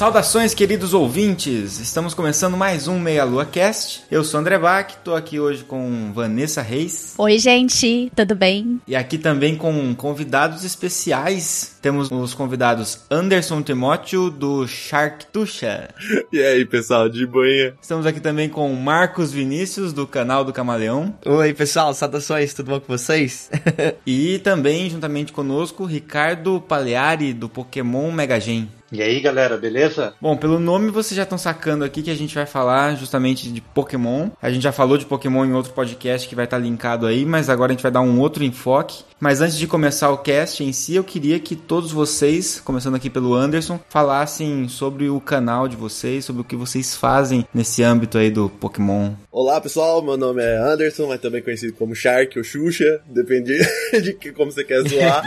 Saudações, 0.00 0.54
queridos 0.54 0.94
ouvintes! 0.94 1.78
Estamos 1.78 2.14
começando 2.14 2.56
mais 2.56 2.88
um 2.88 2.98
Meia 2.98 3.22
Lua 3.22 3.44
Cast. 3.44 4.02
Eu 4.10 4.24
sou 4.24 4.40
André 4.40 4.58
Bach, 4.58 4.94
tô 5.04 5.14
aqui 5.14 5.38
hoje 5.38 5.62
com 5.62 6.10
Vanessa 6.14 6.62
Reis. 6.62 7.12
Oi, 7.18 7.38
gente, 7.38 8.10
tudo 8.16 8.34
bem? 8.34 8.80
E 8.88 8.96
aqui 8.96 9.18
também 9.18 9.56
com 9.56 9.94
convidados 9.94 10.64
especiais. 10.64 11.76
Temos 11.82 12.10
os 12.10 12.32
convidados 12.32 13.00
Anderson 13.10 13.60
Timóteo, 13.60 14.30
do 14.30 14.66
Shark 14.66 15.26
Tuxa. 15.26 15.90
E 16.32 16.42
aí, 16.42 16.64
pessoal, 16.64 17.06
de 17.06 17.26
banha. 17.26 17.74
Estamos 17.78 18.06
aqui 18.06 18.20
também 18.20 18.48
com 18.48 18.72
Marcos 18.72 19.30
Vinícius, 19.30 19.92
do 19.92 20.06
canal 20.06 20.46
do 20.46 20.52
Camaleão. 20.52 21.14
Oi, 21.26 21.52
pessoal, 21.52 21.92
saudações, 21.92 22.54
tudo 22.54 22.70
bom 22.70 22.80
com 22.80 22.96
vocês? 22.96 23.50
e 24.06 24.38
também, 24.38 24.88
juntamente 24.88 25.30
conosco, 25.30 25.84
Ricardo 25.84 26.58
Paleari, 26.58 27.34
do 27.34 27.50
Pokémon 27.50 28.10
Mega 28.10 28.40
Gen. 28.40 28.79
E 28.92 29.00
aí, 29.00 29.20
galera, 29.20 29.56
beleza? 29.56 30.14
Bom, 30.20 30.36
pelo 30.36 30.58
nome 30.58 30.90
vocês 30.90 31.16
já 31.16 31.22
estão 31.22 31.38
sacando 31.38 31.84
aqui 31.84 32.02
que 32.02 32.10
a 32.10 32.14
gente 32.14 32.34
vai 32.34 32.44
falar 32.44 32.96
justamente 32.96 33.48
de 33.48 33.60
Pokémon. 33.60 34.30
A 34.42 34.50
gente 34.50 34.62
já 34.62 34.72
falou 34.72 34.98
de 34.98 35.06
Pokémon 35.06 35.44
em 35.44 35.52
outro 35.52 35.72
podcast 35.72 36.28
que 36.28 36.34
vai 36.34 36.44
estar 36.44 36.58
linkado 36.58 37.06
aí, 37.06 37.24
mas 37.24 37.48
agora 37.48 37.70
a 37.70 37.74
gente 37.74 37.82
vai 37.82 37.92
dar 37.92 38.00
um 38.00 38.18
outro 38.18 38.42
enfoque. 38.42 39.04
Mas 39.20 39.42
antes 39.42 39.58
de 39.58 39.66
começar 39.66 40.10
o 40.10 40.18
cast 40.18 40.64
em 40.64 40.72
si, 40.72 40.94
eu 40.94 41.04
queria 41.04 41.38
que 41.38 41.54
todos 41.54 41.92
vocês, 41.92 42.58
começando 42.58 42.94
aqui 42.94 43.10
pelo 43.10 43.34
Anderson, 43.34 43.78
falassem 43.90 44.66
sobre 44.66 45.10
o 45.10 45.20
canal 45.20 45.68
de 45.68 45.76
vocês, 45.76 46.24
sobre 46.24 46.40
o 46.40 46.44
que 46.44 46.56
vocês 46.56 46.96
fazem 46.96 47.46
nesse 47.52 47.82
âmbito 47.82 48.16
aí 48.16 48.30
do 48.30 48.48
Pokémon. 48.48 49.12
Olá, 49.30 49.60
pessoal, 49.60 50.02
meu 50.02 50.16
nome 50.16 50.42
é 50.42 50.56
Anderson, 50.56 51.06
mas 51.06 51.20
também 51.20 51.42
conhecido 51.42 51.74
como 51.74 51.94
Shark 51.94 52.38
ou 52.38 52.42
Xuxa, 52.42 53.02
depende 53.06 53.58
de 54.02 54.32
como 54.32 54.50
você 54.50 54.64
quer 54.64 54.82
zoar. 54.88 55.22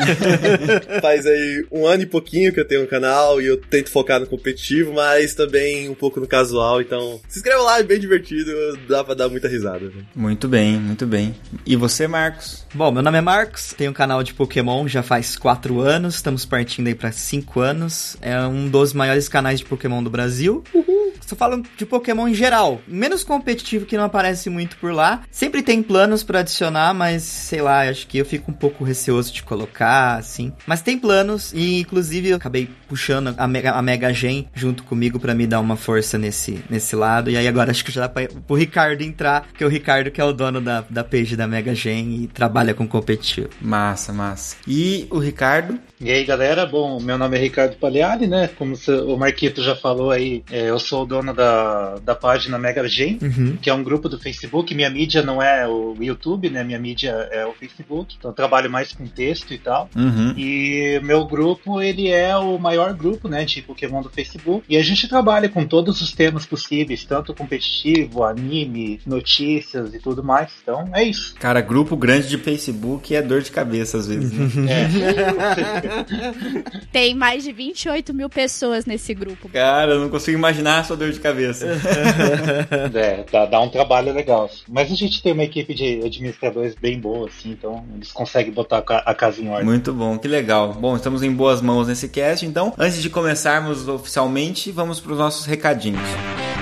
Faz 0.99 1.27
aí 1.27 1.65
um 1.71 1.85
ano 1.85 2.01
e 2.01 2.07
pouquinho 2.07 2.51
que 2.51 2.59
eu 2.59 2.67
tenho 2.67 2.83
um 2.83 2.87
canal 2.87 3.39
e 3.39 3.45
eu 3.45 3.52
tento 3.57 3.89
focar 3.89 4.19
no 4.19 4.27
competitivo, 4.27 4.93
mas 4.93 5.33
também 5.33 5.89
um 5.89 5.95
pouco 5.95 6.19
no 6.19 6.27
casual, 6.27 6.81
então 6.81 7.19
se 7.27 7.39
inscreva 7.39 7.61
lá, 7.61 7.79
é 7.79 7.83
bem 7.83 7.99
divertido, 7.99 8.51
dá 8.87 9.03
pra 9.03 9.13
dar 9.13 9.29
muita 9.29 9.47
risada. 9.47 9.85
Né? 9.85 10.03
Muito 10.15 10.47
bem, 10.47 10.79
muito 10.79 11.05
bem. 11.05 11.35
E 11.65 11.75
você, 11.75 12.07
Marcos? 12.07 12.65
Bom, 12.73 12.91
meu 12.91 13.01
nome 13.01 13.17
é 13.17 13.21
Marcos, 13.21 13.73
tenho 13.77 13.91
um 13.91 13.93
canal 13.93 14.23
de 14.23 14.33
Pokémon 14.33 14.87
já 14.87 15.03
faz 15.03 15.37
4 15.37 15.79
anos, 15.79 16.15
estamos 16.15 16.45
partindo 16.45 16.87
aí 16.87 16.95
pra 16.95 17.11
5 17.11 17.59
anos. 17.59 18.17
É 18.21 18.39
um 18.41 18.67
dos 18.67 18.93
maiores 18.93 19.27
canais 19.27 19.59
de 19.59 19.65
Pokémon 19.65 20.03
do 20.03 20.09
Brasil. 20.09 20.63
Uhul! 20.73 21.02
Estou 21.23 21.37
falando 21.37 21.67
de 21.77 21.85
Pokémon 21.85 22.27
em 22.27 22.33
geral, 22.33 22.81
menos 22.87 23.23
competitivo 23.23 23.85
que 23.85 23.97
não 23.97 24.03
aparece 24.03 24.49
muito 24.49 24.77
por 24.77 24.93
lá. 24.93 25.21
Sempre 25.31 25.63
tem 25.63 25.81
planos 25.81 26.23
para 26.23 26.39
adicionar, 26.39 26.93
mas 26.93 27.23
sei 27.23 27.61
lá, 27.61 27.89
acho 27.89 28.05
que 28.07 28.17
eu 28.17 28.25
fico 28.25 28.51
um 28.51 28.53
pouco 28.53 28.83
receoso 28.83 29.33
de 29.33 29.41
colocar, 29.41 30.17
assim. 30.17 30.51
Mas 30.67 30.81
tem 30.81 30.97
planos 30.97 31.51
e 31.53 31.79
inclusive 31.79 32.29
eu 32.29 32.37
acabei 32.37 32.69
puxando 32.87 33.33
a 33.37 33.47
Mega, 33.47 33.71
a 33.71 33.81
Mega 33.81 34.13
Gen 34.13 34.47
junto 34.53 34.83
comigo 34.83 35.19
para 35.19 35.33
me 35.33 35.47
dar 35.47 35.59
uma 35.59 35.75
força 35.75 36.17
nesse, 36.17 36.63
nesse 36.69 36.95
lado. 36.95 37.29
E 37.29 37.37
aí 37.37 37.47
agora 37.47 37.71
acho 37.71 37.83
que 37.83 37.91
já 37.91 38.01
dá 38.01 38.09
pra, 38.09 38.27
pro 38.27 38.55
Ricardo 38.55 39.01
entrar, 39.01 39.47
que 39.57 39.63
é 39.63 39.67
o 39.67 39.69
Ricardo 39.69 40.11
que 40.11 40.21
é 40.21 40.23
o 40.23 40.33
dono 40.33 40.61
da, 40.61 40.83
da 40.89 41.03
page 41.03 41.35
da 41.35 41.47
Mega 41.47 41.73
Gen 41.73 42.23
e 42.23 42.27
trabalha 42.27 42.73
com 42.73 42.87
competitivo. 42.87 43.49
Massa, 43.61 44.11
massa. 44.11 44.57
E 44.67 45.07
o 45.09 45.19
Ricardo? 45.19 45.79
E 46.01 46.11
aí, 46.11 46.23
galera, 46.25 46.65
bom, 46.65 46.99
meu 46.99 47.17
nome 47.17 47.37
é 47.37 47.39
Ricardo 47.39 47.77
Pagliari, 47.77 48.27
né? 48.27 48.49
Como 48.57 48.75
o 49.07 49.17
Marquito 49.17 49.61
já 49.63 49.75
falou 49.75 50.11
aí, 50.11 50.43
é, 50.51 50.69
eu 50.69 50.79
sou 50.79 51.03
o 51.03 51.05
dono 51.05 51.33
da, 51.33 51.95
da 52.03 52.15
página 52.15 52.59
Mega 52.59 52.87
Gen, 52.87 53.19
uhum. 53.21 53.57
que 53.61 53.69
é 53.69 53.73
um 53.73 53.83
grupo 53.83 54.09
do 54.09 54.19
Facebook. 54.19 54.73
Minha 54.75 54.89
mídia 54.89 55.21
não 55.21 55.41
é 55.41 55.67
o 55.67 55.95
YouTube, 55.99 56.49
né? 56.49 56.63
Minha 56.63 56.79
mídia 56.79 57.11
é 57.31 57.45
o 57.45 57.53
Facebook. 57.53 58.15
Então 58.17 58.31
eu 58.31 58.35
trabalho 58.35 58.69
mais 58.69 58.91
com 58.91 59.05
texto 59.07 59.53
e 59.53 59.57
tal. 59.57 59.89
Uhum. 59.95 60.33
E 60.37 60.99
meu 61.03 61.25
grupo, 61.25 61.81
ele 61.81 62.09
é 62.09 62.35
o 62.35 62.57
maior 62.57 62.93
grupo, 62.93 63.29
né, 63.29 63.45
de 63.45 63.61
Pokémon 63.61 64.01
do 64.01 64.09
Facebook. 64.09 64.65
E 64.67 64.75
a 64.77 64.83
gente 64.83 65.07
trabalha 65.07 65.47
com 65.47 65.65
todos 65.65 66.01
os 66.01 66.11
temas 66.11 66.45
possíveis, 66.45 67.05
tanto 67.05 67.33
competitivo, 67.33 68.23
anime, 68.23 68.99
notícias 69.05 69.93
e 69.93 69.99
tudo 69.99 70.23
mais. 70.23 70.51
Então 70.61 70.89
é 70.93 71.03
isso. 71.03 71.35
Cara, 71.35 71.61
grupo 71.61 71.95
grande 71.95 72.27
de 72.27 72.37
Facebook 72.37 73.15
é 73.15 73.21
dor 73.21 73.41
de 73.41 73.51
cabeça 73.51 73.97
às 73.97 74.07
vezes. 74.07 74.33
Né? 74.33 74.43
É. 74.73 75.82
Tem 76.91 77.15
mais 77.15 77.43
de 77.43 77.51
28 77.51 78.13
mil 78.13 78.29
pessoas 78.29 78.85
nesse 78.85 79.13
grupo. 79.13 79.49
Cara, 79.49 79.93
eu 79.93 79.99
não 79.99 80.09
consigo 80.09 80.37
imaginar 80.37 80.79
a 80.79 80.83
sua 80.83 80.95
dor 80.95 81.11
de 81.11 81.19
cabeça. 81.19 81.67
é, 82.93 83.25
dá, 83.31 83.45
dá, 83.45 83.59
um 83.59 83.69
trabalho 83.69 84.13
legal. 84.13 84.49
Mas 84.67 84.91
a 84.91 84.95
gente 84.95 85.21
tem 85.21 85.33
uma 85.33 85.43
equipe 85.43 85.73
de 85.73 86.01
administradores 86.05 86.75
bem 86.75 86.99
boa, 86.99 87.27
assim, 87.27 87.51
então 87.51 87.85
eles 87.95 88.11
conseguem 88.11 88.51
botar 88.51 88.83
a 88.87 89.13
casa 89.13 89.41
em 89.41 89.49
ordem. 89.49 89.65
Muito 89.65 89.93
bom, 89.93 90.17
que 90.17 90.27
legal. 90.27 90.73
Bom, 90.73 90.95
estamos 90.95 91.23
em 91.23 91.31
boas 91.31 91.61
mãos 91.61 91.87
nesse 91.87 92.09
cast, 92.09 92.45
então, 92.45 92.73
antes 92.77 93.01
de 93.01 93.09
começarmos 93.09 93.87
oficialmente, 93.87 94.71
vamos 94.71 94.99
para 94.99 95.11
os 95.11 95.17
nossos 95.17 95.45
recadinhos. 95.45 96.01
E 96.49 96.52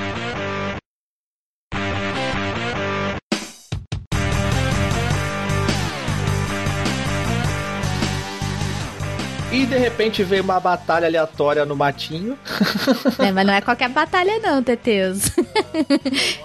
de 9.72 9.78
repente 9.78 10.22
veio 10.22 10.44
uma 10.44 10.60
batalha 10.60 11.08
aleatória 11.08 11.66
no 11.66 11.78
matinho. 11.78 12.38
É, 13.18 13.32
mas 13.32 13.48
não 13.48 13.54
é 13.54 13.62
qualquer 13.62 13.88
batalha, 13.88 14.38
não, 14.40 14.62
Teteus. 14.62 15.32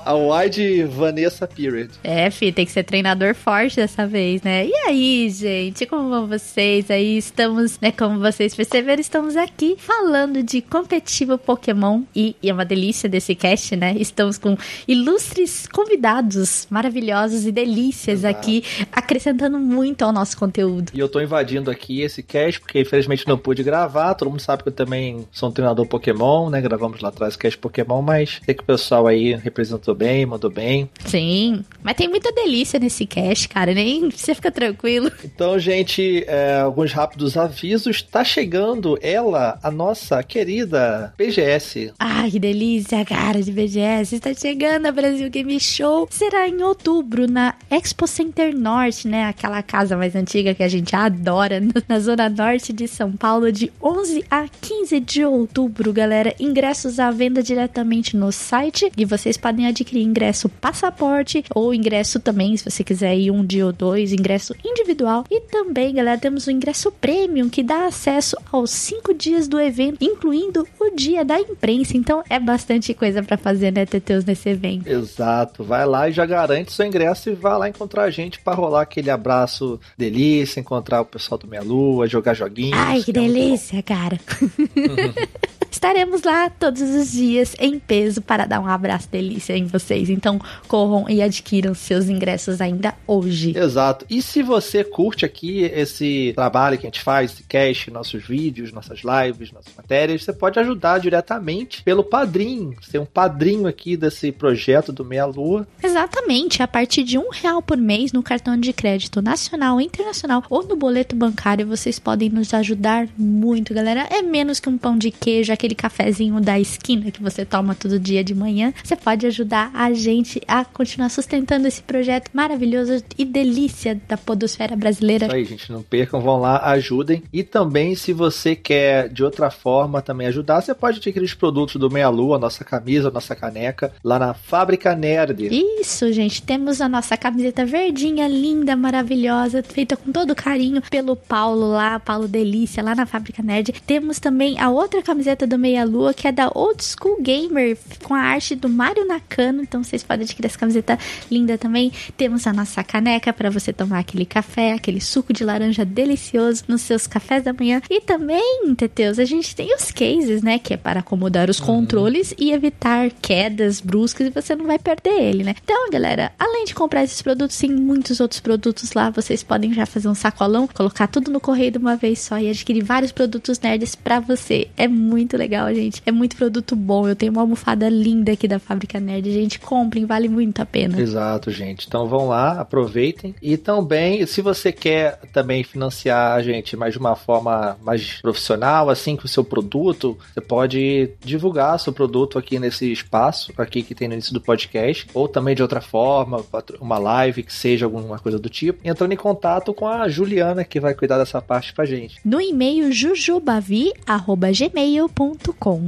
A 0.04 0.14
wide 0.14 0.84
Vanessa 0.84 1.47
Period. 1.47 1.91
É, 2.04 2.31
fi, 2.31 2.53
tem 2.53 2.64
que 2.64 2.70
ser 2.70 2.84
treinador 2.84 3.34
forte 3.34 3.76
dessa 3.76 4.06
vez, 4.06 4.42
né? 4.42 4.66
E 4.66 4.75
aí, 4.87 5.31
gente, 5.31 5.87
como 5.87 6.09
vão 6.09 6.28
vocês? 6.28 6.88
Aí 6.91 7.19
estamos, 7.19 7.81
né? 7.81 7.91
Como 7.91 8.20
vocês 8.20 8.54
perceberam, 8.54 9.00
estamos 9.00 9.37
aqui 9.37 9.76
falando 9.76 10.43
de 10.43 10.60
competitivo 10.60 11.37
Pokémon. 11.37 12.03
E, 12.14 12.37
e 12.41 12.48
é 12.48 12.53
uma 12.53 12.64
delícia 12.64 13.08
desse 13.08 13.34
cast, 13.34 13.75
né? 13.75 13.97
Estamos 13.98 14.38
com 14.38 14.56
ilustres 14.87 15.66
convidados 15.66 16.69
maravilhosos 16.70 17.44
e 17.44 17.50
delícias 17.50 18.20
Exato. 18.20 18.38
aqui, 18.38 18.62
acrescentando 18.93 19.58
muito 19.58 20.03
ao 20.03 20.12
nosso 20.12 20.37
conteúdo. 20.37 20.93
E 20.94 21.00
eu 21.00 21.08
tô 21.08 21.20
invadindo 21.20 21.70
aqui 21.70 22.03
esse 22.03 22.22
cast 22.22 22.60
porque 22.60 22.81
infelizmente 22.81 23.16
não 23.25 23.38
pude 23.38 23.62
gravar. 23.62 24.15
Todo 24.15 24.31
mundo 24.31 24.41
sabe 24.41 24.62
que 24.62 24.69
eu 24.69 24.72
também 24.72 25.26
sou 25.31 25.49
um 25.49 25.52
treinador 25.52 25.87
Pokémon, 25.87 26.50
né? 26.50 26.61
Gravamos 26.61 27.00
lá 27.00 27.08
atrás 27.08 27.35
o 27.35 27.38
cast 27.38 27.58
Pokémon, 27.58 28.02
mas 28.02 28.41
sei 28.44 28.55
que 28.55 28.62
o 28.62 28.67
pessoal 28.67 29.06
aí 29.06 29.35
representou 29.35 29.94
bem, 29.94 30.26
mandou 30.26 30.50
bem. 30.50 30.91
Sim, 31.05 31.64
mas 31.82 31.96
tem 31.96 32.08
muita 32.08 32.32
delícia 32.32 32.79
nesse 32.79 33.06
cast, 33.06 33.49
cara. 33.49 33.73
Nem 33.73 34.11
você 34.11 34.35
fica 34.35 34.50
tranquilo. 34.50 35.11
Então, 35.25 35.58
gente, 35.58 36.25
é, 36.26 36.61
alguns 36.61 36.93
rápidos 36.93 37.37
avisos. 37.37 38.02
Tá 38.02 38.25
chegando 38.25 38.99
ela, 39.00 39.58
a 39.62 39.70
nossa 39.70 40.23
querida 40.23 41.12
BGS. 41.17 41.93
Ai, 41.99 42.31
que 42.31 42.38
delícia, 42.38 43.05
cara, 43.05 43.43
de 43.43 43.52
BGS. 43.52 44.17
Está 44.17 44.35
chegando 44.35 44.87
a 44.87 44.93
Brasil 44.93 45.29
Game 45.31 45.58
Show. 45.61 46.08
Será 46.11 46.49
em 46.49 46.62
outubro, 46.62 47.31
na 47.31 47.55
Expo 47.70 48.06
Center 48.06 48.56
Norte, 48.56 49.06
né? 49.06 49.25
Aquela 49.25 49.62
casa 49.62 49.96
mais 49.96 50.14
antiga 50.14 50.55
que 50.55 50.62
a 50.62 50.69
gente 50.69 50.94
adora, 50.94 51.61
na 51.88 51.99
Zona 52.00 52.29
Norte 52.29 52.73
de 52.73 52.88
São 52.88 53.06
São 53.06 53.12
Paulo 53.12 53.53
de 53.53 53.73
11 53.81 54.25
a 54.29 54.49
15 54.49 54.99
de 54.99 55.25
outubro, 55.25 55.93
galera. 55.93 56.35
Ingressos 56.41 56.99
à 56.99 57.08
venda 57.12 57.41
diretamente 57.41 58.17
no 58.17 58.32
site 58.32 58.91
e 58.97 59.05
vocês 59.05 59.37
podem 59.37 59.69
adquirir 59.69 60.03
ingresso 60.03 60.49
passaporte 60.49 61.44
ou 61.55 61.73
ingresso 61.73 62.19
também, 62.19 62.56
se 62.56 62.69
você 62.69 62.82
quiser 62.82 63.17
ir 63.17 63.31
um 63.31 63.44
dia 63.44 63.64
ou 63.64 63.73
dois, 63.73 64.12
ingresso 64.12 64.56
individual. 64.64 65.25
E 65.31 65.41
também, 65.43 65.94
galera, 65.94 66.19
temos 66.19 66.49
o 66.49 66.50
ingresso 66.50 66.91
premium 66.91 67.49
que 67.49 67.62
dá 67.62 67.87
acesso 67.87 68.37
aos 68.50 68.73
cinco 68.73 69.14
dias 69.14 69.47
do 69.47 69.61
evento, 69.61 69.99
incluindo 70.00 70.67
o 70.81 70.97
dia 70.97 71.25
da 71.25 71.38
imprensa. 71.38 71.97
Então 71.97 72.25
é 72.29 72.41
bastante 72.41 72.93
coisa 72.93 73.23
para 73.23 73.37
fazer, 73.37 73.73
né, 73.73 73.87
Teteus, 73.87 74.25
nesse 74.25 74.49
evento. 74.49 74.88
Exato. 74.88 75.62
Vai 75.62 75.87
lá 75.87 76.08
e 76.08 76.12
já 76.12 76.26
garante 76.26 76.73
seu 76.73 76.85
ingresso 76.85 77.31
e 77.31 77.35
vai 77.35 77.56
lá 77.56 77.69
encontrar 77.69 78.03
a 78.03 78.11
gente 78.11 78.41
para 78.41 78.55
rolar 78.55 78.82
aquele 78.82 79.11
abraço 79.11 79.79
delícia, 79.97 80.58
encontrar 80.58 81.03
o 81.03 81.06
pessoal 81.06 81.38
do 81.38 81.47
Meia 81.47 81.62
Lua, 81.62 82.08
jogar 82.08 82.35
joguinhos. 82.35 82.76
Ai, 82.88 83.03
que 83.03 83.12
delícia, 83.12 83.83
cara. 83.83 84.21
Estaremos 85.71 86.23
lá 86.23 86.51
todos 86.51 86.83
os 86.83 87.13
dias 87.13 87.55
em 87.59 87.79
peso 87.79 88.21
para 88.23 88.47
dar 88.47 88.61
um 88.61 88.67
abraço 88.67 89.09
delícia 89.11 89.57
em 89.57 89.67
vocês. 89.67 90.09
Então 90.09 90.41
corram 90.67 91.09
e 91.09 91.23
adquiram 91.23 91.75
seus 91.75 92.09
ingressos 92.09 92.61
ainda 92.61 92.95
hoje. 93.07 93.57
Exato. 93.57 94.05
E 94.09 94.23
se 94.23 94.43
você 94.43 94.83
curte 94.83 95.25
aqui 95.25 95.63
esse 95.63 96.33
trabalho 96.35 96.79
que 96.79 96.87
a 96.87 96.91
gente 96.91 97.03
faz, 97.03 97.33
esse 97.33 97.43
cast, 97.45 97.91
nossos 97.91 98.25
vídeos, 98.25 98.73
nossas 98.73 99.01
lives, 99.01 99.53
nossas 99.53 99.73
matérias, 99.77 100.25
você 100.25 100.33
pode 100.33 100.59
ajudar 100.59 100.99
diretamente 100.99 101.83
pelo 101.83 102.05
padrinho. 102.05 102.75
Ser 102.83 102.99
um 102.99 103.07
padrinho 103.07 103.67
aqui 103.67 103.97
desse 103.97 104.33
projeto 104.33 104.93
do 104.93 105.05
Meia 105.05 105.27
Lua. 105.27 105.67
Exatamente. 105.83 106.63
A 106.63 106.69
partir 106.69 107.03
de 107.03 107.19
um 107.19 107.31
real 107.31 107.63
por 107.63 107.77
mês 107.77 108.13
no 108.13 108.23
cartão 108.23 108.57
de 108.57 108.73
crédito 108.73 109.23
nacional, 109.23 109.81
internacional 109.81 110.43
ou 110.49 110.63
no 110.67 110.77
boleto 110.77 111.15
bancário, 111.15 111.67
vocês 111.67 111.99
podem 111.99 112.29
nos 112.29 112.53
ajudar 112.55 113.09
muito, 113.17 113.75
galera. 113.75 114.07
É 114.11 114.23
menos 114.23 114.61
que 114.61 114.69
um 114.69 114.79
pão 114.79 114.97
de 114.97 115.11
queijo, 115.11 115.53
aquele 115.56 115.75
cafezinho 115.75 116.41
da 116.41 116.58
esquina 116.61 117.11
que 117.11 117.23
você 117.23 117.44
toma 117.44 117.75
todo 117.75 117.99
dia 117.99 118.23
de 118.23 118.35
manhã. 118.35 118.73
Você 118.85 118.94
pode 118.94 119.26
ajudar 119.26 119.70
a 119.75 119.93
gente 119.93 120.41
a 120.47 120.64
continuar 120.64 121.08
sustentando 121.08 121.67
esse 121.67 121.82
projeto 121.82 122.31
maravilhoso 122.32 123.03
e 123.19 123.25
delícia 123.25 124.00
da 124.08 124.17
podosfera 124.17 124.76
brasileira. 124.76 125.26
Isso 125.26 125.35
aí, 125.35 125.44
gente, 125.44 125.73
não 125.73 125.82
percam, 125.82 126.20
vão 126.20 126.38
lá, 126.38 126.58
ajudem. 126.70 127.23
E 127.32 127.43
também, 127.43 127.94
se 127.94 128.12
você 128.12 128.55
quer 128.55 129.08
de 129.08 129.25
outra 129.25 129.50
forma 129.50 130.00
também 130.00 130.26
ajudar, 130.29 130.61
você 130.61 130.75
pode 130.75 130.99
adquirir 130.99 131.25
os 131.25 131.35
produtos 131.35 131.76
do 131.76 131.91
Meia 131.91 132.08
Lua, 132.08 132.38
nossa 132.38 132.64
camisa, 132.64 133.11
nossa 133.11 133.35
caneca, 133.35 133.93
lá 134.05 134.19
na 134.19 134.35
Fábrica 134.35 134.94
Nerd. 134.94 135.49
Isso, 135.50 136.12
gente, 136.12 136.43
temos 136.43 136.81
a 136.81 136.88
nossa 136.88 137.17
camiseta 137.17 137.64
verdinha, 137.64 138.29
linda, 138.29 138.76
maravilhosa, 138.76 139.62
feita 139.62 139.97
com 139.97 140.12
todo 140.12 140.35
carinho 140.35 140.82
pelo 140.91 141.17
Paulo 141.17 141.70
lá, 141.73 141.99
Paulo 141.99 142.29
Delícia, 142.29 142.82
lá 142.82 142.94
na 142.94 143.06
Fábrica 143.06 143.43
Nerd. 143.43 143.73
Temos 143.87 144.19
também 144.19 144.58
a 144.61 144.70
outra 144.70 145.03
camiseta 145.03 145.45
do 145.46 145.58
Meia 145.58 145.84
Lua, 145.84 146.12
que 146.12 146.26
é 146.26 146.32
da 146.32 146.50
Old 146.54 146.82
School 146.82 147.20
Gamer, 147.20 147.76
com 148.02 148.14
a 148.14 148.20
arte 148.20 148.54
do 148.54 148.69
Mario 148.69 149.06
Nakano. 149.06 149.62
Então 149.62 149.82
vocês 149.82 150.02
podem 150.02 150.25
adquirir 150.25 150.46
essa 150.46 150.58
camiseta 150.58 150.98
linda 151.31 151.56
também. 151.56 151.93
Temos 152.16 152.46
a 152.46 152.52
nossa 152.52 152.82
caneca 152.82 153.32
para 153.32 153.50
você 153.50 153.72
tomar 153.72 154.00
aquele 154.00 154.25
café, 154.25 154.72
aquele 154.72 155.00
suco 155.00 155.32
de 155.32 155.44
laranja 155.44 155.84
delicioso 155.84 156.64
nos 156.69 156.82
seus 156.82 157.06
cafés 157.06 157.44
da 157.44 157.52
manhã. 157.52 157.81
E 157.88 158.00
também, 158.00 158.75
Teteus, 158.76 159.19
a 159.19 159.25
gente 159.25 159.54
tem 159.54 159.75
os 159.75 159.90
cases, 159.90 160.43
né? 160.43 160.58
Que 160.58 160.75
é 160.75 160.76
para 160.76 161.00
acomodar 161.00 161.48
os 161.50 161.58
uhum. 161.60 161.66
controles 161.66 162.34
e 162.38 162.52
evitar 162.52 163.10
quedas 163.10 163.81
bruscas 163.81 164.26
e 164.26 164.31
você 164.31 164.54
não 164.54 164.66
vai 164.66 164.78
perder 164.78 165.20
ele, 165.20 165.44
né? 165.44 165.54
Então, 165.62 165.90
galera, 165.90 166.32
além 166.38 166.64
de 166.64 166.75
comprar 166.75 167.04
esses 167.04 167.22
produtos, 167.22 167.56
tem 167.56 167.70
muitos 167.70 168.20
outros 168.20 168.40
produtos 168.40 168.93
lá. 168.93 169.10
Vocês 169.10 169.43
podem 169.43 169.72
já 169.72 169.87
fazer 169.87 170.08
um 170.08 170.14
sacolão, 170.14 170.66
colocar 170.66 171.06
tudo 171.06 171.31
no 171.31 171.40
correio 171.40 171.72
de 171.72 171.78
uma 171.78 171.96
vez 171.96 172.20
só 172.20 172.38
e 172.38 172.48
adquirir 172.48 172.84
vários 172.84 173.12
produtos 173.12 173.58
nerds 173.60 173.94
para 173.94 174.20
você. 174.20 174.69
É 174.76 174.88
muito 174.88 175.36
legal, 175.37 175.73
gente. 175.75 176.03
É 176.06 176.12
muito 176.12 176.37
produto 176.37 176.75
bom. 176.75 177.09
Eu 177.09 177.17
tenho 177.17 177.33
uma 177.33 177.43
almofada 177.43 177.88
linda 177.88 178.33
aqui 178.33 178.49
da 178.49 178.59
Fábrica 178.59 179.00
Nerd. 179.00 179.33
Gente, 179.33 179.59
comprem, 179.59 180.06
vale 180.06 180.29
muito 180.29 180.61
a 180.61 180.67
pena. 180.67 181.00
Exato, 181.00 181.50
gente. 181.50 181.87
Então 181.87 182.06
vão 182.06 182.29
lá, 182.29 182.61
aproveitem. 182.61 183.35
E 183.41 183.56
também, 183.56 184.27
se 184.27 184.43
você 184.43 184.73
quer 184.73 185.21
também 185.33 185.65
financiar 185.65 186.33
a 186.33 186.43
gente, 186.43 186.77
mas 186.77 186.93
de 186.93 186.99
uma 186.99 187.17
forma 187.17 187.77
mais 187.83 188.21
profissional, 188.21 188.91
assim, 188.91 189.17
com 189.17 189.25
o 189.25 189.29
seu 189.29 189.44
produto, 189.44 190.19
você 190.33 190.41
pode 190.41 191.11
divulgar 191.25 191.79
seu 191.79 191.93
produto 191.93 192.39
aqui 192.39 192.59
nesse 192.59 192.91
espaço, 192.91 193.53
aqui 193.56 193.82
que 193.82 193.94
tem 193.94 194.09
no 194.09 194.15
início 194.15 194.32
do 194.32 194.41
podcast, 194.41 195.06
ou 195.15 195.29
também 195.29 195.55
de 195.55 195.62
outra 195.62 195.81
forma, 195.81 196.44
uma 196.81 196.99
live, 196.99 197.43
que 197.43 197.53
seja 197.53 197.85
alguma 197.87 198.19
coisa 198.19 198.39
do 198.39 198.49
tipo, 198.49 198.79
entrando 198.85 199.12
em 199.12 199.17
contato 199.17 199.75
com 199.75 199.87
a 199.87 200.09
Juliana, 200.09 200.65
que 200.65 200.81
vai 200.81 200.94
cuidar 200.94 201.19
dessa 201.19 201.43
parte 201.43 201.73
pra 201.73 201.85
gente. 201.85 202.17
No 202.25 202.41
e-mail 202.41 202.93
jujubavi.gmail.com 202.93 205.25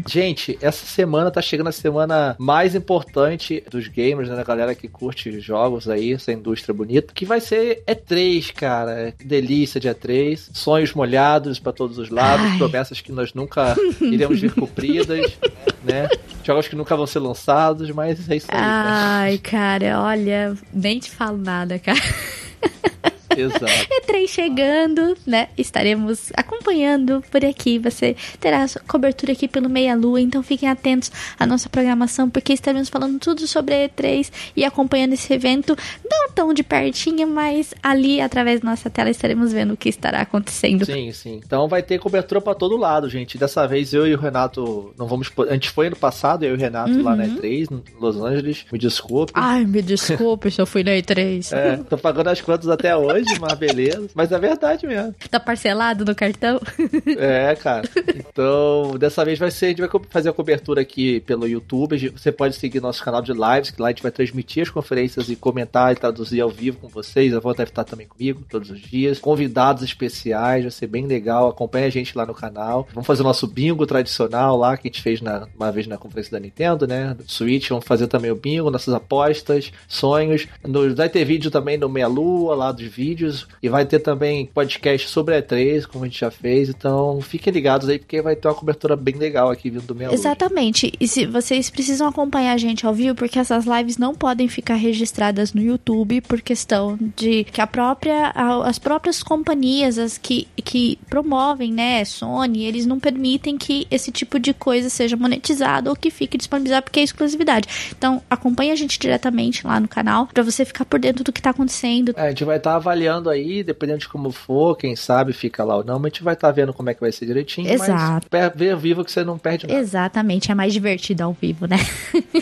Gente, 0.06 0.58
essa 0.60 0.86
semana 0.86 1.30
tá 1.30 1.40
chegando 1.40 1.68
a 1.68 1.72
semana 1.72 2.36
mais 2.38 2.74
importante 2.74 3.62
dos 3.70 3.88
gamers, 3.88 4.28
né, 4.28 4.36
da 4.36 4.42
galera 4.42 4.74
que 4.74 4.88
curte 4.88 5.40
jogos 5.40 5.88
aí, 5.88 6.14
essa 6.14 6.32
indústria 6.32 6.74
bonita, 6.74 7.12
que 7.14 7.24
vai 7.24 7.40
ser 7.40 7.82
E3, 7.86 8.52
cara. 8.52 9.14
Delícia 9.24 9.80
de 9.80 9.88
E3, 9.88 10.48
sonhos 10.52 10.92
molhados 10.94 11.58
para 11.58 11.72
todos 11.72 11.98
os 11.98 12.10
lados, 12.10 12.46
Ai. 12.46 12.58
promessas 12.58 13.00
que 13.00 13.12
nós 13.12 13.34
nunca 13.34 13.76
iremos 14.00 14.40
ver 14.40 14.52
cumpridas, 14.52 15.38
né? 15.84 16.08
Jogos 16.44 16.68
que 16.68 16.76
nunca 16.76 16.96
vão 16.96 17.06
ser 17.06 17.18
lançados, 17.18 17.90
mas 17.90 18.28
é 18.28 18.36
isso 18.36 18.48
aí. 18.50 18.58
Ai, 18.60 19.38
cara, 19.38 20.00
olha, 20.00 20.56
nem 20.72 20.98
te 20.98 21.10
falo 21.10 21.36
nada, 21.36 21.78
cara. 21.78 21.98
Exato. 23.40 23.66
E3 23.66 24.28
chegando, 24.28 25.16
né? 25.26 25.48
Estaremos 25.56 26.30
acompanhando 26.34 27.22
por 27.30 27.44
aqui. 27.44 27.78
Você 27.78 28.16
terá 28.40 28.66
cobertura 28.86 29.32
aqui 29.32 29.48
pelo 29.48 29.68
Meia 29.68 29.94
Lua, 29.94 30.20
então 30.20 30.42
fiquem 30.42 30.68
atentos 30.68 31.10
à 31.38 31.46
nossa 31.46 31.68
programação, 31.68 32.28
porque 32.28 32.52
estaremos 32.52 32.88
falando 32.88 33.18
tudo 33.18 33.46
sobre 33.46 33.74
a 33.74 33.88
E3 33.88 34.30
e 34.56 34.64
acompanhando 34.64 35.12
esse 35.12 35.32
evento, 35.32 35.76
não 36.08 36.28
tão 36.30 36.54
de 36.54 36.62
pertinho, 36.62 37.26
mas 37.26 37.74
ali 37.82 38.20
através 38.20 38.60
da 38.60 38.70
nossa 38.70 38.88
tela 38.88 39.10
estaremos 39.10 39.52
vendo 39.52 39.74
o 39.74 39.76
que 39.76 39.88
estará 39.88 40.20
acontecendo. 40.20 40.84
Sim, 40.84 41.12
sim. 41.12 41.40
Então 41.44 41.68
vai 41.68 41.82
ter 41.82 41.98
cobertura 41.98 42.40
para 42.40 42.54
todo 42.54 42.76
lado, 42.76 43.08
gente. 43.08 43.36
Dessa 43.38 43.66
vez 43.66 43.92
eu 43.92 44.06
e 44.06 44.14
o 44.14 44.18
Renato 44.18 44.94
não 44.98 45.06
vamos. 45.06 45.30
A 45.48 45.52
gente 45.54 45.70
foi 45.70 45.88
ano 45.88 45.96
passado, 45.96 46.44
eu 46.44 46.52
e 46.52 46.54
o 46.54 46.58
Renato 46.58 46.92
uhum. 46.92 47.02
lá 47.02 47.16
na 47.16 47.26
E3, 47.26 47.70
em 47.70 47.82
Los 48.00 48.16
Angeles. 48.16 48.64
Me 48.70 48.78
desculpe. 48.78 49.32
Ai, 49.34 49.64
me 49.64 49.82
desculpe 49.82 50.50
se 50.50 50.60
eu 50.60 50.66
fui 50.66 50.84
na 50.84 50.92
E3. 50.92 51.52
É, 51.52 51.76
tô 51.78 51.98
pagando 51.98 52.28
as 52.28 52.40
contas 52.40 52.68
até 52.68 52.96
hoje 52.96 53.27
mas 53.40 53.58
beleza. 53.58 54.08
Mas 54.14 54.32
é 54.32 54.38
verdade 54.38 54.86
mesmo. 54.86 55.14
Tá 55.30 55.38
parcelado 55.38 56.04
no 56.04 56.14
cartão? 56.14 56.60
É, 57.18 57.54
cara. 57.56 57.88
Então, 58.14 58.96
dessa 58.98 59.24
vez 59.24 59.38
vai 59.38 59.50
ser, 59.50 59.66
a 59.66 59.68
gente 59.70 59.80
vai 59.80 59.90
fazer 60.08 60.28
a 60.28 60.32
cobertura 60.32 60.80
aqui 60.80 61.20
pelo 61.20 61.48
YouTube. 61.48 62.10
Você 62.10 62.30
pode 62.30 62.54
seguir 62.54 62.80
nosso 62.80 63.02
canal 63.02 63.20
de 63.20 63.32
lives, 63.32 63.70
que 63.70 63.80
lá 63.80 63.88
a 63.88 63.90
gente 63.90 64.02
vai 64.02 64.12
transmitir 64.12 64.62
as 64.62 64.70
conferências 64.70 65.28
e 65.28 65.36
comentar 65.36 65.92
e 65.92 65.96
traduzir 65.96 66.40
ao 66.40 66.48
vivo 66.48 66.78
com 66.78 66.88
vocês. 66.88 67.34
A 67.34 67.40
Vou 67.40 67.54
deve 67.54 67.70
estar 67.70 67.84
também 67.84 68.06
comigo 68.06 68.44
todos 68.48 68.70
os 68.70 68.80
dias. 68.80 69.18
Convidados 69.18 69.82
especiais, 69.82 70.62
vai 70.62 70.70
ser 70.70 70.86
bem 70.86 71.06
legal. 71.06 71.48
Acompanhe 71.48 71.86
a 71.86 71.90
gente 71.90 72.16
lá 72.16 72.24
no 72.24 72.34
canal. 72.34 72.86
Vamos 72.92 73.06
fazer 73.06 73.22
o 73.22 73.24
nosso 73.26 73.46
bingo 73.46 73.86
tradicional 73.86 74.56
lá, 74.56 74.76
que 74.76 74.86
a 74.86 74.90
gente 74.90 75.02
fez 75.02 75.20
na, 75.20 75.48
uma 75.56 75.72
vez 75.72 75.86
na 75.86 75.98
conferência 75.98 76.32
da 76.32 76.40
Nintendo, 76.40 76.86
né? 76.86 77.16
Switch. 77.26 77.68
Vamos 77.68 77.84
fazer 77.84 78.06
também 78.06 78.30
o 78.30 78.36
bingo, 78.36 78.70
nossas 78.70 78.94
apostas, 78.94 79.72
sonhos. 79.88 80.46
Vai 80.94 81.08
ter 81.08 81.24
vídeo 81.24 81.50
também 81.50 81.76
no 81.76 81.88
Meia 81.88 82.08
Lua, 82.08 82.54
lá 82.54 82.72
dos 82.72 82.86
vídeos 82.86 83.17
vídeos 83.18 83.48
e 83.60 83.68
vai 83.68 83.84
ter 83.84 83.98
também 83.98 84.46
podcast 84.46 85.08
sobre 85.08 85.34
a 85.34 85.42
E3, 85.42 85.86
como 85.86 86.04
a 86.04 86.08
gente 86.08 86.20
já 86.20 86.30
fez. 86.30 86.68
Então 86.68 87.20
fiquem 87.20 87.52
ligados 87.52 87.88
aí, 87.88 87.98
porque 87.98 88.22
vai 88.22 88.36
ter 88.36 88.46
uma 88.46 88.54
cobertura 88.54 88.94
bem 88.94 89.16
legal 89.16 89.50
aqui 89.50 89.68
vindo 89.68 89.86
do 89.86 89.94
meu 89.94 90.12
Exatamente. 90.12 90.92
E 91.00 91.08
se 91.08 91.26
vocês 91.26 91.68
precisam 91.68 92.06
acompanhar 92.06 92.52
a 92.52 92.58
gente 92.58 92.86
ao 92.86 92.94
vivo, 92.94 93.14
porque 93.14 93.38
essas 93.38 93.64
lives 93.66 93.98
não 93.98 94.14
podem 94.14 94.48
ficar 94.48 94.76
registradas 94.76 95.52
no 95.52 95.60
YouTube 95.60 96.20
por 96.22 96.40
questão 96.40 96.96
de 97.16 97.44
que 97.44 97.60
a 97.60 97.66
própria, 97.66 98.32
as 98.64 98.78
próprias 98.78 99.22
companhias 99.22 99.98
as 99.98 100.16
que, 100.16 100.46
que 100.56 100.98
promovem, 101.08 101.72
né, 101.72 102.04
Sony, 102.04 102.64
eles 102.64 102.86
não 102.86 103.00
permitem 103.00 103.58
que 103.58 103.86
esse 103.90 104.12
tipo 104.12 104.38
de 104.38 104.54
coisa 104.54 104.88
seja 104.88 105.16
monetizado 105.16 105.90
ou 105.90 105.96
que 105.96 106.10
fique 106.10 106.38
disponibilizado 106.38 106.84
porque 106.84 107.00
é 107.00 107.02
exclusividade. 107.02 107.68
Então 107.96 108.22
acompanhe 108.30 108.70
a 108.70 108.76
gente 108.76 108.98
diretamente 108.98 109.66
lá 109.66 109.80
no 109.80 109.88
canal 109.88 110.26
para 110.26 110.42
você 110.42 110.64
ficar 110.64 110.84
por 110.84 111.00
dentro 111.00 111.24
do 111.24 111.32
que 111.32 111.42
tá 111.42 111.50
acontecendo. 111.50 112.14
É, 112.16 112.22
a 112.22 112.28
gente 112.28 112.44
vai 112.44 112.58
estar 112.58 112.70
tá 112.70 112.76
avaliando 112.76 112.97
avaliando 112.98 113.30
aí, 113.30 113.62
dependendo 113.62 114.00
de 114.00 114.08
como 114.08 114.30
for, 114.30 114.76
quem 114.76 114.96
sabe 114.96 115.32
fica 115.32 115.62
lá 115.62 115.76
ou 115.76 115.84
não, 115.84 115.98
mas 115.98 116.06
a 116.06 116.08
gente 116.08 116.22
vai 116.22 116.34
estar 116.34 116.48
tá 116.48 116.52
vendo 116.52 116.72
como 116.72 116.90
é 116.90 116.94
que 116.94 117.00
vai 117.00 117.12
ser 117.12 117.26
direitinho. 117.26 117.70
Exato. 117.70 118.26
Mas 118.30 118.52
ver 118.54 118.72
ao 118.72 118.78
vivo 118.78 119.04
que 119.04 119.12
você 119.12 119.24
não 119.24 119.38
perde 119.38 119.66
nada. 119.66 119.78
Exatamente, 119.78 120.50
é 120.50 120.54
mais 120.54 120.72
divertido 120.72 121.22
ao 121.22 121.32
vivo, 121.32 121.66
né? 121.66 121.76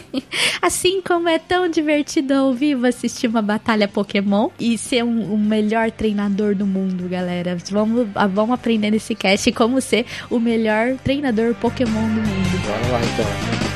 assim 0.63 1.03
como 1.03 1.29
é 1.29 1.39
tão 1.39 1.69
divertido 1.69 2.35
ao 2.35 2.55
vivo 2.55 2.87
assistir 2.87 3.27
uma 3.27 3.43
batalha 3.43 3.87
Pokémon 3.87 4.49
e 4.59 4.79
ser 4.79 5.05
um, 5.05 5.35
o 5.35 5.39
melhor 5.39 5.91
treinador 5.91 6.55
do 6.55 6.67
mundo, 6.67 7.09
galera. 7.09 7.57
Vamos, 7.71 8.09
vamos 8.33 8.55
aprender 8.55 8.91
nesse 8.91 9.15
cast 9.15 9.51
como 9.53 9.81
ser 9.81 10.07
o 10.31 10.39
melhor 10.39 10.97
treinador 11.05 11.55
Pokémon 11.55 12.09
do 12.09 12.21
mundo. 12.21 12.67
Bora 12.67 12.93
lá 12.93 13.01
então. 13.01 13.76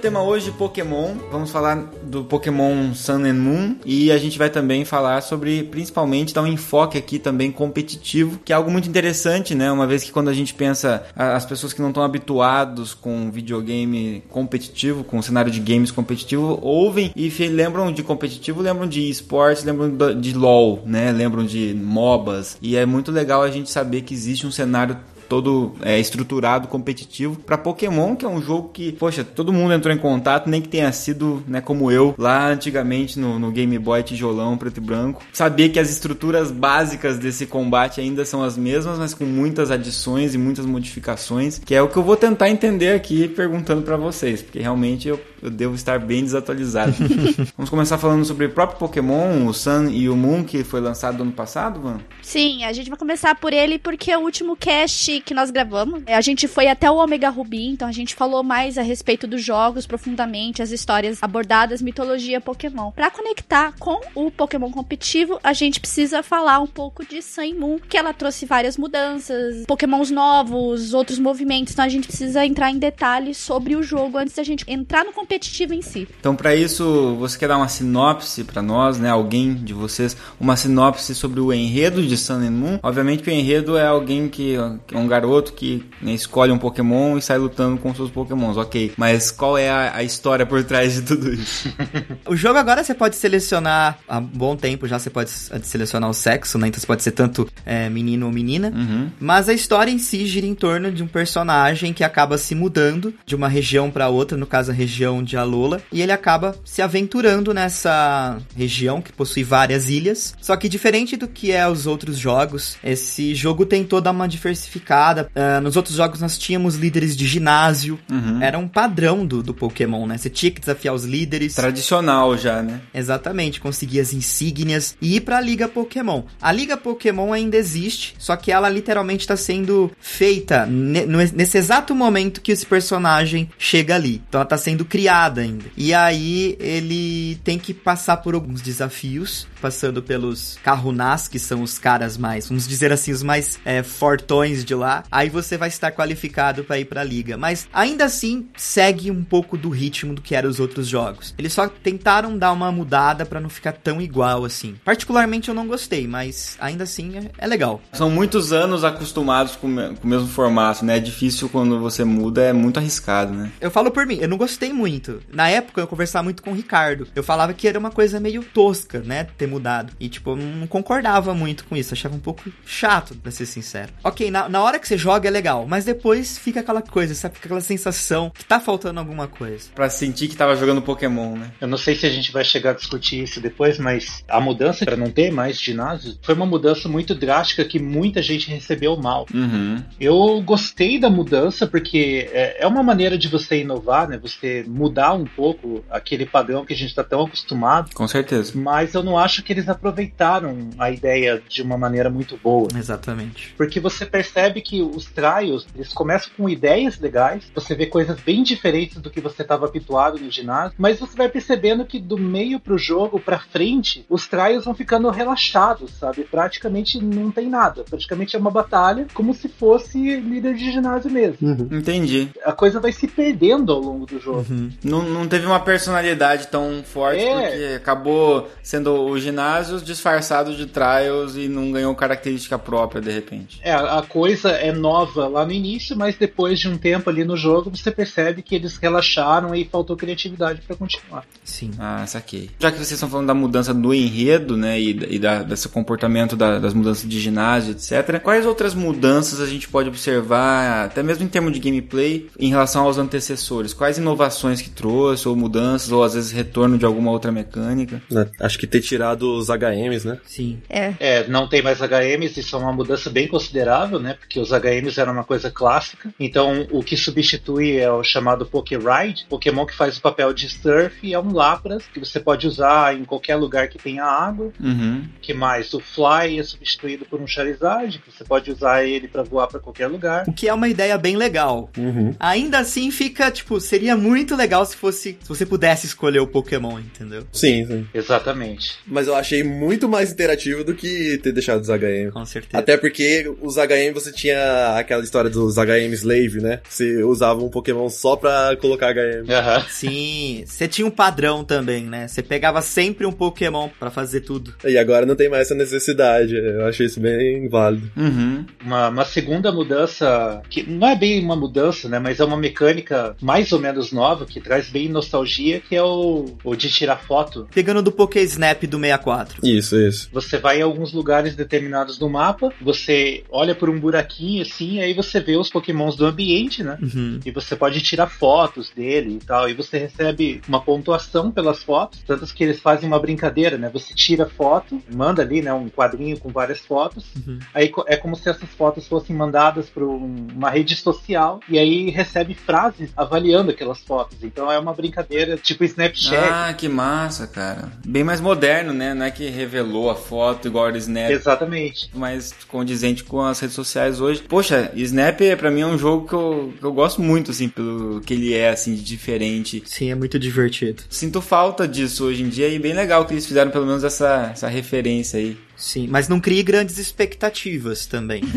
Tema 0.00 0.22
hoje 0.22 0.50
Pokémon. 0.52 1.14
Vamos 1.30 1.50
falar 1.50 1.76
do 2.02 2.24
Pokémon 2.24 2.94
Sun 2.94 3.26
and 3.26 3.34
Moon 3.34 3.76
e 3.84 4.10
a 4.10 4.16
gente 4.16 4.38
vai 4.38 4.48
também 4.48 4.82
falar 4.84 5.20
sobre, 5.20 5.64
principalmente, 5.64 6.32
dar 6.32 6.42
um 6.42 6.46
enfoque 6.46 6.96
aqui 6.96 7.18
também 7.18 7.52
competitivo, 7.52 8.40
que 8.42 8.50
é 8.50 8.56
algo 8.56 8.70
muito 8.70 8.88
interessante, 8.88 9.54
né? 9.54 9.70
Uma 9.70 9.86
vez 9.86 10.02
que 10.02 10.10
quando 10.10 10.30
a 10.30 10.32
gente 10.32 10.54
pensa 10.54 11.04
as 11.14 11.44
pessoas 11.44 11.74
que 11.74 11.82
não 11.82 11.90
estão 11.90 12.02
habituados 12.02 12.94
com 12.94 13.30
videogame 13.30 14.22
competitivo, 14.30 15.04
com 15.04 15.20
cenário 15.20 15.50
de 15.50 15.60
games 15.60 15.90
competitivo, 15.90 16.58
ouvem 16.62 17.12
e 17.14 17.28
lembram 17.48 17.92
de 17.92 18.02
competitivo, 18.02 18.62
lembram 18.62 18.88
de 18.88 19.10
esportes, 19.10 19.64
lembram 19.64 19.94
de 20.18 20.32
LoL, 20.32 20.82
né? 20.86 21.12
Lembram 21.12 21.44
de 21.44 21.74
MOBAs. 21.74 22.56
E 22.62 22.74
é 22.74 22.86
muito 22.86 23.12
legal 23.12 23.42
a 23.42 23.50
gente 23.50 23.70
saber 23.70 24.00
que 24.00 24.14
existe 24.14 24.46
um 24.46 24.50
cenário 24.50 24.96
todo 25.30 25.72
é, 25.80 26.00
estruturado, 26.00 26.66
competitivo. 26.66 27.36
Para 27.46 27.56
Pokémon, 27.56 28.16
que 28.16 28.24
é 28.24 28.28
um 28.28 28.42
jogo 28.42 28.70
que, 28.72 28.90
poxa, 28.90 29.22
todo 29.22 29.52
mundo 29.52 29.72
entrou 29.72 29.94
em 29.94 29.98
contato, 29.98 30.50
nem 30.50 30.60
que 30.60 30.68
tenha 30.68 30.90
sido, 30.90 31.40
né, 31.46 31.60
como 31.60 31.92
eu, 31.92 32.16
lá 32.18 32.48
antigamente 32.48 33.16
no, 33.16 33.38
no 33.38 33.52
Game 33.52 33.78
Boy 33.78 34.02
tijolão 34.02 34.58
preto 34.58 34.78
e 34.78 34.80
branco. 34.80 35.22
Saber 35.32 35.68
que 35.68 35.78
as 35.78 35.88
estruturas 35.88 36.50
básicas 36.50 37.16
desse 37.16 37.46
combate 37.46 38.00
ainda 38.00 38.24
são 38.24 38.42
as 38.42 38.58
mesmas, 38.58 38.98
mas 38.98 39.14
com 39.14 39.24
muitas 39.24 39.70
adições 39.70 40.34
e 40.34 40.38
muitas 40.38 40.66
modificações, 40.66 41.60
que 41.64 41.76
é 41.76 41.80
o 41.80 41.86
que 41.86 41.96
eu 41.96 42.02
vou 42.02 42.16
tentar 42.16 42.50
entender 42.50 42.92
aqui 42.92 43.28
perguntando 43.28 43.82
para 43.82 43.96
vocês, 43.96 44.42
porque 44.42 44.58
realmente 44.58 45.06
eu, 45.06 45.20
eu 45.42 45.50
devo 45.50 45.74
estar 45.74 45.98
bem 45.98 46.22
desatualizado. 46.22 46.92
Vamos 47.56 47.70
começar 47.70 47.98
falando 47.98 48.24
sobre 48.24 48.46
o 48.46 48.50
próprio 48.50 48.78
Pokémon, 48.78 49.46
o 49.46 49.54
Sun 49.54 49.88
e 49.90 50.08
o 50.08 50.16
Moon, 50.16 50.44
que 50.44 50.62
foi 50.62 50.80
lançado 50.80 51.22
ano 51.22 51.32
passado, 51.32 51.80
Van? 51.80 51.98
Sim, 52.22 52.64
a 52.64 52.72
gente 52.72 52.90
vai 52.90 52.98
começar 52.98 53.34
por 53.34 53.52
ele 53.52 53.78
porque 53.78 54.10
é 54.10 54.18
o 54.18 54.20
último 54.20 54.56
cast 54.56 55.20
que 55.22 55.32
nós 55.32 55.50
gravamos, 55.50 56.02
a 56.06 56.20
gente 56.20 56.46
foi 56.46 56.68
até 56.68 56.90
o 56.90 56.96
Omega 56.96 57.28
Ruby, 57.30 57.68
então 57.68 57.88
a 57.88 57.92
gente 57.92 58.14
falou 58.14 58.42
mais 58.42 58.76
a 58.76 58.82
respeito 58.82 59.26
dos 59.26 59.42
jogos 59.42 59.86
profundamente, 59.86 60.62
as 60.62 60.70
histórias 60.70 61.18
abordadas, 61.22 61.80
mitologia 61.80 62.40
Pokémon. 62.40 62.90
Para 62.92 63.10
conectar 63.10 63.74
com 63.78 64.00
o 64.14 64.30
Pokémon 64.30 64.70
competitivo, 64.70 65.40
a 65.42 65.52
gente 65.52 65.80
precisa 65.80 66.22
falar 66.22 66.60
um 66.60 66.66
pouco 66.66 67.04
de 67.04 67.22
Sun 67.22 67.54
Moon, 67.58 67.78
que 67.78 67.96
ela 67.96 68.12
trouxe 68.12 68.44
várias 68.44 68.76
mudanças, 68.76 69.64
Pokémons 69.66 70.10
novos, 70.10 70.92
outros 70.92 71.18
movimentos, 71.18 71.72
então 71.72 71.84
a 71.84 71.88
gente 71.88 72.06
precisa 72.06 72.44
entrar 72.44 72.70
em 72.70 72.78
detalhes 72.78 73.38
sobre 73.38 73.74
o 73.74 73.82
jogo 73.82 74.18
antes 74.18 74.34
da 74.34 74.42
gente 74.42 74.64
entrar 74.68 75.04
no 75.04 75.12
competitivo 75.12 75.29
em 75.74 75.82
si. 75.82 76.08
Então, 76.18 76.34
para 76.34 76.54
isso, 76.54 77.16
você 77.18 77.38
quer 77.38 77.48
dar 77.48 77.56
uma 77.56 77.68
sinopse 77.68 78.44
para 78.44 78.62
nós, 78.62 78.98
né? 78.98 79.10
Alguém 79.10 79.54
de 79.54 79.72
vocês, 79.72 80.16
uma 80.38 80.56
sinopse 80.56 81.14
sobre 81.14 81.40
o 81.40 81.52
enredo 81.52 82.02
de 82.02 82.16
Sun 82.16 82.40
and 82.40 82.50
Moon? 82.50 82.78
Obviamente 82.82 83.22
que 83.22 83.30
o 83.30 83.32
enredo 83.32 83.76
é 83.76 83.86
alguém 83.86 84.28
que, 84.28 84.56
que 84.86 84.94
é 84.94 84.98
um 84.98 85.06
garoto 85.06 85.52
que 85.52 85.84
né, 86.00 86.12
escolhe 86.12 86.52
um 86.52 86.58
Pokémon 86.58 87.16
e 87.16 87.22
sai 87.22 87.38
lutando 87.38 87.78
com 87.78 87.94
seus 87.94 88.10
Pokémons, 88.10 88.56
ok. 88.56 88.92
Mas 88.96 89.30
qual 89.30 89.56
é 89.56 89.70
a, 89.70 89.96
a 89.96 90.02
história 90.02 90.44
por 90.44 90.62
trás 90.64 90.94
de 90.94 91.02
tudo 91.02 91.32
isso? 91.32 91.68
o 92.26 92.34
jogo 92.34 92.58
agora 92.58 92.82
você 92.82 92.94
pode 92.94 93.16
selecionar, 93.16 93.98
há 94.08 94.20
bom 94.20 94.56
tempo 94.56 94.86
já 94.86 94.98
você 94.98 95.10
pode 95.10 95.30
selecionar 95.30 96.08
o 96.08 96.14
sexo, 96.14 96.58
né? 96.58 96.68
Então 96.68 96.80
você 96.80 96.86
pode 96.86 97.02
ser 97.02 97.12
tanto 97.12 97.48
é, 97.64 97.88
menino 97.88 98.26
ou 98.26 98.32
menina. 98.32 98.72
Uhum. 98.74 99.10
Mas 99.20 99.48
a 99.48 99.52
história 99.52 99.90
em 99.90 99.98
si 99.98 100.26
gira 100.26 100.46
em 100.46 100.54
torno 100.54 100.90
de 100.90 101.02
um 101.02 101.08
personagem 101.08 101.92
que 101.92 102.04
acaba 102.04 102.38
se 102.38 102.54
mudando 102.54 103.14
de 103.24 103.34
uma 103.34 103.48
região 103.48 103.90
para 103.90 104.08
outra, 104.08 104.36
no 104.36 104.46
caso 104.46 104.70
a 104.70 104.74
região 104.74 105.19
de 105.22 105.36
Alola, 105.36 105.80
e 105.92 106.02
ele 106.02 106.12
acaba 106.12 106.56
se 106.64 106.82
aventurando 106.82 107.54
nessa 107.54 108.38
região 108.56 109.00
que 109.00 109.12
possui 109.12 109.42
várias 109.42 109.88
ilhas. 109.88 110.34
Só 110.40 110.56
que 110.56 110.68
diferente 110.68 111.16
do 111.16 111.28
que 111.28 111.52
é 111.52 111.66
os 111.68 111.86
outros 111.86 112.18
jogos, 112.18 112.76
esse 112.82 113.34
jogo 113.34 113.64
tentou 113.64 114.00
dar 114.00 114.10
uma 114.10 114.28
diversificada 114.28 115.30
Uh, 115.34 115.60
nos 115.60 115.76
outros 115.76 115.96
jogos 115.96 116.20
nós 116.20 116.36
tínhamos 116.36 116.76
líderes 116.76 117.16
de 117.16 117.26
ginásio. 117.26 117.98
Uhum. 118.10 118.42
Era 118.42 118.58
um 118.58 118.68
padrão 118.68 119.24
do, 119.24 119.42
do 119.42 119.54
Pokémon, 119.54 120.06
né? 120.06 120.18
Você 120.18 120.28
tinha 120.28 120.50
que 120.50 120.60
desafiar 120.60 120.94
os 120.94 121.04
líderes. 121.04 121.54
Tradicional 121.54 122.36
já, 122.36 122.62
né? 122.62 122.80
Exatamente. 122.92 123.60
Conseguir 123.60 124.00
as 124.00 124.12
insígnias 124.12 124.96
e 125.00 125.16
ir 125.16 125.20
pra 125.20 125.40
Liga 125.40 125.68
Pokémon. 125.68 126.22
A 126.40 126.52
Liga 126.52 126.76
Pokémon 126.76 127.32
ainda 127.32 127.56
existe, 127.56 128.14
só 128.18 128.36
que 128.36 128.52
ela 128.52 128.68
literalmente 128.68 129.20
está 129.20 129.36
sendo 129.36 129.90
feita 130.00 130.66
nesse 130.66 131.58
exato 131.58 131.94
momento 131.94 132.40
que 132.40 132.52
esse 132.52 132.66
personagem 132.66 133.48
chega 133.58 133.94
ali. 133.94 134.22
Então 134.28 134.40
ela 134.40 134.48
tá 134.48 134.58
sendo 134.58 134.84
criada 134.84 135.09
ainda. 135.10 135.64
E 135.76 135.94
aí 135.94 136.56
ele 136.60 137.40
tem 137.44 137.58
que 137.58 137.72
passar 137.72 138.18
por 138.18 138.34
alguns 138.34 138.60
desafios, 138.60 139.46
passando 139.60 140.02
pelos 140.02 140.58
Carrunás, 140.62 141.28
que 141.28 141.38
são 141.38 141.62
os 141.62 141.78
caras 141.78 142.16
mais, 142.16 142.48
vamos 142.48 142.66
dizer 142.66 142.92
assim, 142.92 143.12
os 143.12 143.22
mais 143.22 143.58
é, 143.64 143.82
fortões 143.82 144.64
de 144.64 144.74
lá 144.74 144.90
lá, 144.90 145.04
aí 145.10 145.28
você 145.28 145.56
vai 145.56 145.68
estar 145.68 145.92
qualificado 145.92 146.64
para 146.64 146.78
ir 146.78 146.86
para 146.86 147.02
a 147.02 147.04
liga. 147.04 147.36
Mas 147.36 147.68
ainda 147.72 148.06
assim 148.06 148.48
segue 148.56 149.10
um 149.10 149.22
pouco 149.22 149.56
do 149.56 149.68
ritmo 149.68 150.14
do 150.14 150.22
que 150.22 150.34
eram 150.34 150.50
os 150.50 150.58
outros 150.58 150.88
jogos. 150.88 151.34
Eles 151.38 151.52
só 151.52 151.68
tentaram 151.68 152.36
dar 152.36 152.52
uma 152.52 152.72
mudada 152.72 153.24
para 153.24 153.40
não 153.40 153.48
ficar 153.48 153.72
tão 153.72 154.00
igual 154.00 154.44
assim. 154.44 154.74
Particularmente 154.84 155.48
eu 155.48 155.54
não 155.54 155.66
gostei, 155.66 156.08
mas 156.08 156.56
ainda 156.60 156.84
assim 156.84 157.16
é, 157.18 157.30
é 157.38 157.46
legal. 157.46 157.80
São 157.92 158.10
muitos 158.10 158.52
anos 158.52 158.82
acostumados 158.82 159.54
com, 159.54 159.68
com, 159.76 160.06
o 160.06 160.08
mesmo 160.08 160.26
formato, 160.26 160.84
né? 160.84 160.96
É 160.96 161.00
difícil 161.00 161.48
quando 161.48 161.78
você 161.78 162.04
muda, 162.04 162.42
é 162.42 162.52
muito 162.52 162.78
arriscado, 162.78 163.32
né? 163.32 163.52
Eu 163.60 163.70
falo 163.70 163.90
por 163.90 164.06
mim, 164.06 164.18
eu 164.20 164.28
não 164.28 164.36
gostei 164.36 164.72
muito. 164.72 164.99
Na 165.32 165.48
época 165.48 165.80
eu 165.80 165.86
conversava 165.86 166.24
muito 166.24 166.42
com 166.42 166.50
o 166.50 166.54
Ricardo. 166.54 167.06
Eu 167.14 167.22
falava 167.22 167.54
que 167.54 167.66
era 167.66 167.78
uma 167.78 167.90
coisa 167.90 168.20
meio 168.20 168.42
tosca, 168.42 169.00
né? 169.00 169.24
Ter 169.36 169.46
mudado. 169.46 169.92
E 169.98 170.08
tipo, 170.08 170.30
eu 170.30 170.36
não 170.36 170.66
concordava 170.66 171.34
muito 171.34 171.64
com 171.64 171.76
isso. 171.76 171.94
Achava 171.94 172.14
um 172.14 172.20
pouco 172.20 172.50
chato, 172.64 173.14
pra 173.14 173.30
ser 173.30 173.46
sincero. 173.46 173.92
Ok, 174.04 174.30
na, 174.30 174.48
na 174.48 174.62
hora 174.62 174.78
que 174.78 174.86
você 174.86 174.98
joga 174.98 175.28
é 175.28 175.30
legal, 175.30 175.66
mas 175.66 175.84
depois 175.84 176.38
fica 176.38 176.60
aquela 176.60 176.82
coisa, 176.82 177.14
sabe? 177.14 177.36
Fica 177.36 177.48
aquela 177.48 177.60
sensação 177.60 178.30
que 178.30 178.44
tá 178.44 178.60
faltando 178.60 179.00
alguma 179.00 179.26
coisa. 179.26 179.68
Pra 179.74 179.88
sentir 179.88 180.28
que 180.28 180.36
tava 180.36 180.56
jogando 180.56 180.82
Pokémon, 180.82 181.36
né? 181.36 181.50
Eu 181.60 181.68
não 181.68 181.78
sei 181.78 181.94
se 181.94 182.06
a 182.06 182.10
gente 182.10 182.32
vai 182.32 182.44
chegar 182.44 182.70
a 182.70 182.74
discutir 182.74 183.22
isso 183.22 183.40
depois, 183.40 183.78
mas 183.78 184.24
a 184.28 184.40
mudança 184.40 184.84
para 184.84 184.96
não 184.96 185.10
ter 185.10 185.30
mais 185.30 185.60
ginásio 185.60 186.18
foi 186.22 186.34
uma 186.34 186.46
mudança 186.46 186.88
muito 186.88 187.14
drástica 187.14 187.64
que 187.64 187.78
muita 187.78 188.22
gente 188.22 188.50
recebeu 188.50 188.96
mal. 188.96 189.26
Uhum. 189.32 189.82
Eu 190.00 190.40
gostei 190.42 190.98
da 190.98 191.10
mudança 191.10 191.66
porque 191.66 192.28
é, 192.32 192.64
é 192.64 192.66
uma 192.66 192.82
maneira 192.82 193.16
de 193.16 193.28
você 193.28 193.60
inovar, 193.60 194.08
né? 194.08 194.18
Você 194.18 194.64
mudar 194.66 194.89
um 195.14 195.24
pouco 195.24 195.84
aquele 195.90 196.26
padrão 196.26 196.64
que 196.64 196.72
a 196.72 196.76
gente 196.76 196.94
tá 196.94 197.04
tão 197.04 197.22
acostumado. 197.22 197.90
Com 197.94 198.06
certeza. 198.06 198.52
Mas 198.54 198.94
eu 198.94 199.02
não 199.02 199.18
acho 199.18 199.42
que 199.42 199.52
eles 199.52 199.68
aproveitaram 199.68 200.70
a 200.78 200.90
ideia 200.90 201.42
de 201.48 201.62
uma 201.62 201.76
maneira 201.76 202.10
muito 202.10 202.36
boa. 202.36 202.68
Exatamente. 202.76 203.54
Porque 203.56 203.80
você 203.80 204.04
percebe 204.04 204.60
que 204.60 204.82
os 204.82 205.06
trials 205.06 205.66
eles 205.74 205.92
começam 205.92 206.30
com 206.36 206.48
ideias 206.48 206.98
legais, 206.98 207.50
você 207.54 207.74
vê 207.74 207.86
coisas 207.86 208.20
bem 208.20 208.42
diferentes 208.42 208.98
do 208.98 209.10
que 209.10 209.20
você 209.20 209.42
estava 209.42 209.66
habituado 209.66 210.18
no 210.18 210.30
ginásio, 210.30 210.74
mas 210.78 211.00
você 211.00 211.16
vai 211.16 211.28
percebendo 211.28 211.84
que 211.84 211.98
do 211.98 212.18
meio 212.18 212.60
pro 212.60 212.78
jogo 212.78 213.18
para 213.20 213.38
frente, 213.38 214.04
os 214.08 214.26
trials 214.26 214.64
vão 214.64 214.74
ficando 214.74 215.08
relaxados, 215.10 215.92
sabe? 215.92 216.24
Praticamente 216.24 217.02
não 217.02 217.30
tem 217.30 217.48
nada, 217.48 217.84
praticamente 217.84 218.36
é 218.36 218.38
uma 218.38 218.50
batalha 218.50 219.06
como 219.14 219.34
se 219.34 219.48
fosse 219.48 219.98
líder 220.16 220.54
de 220.54 220.70
ginásio 220.70 221.10
mesmo. 221.10 221.36
Uhum. 221.46 221.78
Entendi. 221.78 222.28
A 222.44 222.52
coisa 222.52 222.80
vai 222.80 222.92
se 222.92 223.06
perdendo 223.06 223.72
ao 223.72 223.80
longo 223.80 224.06
do 224.06 224.20
jogo. 224.20 224.46
Uhum. 224.48 224.70
Não, 224.82 225.02
não 225.02 225.28
teve 225.28 225.46
uma 225.46 225.60
personalidade 225.60 226.48
tão 226.48 226.82
forte 226.82 227.22
é. 227.22 227.48
porque 227.48 227.74
acabou 227.76 228.50
sendo 228.62 228.92
o 228.92 229.18
ginásio 229.18 229.80
disfarçado 229.80 230.54
de 230.54 230.66
trials 230.66 231.36
e 231.36 231.48
não 231.48 231.70
ganhou 231.70 231.94
característica 231.94 232.58
própria 232.58 233.00
de 233.00 233.10
repente. 233.10 233.60
É, 233.62 233.72
a 233.72 234.02
coisa 234.06 234.50
é 234.50 234.72
nova 234.72 235.28
lá 235.28 235.44
no 235.44 235.52
início, 235.52 235.96
mas 235.96 236.16
depois 236.16 236.58
de 236.58 236.68
um 236.68 236.78
tempo 236.78 237.10
ali 237.10 237.24
no 237.24 237.36
jogo, 237.36 237.70
você 237.70 237.90
percebe 237.90 238.42
que 238.42 238.54
eles 238.54 238.76
relaxaram 238.76 239.54
e 239.54 239.64
faltou 239.64 239.96
criatividade 239.96 240.62
para 240.66 240.76
continuar. 240.76 241.24
Sim. 241.44 241.70
Ah, 241.78 242.04
saquei. 242.06 242.50
Já 242.58 242.70
que 242.70 242.78
vocês 242.78 242.92
estão 242.92 243.08
falando 243.08 243.26
da 243.26 243.34
mudança 243.34 243.74
do 243.74 243.92
enredo, 243.92 244.56
né, 244.56 244.80
e, 244.80 245.14
e 245.14 245.18
da, 245.18 245.42
desse 245.42 245.68
comportamento 245.68 246.36
da, 246.36 246.58
das 246.58 246.74
mudanças 246.74 247.08
de 247.08 247.20
ginásio, 247.20 247.72
etc., 247.72 248.20
quais 248.20 248.46
outras 248.46 248.74
mudanças 248.74 249.40
a 249.40 249.46
gente 249.46 249.68
pode 249.68 249.88
observar, 249.88 250.86
até 250.86 251.02
mesmo 251.02 251.24
em 251.24 251.28
termos 251.28 251.52
de 251.52 251.58
gameplay, 251.58 252.28
em 252.38 252.48
relação 252.48 252.84
aos 252.84 252.98
antecessores? 252.98 253.74
Quais 253.74 253.98
inovações 253.98 254.59
que 254.62 254.70
trouxe, 254.70 255.28
ou 255.28 255.36
mudanças, 255.36 255.90
ou 255.92 256.02
às 256.02 256.14
vezes 256.14 256.32
retorno 256.32 256.78
de 256.78 256.84
alguma 256.84 257.10
outra 257.10 257.32
mecânica? 257.32 258.02
É, 258.12 258.44
acho 258.44 258.58
que 258.58 258.66
ter 258.66 258.80
tirado 258.80 259.36
os 259.36 259.48
HMs, 259.48 260.06
né? 260.06 260.18
Sim. 260.24 260.60
É. 260.68 260.94
é, 260.98 261.28
não 261.28 261.48
tem 261.48 261.62
mais 261.62 261.78
HMs, 261.80 262.38
isso 262.38 262.56
é 262.56 262.58
uma 262.58 262.72
mudança 262.72 263.10
bem 263.10 263.26
considerável, 263.26 263.98
né? 263.98 264.14
Porque 264.14 264.38
os 264.38 264.50
HMs 264.50 264.98
eram 264.98 265.12
uma 265.12 265.24
coisa 265.24 265.50
clássica. 265.50 266.12
Então, 266.18 266.66
o 266.70 266.82
que 266.82 266.96
substitui 266.96 267.78
é 267.78 267.90
o 267.90 268.02
chamado 268.02 268.46
Pokéride, 268.46 269.26
Pokémon 269.28 269.66
que 269.66 269.74
faz 269.74 269.96
o 269.96 270.02
papel 270.02 270.32
de 270.32 270.48
surf 270.48 270.96
e 271.02 271.14
é 271.14 271.20
um 271.20 271.32
Lapras 271.32 271.84
que 271.92 272.00
você 272.00 272.20
pode 272.20 272.46
usar 272.46 272.96
em 272.96 273.04
qualquer 273.04 273.36
lugar 273.36 273.68
que 273.68 273.78
tenha 273.78 274.04
água. 274.04 274.52
Uhum. 274.60 275.04
que 275.20 275.32
mais? 275.32 275.72
O 275.72 275.80
Fly 275.80 276.38
é 276.38 276.42
substituído 276.42 277.04
por 277.04 277.20
um 277.20 277.26
Charizard, 277.26 277.98
que 277.98 278.10
você 278.10 278.24
pode 278.24 278.50
usar 278.50 278.84
ele 278.84 279.08
para 279.08 279.22
voar 279.22 279.46
para 279.46 279.60
qualquer 279.60 279.86
lugar. 279.86 280.24
O 280.26 280.32
que 280.32 280.48
é 280.48 280.54
uma 280.54 280.68
ideia 280.68 280.98
bem 280.98 281.16
legal. 281.16 281.70
Uhum. 281.76 282.14
Ainda 282.18 282.58
assim 282.58 282.90
fica, 282.90 283.30
tipo, 283.30 283.60
seria 283.60 283.96
muito 283.96 284.34
legal 284.36 284.49
legal 284.50 284.66
se 284.66 284.76
fosse 284.76 285.16
se 285.22 285.28
você 285.28 285.46
pudesse 285.46 285.86
escolher 285.86 286.18
o 286.18 286.26
Pokémon, 286.26 286.80
entendeu? 286.80 287.22
Sim, 287.32 287.64
sim. 287.66 287.86
Exatamente. 287.94 288.78
Mas 288.84 289.06
eu 289.06 289.14
achei 289.14 289.44
muito 289.44 289.88
mais 289.88 290.10
interativo 290.10 290.64
do 290.64 290.74
que 290.74 291.18
ter 291.18 291.30
deixado 291.30 291.60
os 291.60 291.68
HM. 291.68 292.10
Com 292.12 292.26
certeza. 292.26 292.58
Até 292.58 292.76
porque 292.76 293.32
os 293.40 293.54
HM 293.54 293.94
você 293.94 294.10
tinha 294.10 294.76
aquela 294.76 295.04
história 295.04 295.30
dos 295.30 295.54
HM 295.54 295.92
Slave, 295.92 296.40
né? 296.40 296.60
Você 296.68 297.04
usava 297.04 297.42
um 297.42 297.48
Pokémon 297.48 297.88
só 297.88 298.16
pra 298.16 298.56
colocar 298.60 298.92
HM. 298.92 299.30
Aham. 299.30 299.64
Sim, 299.68 300.42
você 300.44 300.66
tinha 300.66 300.86
um 300.86 300.90
padrão 300.90 301.44
também, 301.44 301.84
né? 301.84 302.08
Você 302.08 302.22
pegava 302.22 302.60
sempre 302.60 303.06
um 303.06 303.12
Pokémon 303.12 303.68
pra 303.78 303.90
fazer 303.90 304.22
tudo. 304.22 304.54
E 304.64 304.76
agora 304.76 305.06
não 305.06 305.14
tem 305.14 305.28
mais 305.28 305.42
essa 305.42 305.54
necessidade. 305.54 306.34
Eu 306.34 306.66
achei 306.66 306.86
isso 306.86 306.98
bem 306.98 307.48
válido. 307.48 307.90
Uhum. 307.96 308.44
Uma, 308.64 308.88
uma 308.88 309.04
segunda 309.04 309.52
mudança, 309.52 310.42
que 310.50 310.68
não 310.68 310.88
é 310.88 310.96
bem 310.96 311.22
uma 311.22 311.36
mudança, 311.36 311.88
né? 311.88 312.00
Mas 312.00 312.18
é 312.18 312.24
uma 312.24 312.36
mecânica 312.36 313.14
mais 313.20 313.52
ou 313.52 313.60
menos 313.60 313.92
nova, 313.92 314.26
que 314.26 314.39
traz 314.40 314.68
bem 314.68 314.88
nostalgia, 314.88 315.60
que 315.60 315.76
é 315.76 315.82
o, 315.82 316.36
o 316.42 316.56
de 316.56 316.70
tirar 316.70 316.96
foto. 316.96 317.48
Pegando 317.54 317.82
do 317.82 317.92
Poké 317.92 318.22
Snap 318.22 318.62
do 318.64 318.78
64. 318.78 319.46
Isso, 319.46 319.76
isso. 319.76 320.08
Você 320.12 320.38
vai 320.38 320.58
em 320.58 320.62
alguns 320.62 320.92
lugares 320.92 321.34
determinados 321.34 321.98
do 321.98 322.08
mapa, 322.08 322.52
você 322.60 323.22
olha 323.30 323.54
por 323.54 323.68
um 323.68 323.78
buraquinho 323.78 324.42
assim, 324.42 324.80
aí 324.80 324.92
você 324.94 325.20
vê 325.20 325.36
os 325.36 325.50
pokémons 325.50 325.96
do 325.96 326.06
ambiente, 326.06 326.62
né? 326.62 326.78
Uhum. 326.80 327.20
E 327.24 327.30
você 327.30 327.56
pode 327.56 327.80
tirar 327.80 328.08
fotos 328.08 328.70
dele 328.70 329.18
e 329.20 329.24
tal. 329.24 329.48
E 329.48 329.54
você 329.54 329.78
recebe 329.78 330.40
uma 330.48 330.60
pontuação 330.60 331.30
pelas 331.30 331.62
fotos. 331.62 332.02
Tanto 332.06 332.26
que 332.34 332.44
eles 332.44 332.60
fazem 332.60 332.86
uma 332.86 332.98
brincadeira, 332.98 333.56
né? 333.58 333.70
Você 333.72 333.94
tira 333.94 334.26
foto, 334.26 334.80
manda 334.92 335.22
ali, 335.22 335.42
né? 335.42 335.52
Um 335.52 335.68
quadrinho 335.68 336.18
com 336.18 336.30
várias 336.30 336.60
fotos. 336.60 337.04
Uhum. 337.16 337.38
Aí 337.54 337.72
é 337.86 337.96
como 337.96 338.16
se 338.16 338.28
essas 338.28 338.48
fotos 338.50 338.86
fossem 338.86 339.14
mandadas 339.14 339.68
para 339.68 339.84
uma 339.84 340.50
rede 340.50 340.76
social. 340.76 341.40
E 341.48 341.58
aí 341.58 341.90
recebe 341.90 342.34
frases 342.34 342.90
avaliando 342.96 343.50
aquelas 343.50 343.80
fotos. 343.80 344.22
Então 344.32 344.50
é 344.50 344.58
uma 344.58 344.72
brincadeira 344.72 345.36
tipo 345.36 345.64
Snapchat. 345.64 346.16
Ah, 346.16 346.54
que 346.54 346.68
massa, 346.68 347.26
cara. 347.26 347.72
Bem 347.84 348.04
mais 348.04 348.20
moderno, 348.20 348.72
né? 348.72 348.94
Não 348.94 349.04
é 349.04 349.10
que 349.10 349.28
revelou 349.28 349.90
a 349.90 349.94
foto 349.94 350.48
igual 350.48 350.68
era 350.68 350.74
o 350.74 350.78
Snap. 350.78 351.10
Exatamente. 351.10 351.90
mais 351.94 352.32
condizente 352.48 353.04
com 353.04 353.20
as 353.20 353.40
redes 353.40 353.54
sociais 353.56 354.00
hoje. 354.00 354.22
Poxa, 354.22 354.70
Snap 354.74 355.20
pra 355.38 355.50
mim 355.50 355.60
é 355.60 355.66
um 355.66 355.78
jogo 355.78 356.06
que 356.06 356.14
eu, 356.14 356.52
que 356.58 356.64
eu 356.64 356.72
gosto 356.72 357.02
muito, 357.02 357.30
assim, 357.30 357.48
pelo 357.48 358.00
que 358.00 358.14
ele 358.14 358.34
é, 358.34 358.50
assim, 358.50 358.74
de 358.74 358.82
diferente. 358.82 359.62
Sim, 359.66 359.90
é 359.90 359.94
muito 359.94 360.18
divertido. 360.18 360.82
Sinto 360.88 361.20
falta 361.20 361.66
disso 361.66 362.04
hoje 362.04 362.22
em 362.22 362.28
dia 362.28 362.48
e 362.48 362.58
bem 362.58 362.72
legal 362.72 363.04
que 363.04 363.12
eles 363.12 363.26
fizeram 363.26 363.50
pelo 363.50 363.66
menos 363.66 363.82
essa, 363.84 364.30
essa 364.32 364.48
referência 364.48 365.18
aí. 365.18 365.36
Sim, 365.60 365.86
mas 365.88 366.08
não 366.08 366.18
crie 366.18 366.42
grandes 366.42 366.78
expectativas 366.78 367.86
também. 367.86 368.22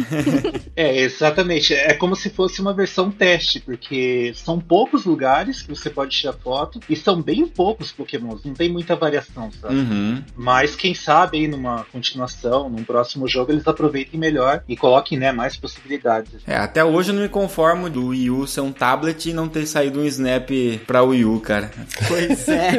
É, 0.76 1.02
exatamente. 1.02 1.72
É 1.72 1.94
como 1.94 2.16
se 2.16 2.32
fosse 2.32 2.60
uma 2.60 2.74
versão 2.74 3.12
teste, 3.12 3.60
porque 3.60 4.34
são 4.36 4.60
poucos 4.60 5.06
lugares 5.06 5.62
que 5.62 5.70
você 5.70 5.88
pode 5.88 6.18
tirar 6.18 6.34
foto 6.34 6.80
e 6.90 6.96
são 6.96 7.22
bem 7.22 7.46
poucos 7.48 7.92
pokémons, 7.92 8.44
não 8.44 8.56
tem 8.56 8.70
muita 8.72 8.96
variação, 8.96 9.52
sabe? 9.62 9.76
Uhum. 9.76 10.24
Mas 10.36 10.76
quem 10.76 10.96
sabe 10.96 11.38
aí 11.38 11.48
numa 11.48 11.86
continuação, 11.92 12.70
num 12.70 12.84
próximo 12.84 13.28
jogo, 13.28 13.52
eles 13.52 13.68
aproveitem 13.68 14.20
melhor 14.20 14.64
e 14.68 14.76
coloquem, 14.76 15.18
né, 15.18 15.32
mais 15.32 15.56
possibilidades. 15.56 16.42
É, 16.48 16.56
até 16.56 16.84
hoje 16.84 17.12
eu 17.12 17.16
não 17.16 17.22
me 17.22 17.30
conformo 17.30 17.88
do 17.88 18.08
Wii 18.08 18.32
U 18.32 18.48
ser 18.48 18.62
um 18.62 18.72
tablet 18.72 19.30
e 19.30 19.34
não 19.34 19.48
ter 19.48 19.68
saído 19.68 20.00
um 20.00 20.06
Snap 20.06 20.50
pra 20.88 21.04
Wii 21.04 21.26
U, 21.26 21.40
cara. 21.40 21.72
Pois 22.08 22.48
é. 22.48 22.72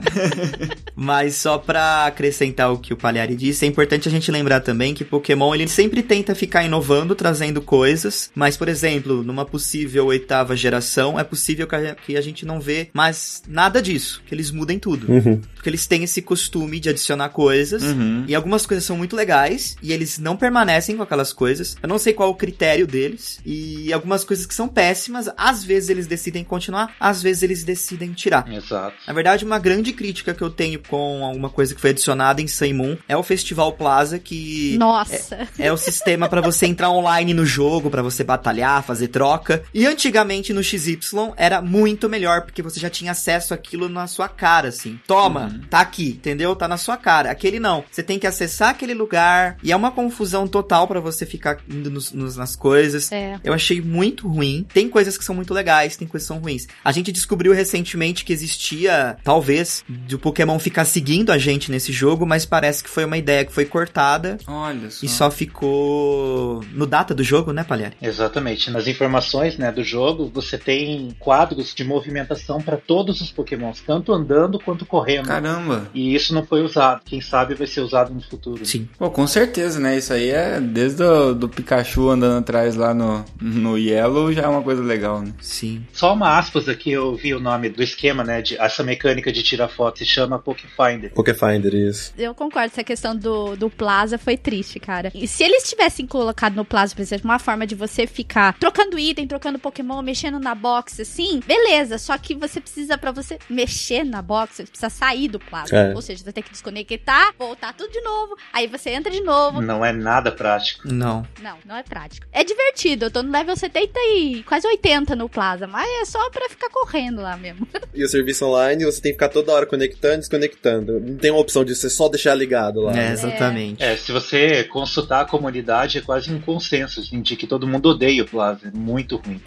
Mas 0.96 1.34
só 1.36 1.58
pra 1.58 2.06
acrescentar 2.06 2.72
o 2.72 2.78
que 2.78 2.94
o 2.94 2.96
Palhari 2.96 3.36
disse, 3.48 3.64
é 3.64 3.68
importante 3.68 4.08
a 4.08 4.10
gente 4.10 4.30
lembrar 4.30 4.60
também 4.60 4.94
que 4.94 5.04
Pokémon 5.04 5.54
ele 5.54 5.68
sempre 5.68 6.02
tenta 6.02 6.34
ficar 6.34 6.64
inovando, 6.64 7.14
trazendo 7.14 7.60
coisas, 7.60 8.30
mas 8.34 8.56
por 8.56 8.68
exemplo, 8.68 9.22
numa 9.22 9.44
possível 9.44 10.06
oitava 10.06 10.56
geração, 10.56 11.18
é 11.18 11.24
possível 11.24 11.66
que 11.66 12.16
a, 12.16 12.20
gente 12.20 12.44
não 12.46 12.60
vê 12.60 12.88
mais 12.92 13.42
nada 13.46 13.80
disso, 13.80 14.22
que 14.26 14.34
eles 14.34 14.50
mudem 14.50 14.78
tudo. 14.78 15.10
Uhum. 15.10 15.40
Porque 15.54 15.68
eles 15.68 15.86
têm 15.86 16.04
esse 16.04 16.20
costume 16.22 16.80
de 16.80 16.88
adicionar 16.88 17.28
coisas, 17.30 17.82
Uhum. 17.82 18.24
e 18.26 18.34
algumas 18.34 18.66
coisas 18.66 18.84
são 18.84 18.96
muito 18.96 19.16
legais, 19.16 19.76
e 19.82 19.92
eles 19.92 20.18
não 20.18 20.36
permanecem 20.36 20.96
com 20.96 21.02
aquelas 21.02 21.32
coisas. 21.32 21.76
Eu 21.82 21.88
não 21.88 21.98
sei 21.98 22.12
qual 22.12 22.30
o 22.30 22.34
critério 22.34 22.86
deles, 22.86 23.40
e 23.44 23.92
algumas 23.92 24.24
coisas 24.24 24.46
que 24.46 24.54
são 24.54 24.68
péssimas, 24.68 25.28
às 25.36 25.64
vezes 25.64 25.88
eles 25.90 26.06
decidem 26.06 26.44
continuar, 26.44 26.94
às 26.98 27.22
vezes 27.22 27.42
eles 27.42 27.64
decidem 27.64 28.12
tirar. 28.12 28.50
Exato. 28.50 28.96
Na 29.06 29.12
verdade, 29.12 29.44
uma 29.44 29.58
grande 29.58 29.92
crítica 29.92 30.34
que 30.34 30.42
eu 30.42 30.50
tenho 30.50 30.80
com 30.80 31.24
alguma 31.24 31.50
coisa 31.50 31.74
que 31.74 31.80
foi 31.80 31.90
adicionada 31.90 32.40
em 32.40 32.46
Sun 32.46 32.74
Moon 32.74 32.96
é 33.08 33.16
o 33.16 33.22
Festival 33.34 33.72
Plaza, 33.72 34.16
que 34.18 34.76
Nossa. 34.78 35.48
é 35.58 35.72
o 35.72 35.76
sistema 35.76 36.28
pra 36.28 36.40
você 36.40 36.66
entrar 36.66 36.90
online 36.90 37.34
no 37.34 37.44
jogo, 37.44 37.90
pra 37.90 38.00
você 38.00 38.22
batalhar, 38.22 38.84
fazer 38.84 39.08
troca. 39.08 39.64
E 39.74 39.84
antigamente 39.86 40.52
no 40.52 40.62
XY 40.62 40.98
era 41.36 41.60
muito 41.60 42.08
melhor, 42.08 42.42
porque 42.42 42.62
você 42.62 42.78
já 42.78 42.88
tinha 42.88 43.10
acesso 43.10 43.52
àquilo 43.52 43.88
na 43.88 44.06
sua 44.06 44.28
cara, 44.28 44.68
assim. 44.68 45.00
Toma, 45.06 45.60
tá 45.68 45.80
aqui, 45.80 46.10
entendeu? 46.10 46.54
Tá 46.54 46.68
na 46.68 46.76
sua 46.76 46.96
cara. 46.96 47.30
Aquele 47.30 47.58
não. 47.58 47.84
Você 47.90 48.02
tem 48.04 48.18
que 48.18 48.26
acessar 48.26 48.70
aquele 48.70 48.94
lugar 48.94 49.56
e 49.62 49.72
é 49.72 49.76
uma 49.76 49.90
confusão 49.90 50.46
total 50.46 50.86
pra 50.86 51.00
você 51.00 51.26
ficar 51.26 51.58
indo 51.68 51.90
nos- 51.90 52.12
nos- 52.12 52.36
nas 52.36 52.54
coisas. 52.54 53.10
É. 53.10 53.38
Eu 53.42 53.52
achei 53.52 53.80
muito 53.80 54.28
ruim. 54.28 54.64
Tem 54.72 54.88
coisas 54.88 55.18
que 55.18 55.24
são 55.24 55.34
muito 55.34 55.52
legais, 55.52 55.96
tem 55.96 56.06
coisas 56.06 56.28
que 56.28 56.32
são 56.34 56.40
ruins. 56.42 56.68
A 56.84 56.92
gente 56.92 57.10
descobriu 57.10 57.52
recentemente 57.52 58.24
que 58.24 58.32
existia, 58.32 59.16
talvez, 59.24 59.84
de 59.88 60.14
o 60.14 60.18
Pokémon 60.18 60.58
ficar 60.58 60.84
seguindo 60.84 61.30
a 61.32 61.38
gente 61.38 61.70
nesse 61.70 61.92
jogo, 61.92 62.24
mas 62.24 62.44
parece 62.46 62.82
que 62.84 62.90
foi 62.90 63.04
uma 63.04 63.18
ideia 63.24 63.44
que 63.44 63.52
foi 63.52 63.64
cortada 63.64 64.38
Olha 64.46 64.90
só. 64.90 65.04
e 65.04 65.08
só 65.08 65.30
ficou 65.30 66.62
no 66.72 66.86
data 66.86 67.14
do 67.14 67.24
jogo, 67.24 67.52
né, 67.52 67.64
Palhari? 67.64 67.96
Exatamente. 68.00 68.70
Nas 68.70 68.86
informações 68.86 69.58
né, 69.58 69.72
do 69.72 69.82
jogo, 69.82 70.30
você 70.32 70.56
tem 70.56 71.14
quadros 71.18 71.74
de 71.74 71.82
movimentação 71.82 72.60
para 72.60 72.76
todos 72.76 73.20
os 73.20 73.30
pokémons, 73.30 73.80
tanto 73.80 74.12
andando 74.12 74.58
quanto 74.58 74.86
correndo. 74.86 75.26
Caramba. 75.26 75.88
E 75.94 76.14
isso 76.14 76.34
não 76.34 76.44
foi 76.44 76.62
usado. 76.62 77.02
Quem 77.04 77.20
sabe 77.20 77.54
vai 77.54 77.66
ser 77.66 77.80
usado 77.80 78.12
no 78.12 78.20
futuro. 78.20 78.64
Sim. 78.64 78.88
Pô, 78.98 79.10
com 79.10 79.26
certeza, 79.26 79.80
né? 79.80 79.96
Isso 79.96 80.12
aí 80.12 80.30
é 80.30 80.60
desde 80.60 81.02
o 81.02 81.34
do 81.34 81.48
Pikachu 81.48 82.10
andando 82.10 82.38
atrás 82.38 82.74
lá 82.74 82.92
no, 82.92 83.24
no 83.40 83.78
Yellow 83.78 84.32
já 84.32 84.42
é 84.42 84.48
uma 84.48 84.62
coisa 84.62 84.82
legal, 84.82 85.22
né? 85.22 85.32
Sim. 85.40 85.84
Só 85.92 86.12
uma 86.12 86.38
aspas 86.38 86.68
aqui, 86.68 86.92
eu 86.92 87.14
vi 87.14 87.34
o 87.34 87.40
nome 87.40 87.68
do 87.68 87.82
esquema, 87.82 88.22
né? 88.22 88.42
De, 88.42 88.56
essa 88.60 88.82
mecânica 88.82 89.32
de 89.32 89.42
tirar 89.42 89.68
foto 89.68 89.98
se 89.98 90.06
chama 90.06 90.38
Pokéfinder. 90.38 91.12
Pokéfinder, 91.12 91.74
isso. 91.74 92.12
Eu 92.18 92.34
concordo, 92.34 92.66
essa 92.66 92.84
questão 92.84 93.03
do, 93.12 93.56
do 93.56 93.68
Plaza 93.68 94.16
foi 94.16 94.36
triste, 94.36 94.78
cara. 94.78 95.10
E 95.12 95.26
se 95.26 95.42
eles 95.42 95.68
tivessem 95.68 96.06
colocado 96.06 96.54
no 96.54 96.64
Plaza, 96.64 96.94
por 96.94 97.02
exemplo, 97.02 97.28
uma 97.28 97.40
forma 97.40 97.66
de 97.66 97.74
você 97.74 98.06
ficar 98.06 98.56
trocando 98.58 98.96
item, 98.98 99.26
trocando 99.26 99.58
Pokémon, 99.58 100.00
mexendo 100.00 100.38
na 100.38 100.54
box, 100.54 101.02
assim, 101.02 101.40
beleza. 101.44 101.98
Só 101.98 102.16
que 102.16 102.34
você 102.34 102.60
precisa, 102.60 102.96
pra 102.96 103.10
você 103.10 103.38
mexer 103.50 104.04
na 104.04 104.22
box, 104.22 104.54
você 104.56 104.62
precisa 104.62 104.88
sair 104.88 105.26
do 105.28 105.40
Plaza. 105.40 105.76
É. 105.76 105.94
Ou 105.94 106.00
seja, 106.00 106.18
você 106.18 106.24
vai 106.24 106.32
ter 106.32 106.42
que 106.42 106.50
desconectar, 106.52 107.34
voltar 107.36 107.74
tudo 107.74 107.90
de 107.90 108.00
novo, 108.00 108.36
aí 108.52 108.68
você 108.68 108.90
entra 108.90 109.10
de 109.10 109.20
novo. 109.20 109.60
Não 109.60 109.84
é 109.84 109.92
nada 109.92 110.30
prático. 110.30 110.86
Não. 110.86 111.26
Não, 111.42 111.58
não 111.66 111.76
é 111.76 111.82
prático. 111.82 112.26
É 112.32 112.44
divertido, 112.44 113.06
eu 113.06 113.10
tô 113.10 113.22
no 113.22 113.32
level 113.32 113.56
70 113.56 113.98
e 113.98 114.42
quase 114.44 114.66
80 114.66 115.16
no 115.16 115.28
Plaza, 115.28 115.66
mas 115.66 115.88
é 116.00 116.04
só 116.04 116.30
pra 116.30 116.48
ficar 116.48 116.70
correndo 116.70 117.20
lá 117.20 117.36
mesmo. 117.36 117.66
E 117.94 118.02
o 118.02 118.08
serviço 118.08 118.44
online 118.44 118.84
você 118.84 119.00
tem 119.00 119.12
que 119.12 119.16
ficar 119.16 119.28
toda 119.28 119.52
hora 119.52 119.66
conectando 119.66 120.14
e 120.14 120.18
desconectando. 120.18 120.98
Não 120.98 121.16
tem 121.16 121.30
uma 121.30 121.38
opção 121.40 121.64
de 121.64 121.74
você 121.76 121.88
só 121.88 122.08
deixar 122.08 122.34
ligado 122.34 122.80
lá. 122.80 122.92
É, 122.96 123.06
né? 123.06 123.12
exatamente. 123.12 123.82
É, 123.82 123.96
se 123.96 124.10
você 124.12 124.64
consultar 124.64 125.20
a 125.22 125.24
comunidade, 125.24 125.98
é 125.98 126.00
quase 126.00 126.32
um 126.32 126.40
consenso 126.40 127.00
assim, 127.00 127.20
de 127.20 127.36
que 127.36 127.46
todo 127.46 127.66
mundo 127.66 127.90
odeia 127.90 128.22
o 128.22 128.26
Plaza. 128.26 128.68
É 128.68 128.76
muito 128.76 129.16
ruim. 129.16 129.40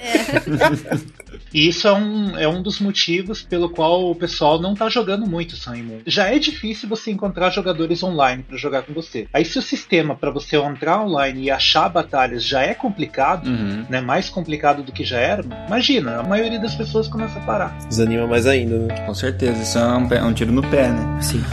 E 1.54 1.68
isso 1.68 1.88
é 1.88 1.94
um, 1.94 2.38
é 2.38 2.48
um 2.48 2.62
dos 2.62 2.80
motivos 2.80 3.42
pelo 3.42 3.70
qual 3.70 4.10
o 4.12 4.16
pessoal 4.16 4.60
não 4.60 4.76
tá 4.76 4.90
jogando 4.90 5.26
muito 5.28 5.56
Sun. 5.56 5.74
Já 6.06 6.28
é 6.34 6.40
difícil 6.40 6.88
você 6.90 7.12
encontrar 7.12 7.50
jogadores 7.52 8.02
online 8.04 8.44
pra 8.44 8.58
jogar 8.58 8.82
com 8.84 8.94
você. 8.94 9.28
Aí 9.34 9.46
se 9.46 9.58
o 9.60 9.62
sistema 9.62 10.16
pra 10.16 10.32
você 10.32 10.58
entrar 10.58 11.02
online 11.04 11.44
e 11.44 11.52
achar 11.52 11.88
batalhas 11.90 12.44
já 12.44 12.62
é 12.64 12.74
complicado, 12.74 13.48
Uhum. 13.48 13.86
né, 13.90 14.02
mais 14.02 14.30
complicado 14.30 14.84
do 14.84 14.92
que 14.92 15.04
já 15.04 15.20
era, 15.20 15.44
imagina, 15.68 16.20
a 16.20 16.24
maioria 16.24 16.60
das 16.60 16.76
pessoas 16.76 17.08
começa 17.08 17.38
a 17.40 17.42
parar. 17.44 17.78
Desanima 17.88 18.26
mais 18.28 18.46
ainda, 18.48 18.78
né? 18.80 18.96
Com 19.06 19.14
certeza, 19.14 19.62
isso 19.62 19.78
é 19.78 19.86
um, 19.96 20.08
pé- 20.08 20.18
é 20.18 20.24
um 20.24 20.34
tiro 20.34 20.52
no 20.52 20.62
pé, 20.64 20.90
né? 20.90 21.22
Sim. 21.22 21.44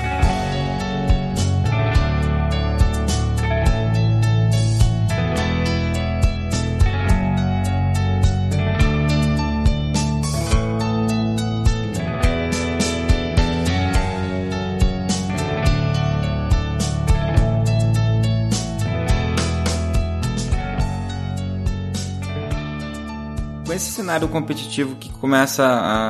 Cenário 24.14 24.28
competitivo 24.28 24.96
que 24.96 25.08
começa 25.10 25.64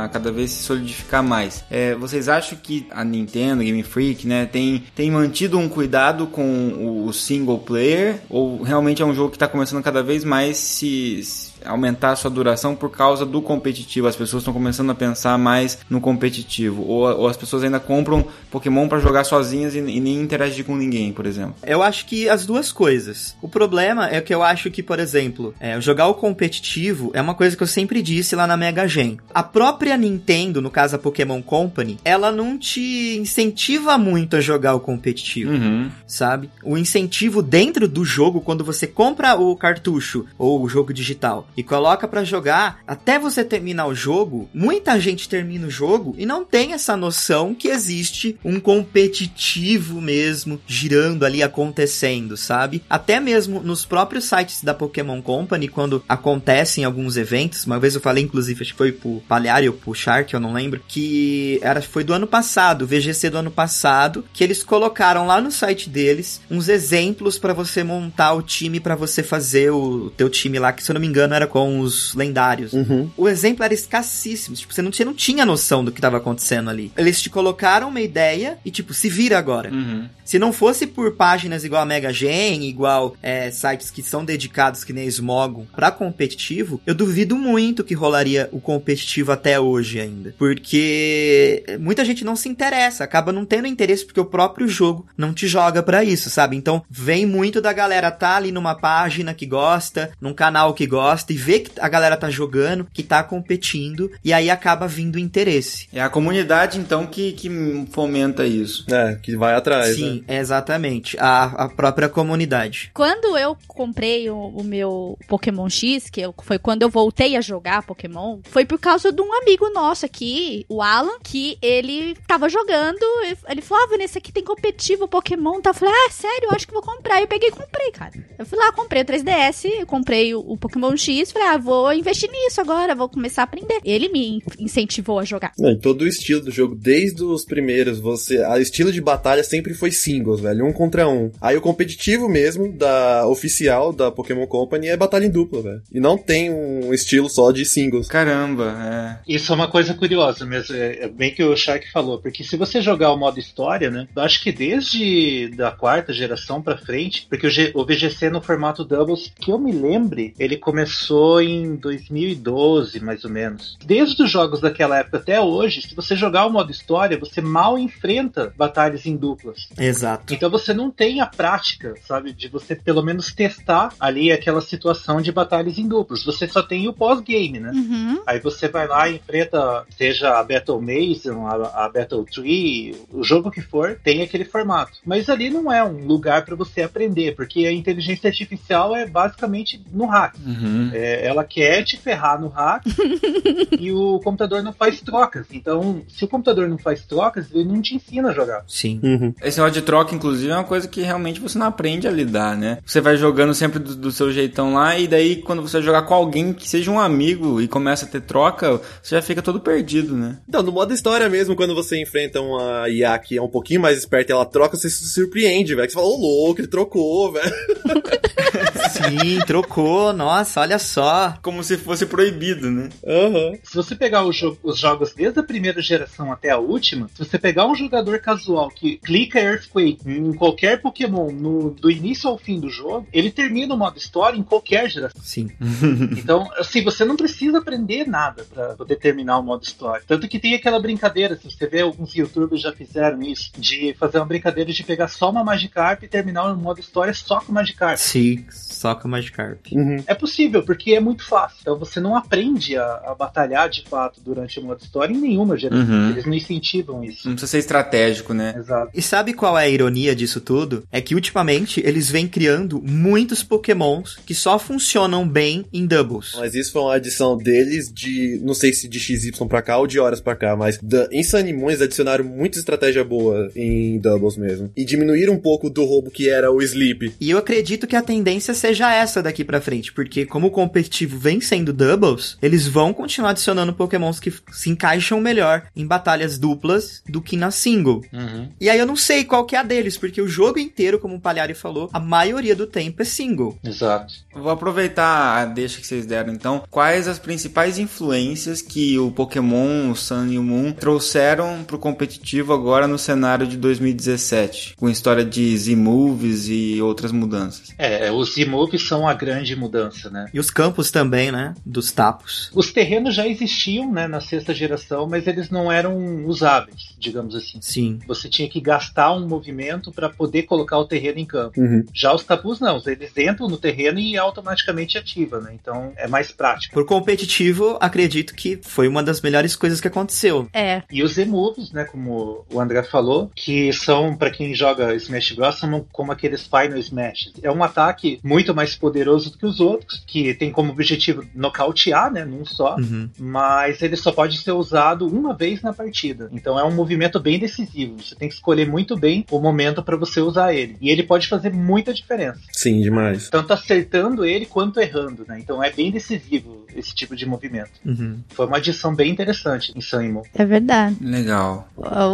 a 0.04 0.08
cada 0.08 0.30
vez 0.30 0.50
se 0.50 0.62
solidificar 0.64 1.22
mais, 1.22 1.64
é, 1.70 1.94
vocês 1.94 2.28
acham 2.28 2.58
que 2.62 2.86
a 2.90 3.04
Nintendo, 3.04 3.62
Game 3.62 3.82
Freak, 3.82 4.26
né, 4.26 4.46
tem, 4.46 4.84
tem 4.94 5.10
mantido 5.10 5.58
um 5.58 5.68
cuidado 5.68 6.26
com 6.26 7.04
o, 7.06 7.12
single 7.12 7.58
player? 7.58 8.20
Ou 8.28 8.62
realmente 8.62 9.00
é 9.02 9.04
um 9.06 9.14
jogo 9.14 9.30
que 9.30 9.36
está 9.36 9.48
começando 9.48 9.82
cada 9.82 10.02
vez 10.02 10.24
mais 10.24 10.56
se, 10.56 11.22
se- 11.22 11.43
aumentar 11.64 12.12
a 12.12 12.16
sua 12.16 12.30
duração 12.30 12.74
por 12.74 12.90
causa 12.90 13.24
do 13.24 13.40
competitivo. 13.42 14.06
As 14.06 14.16
pessoas 14.16 14.42
estão 14.42 14.52
começando 14.52 14.90
a 14.90 14.94
pensar 14.94 15.38
mais 15.38 15.78
no 15.88 16.00
competitivo. 16.00 16.82
Ou, 16.82 17.20
ou 17.20 17.28
as 17.28 17.36
pessoas 17.36 17.64
ainda 17.64 17.80
compram 17.80 18.26
Pokémon 18.50 18.88
para 18.88 18.98
jogar 18.98 19.24
sozinhas 19.24 19.74
e, 19.74 19.78
e, 19.78 20.00
nem 20.00 20.20
interagir 20.20 20.64
com 20.64 20.76
ninguém, 20.76 21.12
por 21.12 21.26
exemplo. 21.26 21.54
Eu 21.62 21.82
acho 21.82 22.06
que 22.06 22.28
as 22.28 22.46
duas 22.46 22.72
coisas. 22.72 23.36
O 23.40 23.48
problema 23.48 24.08
é 24.08 24.20
que 24.20 24.34
eu 24.34 24.42
acho 24.42 24.70
que, 24.70 24.82
por 24.82 24.98
exemplo, 24.98 25.54
é, 25.58 25.80
jogar 25.80 26.08
o 26.08 26.14
competitivo 26.14 27.10
é 27.14 27.20
uma 27.20 27.34
coisa 27.34 27.56
que 27.56 27.62
eu 27.62 27.66
sempre 27.66 28.02
disse 28.02 28.36
lá 28.36 28.46
na 28.46 28.56
Mega 28.56 28.86
Gen. 28.86 29.18
A 29.32 29.42
própria 29.42 29.96
Nintendo, 29.96 30.60
no 30.60 30.70
caso 30.70 30.96
a 30.96 30.98
Pokémon 30.98 31.42
Company, 31.42 31.98
ela 32.04 32.30
não 32.30 32.58
te 32.58 33.16
incentiva 33.18 33.96
muito 33.98 34.36
a 34.36 34.40
jogar 34.40 34.74
o 34.74 34.80
competitivo, 34.80 35.52
uhum. 35.52 35.90
sabe? 36.06 36.50
O 36.62 36.76
incentivo 36.76 37.42
dentro 37.42 37.88
do 37.88 38.04
jogo, 38.04 38.40
quando 38.40 38.64
você 38.64 38.86
compra 38.86 39.34
o 39.34 39.56
cartucho 39.56 40.26
ou 40.38 40.62
o 40.62 40.68
jogo 40.68 40.92
digital 40.92 41.46
e 41.56 41.62
coloca 41.62 42.06
para 42.06 42.24
jogar, 42.24 42.80
até 42.86 43.18
você 43.18 43.44
terminar 43.44 43.86
o 43.86 43.94
jogo, 43.94 44.48
muita 44.52 44.98
gente 44.98 45.28
termina 45.28 45.66
o 45.66 45.70
jogo 45.70 46.14
e 46.18 46.26
não 46.26 46.44
tem 46.44 46.72
essa 46.72 46.96
noção 46.96 47.54
que 47.54 47.68
existe 47.68 48.38
um 48.44 48.58
competitivo 48.60 50.00
mesmo 50.00 50.60
girando 50.66 51.24
ali 51.24 51.42
acontecendo, 51.42 52.36
sabe? 52.36 52.82
Até 52.88 53.20
mesmo 53.20 53.60
nos 53.60 53.84
próprios 53.84 54.24
sites 54.24 54.62
da 54.62 54.74
Pokémon 54.74 55.20
Company, 55.22 55.68
quando 55.68 56.02
acontecem 56.08 56.84
alguns 56.84 57.16
eventos, 57.16 57.64
uma 57.64 57.78
vez 57.78 57.94
eu 57.94 58.00
falei, 58.00 58.24
inclusive, 58.24 58.62
acho 58.62 58.72
que 58.72 58.78
foi 58.78 58.92
pro 58.92 59.22
Palhario 59.28 59.72
ou 59.72 59.78
pro 59.78 59.94
Shark, 59.94 60.32
eu 60.32 60.40
não 60.40 60.52
lembro, 60.52 60.80
que 60.86 61.58
era, 61.62 61.80
foi 61.80 62.04
do 62.04 62.12
ano 62.12 62.26
passado, 62.26 62.86
VGC 62.86 63.30
do 63.30 63.38
ano 63.38 63.50
passado, 63.50 64.24
que 64.32 64.42
eles 64.42 64.62
colocaram 64.62 65.26
lá 65.26 65.40
no 65.40 65.50
site 65.50 65.88
deles 65.88 66.40
uns 66.50 66.68
exemplos 66.68 67.38
para 67.38 67.52
você 67.52 67.82
montar 67.82 68.32
o 68.34 68.42
time 68.42 68.80
para 68.80 68.94
você 68.94 69.22
fazer 69.22 69.70
o 69.70 70.10
teu 70.10 70.28
time 70.28 70.58
lá, 70.58 70.72
que 70.72 70.82
se 70.82 70.90
eu 70.90 70.94
não 70.94 71.00
me 71.00 71.06
engano 71.06 71.34
era 71.34 71.43
com 71.46 71.80
os 71.80 72.14
lendários. 72.14 72.72
Uhum. 72.72 73.10
O 73.16 73.28
exemplo 73.28 73.64
era 73.64 73.74
escassíssimo, 73.74 74.56
tipo, 74.56 74.72
você 74.72 74.82
não, 74.82 74.92
você 74.92 75.04
não 75.04 75.14
tinha 75.14 75.46
noção 75.46 75.84
do 75.84 75.92
que 75.92 75.98
estava 75.98 76.16
acontecendo 76.16 76.70
ali. 76.70 76.92
Eles 76.96 77.20
te 77.20 77.30
colocaram 77.30 77.88
uma 77.88 78.00
ideia 78.00 78.58
e, 78.64 78.70
tipo, 78.70 78.94
se 78.94 79.08
vira 79.08 79.38
agora. 79.38 79.70
Uhum. 79.70 80.08
Se 80.24 80.38
não 80.38 80.52
fosse 80.52 80.86
por 80.86 81.12
páginas 81.12 81.64
igual 81.64 81.82
a 81.82 81.86
Mega 81.86 82.12
Gen, 82.12 82.66
igual 82.66 83.14
é, 83.22 83.50
sites 83.50 83.90
que 83.90 84.02
são 84.02 84.24
dedicados, 84.24 84.82
que 84.82 84.92
nem 84.92 85.06
Smogon, 85.06 85.66
pra 85.74 85.90
competitivo, 85.90 86.80
eu 86.86 86.94
duvido 86.94 87.36
muito 87.36 87.84
que 87.84 87.94
rolaria 87.94 88.48
o 88.50 88.60
competitivo 88.60 89.32
até 89.32 89.60
hoje 89.60 90.00
ainda. 90.00 90.34
Porque 90.38 91.62
muita 91.78 92.04
gente 92.04 92.24
não 92.24 92.34
se 92.34 92.48
interessa, 92.48 93.04
acaba 93.04 93.32
não 93.32 93.44
tendo 93.44 93.68
interesse 93.68 94.04
porque 94.04 94.20
o 94.20 94.24
próprio 94.24 94.66
jogo 94.66 95.06
não 95.16 95.34
te 95.34 95.46
joga 95.46 95.82
para 95.82 96.02
isso, 96.02 96.30
sabe? 96.30 96.56
Então 96.56 96.82
vem 96.88 97.26
muito 97.26 97.60
da 97.60 97.72
galera 97.72 98.10
tá 98.10 98.36
ali 98.36 98.50
numa 98.50 98.74
página 98.74 99.34
que 99.34 99.44
gosta, 99.44 100.10
num 100.20 100.32
canal 100.32 100.72
que 100.72 100.86
gosta 100.86 101.33
e 101.34 101.36
vê 101.36 101.58
que 101.58 101.80
a 101.80 101.88
galera 101.88 102.16
tá 102.16 102.30
jogando, 102.30 102.86
que 102.92 103.02
tá 103.02 103.20
competindo, 103.24 104.08
e 104.22 104.32
aí 104.32 104.48
acaba 104.48 104.86
vindo 104.86 105.18
interesse. 105.18 105.88
É 105.92 106.00
a 106.00 106.08
comunidade 106.08 106.78
então 106.78 107.06
que, 107.06 107.32
que 107.32 107.50
fomenta 107.90 108.46
isso. 108.46 108.86
É, 108.88 109.16
que 109.16 109.36
vai 109.36 109.54
atrás. 109.54 109.96
Sim, 109.96 110.24
né? 110.28 110.38
exatamente. 110.38 111.16
A, 111.18 111.64
a 111.64 111.68
própria 111.68 112.08
comunidade. 112.08 112.92
Quando 112.94 113.36
eu 113.36 113.56
comprei 113.66 114.30
o, 114.30 114.36
o 114.36 114.62
meu 114.62 115.18
Pokémon 115.26 115.68
X, 115.68 116.08
que 116.08 116.20
eu, 116.20 116.32
foi 116.44 116.56
quando 116.56 116.82
eu 116.82 116.88
voltei 116.88 117.36
a 117.36 117.40
jogar 117.40 117.82
Pokémon, 117.82 118.38
foi 118.44 118.64
por 118.64 118.78
causa 118.78 119.10
de 119.10 119.20
um 119.20 119.34
amigo 119.34 119.68
nosso 119.70 120.06
aqui, 120.06 120.64
o 120.68 120.80
Alan, 120.80 121.18
que 121.20 121.58
ele 121.60 122.16
tava 122.28 122.48
jogando, 122.48 123.04
ele 123.48 123.60
falou, 123.60 123.84
ah, 123.84 123.88
Vanessa, 123.90 124.18
aqui 124.20 124.30
tem 124.30 124.44
competitivo 124.44 125.08
Pokémon, 125.08 125.60
tá? 125.60 125.70
Eu 125.70 125.74
falei, 125.74 125.94
ah, 125.94 126.12
sério, 126.12 126.44
eu 126.44 126.50
acho 126.52 126.66
que 126.66 126.72
vou 126.72 126.82
comprar. 126.82 127.20
Eu 127.20 127.26
peguei 127.26 127.48
e 127.48 127.52
comprei, 127.52 127.90
cara. 127.90 128.12
Eu 128.38 128.46
fui 128.46 128.56
lá, 128.56 128.70
comprei 128.70 129.02
o 129.02 129.04
3DS, 129.04 129.64
eu 129.80 129.86
comprei 129.86 130.32
o, 130.32 130.40
o 130.40 130.56
Pokémon 130.56 130.96
X, 130.96 131.13
falei, 131.32 131.48
ah, 131.48 131.58
vou 131.58 131.92
investir 131.92 132.30
nisso 132.30 132.60
agora, 132.60 132.94
vou 132.94 133.08
começar 133.08 133.42
a 133.42 133.44
aprender. 133.44 133.80
Ele 133.84 134.08
me 134.08 134.42
incentivou 134.58 135.18
a 135.18 135.24
jogar. 135.24 135.52
É, 135.60 135.74
todo 135.74 136.02
o 136.02 136.08
estilo 136.08 136.40
do 136.40 136.50
jogo, 136.50 136.74
desde 136.74 137.22
os 137.22 137.44
primeiros, 137.44 137.98
você, 137.98 138.44
o 138.44 138.56
estilo 138.56 138.92
de 138.92 139.00
batalha 139.00 139.42
sempre 139.42 139.74
foi 139.74 139.90
singles, 139.90 140.40
velho, 140.40 140.66
um 140.66 140.72
contra 140.72 141.08
um. 141.08 141.30
Aí 141.40 141.56
o 141.56 141.60
competitivo 141.60 142.28
mesmo, 142.28 142.72
da 142.72 143.26
oficial 143.26 143.92
da 143.92 144.10
Pokémon 144.10 144.46
Company, 144.46 144.88
é 144.88 144.96
batalha 144.96 145.26
em 145.26 145.30
dupla, 145.30 145.62
velho. 145.62 145.82
E 145.92 146.00
não 146.00 146.16
tem 146.16 146.50
um 146.50 146.92
estilo 146.92 147.28
só 147.28 147.50
de 147.50 147.64
singles. 147.64 148.08
Caramba, 148.08 149.20
é. 149.26 149.34
Isso 149.34 149.52
é 149.52 149.54
uma 149.54 149.68
coisa 149.68 149.94
curiosa 149.94 150.44
mesmo, 150.44 150.74
é, 150.74 151.04
é 151.04 151.08
bem 151.08 151.32
que 151.32 151.42
o 151.42 151.56
Shark 151.56 151.90
falou, 151.90 152.20
porque 152.20 152.44
se 152.44 152.56
você 152.56 152.80
jogar 152.80 153.12
o 153.12 153.16
modo 153.16 153.38
história, 153.38 153.90
né, 153.90 154.08
eu 154.14 154.22
acho 154.22 154.42
que 154.42 154.52
desde 154.52 155.48
da 155.56 155.70
quarta 155.70 156.12
geração 156.12 156.62
pra 156.62 156.78
frente, 156.78 157.26
porque 157.28 157.46
o, 157.46 157.50
G, 157.50 157.72
o 157.74 157.84
VGC 157.84 158.30
no 158.30 158.40
formato 158.40 158.84
Doubles, 158.84 159.32
que 159.38 159.50
eu 159.50 159.58
me 159.58 159.72
lembre, 159.72 160.34
ele 160.38 160.56
começou 160.56 161.03
em 161.40 161.76
2012, 161.76 163.00
mais 163.00 163.24
ou 163.24 163.30
menos. 163.30 163.76
Desde 163.84 164.22
os 164.22 164.30
jogos 164.30 164.60
daquela 164.60 164.98
época 164.98 165.18
até 165.18 165.40
hoje, 165.40 165.82
se 165.82 165.94
você 165.94 166.16
jogar 166.16 166.46
o 166.46 166.50
modo 166.50 166.70
história, 166.70 167.18
você 167.18 167.40
mal 167.40 167.78
enfrenta 167.78 168.52
batalhas 168.56 169.06
em 169.06 169.16
duplas. 169.16 169.68
Exato. 169.78 170.32
Então 170.32 170.50
você 170.50 170.72
não 170.72 170.90
tem 170.90 171.20
a 171.20 171.26
prática, 171.26 171.94
sabe, 172.06 172.32
de 172.32 172.48
você 172.48 172.74
pelo 172.74 173.02
menos 173.02 173.32
testar 173.32 173.92
ali 173.98 174.32
aquela 174.32 174.60
situação 174.60 175.20
de 175.20 175.32
batalhas 175.32 175.78
em 175.78 175.88
duplas. 175.88 176.24
Você 176.24 176.46
só 176.46 176.62
tem 176.62 176.88
o 176.88 176.92
pós-game, 176.92 177.60
né? 177.60 177.70
Uhum. 177.70 178.22
Aí 178.26 178.40
você 178.40 178.68
vai 178.68 178.86
lá 178.86 179.08
e 179.08 179.16
enfrenta, 179.16 179.84
seja 179.96 180.38
a 180.38 180.42
Battle 180.42 180.80
Mason, 180.80 181.46
a, 181.46 181.84
a 181.84 181.88
Battle 181.88 182.24
Tree, 182.24 182.96
o 183.12 183.22
jogo 183.22 183.50
que 183.50 183.60
for, 183.60 183.98
tem 184.02 184.22
aquele 184.22 184.44
formato. 184.44 184.98
Mas 185.04 185.28
ali 185.28 185.50
não 185.50 185.72
é 185.72 185.82
um 185.82 186.06
lugar 186.06 186.44
para 186.44 186.56
você 186.56 186.82
aprender, 186.82 187.34
porque 187.34 187.66
a 187.66 187.72
inteligência 187.72 188.28
artificial 188.28 188.94
é 188.94 189.06
basicamente 189.06 189.80
no 189.92 190.06
hack. 190.06 190.34
Uhum. 190.44 190.90
É, 190.94 191.26
ela 191.26 191.44
quer 191.44 191.82
te 191.82 191.96
ferrar 191.96 192.40
no 192.40 192.48
hack 192.48 192.84
e 193.78 193.92
o 193.92 194.20
computador 194.20 194.62
não 194.62 194.72
faz 194.72 195.00
trocas. 195.00 195.46
Então, 195.52 196.02
se 196.08 196.24
o 196.24 196.28
computador 196.28 196.68
não 196.68 196.78
faz 196.78 197.02
trocas, 197.02 197.46
ele 197.52 197.64
não 197.64 197.80
te 197.82 197.94
ensina 197.94 198.30
a 198.30 198.32
jogar. 198.32 198.64
Sim. 198.68 199.00
Uhum. 199.02 199.34
Esse 199.42 199.58
negócio 199.58 199.80
de 199.80 199.86
troca, 199.86 200.14
inclusive, 200.14 200.50
é 200.50 200.54
uma 200.54 200.64
coisa 200.64 200.86
que 200.88 201.00
realmente 201.02 201.40
você 201.40 201.58
não 201.58 201.66
aprende 201.66 202.06
a 202.06 202.10
lidar, 202.10 202.56
né? 202.56 202.78
Você 202.84 203.00
vai 203.00 203.16
jogando 203.16 203.54
sempre 203.54 203.78
do, 203.78 203.94
do 203.94 204.12
seu 204.12 204.32
jeitão 204.32 204.74
lá, 204.74 204.98
e 204.98 205.06
daí 205.08 205.36
quando 205.36 205.62
você 205.62 205.82
jogar 205.82 206.02
com 206.02 206.14
alguém 206.14 206.52
que 206.52 206.68
seja 206.68 206.90
um 206.90 207.00
amigo 207.00 207.60
e 207.60 207.68
começa 207.68 208.04
a 208.04 208.08
ter 208.08 208.20
troca, 208.20 208.80
você 209.02 209.16
já 209.16 209.22
fica 209.22 209.42
todo 209.42 209.60
perdido, 209.60 210.16
né? 210.16 210.38
Então, 210.48 210.62
no 210.62 210.72
modo 210.72 210.94
história 210.94 211.28
mesmo, 211.28 211.56
quando 211.56 211.74
você 211.74 212.00
enfrenta 212.00 212.40
uma 212.40 212.88
IA 212.88 213.18
que 213.18 213.36
é 213.36 213.42
um 213.42 213.48
pouquinho 213.48 213.80
mais 213.80 213.98
esperta 213.98 214.32
e 214.32 214.34
ela 214.34 214.46
troca, 214.46 214.76
você 214.76 214.88
se 214.88 215.08
surpreende, 215.08 215.74
velho. 215.74 215.88
Você 215.88 215.94
fala, 215.94 216.06
ô 216.06 216.16
louco, 216.16 216.60
ele 216.60 216.68
trocou, 216.68 217.32
velho. 217.32 217.52
Sim, 218.94 219.40
trocou, 219.46 220.12
nossa, 220.12 220.60
olha 220.60 220.78
só. 220.78 221.36
Como 221.42 221.62
se 221.62 221.76
fosse 221.76 222.06
proibido, 222.06 222.70
né? 222.70 222.88
Uhum. 223.02 223.58
Se 223.62 223.74
você 223.74 223.94
pegar 223.94 224.24
jo 224.30 224.56
os 224.62 224.78
jogos 224.78 225.12
desde 225.14 225.40
a 225.40 225.42
primeira 225.42 225.80
geração 225.80 226.32
até 226.32 226.50
a 226.50 226.58
última, 226.58 227.08
se 227.08 227.24
você 227.24 227.38
pegar 227.38 227.66
um 227.66 227.74
jogador 227.74 228.18
casual 228.20 228.68
que 228.68 228.96
clica 228.98 229.40
Earthquake 229.40 229.98
em 230.06 230.32
qualquer 230.34 230.80
Pokémon 230.80 231.30
no, 231.30 231.70
do 231.70 231.90
início 231.90 232.28
ao 232.28 232.38
fim 232.38 232.60
do 232.60 232.68
jogo, 232.70 233.06
ele 233.12 233.30
termina 233.30 233.74
o 233.74 233.78
modo 233.78 233.98
história 233.98 234.36
em 234.36 234.42
qualquer 234.42 234.88
geração. 234.88 235.20
Sim. 235.22 235.50
então, 236.16 236.48
assim, 236.56 236.82
você 236.82 237.04
não 237.04 237.16
precisa 237.16 237.58
aprender 237.58 238.06
nada 238.06 238.44
para 238.52 238.74
poder 238.74 238.96
terminar 238.96 239.38
o 239.38 239.42
modo 239.42 239.64
história. 239.64 240.04
Tanto 240.06 240.28
que 240.28 240.38
tem 240.38 240.54
aquela 240.54 240.78
brincadeira, 240.80 241.36
se 241.36 241.50
você 241.50 241.66
vê, 241.66 241.80
alguns 241.80 242.14
youtubers 242.14 242.62
já 242.62 242.72
fizeram 242.72 243.22
isso, 243.22 243.50
de 243.58 243.94
fazer 243.98 244.18
uma 244.18 244.26
brincadeira 244.26 244.72
de 244.72 244.82
pegar 244.82 245.08
só 245.08 245.30
uma 245.30 245.44
Magikarp 245.44 246.02
e 246.02 246.08
terminar 246.08 246.52
o 246.52 246.56
modo 246.56 246.80
história 246.80 247.12
só 247.12 247.40
com 247.40 247.52
Magikarp. 247.52 247.96
Sim, 247.96 248.44
só 248.84 248.94
com 248.94 249.08
Magikarp. 249.08 249.72
Uhum. 249.72 250.04
É 250.06 250.14
possível, 250.14 250.62
porque 250.62 250.92
é 250.92 251.00
muito 251.00 251.24
fácil. 251.24 251.56
Então 251.62 251.78
você 251.78 251.98
não 252.00 252.14
aprende 252.14 252.76
a, 252.76 252.84
a 253.06 253.14
batalhar 253.14 253.70
de 253.70 253.82
fato 253.88 254.20
durante 254.20 254.60
o 254.60 254.62
modo 254.62 254.82
história 254.82 255.14
em 255.14 255.16
nenhuma 255.16 255.56
geração. 255.56 255.86
Uhum. 255.86 256.10
Eles 256.10 256.26
não 256.26 256.34
incentivam 256.34 257.02
isso. 257.02 257.26
Não 257.26 257.34
precisa 257.34 257.50
ser 257.50 257.58
estratégico, 257.60 258.34
né? 258.34 258.54
Exato. 258.54 258.90
E 258.92 259.00
sabe 259.00 259.32
qual 259.32 259.58
é 259.58 259.64
a 259.64 259.68
ironia 259.68 260.14
disso 260.14 260.38
tudo? 260.38 260.84
É 260.92 261.00
que 261.00 261.14
ultimamente 261.14 261.80
eles 261.82 262.10
vêm 262.10 262.28
criando 262.28 262.82
muitos 262.82 263.42
pokémons 263.42 264.16
que 264.26 264.34
só 264.34 264.58
funcionam 264.58 265.26
bem 265.26 265.64
em 265.72 265.86
doubles. 265.86 266.32
Mas 266.36 266.54
isso 266.54 266.72
foi 266.72 266.82
uma 266.82 266.94
adição 266.94 267.38
deles 267.38 267.90
de, 267.90 268.38
não 268.44 268.52
sei 268.52 268.74
se 268.74 268.86
de 268.86 269.00
XY 269.00 269.32
pra 269.48 269.62
cá 269.62 269.78
ou 269.78 269.86
de 269.86 269.98
horas 269.98 270.20
pra 270.20 270.36
cá, 270.36 270.54
mas 270.54 270.78
da, 270.82 271.08
em 271.10 271.22
Sanimon 271.22 271.70
adicionaram 271.70 272.22
muita 272.24 272.58
estratégia 272.58 273.02
boa 273.02 273.50
em 273.56 273.98
doubles 273.98 274.36
mesmo. 274.36 274.70
E 274.76 274.84
diminuíram 274.84 275.32
um 275.32 275.40
pouco 275.40 275.70
do 275.70 275.84
roubo 275.84 276.10
que 276.10 276.28
era 276.28 276.52
o 276.52 276.60
Sleep. 276.60 277.14
E 277.18 277.30
eu 277.30 277.38
acredito 277.38 277.86
que 277.86 277.96
a 277.96 278.02
tendência 278.02 278.52
seja 278.52 278.73
essa 278.80 279.22
daqui 279.22 279.44
pra 279.44 279.60
frente, 279.60 279.92
porque 279.92 280.26
como 280.26 280.48
o 280.48 280.50
competitivo 280.50 281.18
vem 281.18 281.40
sendo 281.40 281.72
doubles, 281.72 282.36
eles 282.42 282.66
vão 282.66 282.92
continuar 282.92 283.30
adicionando 283.30 283.72
pokémons 283.72 284.18
que 284.18 284.32
se 284.52 284.70
encaixam 284.70 285.20
melhor 285.20 285.64
em 285.74 285.86
batalhas 285.86 286.38
duplas 286.38 287.02
do 287.08 287.20
que 287.20 287.36
na 287.36 287.50
single. 287.50 288.02
Uhum. 288.12 288.48
E 288.60 288.68
aí 288.68 288.78
eu 288.78 288.86
não 288.86 288.96
sei 288.96 289.24
qual 289.24 289.44
que 289.44 289.56
é 289.56 289.58
a 289.58 289.62
deles, 289.62 289.96
porque 289.96 290.20
o 290.20 290.28
jogo 290.28 290.58
inteiro, 290.58 290.98
como 290.98 291.16
o 291.16 291.20
Palhari 291.20 291.54
falou, 291.54 291.88
a 291.92 292.00
maioria 292.00 292.56
do 292.56 292.66
tempo 292.66 293.02
é 293.02 293.04
single. 293.04 293.58
Exato. 293.62 294.12
Vou 294.34 294.50
aproveitar 294.50 295.42
a 295.42 295.44
deixa 295.44 295.80
que 295.80 295.86
vocês 295.86 296.06
deram 296.06 296.32
então. 296.32 296.62
Quais 296.70 297.08
as 297.08 297.18
principais 297.18 297.78
influências 297.78 298.60
que 298.60 298.98
o 298.98 299.10
Pokémon, 299.10 299.90
o 299.90 299.96
Sun 299.96 300.26
e 300.28 300.38
o 300.38 300.42
Moon 300.42 300.72
trouxeram 300.72 301.64
pro 301.64 301.78
competitivo 301.78 302.52
agora 302.52 302.86
no 302.86 302.98
cenário 302.98 303.46
de 303.46 303.56
2017, 303.56 304.74
com 304.76 304.88
história 304.88 305.24
de 305.24 305.56
Z-Movies 305.56 306.48
e 306.48 306.80
outras 306.80 307.12
mudanças? 307.12 307.72
É, 307.78 308.10
os 308.10 308.34
z 308.34 308.44
Z-Moves 308.54 308.86
são 308.86 309.08
a 309.08 309.14
grande 309.14 309.56
mudança, 309.56 310.08
né? 310.10 310.28
E 310.32 310.38
os 310.38 310.50
campos 310.50 310.90
também, 310.90 311.32
né? 311.32 311.54
Dos 311.64 311.90
tapos. 311.92 312.50
Os 312.54 312.72
terrenos 312.72 313.14
já 313.14 313.26
existiam, 313.26 313.92
né, 313.92 314.06
na 314.06 314.20
sexta 314.20 314.54
geração, 314.54 315.06
mas 315.06 315.26
eles 315.26 315.50
não 315.50 315.70
eram 315.70 316.24
usáveis, 316.26 316.94
digamos 316.98 317.34
assim. 317.34 317.58
Sim. 317.60 317.98
Você 318.06 318.28
tinha 318.28 318.48
que 318.48 318.60
gastar 318.60 319.12
um 319.12 319.26
movimento 319.26 319.92
para 319.92 320.08
poder 320.08 320.44
colocar 320.44 320.78
o 320.78 320.84
terreno 320.84 321.18
em 321.18 321.24
campo. 321.24 321.60
Uhum. 321.60 321.84
Já 321.92 322.14
os 322.14 322.24
tabus 322.24 322.60
não, 322.60 322.80
eles 322.86 323.12
entram 323.16 323.48
no 323.48 323.56
terreno 323.56 323.98
e 323.98 324.16
automaticamente 324.16 324.96
ativa, 324.96 325.40
né? 325.40 325.52
Então 325.54 325.92
é 325.96 326.06
mais 326.06 326.30
prático. 326.30 326.74
Por 326.74 326.86
competitivo, 326.86 327.76
acredito 327.80 328.34
que 328.34 328.58
foi 328.62 328.86
uma 328.88 329.02
das 329.02 329.20
melhores 329.20 329.56
coisas 329.56 329.80
que 329.80 329.88
aconteceu. 329.88 330.48
É. 330.52 330.82
E 330.90 331.02
os 331.02 331.14
Z-Moves, 331.14 331.72
né, 331.72 331.84
como 331.84 332.44
o 332.52 332.60
André 332.60 332.82
falou, 332.82 333.30
que 333.34 333.72
são, 333.72 334.16
para 334.16 334.30
quem 334.30 334.54
joga 334.54 334.94
Smash 334.94 335.32
Bros, 335.32 335.58
são 335.58 335.84
como 335.92 336.12
aqueles 336.12 336.46
Final 336.46 336.78
Smash. 336.78 337.32
É 337.42 337.50
um 337.50 337.62
ataque 337.62 338.20
muito 338.22 338.43
mais 338.52 338.74
poderoso 338.74 339.30
do 339.30 339.38
que 339.38 339.46
os 339.46 339.60
outros, 339.60 340.02
que 340.06 340.34
tem 340.34 340.50
como 340.50 340.72
objetivo 340.72 341.24
nocautear, 341.34 342.12
né, 342.12 342.24
num 342.24 342.44
só, 342.44 342.74
Uhum. 342.76 343.08
mas 343.18 343.80
ele 343.80 343.96
só 343.96 344.10
pode 344.10 344.38
ser 344.38 344.50
usado 344.52 345.06
uma 345.06 345.32
vez 345.34 345.62
na 345.62 345.72
partida. 345.72 346.28
Então 346.32 346.58
é 346.58 346.64
um 346.64 346.74
movimento 346.74 347.20
bem 347.20 347.38
decisivo. 347.38 348.02
Você 348.02 348.14
tem 348.16 348.28
que 348.28 348.34
escolher 348.34 348.68
muito 348.68 348.96
bem 348.96 349.24
o 349.30 349.38
momento 349.38 349.82
para 349.82 349.96
você 349.96 350.20
usar 350.20 350.52
ele. 350.52 350.76
E 350.80 350.90
ele 350.90 351.02
pode 351.04 351.28
fazer 351.28 351.52
muita 351.52 351.94
diferença. 351.94 352.40
Sim, 352.52 352.80
demais. 352.80 353.28
Tanto 353.30 353.52
acertando 353.52 354.24
ele 354.24 354.46
quanto 354.46 354.80
errando, 354.80 355.24
né? 355.28 355.38
Então 355.38 355.62
é 355.62 355.70
bem 355.70 355.90
decisivo 355.90 356.64
esse 356.74 356.92
tipo 356.94 357.14
de 357.14 357.24
movimento. 357.24 357.70
Uhum. 357.86 358.18
Foi 358.30 358.46
uma 358.46 358.56
adição 358.56 358.92
bem 358.94 359.10
interessante 359.12 359.72
em 359.76 359.80
Sunimo. 359.80 360.22
É 360.34 360.44
verdade. 360.44 360.96
Legal. 361.00 361.68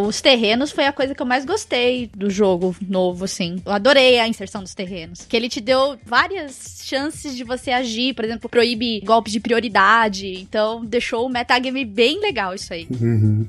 Os 0.06 0.20
terrenos 0.20 0.70
foi 0.70 0.84
a 0.86 0.92
coisa 0.92 1.14
que 1.14 1.22
eu 1.22 1.26
mais 1.26 1.44
gostei 1.46 2.10
do 2.14 2.28
jogo 2.28 2.76
novo, 2.86 3.24
assim. 3.24 3.62
Eu 3.64 3.72
adorei 3.72 4.18
a 4.18 4.28
inserção 4.28 4.62
dos 4.62 4.74
terrenos. 4.74 5.24
Que 5.26 5.36
ele 5.36 5.48
te 5.48 5.60
deu 5.60 5.98
várias 6.04 6.19
chances 6.90 7.36
de 7.36 7.44
você 7.44 7.70
agir. 7.70 8.14
Por 8.14 8.24
exemplo, 8.24 8.48
proíbe 8.48 9.00
golpes 9.00 9.32
de 9.32 9.40
prioridade. 9.40 10.26
Então, 10.40 10.84
deixou 10.84 11.26
o 11.26 11.30
metagame 11.30 11.84
bem 11.84 12.20
legal 12.20 12.54
isso 12.54 12.72
aí. 12.72 12.86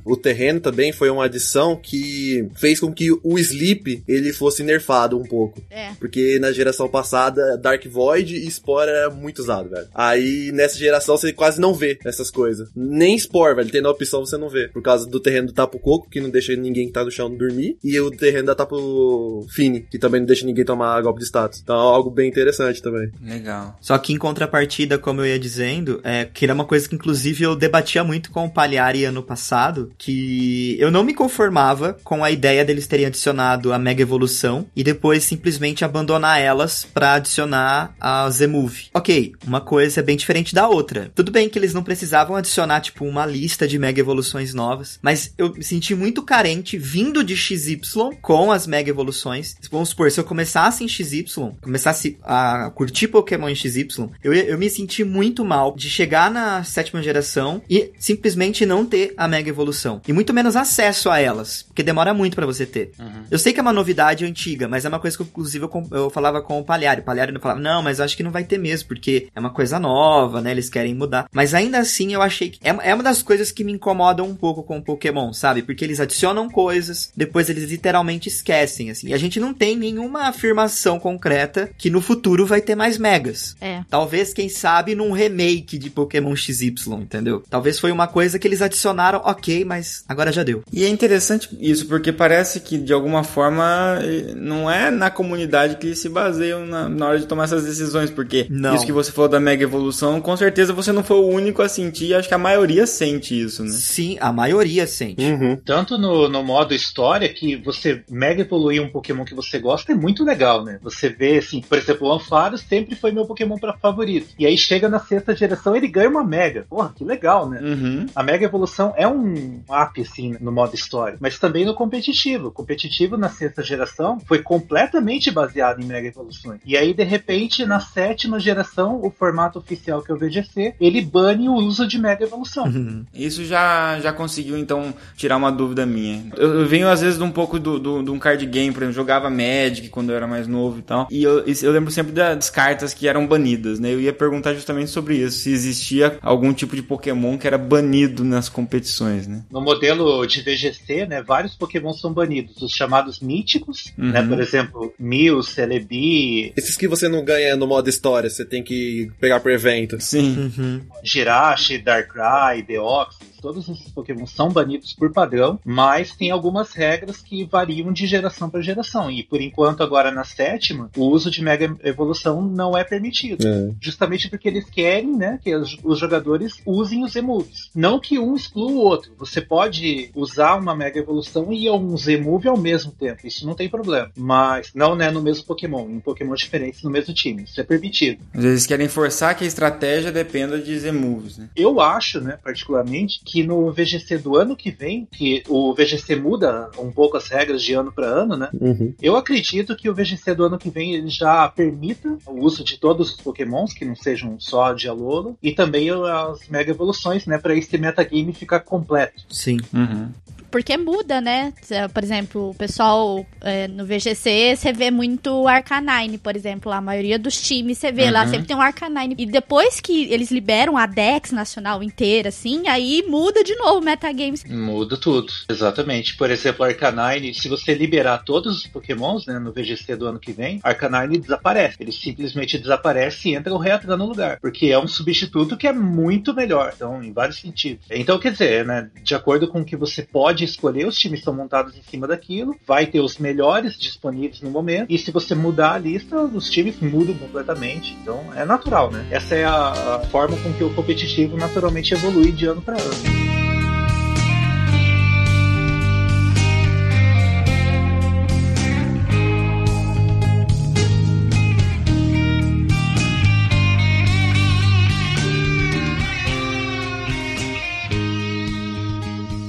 O 0.06 0.16
terreno 0.16 0.60
também 0.60 0.92
foi 0.92 1.10
uma 1.10 1.26
adição 1.26 1.76
que 1.76 2.48
fez 2.56 2.80
com 2.80 2.94
que 2.94 3.12
o 3.12 3.40
Sleep 3.40 4.04
ele 4.08 4.32
fosse 4.32 4.64
nerfado 4.64 5.18
um 5.18 5.24
pouco. 5.24 5.62
É. 5.70 5.92
Porque 6.00 6.38
na 6.40 6.52
geração 6.52 6.88
passada, 6.88 7.58
Dark 7.58 7.86
Void 7.88 8.36
e 8.36 8.50
Spore 8.50 8.90
era 8.90 9.10
muito 9.10 9.40
usado, 9.40 9.70
velho. 9.70 9.88
Aí 9.94 10.52
nessa 10.52 10.78
geração 10.78 11.18
você 11.18 11.34
quase 11.34 11.60
não 11.60 11.74
vê 11.74 11.98
essas 12.06 12.30
coisas. 12.30 12.70
Nem 12.76 13.18
Spore, 13.18 13.56
velho. 13.56 13.72
Tem 13.72 13.82
na 13.82 13.90
opção 13.90 14.26
você 14.26 14.38
não 14.38 14.50
vê. 14.50 14.68
Por 14.68 14.82
causa 14.82 15.10
do 15.10 15.20
terreno 15.20 15.48
do 15.48 15.54
Tapo 15.54 15.80
Coco, 15.80 16.10
que 16.10 16.22
não 16.22 16.30
deixa 16.30 16.56
ninguém 16.56 16.88
que 16.88 16.94
tá 16.94 17.04
no 17.04 17.12
chão 17.12 17.36
dormir. 17.36 17.78
E 17.84 18.00
o 18.00 18.12
terreno 18.12 18.48
da 18.48 18.56
Tapo 18.56 19.46
Fini, 19.50 19.82
que 19.82 19.98
também 19.98 20.22
não 20.22 20.28
deixa 20.28 20.46
ninguém 20.46 20.66
tomar 20.66 21.02
golpe 21.02 21.20
de 21.20 21.26
status. 21.26 21.60
Então 21.62 21.76
é 21.76 21.80
algo 21.80 22.10
bem 22.10 22.30
interessante 22.30 22.61
também. 22.82 23.12
Legal. 23.22 23.78
Só 23.82 23.98
que 23.98 24.14
em 24.14 24.18
contrapartida, 24.18 24.98
como 24.98 25.22
eu 25.22 25.28
ia 25.28 25.40
dizendo, 25.40 26.00
é, 26.04 26.26
que 26.26 26.46
era 26.46 26.54
uma 26.54 26.66
coisa 26.66 26.88
que 26.88 26.96
inclusive 26.96 27.44
eu 27.44 27.56
debatia 27.56 28.04
muito 28.04 28.32
com 28.32 28.46
o 28.46 28.50
Palhari 28.50 29.06
ano 29.06 29.24
passado, 29.24 29.92
que 29.98 30.76
eu 30.80 30.92
não 30.92 31.04
me 31.04 31.14
conformava 31.14 31.98
com 32.04 32.24
a 32.24 32.32
ideia 32.32 32.64
deles 32.64 32.88
terem 32.88 33.06
adicionado 33.06 33.74
a 33.74 33.80
Mega 33.80 34.02
Evolução 34.02 34.66
e 34.76 34.84
depois 34.84 35.24
simplesmente 35.24 35.84
abandonar 35.86 36.40
elas 36.40 36.86
pra 36.94 37.14
adicionar 37.14 37.96
a 38.00 38.30
Z-Move. 38.30 38.90
Ok, 38.94 39.34
uma 39.46 39.62
coisa 39.62 40.00
é 40.00 40.04
bem 40.04 40.16
diferente 40.16 40.54
da 40.54 40.68
outra. 40.68 41.12
Tudo 41.16 41.32
bem 41.32 41.50
que 41.50 41.58
eles 41.58 41.74
não 41.74 41.84
precisavam 41.84 42.36
adicionar, 42.36 42.82
tipo, 42.82 43.06
uma 43.06 43.26
lista 43.26 43.68
de 43.68 43.80
Mega 43.80 44.00
Evoluções 44.00 44.54
novas, 44.54 45.00
mas 45.02 45.34
eu 45.38 45.54
me 45.54 45.64
senti 45.64 45.96
muito 45.96 46.22
carente 46.24 46.78
vindo 46.78 47.24
de 47.24 47.36
XY 47.36 47.80
com 48.22 48.52
as 48.52 48.68
Mega 48.68 48.90
Evoluções. 48.90 49.56
Vamos 49.72 49.90
supor, 49.90 50.12
se 50.12 50.20
eu 50.20 50.24
começasse 50.24 50.84
em 50.84 50.88
XY, 50.88 51.26
começasse 51.62 52.18
a 52.24 52.51
curtir 52.74 53.08
Pokémon 53.08 53.54
XY, 53.54 54.10
eu, 54.24 54.34
eu 54.34 54.58
me 54.58 54.70
senti 54.70 55.04
muito 55.04 55.44
mal 55.44 55.76
de 55.76 55.90
chegar 55.90 56.32
na 56.32 56.64
sétima 56.64 57.02
geração 57.02 57.62
e 57.70 57.92
simplesmente 57.98 58.66
não 58.66 58.86
ter 58.86 59.14
a 59.18 59.28
Mega 59.28 59.50
Evolução. 59.50 60.02
E 60.08 60.14
muito 60.14 60.34
menos 60.34 60.56
acesso 60.56 61.10
a 61.10 61.20
elas, 61.20 61.64
porque 61.64 61.84
demora 61.84 62.14
muito 62.14 62.36
pra 62.36 62.46
você 62.46 62.66
ter. 62.66 62.92
Eu 63.30 63.40
sei 63.40 63.54
que 63.54 63.60
é 63.60 63.62
uma 63.62 63.74
novidade 63.74 64.26
antiga, 64.26 64.68
mas 64.68 64.86
é 64.86 64.90
uma 64.90 65.00
coisa 65.00 65.18
que, 65.18 65.24
inclusive, 65.24 65.66
eu, 65.66 65.88
eu 65.92 66.10
falava 66.10 66.42
com 66.42 66.60
o 66.60 66.64
Palhari. 66.64 67.02
O 67.02 67.04
Palhari 67.04 67.38
falava, 67.40 67.60
não, 67.60 67.82
mas 67.82 68.00
eu 68.00 68.06
acho 68.06 68.16
que 68.16 68.24
não 68.24 68.32
vai 68.32 68.44
ter 68.44 68.58
mesmo, 68.58 68.88
porque 68.88 69.28
é 69.36 69.40
uma 69.40 69.50
coisa 69.50 69.80
nova, 69.80 70.42
né? 70.42 70.52
Eles 70.52 70.70
querem 70.70 70.94
mudar. 70.94 71.28
Mas 71.32 71.54
ainda 71.54 71.80
assim, 71.80 72.14
eu 72.14 72.22
achei 72.22 72.50
que... 72.50 72.60
É, 72.64 72.70
é 72.90 72.94
uma 72.94 73.04
das 73.04 73.22
coisas 73.22 73.52
que 73.52 73.64
me 73.64 73.72
incomodam 73.72 74.28
um 74.28 74.36
pouco 74.36 74.64
com 74.64 74.78
o 74.78 74.82
Pokémon, 74.82 75.34
sabe? 75.34 75.62
Porque 75.62 75.84
eles 75.84 76.00
adicionam 76.00 76.50
coisas, 76.50 77.12
depois 77.16 77.50
eles 77.50 77.70
literalmente 77.70 78.28
esquecem, 78.28 78.90
assim. 78.90 79.10
E 79.10 79.14
a 79.14 79.18
gente 79.18 79.40
não 79.40 79.54
tem 79.54 79.76
nenhuma 79.76 80.28
afirmação 80.28 81.00
concreta 81.00 81.70
que 81.78 81.90
no 81.90 82.02
futuro 82.02 82.41
vai 82.46 82.62
ter 82.62 82.76
mais 82.76 82.98
Megas. 82.98 83.56
É. 83.60 83.82
Talvez, 83.90 84.34
quem 84.34 84.50
sabe, 84.50 84.96
num 84.96 85.12
remake 85.12 85.78
de 85.78 85.90
Pokémon 85.90 86.36
XY, 86.36 86.74
entendeu? 86.94 87.44
Talvez 87.50 87.80
foi 87.80 87.92
uma 87.92 88.08
coisa 88.08 88.38
que 88.38 88.48
eles 88.48 88.62
adicionaram, 88.62 89.22
ok, 89.24 89.66
mas 89.66 90.04
agora 90.08 90.32
já 90.32 90.44
deu. 90.44 90.64
E 90.72 90.84
é 90.84 90.90
interessante 90.90 91.50
isso, 91.60 91.88
porque 91.88 92.12
parece 92.12 92.60
que 92.60 92.78
de 92.78 92.94
alguma 92.94 93.24
forma 93.24 94.00
não 94.36 94.70
é 94.70 94.92
na 94.92 95.10
comunidade 95.10 95.78
que 95.78 95.88
eles 95.88 96.00
se 96.00 96.10
baseiam 96.10 96.66
na, 96.66 96.88
na 96.90 97.08
hora 97.08 97.20
de 97.20 97.26
tomar 97.26 97.46
essas 97.46 97.66
decisões, 97.66 98.10
porque 98.10 98.48
Não. 98.50 98.76
isso 98.76 98.86
que 98.86 98.92
você 98.92 99.12
falou 99.12 99.30
da 99.30 99.40
mega 99.40 99.64
evolução, 99.64 100.22
com 100.22 100.36
certeza 100.36 100.74
você 100.74 100.92
não 100.92 101.04
foi 101.04 101.18
o 101.18 101.28
único 101.28 101.62
a 101.62 101.70
sentir, 101.70 102.14
acho 102.14 102.28
que 102.28 102.34
a 102.34 102.40
maioria 102.40 102.86
sente 102.86 103.40
isso, 103.40 103.64
né? 103.64 103.72
Sim, 103.72 104.18
a 104.20 104.32
maioria 104.32 104.86
sente. 104.88 105.24
Uhum. 105.24 105.58
Tanto 105.64 105.98
no, 105.98 106.28
no 106.30 106.44
modo 106.44 106.74
história 106.74 107.30
que 107.30 107.56
você 107.58 108.04
mega 108.10 108.42
evoluir 108.42 108.82
um 108.82 108.90
Pokémon 108.90 109.26
que 109.26 109.36
você 109.36 109.60
gosta 109.60 109.92
é 109.92 109.96
muito 109.96 110.24
legal, 110.24 110.64
né? 110.64 110.80
Você 110.82 111.10
vê, 111.10 111.38
assim, 111.38 111.62
por 111.62 111.78
exemplo, 111.78 112.08
o 112.32 112.36
Ampharos 112.36 112.62
sempre 112.62 112.96
foi 112.96 113.12
meu 113.12 113.26
Pokémon 113.26 113.58
pra 113.58 113.74
favorito. 113.74 114.34
E 114.40 114.46
aí 114.46 114.58
chega 114.58 114.88
na 114.88 115.00
sexta 115.00 115.36
geração 115.36 115.76
ele 115.76 115.88
ganha 115.88 116.10
uma 116.10 116.24
Mega. 116.24 116.66
Porra, 116.70 116.94
que 116.96 117.04
legal, 117.04 117.50
né? 117.50 117.60
Uhum. 117.62 118.06
A 118.16 118.24
Mega 118.24 118.46
Evolução 118.46 118.94
é 118.96 119.08
um 119.08 119.62
up, 119.70 120.02
assim, 120.02 120.36
no 120.40 120.52
modo 120.52 120.76
história, 120.76 121.18
mas 121.20 121.38
também 121.38 121.66
no 121.66 121.74
competitivo. 121.74 122.48
O 122.48 122.52
competitivo 122.52 123.18
na 123.18 123.30
sexta 123.30 123.64
geração 123.64 124.20
foi 124.26 124.40
completamente 124.40 125.30
baseado 125.30 125.82
em 125.82 125.86
Mega 125.86 126.08
Evoluções. 126.08 126.62
E 126.66 126.78
aí, 126.78 126.94
de 126.94 127.04
repente, 127.04 127.66
na 127.66 127.80
sétima 127.80 128.40
geração, 128.40 129.00
o 129.04 129.10
formato 129.10 129.60
oficial 129.60 130.02
que 130.02 130.12
é 130.12 130.16
o 130.16 130.18
VGC, 130.18 130.76
ele 130.80 131.02
bane 131.02 131.50
o 131.50 131.56
uso 131.56 131.88
de 131.88 132.00
Mega 132.00 132.24
Evolução. 132.24 132.66
Uhum. 132.66 133.06
Isso 133.14 133.44
já, 133.44 134.00
já 134.00 134.14
conseguiu, 134.14 134.58
então, 134.58 134.94
tirar 135.16 135.38
uma 135.38 135.52
dúvida 135.52 135.86
minha. 135.86 136.24
Eu, 136.38 136.62
eu 136.62 136.68
venho, 136.68 136.88
às 136.88 137.02
vezes, 137.02 137.18
de 137.18 137.24
um 137.24 137.32
pouco 137.32 137.60
do, 137.60 137.80
do, 137.80 138.04
de 138.04 138.12
um 138.12 138.20
card 138.20 138.46
game, 138.46 138.74
por 138.74 138.84
exemplo, 138.84 138.96
jogava 138.96 139.30
Magic 139.30 139.90
quando 139.90 140.12
eu 140.12 140.16
era 140.16 140.28
mais 140.28 140.48
novo 140.48 140.80
e 140.80 140.82
tal. 140.82 141.08
E 141.10 141.24
eu, 141.24 141.44
eu 141.46 141.72
lembro 141.72 141.92
sempre 141.92 142.12
das 142.22 142.50
cartas 142.50 142.94
que 142.94 143.08
eram 143.08 143.26
banidas, 143.28 143.80
né? 143.80 143.94
Eu 143.94 144.00
ia 144.02 144.14
perguntar 144.14 144.54
justamente 144.54 144.90
sobre 144.90 145.18
isso, 145.18 145.40
se 145.40 145.52
existia 145.52 146.18
algum 146.22 146.54
tipo 146.54 146.76
de 146.76 146.82
Pokémon 146.82 147.38
que 147.38 147.48
era 147.48 147.58
banido 147.58 148.24
nas 148.24 148.48
competições, 148.50 149.28
né? 149.28 149.44
No 149.52 149.62
modelo 149.62 150.26
de 150.26 150.42
VGC, 150.42 151.06
né, 151.08 151.22
vários 151.22 151.56
Pokémon 151.56 151.94
são 151.94 152.14
banidos. 152.14 152.62
Os 152.62 152.72
chamados 152.72 153.20
míticos, 153.20 153.92
Uhum. 153.98 154.12
né, 154.12 154.22
por 154.22 154.40
exemplo, 154.40 154.94
Mew, 155.00 155.42
Celebi, 155.44 156.54
Esses 156.56 156.78
que 156.78 156.88
você 156.88 157.08
não 157.08 157.24
ganha 157.24 157.56
no 157.56 157.68
modo 157.68 157.90
história, 157.90 158.30
você 158.30 158.46
tem 158.46 158.64
que 158.64 159.10
pegar 159.20 159.40
por 159.40 159.52
evento. 159.52 159.98
Sim. 160.00 160.52
Uhum. 160.58 160.82
Jirachi, 161.04 161.78
Darkrai, 161.78 162.62
Deoxys, 162.62 163.31
todos 163.42 163.68
esses 163.68 163.92
Pokémon 163.92 164.26
são 164.26 164.50
banidos 164.50 164.94
por 164.94 165.12
padrão, 165.12 165.60
mas 165.66 166.16
tem 166.16 166.32
algumas 166.32 166.74
regras 166.74 167.18
que 167.18 167.44
variam 167.44 167.92
de 167.92 168.06
geração 168.06 168.50
para 168.50 168.62
geração. 168.62 169.10
E 169.10 169.24
por 169.24 169.42
enquanto, 169.42 169.84
agora 169.84 170.12
na 170.12 170.24
sétima, 170.24 170.90
o 170.96 171.06
uso 171.06 171.32
de 171.32 171.44
Mega 171.44 171.76
Evolução 171.84 172.42
não 172.42 172.78
é 172.78 172.84
permitido. 172.84 173.46
É. 173.46 173.72
Justamente 173.82 174.30
porque 174.30 174.48
eles 174.48 174.70
querem 174.70 175.16
né, 175.16 175.40
que 175.42 175.54
os, 175.56 176.00
jogadores 176.00 176.62
usem 176.66 177.04
os 177.04 177.14
Z-Moves. 177.14 177.70
Não 177.76 178.00
que 178.00 178.20
um 178.20 178.36
exclua 178.36 178.72
o 178.72 178.78
outro. 178.78 179.14
Você 179.18 179.42
pode 179.42 180.12
usar 180.16 180.56
uma 180.56 180.76
Mega 180.76 181.00
Evolução 181.00 181.52
e 181.52 181.70
um 181.70 181.98
Z-Move 181.98 182.48
ao 182.48 182.58
mesmo 182.58 182.92
tempo. 182.92 183.26
Isso 183.26 183.46
não 183.46 183.56
tem 183.56 183.70
problema. 183.70 184.12
Mas 184.16 184.72
não 184.74 184.96
né, 184.96 185.10
no 185.10 185.22
mesmo 185.22 185.46
Pokémon, 185.46 185.90
em 185.90 186.00
Pokémon 186.00 186.36
diferentes 186.36 186.84
no 186.84 186.90
mesmo 186.90 187.14
time. 187.14 187.44
Isso 187.44 187.60
é 187.60 187.64
permitido. 187.64 188.22
Às 188.34 188.44
vezes 188.44 188.68
querem 188.68 188.88
forçar 188.88 189.36
que 189.36 189.44
a 189.44 189.48
estratégia 189.48 190.12
dependa 190.12 190.60
de 190.60 190.78
Z-Moves, 190.78 191.38
né? 191.38 191.50
Eu 191.56 191.80
acho, 191.80 192.22
né, 192.22 192.38
particularmente, 192.44 193.22
que 193.32 193.44
no 193.44 193.72
VGC 193.72 194.18
do 194.18 194.36
ano 194.36 194.58
que 194.58 194.70
vem, 194.70 195.08
que 195.10 195.42
o 195.48 195.74
VGC 195.74 196.18
muda 196.18 196.70
um 196.78 196.92
pouco 196.92 197.16
as 197.16 197.30
regras 197.30 197.64
de 197.64 197.74
ano 197.74 197.90
para 197.90 198.06
ano, 198.06 198.36
né? 198.36 198.50
Uhum. 198.60 198.94
Eu 199.02 199.16
acredito 199.16 199.74
que 199.74 199.90
o 199.90 199.96
VGC 199.96 200.36
do 200.36 200.44
ano 200.44 200.58
que 200.58 200.70
vem 200.70 200.96
ele 200.96 201.08
já 201.08 201.48
permita 201.48 202.18
o 202.26 202.42
uso 202.42 202.62
de 202.62 202.78
todos 202.78 203.12
os 203.12 203.22
Pokémons, 203.22 203.74
que 203.74 203.86
não 203.86 203.96
sejam 203.96 204.38
só 204.38 204.74
de 204.74 204.90
Alola, 204.90 205.34
e 205.42 205.54
também 205.54 205.90
as 205.90 206.50
Mega 206.50 206.72
Evoluções, 206.72 207.26
né, 207.26 207.38
para 207.38 207.56
esse 207.56 207.78
metagame 207.78 208.34
ficar 208.34 208.60
completo. 208.60 209.24
Sim. 209.30 209.60
Uhum. 209.74 210.10
Porque 210.52 210.76
muda, 210.76 211.22
né? 211.22 211.54
Por 211.94 212.04
exemplo, 212.04 212.50
o 212.50 212.54
pessoal 212.54 213.26
é, 213.40 213.70
no 213.70 213.86
VGC, 213.86 214.56
você 214.58 214.74
vê 214.74 214.92
muito 214.92 215.48
Arcanine, 215.48 216.18
por 216.18 216.36
exemplo. 216.36 216.70
A 216.74 216.82
maioria 216.82 217.18
dos 217.18 217.42
times, 217.42 217.78
você 217.78 217.90
vê 217.90 218.04
uhum. 218.04 218.12
lá, 218.12 218.28
sempre 218.28 218.48
tem 218.48 218.56
um 218.56 218.62
Arcanine. 218.62 219.16
E 219.18 219.26
depois 219.26 219.80
que 219.80 220.12
eles 220.12 220.30
liberam 220.30 220.76
a 220.76 220.86
Dex 220.86 221.32
nacional 221.32 221.82
inteira, 221.82 222.28
assim, 222.28 222.68
aí 222.68 223.02
muda 223.08 223.21
de 223.44 223.56
novo 223.56 223.80
o 223.80 223.82
metagames. 223.82 224.44
Muda 224.46 224.98
tudo, 224.98 225.32
exatamente. 225.50 226.16
Por 226.16 226.30
exemplo, 226.30 226.66
Arcanine, 226.66 227.34
se 227.34 227.48
você 227.48 227.74
liberar 227.74 228.20
todos 228.20 228.58
os 228.58 228.68
pokémons, 228.68 229.26
né, 229.26 229.40
no 229.40 229.52
VGC 229.52 229.96
do 229.96 230.08
ano 230.08 230.20
que 230.20 230.32
vem, 230.32 230.60
Arcanine 230.64 231.18
desaparece. 231.18 231.78
Ele 231.80 231.92
simplesmente 231.92 232.58
desaparece 232.58 233.30
e 233.30 233.36
entra 233.36 233.54
o 233.54 233.58
Reatran 233.58 233.98
no 233.98 234.06
lugar. 234.06 234.40
Porque 234.40 234.68
é 234.68 234.80
um 234.80 234.88
substituto 234.88 235.58
que 235.58 235.68
é 235.68 235.74
muito 235.74 236.34
melhor. 236.34 236.74
Então, 236.76 237.04
em 237.04 237.12
vários 237.12 237.40
sentidos. 237.40 237.86
Então, 237.90 238.20
quer 238.20 238.32
dizer, 238.32 238.66
né, 238.66 238.90
de 239.04 239.16
acordo 239.16 239.48
com 239.48 239.62
o 239.62 239.66
que 239.66 239.76
você 239.76 240.02
pode 240.02 240.44
escolher, 240.44 240.88
os 240.88 240.98
times 240.98 241.24
são 241.24 241.34
montados 241.34 241.76
em 241.76 241.82
cima 241.84 242.08
daquilo, 242.08 242.56
vai 242.66 242.86
ter 242.86 243.00
os 243.00 243.18
melhores 243.18 243.78
disponíveis 243.78 244.42
no 244.42 244.50
momento, 244.50 244.88
e 244.90 244.98
se 244.98 245.12
você 245.12 245.34
mudar 245.34 245.74
a 245.74 245.78
lista, 245.78 246.18
os 246.22 246.50
times 246.50 246.80
mudam 246.80 247.16
completamente. 247.16 247.98
Então, 248.02 248.24
é 248.36 248.46
natural, 248.46 248.92
né? 248.92 249.08
Essa 249.10 249.36
é 249.36 249.46
a 249.46 250.02
forma 250.12 250.38
com 250.38 250.54
que 250.54 250.64
o 250.64 250.74
competitivo 250.74 251.38
naturalmente 251.38 251.94
evolui 251.94 252.32
de 252.32 252.46
ano 252.46 252.62
para 252.62 252.80
ano. 252.82 253.11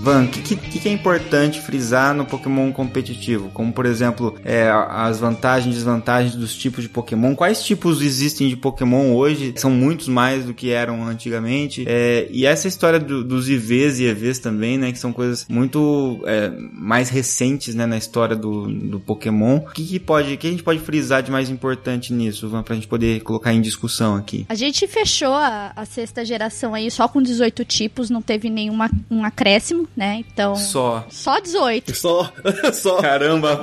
Van, 0.03 0.25
o 0.25 0.29
que, 0.29 0.57
que, 0.57 0.81
que, 0.81 0.89
é 0.89 0.91
importante 0.91 1.61
frisar 1.61 2.13
no 2.13 2.27
Pokémon 2.27 2.73
competitivo? 2.73 3.51
Como, 3.51 3.73
por 3.73 3.87
exemplo, 3.87 4.35
é, 4.45 4.69
as 4.69 5.21
vantagens 5.21 5.73
e 5.73 5.79
desvantagens 5.79 6.35
dos 6.35 6.57
tipos 6.57 6.83
de 6.83 6.89
Pokémon. 6.89 7.37
Quais 7.37 7.63
tipos 7.63 8.03
existem 8.03 8.49
de 8.49 8.57
Pokémon 8.57 9.15
hoje? 9.15 9.55
São 9.57 9.71
muitos 9.71 10.09
mais 10.09 10.45
do 10.45 10.53
que 10.53 10.71
eram 10.71 11.07
antigamente. 11.07 11.85
É, 11.87 12.27
e 12.33 12.45
essa 12.45 12.67
história 12.67 12.99
do, 12.99 13.23
dos 13.23 13.49
IVs 13.49 14.01
e 14.01 14.07
EVs 14.07 14.41
também, 14.41 14.77
né? 14.77 14.91
Que 14.91 14.99
são 14.99 15.13
coisas 15.13 15.47
muito 15.49 16.21
é, 16.27 16.51
mais 16.73 17.09
recentes 17.09 17.77
né, 17.77 17.87
na 17.87 17.97
história 17.97 18.35
do, 18.35 18.67
do 18.67 18.99
Pokémon. 18.99 19.59
O 19.59 19.71
que, 19.71 19.87
que, 19.87 20.01
pode, 20.01 20.37
que 20.37 20.49
a 20.49 20.51
gente 20.51 20.65
pode 20.65 20.81
frisar 20.81 21.23
de 21.23 21.31
mais 21.31 21.49
importante 21.49 22.13
nisso, 22.13 22.49
Van, 22.49 22.65
pra 22.65 22.75
gente 22.75 22.89
poder 22.89 23.21
colocar 23.21 23.55
em 23.55 23.61
discussão 23.61 24.17
aqui? 24.17 24.47
A 24.49 24.57
gente 24.57 24.85
fechou 24.89 25.33
a, 25.33 25.73
a 25.77 25.85
sexta 25.85 26.25
geração 26.25 26.75
aí 26.75 26.91
só 26.91 27.07
com 27.07 27.23
18 27.23 27.65
tipos, 27.65 28.11
não 28.11 28.21
teve 28.21 28.51
nenhum 28.51 28.77
um 29.09 29.25
acréscimo 29.25 29.89
né? 29.97 30.25
Então. 30.33 30.57
Só. 30.57 31.07
Só 31.11 31.41
18. 31.41 31.95
Só. 31.95 32.33
só. 32.73 33.01
Caramba. 33.01 33.63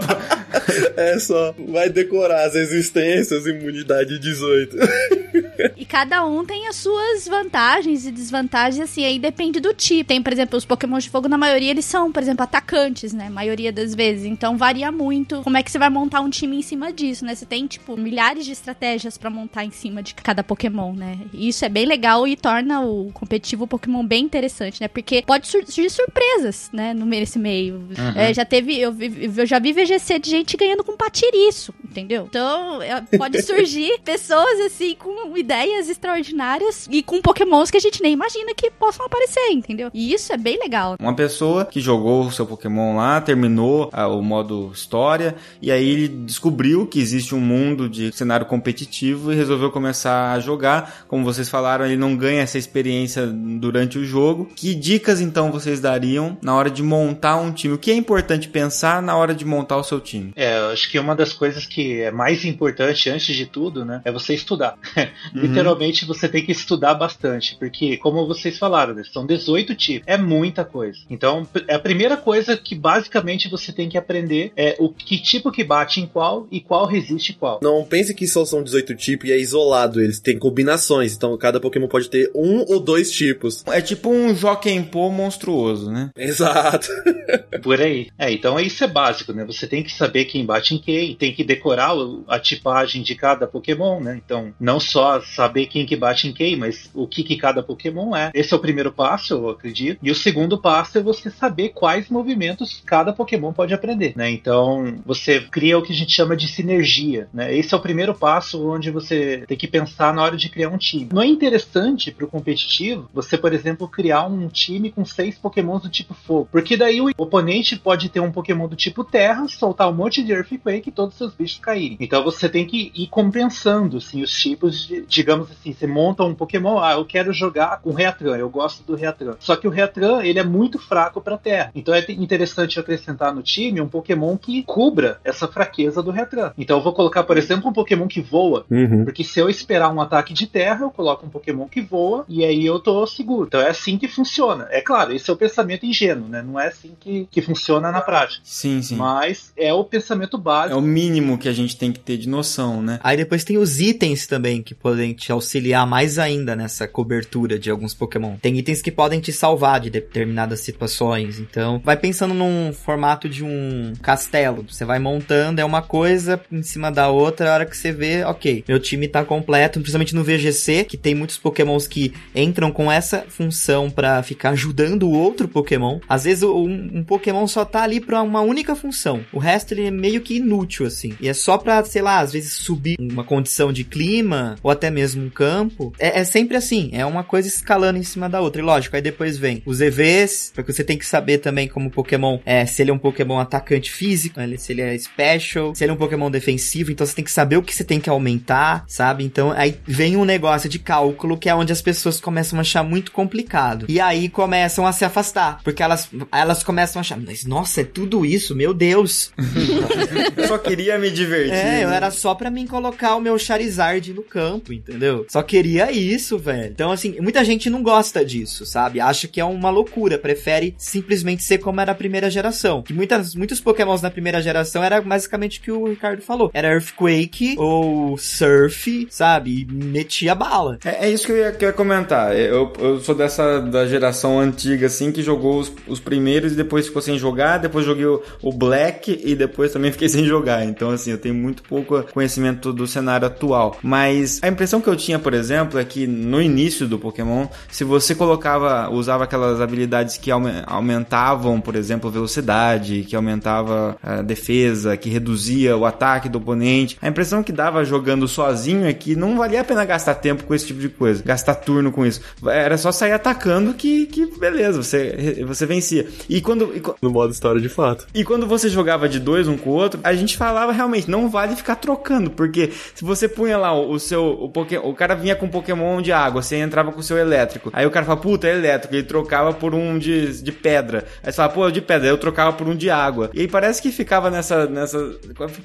é 0.98 1.20
só. 1.20 1.54
Vai 1.68 1.90
decorar 1.90 2.46
as 2.46 2.56
existências, 2.56 3.46
imunidade 3.46 4.20
18. 4.20 4.78
cada 5.90 6.26
um 6.26 6.46
tem 6.46 6.68
as 6.68 6.78
suas 6.78 7.28
vantagens 7.28 8.06
e 8.06 8.12
desvantagens, 8.12 8.82
assim, 8.82 9.04
aí 9.04 9.20
depende 9.20 9.60
do 9.60 9.74
tipo. 9.74 10.08
Tem, 10.08 10.22
por 10.22 10.32
exemplo, 10.32 10.58
os 10.58 10.64
Pokémon 10.64 11.00
de 11.00 11.10
fogo, 11.10 11.28
na 11.28 11.38
maioria, 11.38 11.72
eles 11.72 11.86
são, 11.86 12.12
por 12.12 12.24
exemplo, 12.24 12.44
atacantes, 12.44 13.12
né? 13.12 13.28
A 13.28 13.32
maioria 13.32 13.72
das 13.72 13.94
vezes. 13.94 14.26
Então 14.26 14.58
varia 14.58 14.92
muito 14.92 15.42
como 15.42 15.58
é 15.58 15.64
que 15.64 15.72
você 15.72 15.78
vai 15.78 15.90
montar 15.90 16.22
um 16.22 16.30
time 16.30 16.58
em 16.58 16.62
cima 16.62 16.94
disso, 16.94 17.26
né? 17.26 17.36
Você 17.36 17.46
tem, 17.46 17.68
tipo, 17.68 17.98
milhares 17.98 18.46
de 18.46 18.52
estratégias 18.52 19.18
para 19.18 19.30
montar 19.30 19.66
em 19.66 19.72
cima 19.72 20.02
de 20.02 20.14
cada 20.14 20.44
Pokémon, 20.44 20.94
né? 20.94 21.20
E 21.34 21.50
isso 21.50 21.66
é 21.66 21.70
bem 21.70 21.86
legal 21.86 22.28
e 22.28 22.38
torna 22.38 22.82
o 22.82 23.12
competitivo 23.12 23.68
Pokémon 23.68 24.06
bem 24.06 24.24
interessante, 24.24 24.80
né? 24.80 24.88
Porque 24.88 25.24
pode 25.26 25.48
surgir 25.48 25.90
surpresa 25.90 26.30
surpresas, 26.30 26.70
né, 26.74 26.94
no 26.94 27.06
nesse 27.06 27.40
meio. 27.40 27.76
Uhum. 27.76 28.12
É, 28.16 28.34
já 28.34 28.46
teve, 28.46 28.78
eu, 28.78 28.96
eu 29.38 29.46
já 29.46 29.60
vi 29.60 29.74
VGC 29.74 30.20
de 30.20 30.30
gente 30.30 30.56
ganhando 30.56 30.84
com 30.84 30.96
patiriço, 30.96 31.74
entendeu? 31.84 32.26
Então, 32.30 32.82
é, 32.82 33.02
pode 33.18 33.42
surgir 33.44 34.00
pessoas, 34.04 34.60
assim, 34.62 34.96
com 34.96 35.36
ideias 35.38 35.79
extraordinárias 35.88 36.88
e 36.90 37.02
com 37.04 37.22
pokémons 37.22 37.72
que 37.72 37.78
a 37.78 37.80
gente 37.80 38.02
nem 38.02 38.14
imagina 38.14 38.54
que 38.56 38.70
possam 38.72 39.06
aparecer, 39.06 39.52
entendeu? 39.52 39.90
E 39.94 40.14
isso 40.14 40.34
é 40.34 40.38
bem 40.38 40.58
legal. 40.60 40.96
Uma 41.00 41.16
pessoa 41.16 41.66
que 41.66 41.80
jogou 41.80 42.26
o 42.26 42.32
seu 42.32 42.46
pokémon 42.46 42.96
lá, 42.96 43.22
terminou 43.22 43.90
a, 43.94 44.08
o 44.08 44.22
modo 44.22 44.72
história, 44.74 45.36
e 45.62 45.72
aí 45.72 45.88
ele 45.88 46.08
descobriu 46.08 46.88
que 46.88 47.00
existe 47.00 47.36
um 47.36 47.40
mundo 47.40 47.88
de 47.88 48.12
cenário 48.12 48.46
competitivo 48.46 49.32
e 49.32 49.36
resolveu 49.36 49.72
começar 49.72 50.34
a 50.34 50.40
jogar. 50.40 51.06
Como 51.08 51.24
vocês 51.24 51.50
falaram, 51.50 51.86
ele 51.86 51.98
não 51.98 52.16
ganha 52.16 52.42
essa 52.42 52.58
experiência 52.58 53.28
durante 53.28 53.98
o 53.98 54.06
jogo. 54.06 54.50
Que 54.56 54.74
dicas, 54.74 55.22
então, 55.22 55.52
vocês 55.52 55.80
dariam 55.80 56.38
na 56.42 56.56
hora 56.56 56.70
de 56.70 56.82
montar 56.82 57.38
um 57.38 57.52
time? 57.52 57.74
O 57.74 57.78
que 57.78 57.92
é 57.92 57.96
importante 57.96 58.48
pensar 58.48 59.02
na 59.02 59.16
hora 59.16 59.34
de 59.34 59.46
montar 59.46 59.78
o 59.78 59.84
seu 59.84 60.00
time? 60.00 60.34
É, 60.36 60.58
eu 60.58 60.70
acho 60.70 60.90
que 60.90 61.00
uma 61.00 61.16
das 61.16 61.34
coisas 61.34 61.66
que 61.66 62.02
é 62.02 62.12
mais 62.12 62.46
importante 62.46 63.10
antes 63.10 63.36
de 63.36 63.46
tudo, 63.46 63.86
né, 63.86 64.02
é 64.04 64.12
você 64.12 64.34
estudar. 64.34 64.76
Uhum. 65.36 65.44
Literalmente 65.70 66.06
você 66.06 66.28
tem 66.28 66.44
que 66.44 66.52
estudar 66.52 66.96
bastante, 66.96 67.56
porque 67.58 67.98
como 67.98 68.26
vocês 68.26 68.58
falaram, 68.58 68.94
né, 68.94 69.04
são 69.12 69.26
18 69.26 69.76
tipos, 69.76 70.08
é 70.08 70.18
muita 70.18 70.66
coisa. 70.66 70.98
Então, 71.10 71.48
é 71.68 71.76
a 71.76 71.80
primeira 71.80 72.18
coisa 72.18 72.58
que 72.58 72.76
basicamente 72.76 73.50
você 73.50 73.72
tem 73.72 73.88
que 73.88 73.98
aprender 73.98 74.52
é 74.56 74.76
o 74.80 74.90
que 74.90 75.22
tipo 75.22 75.52
que 75.52 75.64
bate 75.64 76.02
em 76.02 76.08
qual 76.08 76.48
e 76.52 76.60
qual 76.60 76.86
resiste 76.86 77.34
qual. 77.34 77.60
Não 77.62 77.84
pense 77.84 78.14
que 78.14 78.28
só 78.28 78.46
são 78.46 78.64
18 78.64 78.96
tipos 78.96 79.30
e 79.30 79.32
é 79.32 79.40
isolado, 79.40 80.02
eles 80.02 80.20
têm 80.20 80.40
combinações, 80.40 81.16
então 81.16 81.38
cada 81.38 81.60
Pokémon 81.60 81.88
pode 81.88 82.10
ter 82.10 82.32
um 82.34 82.66
ou 82.68 82.80
dois 82.80 83.12
tipos. 83.12 83.64
É 83.68 83.82
tipo 83.82 84.10
um 84.10 84.36
Jokenpô 84.36 85.10
monstruoso, 85.10 85.92
né? 85.92 86.00
né? 86.00 86.12
Exato. 86.16 86.88
Por 87.62 87.82
aí. 87.82 88.10
É, 88.18 88.32
então 88.32 88.60
isso 88.60 88.84
é 88.84 88.88
básico, 88.88 89.34
né? 89.34 89.44
Você 89.46 89.68
tem 89.68 89.84
que 89.84 89.92
saber 89.92 90.26
quem 90.26 90.46
bate 90.46 90.76
em 90.76 90.78
quem, 90.78 91.16
tem 91.16 91.34
que 91.34 91.44
decorar 91.44 91.94
a 92.28 92.40
tipagem 92.40 93.02
de 93.02 93.16
cada 93.16 93.48
Pokémon, 93.48 94.00
né? 94.00 94.20
Então, 94.24 94.54
não 94.60 94.80
só 94.80 95.22
saber 95.22 95.49
quem 95.68 95.86
que 95.86 95.96
bate 95.96 96.28
em 96.28 96.34
quem, 96.34 96.56
mas 96.56 96.90
o 96.94 97.08
que 97.08 97.24
que 97.24 97.38
cada 97.38 97.64
Pokémon 97.64 98.16
é. 98.16 98.32
Esse 98.34 98.54
é 98.54 98.58
o 98.58 98.60
primeiro 98.60 98.92
passo, 98.92 99.34
eu 99.34 99.50
acredito. 99.50 100.00
E 100.02 100.12
o 100.12 100.16
segundo 100.16 100.58
passo 100.58 100.98
é 100.98 101.02
você 101.02 101.30
saber 101.30 101.70
quais 101.70 102.10
movimentos 102.10 102.82
cada 102.86 103.14
Pokémon 103.14 103.54
pode 103.54 103.74
aprender, 103.74 104.14
né? 104.16 104.30
Então, 104.30 104.96
você 105.06 105.42
cria 105.42 105.78
o 105.78 105.82
que 105.82 105.94
a 105.94 105.96
gente 105.96 106.14
chama 106.14 106.36
de 106.36 106.48
sinergia, 106.48 107.28
né? 107.34 107.56
Esse 107.56 107.74
é 107.74 107.78
o 107.78 107.82
primeiro 107.82 108.14
passo 108.14 108.70
onde 108.70 108.92
você 108.92 109.44
tem 109.48 109.58
que 109.58 109.68
pensar 109.68 110.14
na 110.14 110.24
hora 110.24 110.38
de 110.38 110.50
criar 110.50 110.70
um 110.70 110.78
time. 110.78 111.10
Não 111.12 111.22
é 111.22 111.28
interessante 111.28 112.12
para 112.12 112.26
o 112.26 112.30
competitivo 112.30 113.10
você, 113.14 113.38
por 113.38 113.54
exemplo, 113.54 113.88
criar 113.88 114.26
um 114.26 114.48
time 114.48 114.92
com 114.92 115.06
seis 115.06 115.38
Pokémons 115.38 115.84
do 115.84 115.90
tipo 115.90 116.14
fogo. 116.14 116.50
Porque 116.52 116.78
daí 116.78 117.02
o 117.02 117.12
oponente 117.18 117.78
pode 117.78 118.10
ter 118.10 118.20
um 118.20 118.32
Pokémon 118.32 118.68
do 118.68 118.76
tipo 118.76 119.04
terra, 119.04 119.48
soltar 119.48 119.90
um 119.90 119.96
monte 119.96 120.24
de 120.24 120.32
Earthquake 120.32 120.90
e 120.90 120.92
todos 120.92 121.14
os 121.14 121.18
seus 121.18 121.34
bichos 121.34 121.60
caírem. 121.60 121.98
Então 122.00 122.24
você 122.24 122.48
tem 122.50 122.66
que 122.66 122.92
ir 122.96 123.08
compensando 123.08 123.98
assim, 123.98 124.22
os 124.22 124.32
tipos 124.32 124.88
de, 124.88 125.06
digamos 125.08 125.39
assim, 125.44 125.74
você 125.74 125.88
monta 125.88 126.24
um 126.24 126.34
Pokémon, 126.34 126.80
ah, 126.80 126.94
eu 126.94 127.06
quero 127.06 127.32
jogar 127.32 127.82
com 127.82 127.92
Reatran, 127.92 128.38
eu 128.38 128.50
gosto 128.50 128.84
do 128.84 128.96
Reatran. 128.96 129.36
Só 129.40 129.56
que 129.56 129.68
o 129.68 129.72
Reatran, 129.72 130.24
ele 130.24 130.40
é 130.40 130.44
muito 130.44 130.80
fraco 130.80 131.22
para 131.22 131.38
terra. 131.38 131.72
Então 131.76 131.94
é 131.94 132.06
interessante 132.10 132.80
acrescentar 132.80 133.34
no 133.34 133.42
time 133.42 133.82
um 133.82 133.88
Pokémon 133.88 134.38
que 134.38 134.64
cubra 134.64 135.20
essa 135.24 135.48
fraqueza 135.48 136.02
do 136.02 136.12
Reatran. 136.12 136.52
Então 136.58 136.78
eu 136.78 136.84
vou 136.84 136.94
colocar, 136.94 137.24
por 137.24 137.38
exemplo, 137.38 137.70
um 137.70 137.74
Pokémon 137.74 138.08
que 138.08 138.22
voa, 138.22 138.66
uhum. 138.70 139.04
porque 139.04 139.24
se 139.24 139.40
eu 139.40 139.50
esperar 139.50 139.94
um 139.94 140.02
ataque 140.02 140.34
de 140.34 140.48
terra, 140.48 140.86
eu 140.86 140.92
coloco 140.92 141.26
um 141.26 141.30
Pokémon 141.30 141.68
que 141.68 141.82
voa 141.82 142.26
e 142.28 142.44
aí 142.44 142.66
eu 142.66 142.80
tô 142.80 143.06
seguro. 143.06 143.46
Então 143.48 143.62
é 143.62 143.70
assim 143.70 143.98
que 143.98 144.08
funciona. 144.08 144.68
É 144.70 144.82
claro, 144.82 145.14
esse 145.14 145.30
é 145.30 145.34
o 145.34 145.38
pensamento 145.38 145.60
pensamento 145.60 145.86
ingênuo, 145.86 146.28
né? 146.28 146.42
Não 146.42 146.60
é 146.60 146.68
assim 146.68 146.92
que, 147.00 147.28
que 147.30 147.42
funciona 147.42 147.92
na 147.92 148.02
prática. 148.02 148.42
Sim, 148.44 148.82
sim. 148.82 148.96
Mas 148.96 149.52
é 149.58 149.74
o 149.74 149.84
pensamento 149.84 150.38
básico. 150.38 150.74
É 150.74 150.78
o 150.78 150.82
mínimo 150.82 151.38
que 151.38 151.50
a 151.50 151.54
gente 151.54 151.78
tem 151.78 151.92
que 151.92 152.00
ter 152.00 152.18
de 152.18 152.28
noção, 152.28 152.82
né? 152.82 153.00
Aí 153.04 153.18
depois 153.18 153.44
tem 153.44 153.58
os 153.58 153.80
itens 153.80 154.26
também 154.26 154.62
que 154.62 154.74
podem 154.74 155.14
te 155.14 155.29
auxiliar 155.32 155.86
mais 155.88 156.20
ainda 156.20 156.56
nessa 156.56 156.88
cobertura 156.88 157.58
de 157.58 157.70
alguns 157.70 157.94
Pokémon. 157.94 158.36
Tem 158.42 158.58
itens 158.58 158.82
que 158.82 158.92
podem 158.92 159.20
te 159.20 159.32
salvar 159.32 159.80
de 159.80 159.90
determinadas 159.90 160.60
situações. 160.60 161.40
Então, 161.40 161.82
vai 161.84 161.98
pensando 161.98 162.34
num 162.34 162.74
formato 162.74 163.30
de 163.30 163.44
um 163.44 163.94
castelo. 164.02 164.66
Você 164.68 164.86
vai 164.86 165.00
montando, 165.00 165.62
é 165.62 165.66
uma 165.66 165.82
coisa 165.82 166.42
em 166.52 166.64
cima 166.64 166.92
da 166.92 167.10
outra. 167.10 167.52
A 167.52 167.54
hora 167.54 167.66
que 167.66 167.78
você 167.78 167.92
vê, 167.92 168.24
ok, 168.24 168.64
meu 168.68 168.80
time 168.80 169.08
tá 169.08 169.24
completo. 169.24 169.80
Principalmente 169.80 170.16
no 170.16 170.24
VGC, 170.24 170.84
que 170.84 170.98
tem 170.98 171.16
muitos 171.16 171.38
Pokémons 171.38 171.88
que 171.88 172.14
entram 172.36 172.72
com 172.72 172.92
essa 172.92 173.26
função 173.28 173.90
para 173.90 174.22
ficar 174.24 174.52
ajudando 174.52 175.04
o 175.04 175.12
outro 175.12 175.48
Pokémon 175.48 175.70
Pokémon. 175.70 176.00
Às 176.08 176.24
vezes 176.24 176.44
um, 176.44 176.90
um, 176.94 177.04
Pokémon 177.04 177.48
só 177.48 177.64
tá 177.64 177.84
ali 177.84 178.00
pra 178.00 178.22
uma 178.22 178.42
única 178.42 178.76
função. 178.76 179.22
O 179.32 179.40
resto 179.40 179.74
ele 179.74 179.86
é 179.86 179.92
meio 179.92 180.22
que 180.22 180.38
inútil, 180.38 180.86
assim. 180.86 181.14
E 181.20 181.28
é 181.28 181.34
só 181.34 181.58
pra, 181.58 181.84
sei 181.84 182.02
lá, 182.02 182.20
às 182.20 182.34
vezes 182.34 182.54
subir 182.54 182.98
uma 183.00 183.24
condição 183.24 183.72
de 183.72 183.84
clima, 183.84 184.56
ou 184.64 184.72
até 184.72 184.90
mesmo 184.90 185.19
um 185.20 185.30
campo. 185.30 185.94
É, 186.00 186.20
é 186.20 186.24
sempre 186.24 186.58
assim, 186.58 186.90
é 186.94 187.06
uma 187.06 187.24
coisa 187.24 187.48
escalando 187.48 187.98
em 187.98 188.04
cima 188.04 188.30
da 188.30 188.42
outra. 188.42 188.62
E 188.62 188.66
lógico, 188.66 188.96
aí 188.96 189.02
depois 189.02 189.38
vem 189.38 189.62
os 189.66 189.82
EVs, 189.82 190.52
porque 190.54 190.72
você 190.72 190.84
tem 190.84 190.98
que 190.98 191.06
saber 191.06 191.40
também 191.40 191.68
como 191.68 191.88
o 191.88 191.92
Pokémon 191.92 192.40
é, 192.46 192.66
se 192.66 192.82
ele 192.82 192.92
é 192.92 192.94
um 192.94 193.00
Pokémon 193.00 193.40
atacante 193.40 193.92
físico, 193.92 194.40
se 194.58 194.72
ele 194.72 194.82
é 194.82 194.98
special, 194.98 195.74
se 195.76 195.84
ele 195.84 195.92
é 195.92 195.94
um 195.94 195.98
Pokémon 195.98 196.30
defensivo, 196.30 196.92
então 196.92 197.06
você 197.06 197.16
tem 197.16 197.26
que 197.26 197.32
saber 197.32 197.58
o 197.58 197.64
que 197.64 197.76
você 197.76 197.84
tem 197.84 198.00
que 198.00 198.10
aumentar, 198.10 198.84
sabe? 198.88 199.24
Então 199.24 199.52
aí 199.52 199.76
vem 199.86 200.16
um 200.18 200.26
negócio 200.26 200.70
de 200.70 200.80
cálculo 200.80 201.38
que 201.38 201.50
é 201.50 201.56
onde 201.56 201.72
as 201.72 201.82
pessoas 201.82 202.20
começam 202.20 202.58
a 202.58 202.62
achar 202.62 202.84
muito 202.84 203.12
complicado. 203.12 203.86
E 203.90 204.00
aí 204.00 204.30
começam 204.30 204.86
a 204.86 204.92
se 204.92 205.06
afastar, 205.06 205.60
porque 205.64 205.84
elas, 205.84 206.10
elas 206.32 206.64
começam 206.64 207.00
a 207.00 207.02
achar, 207.02 207.18
mas 207.18 207.46
nossa, 207.46 207.82
é 207.82 207.84
tudo 207.84 208.26
isso, 208.26 208.56
meu 208.56 208.74
Deus. 208.74 209.32
eu 210.38 210.48
só 210.48 210.58
queria 210.58 210.98
me 210.98 211.10
divertir. 211.10 211.54
É, 211.54 211.84
eu 211.84 211.90
né? 211.90 211.96
era 211.96 212.12
só 212.12 212.36
pra 212.36 212.50
mim 212.50 212.66
colocar 212.68 213.16
o 213.16 213.22
meu 213.22 213.38
Charizard 213.38 214.14
no 214.14 214.24
campo, 214.24 214.74
entendeu? 214.74 215.09
Só 215.28 215.42
queria 215.42 215.92
isso, 215.92 216.38
velho. 216.38 216.72
Então, 216.72 216.92
assim, 216.92 217.20
muita 217.20 217.44
gente 217.44 217.70
não 217.70 217.84
gosta 217.84 218.24
disso, 218.24 218.66
sabe? 218.66 219.00
Acha 219.00 219.28
que 219.28 219.40
é 219.40 219.46
uma 219.46 219.70
loucura, 219.70 220.18
prefere 220.18 220.76
simplesmente 220.78 221.44
ser 221.44 221.60
como 221.60 221.82
era 221.82 221.92
a 221.92 221.96
primeira 221.96 222.30
geração. 222.30 222.82
Que 222.82 222.94
muitas, 222.94 223.36
muitos 223.36 223.60
pokémons 223.60 224.02
na 224.02 224.12
primeira 224.12 224.42
geração 224.42 224.84
era 224.84 225.02
basicamente 225.02 225.60
o 225.60 225.62
que 225.62 225.72
o 225.72 225.88
Ricardo 225.88 226.22
falou. 226.22 226.52
Era 226.54 226.74
Earthquake 226.74 227.56
ou 227.58 228.18
Surf, 228.18 229.08
sabe? 229.10 229.62
E 229.62 229.74
metia 229.74 230.36
bala. 230.36 230.80
É, 230.84 231.08
é 231.08 231.10
isso 231.10 231.26
que 231.26 231.32
eu 231.32 231.38
ia, 231.38 231.52
que 231.52 231.66
ia 231.66 231.74
comentar. 231.74 232.38
Eu, 232.38 232.74
eu 232.80 233.00
sou 233.00 233.16
dessa 233.16 233.60
da 233.60 233.86
geração 233.86 234.40
antiga, 234.40 234.88
assim, 234.88 235.12
que 235.12 235.22
jogou 235.22 235.60
os, 235.60 235.72
os 235.88 236.00
primeiros 236.00 236.54
e 236.54 236.56
depois 236.56 236.88
ficou 236.88 237.02
sem 237.02 237.18
jogar, 237.18 237.58
depois 237.58 237.86
joguei 237.86 238.06
o, 238.06 238.22
o 238.42 238.52
Black 238.52 239.20
e 239.24 239.36
depois 239.36 239.72
também 239.72 239.92
fiquei 239.94 240.10
sem 240.10 240.26
jogar. 240.26 240.66
Então, 240.66 240.90
assim, 240.90 241.12
eu 241.12 241.18
tenho 241.18 241.36
muito 241.36 241.64
pouco 241.64 242.04
conhecimento 242.14 242.72
do 242.74 242.88
cenário 242.88 243.28
atual. 243.28 243.78
Mas 243.82 244.40
a 244.42 244.48
impressão 244.48 244.82
que 244.82 244.88
eu 244.88 244.96
tinha, 245.00 245.18
por 245.18 245.34
exemplo, 245.34 245.80
é 245.80 245.84
que 245.84 246.06
no 246.06 246.42
início 246.42 246.88
do 246.88 247.00
Pokémon, 247.00 247.48
se 247.72 247.84
você 247.84 248.14
colocava, 248.14 248.90
usava 248.90 249.24
aquelas 249.24 249.62
habilidades 249.62 250.18
que 250.18 250.30
aumentavam, 250.32 251.60
por 251.60 251.76
exemplo, 251.76 252.12
velocidade, 252.12 253.06
que 253.08 253.16
aumentava 253.16 253.98
a 254.04 254.22
defesa, 254.22 254.96
que 254.98 255.10
reduzia 255.10 255.76
o 255.76 255.86
ataque 255.86 256.30
do 256.30 256.38
oponente, 256.38 256.98
a 257.02 257.08
impressão 257.08 257.42
que 257.42 257.52
dava 257.52 257.84
jogando 257.84 258.28
sozinho 258.28 258.86
é 258.86 258.94
que 258.94 259.16
não 259.16 259.38
valia 259.38 259.62
a 259.62 259.64
pena 259.64 259.86
gastar 259.86 260.16
tempo 260.16 260.44
com 260.44 260.54
esse 260.54 260.68
tipo 260.68 260.80
de 260.80 260.90
coisa, 260.90 261.24
gastar 261.24 261.56
turno 261.56 261.92
com 261.92 262.06
isso. 262.06 262.22
Era 262.46 262.78
só 262.78 262.92
sair 262.92 263.14
atacando 263.14 263.74
que, 263.74 264.06
que 264.06 264.26
beleza, 264.38 264.82
você, 264.84 265.44
você 265.48 265.66
vencia. 265.66 266.08
E 266.28 266.42
quando. 266.42 266.76
E, 266.76 266.82
no 267.02 267.10
modo 267.10 267.32
história 267.32 267.62
de 267.62 267.70
fato. 267.70 268.08
E 268.14 268.24
quando 268.24 268.46
você 268.46 268.70
jogava 268.70 269.08
de 269.08 269.20
dois 269.20 269.48
um 269.48 269.58
com 269.58 269.70
o 269.70 269.74
outro, 269.74 270.00
a 270.04 270.14
gente 270.14 270.38
falava 270.38 270.72
realmente, 270.72 271.10
não 271.10 271.30
vale 271.30 271.56
ficar 271.56 271.76
trocando, 271.76 272.30
porque 272.30 272.72
se 272.94 273.04
você 273.04 273.28
punha 273.28 273.58
lá 273.58 273.74
o, 273.74 273.92
o 273.92 274.00
seu. 274.00 274.26
O, 274.26 274.50
Pokémon, 274.50 274.89
o 274.90 274.96
cara 274.96 275.16
vinha 275.16 275.36
com 275.36 275.46
um 275.46 275.50
Pokémon 275.50 276.02
de 276.02 276.12
água, 276.12 276.42
você 276.42 276.58
entrava 276.58 276.92
com 276.92 277.00
o 277.00 277.04
seu 277.04 277.18
elétrico. 277.18 277.70
Aí 277.74 277.86
o 277.86 277.92
cara 277.92 278.06
fala, 278.06 278.20
puta, 278.20 278.48
é 278.48 278.52
elétrico. 278.52 278.96
Ele 278.96 279.04
trocava 279.04 279.54
por 279.54 279.74
um 279.74 279.98
de, 279.98 280.42
de 280.42 280.52
pedra. 280.52 281.06
Aí 281.24 281.32
você 281.32 281.38
fala, 281.38 281.50
pô, 281.50 281.68
é 281.68 281.72
de 281.72 281.82
pedra. 281.82 282.08
Aí 282.08 282.14
eu 282.14 282.18
trocava 282.18 282.54
por 282.54 282.68
um 282.68 282.76
de 282.76 282.90
água. 282.90 283.30
E 283.34 283.42
aí 283.42 283.48
parece 283.48 283.82
que 283.82 283.92
ficava 283.92 284.30
nessa. 284.30 284.66
nessa 284.68 284.98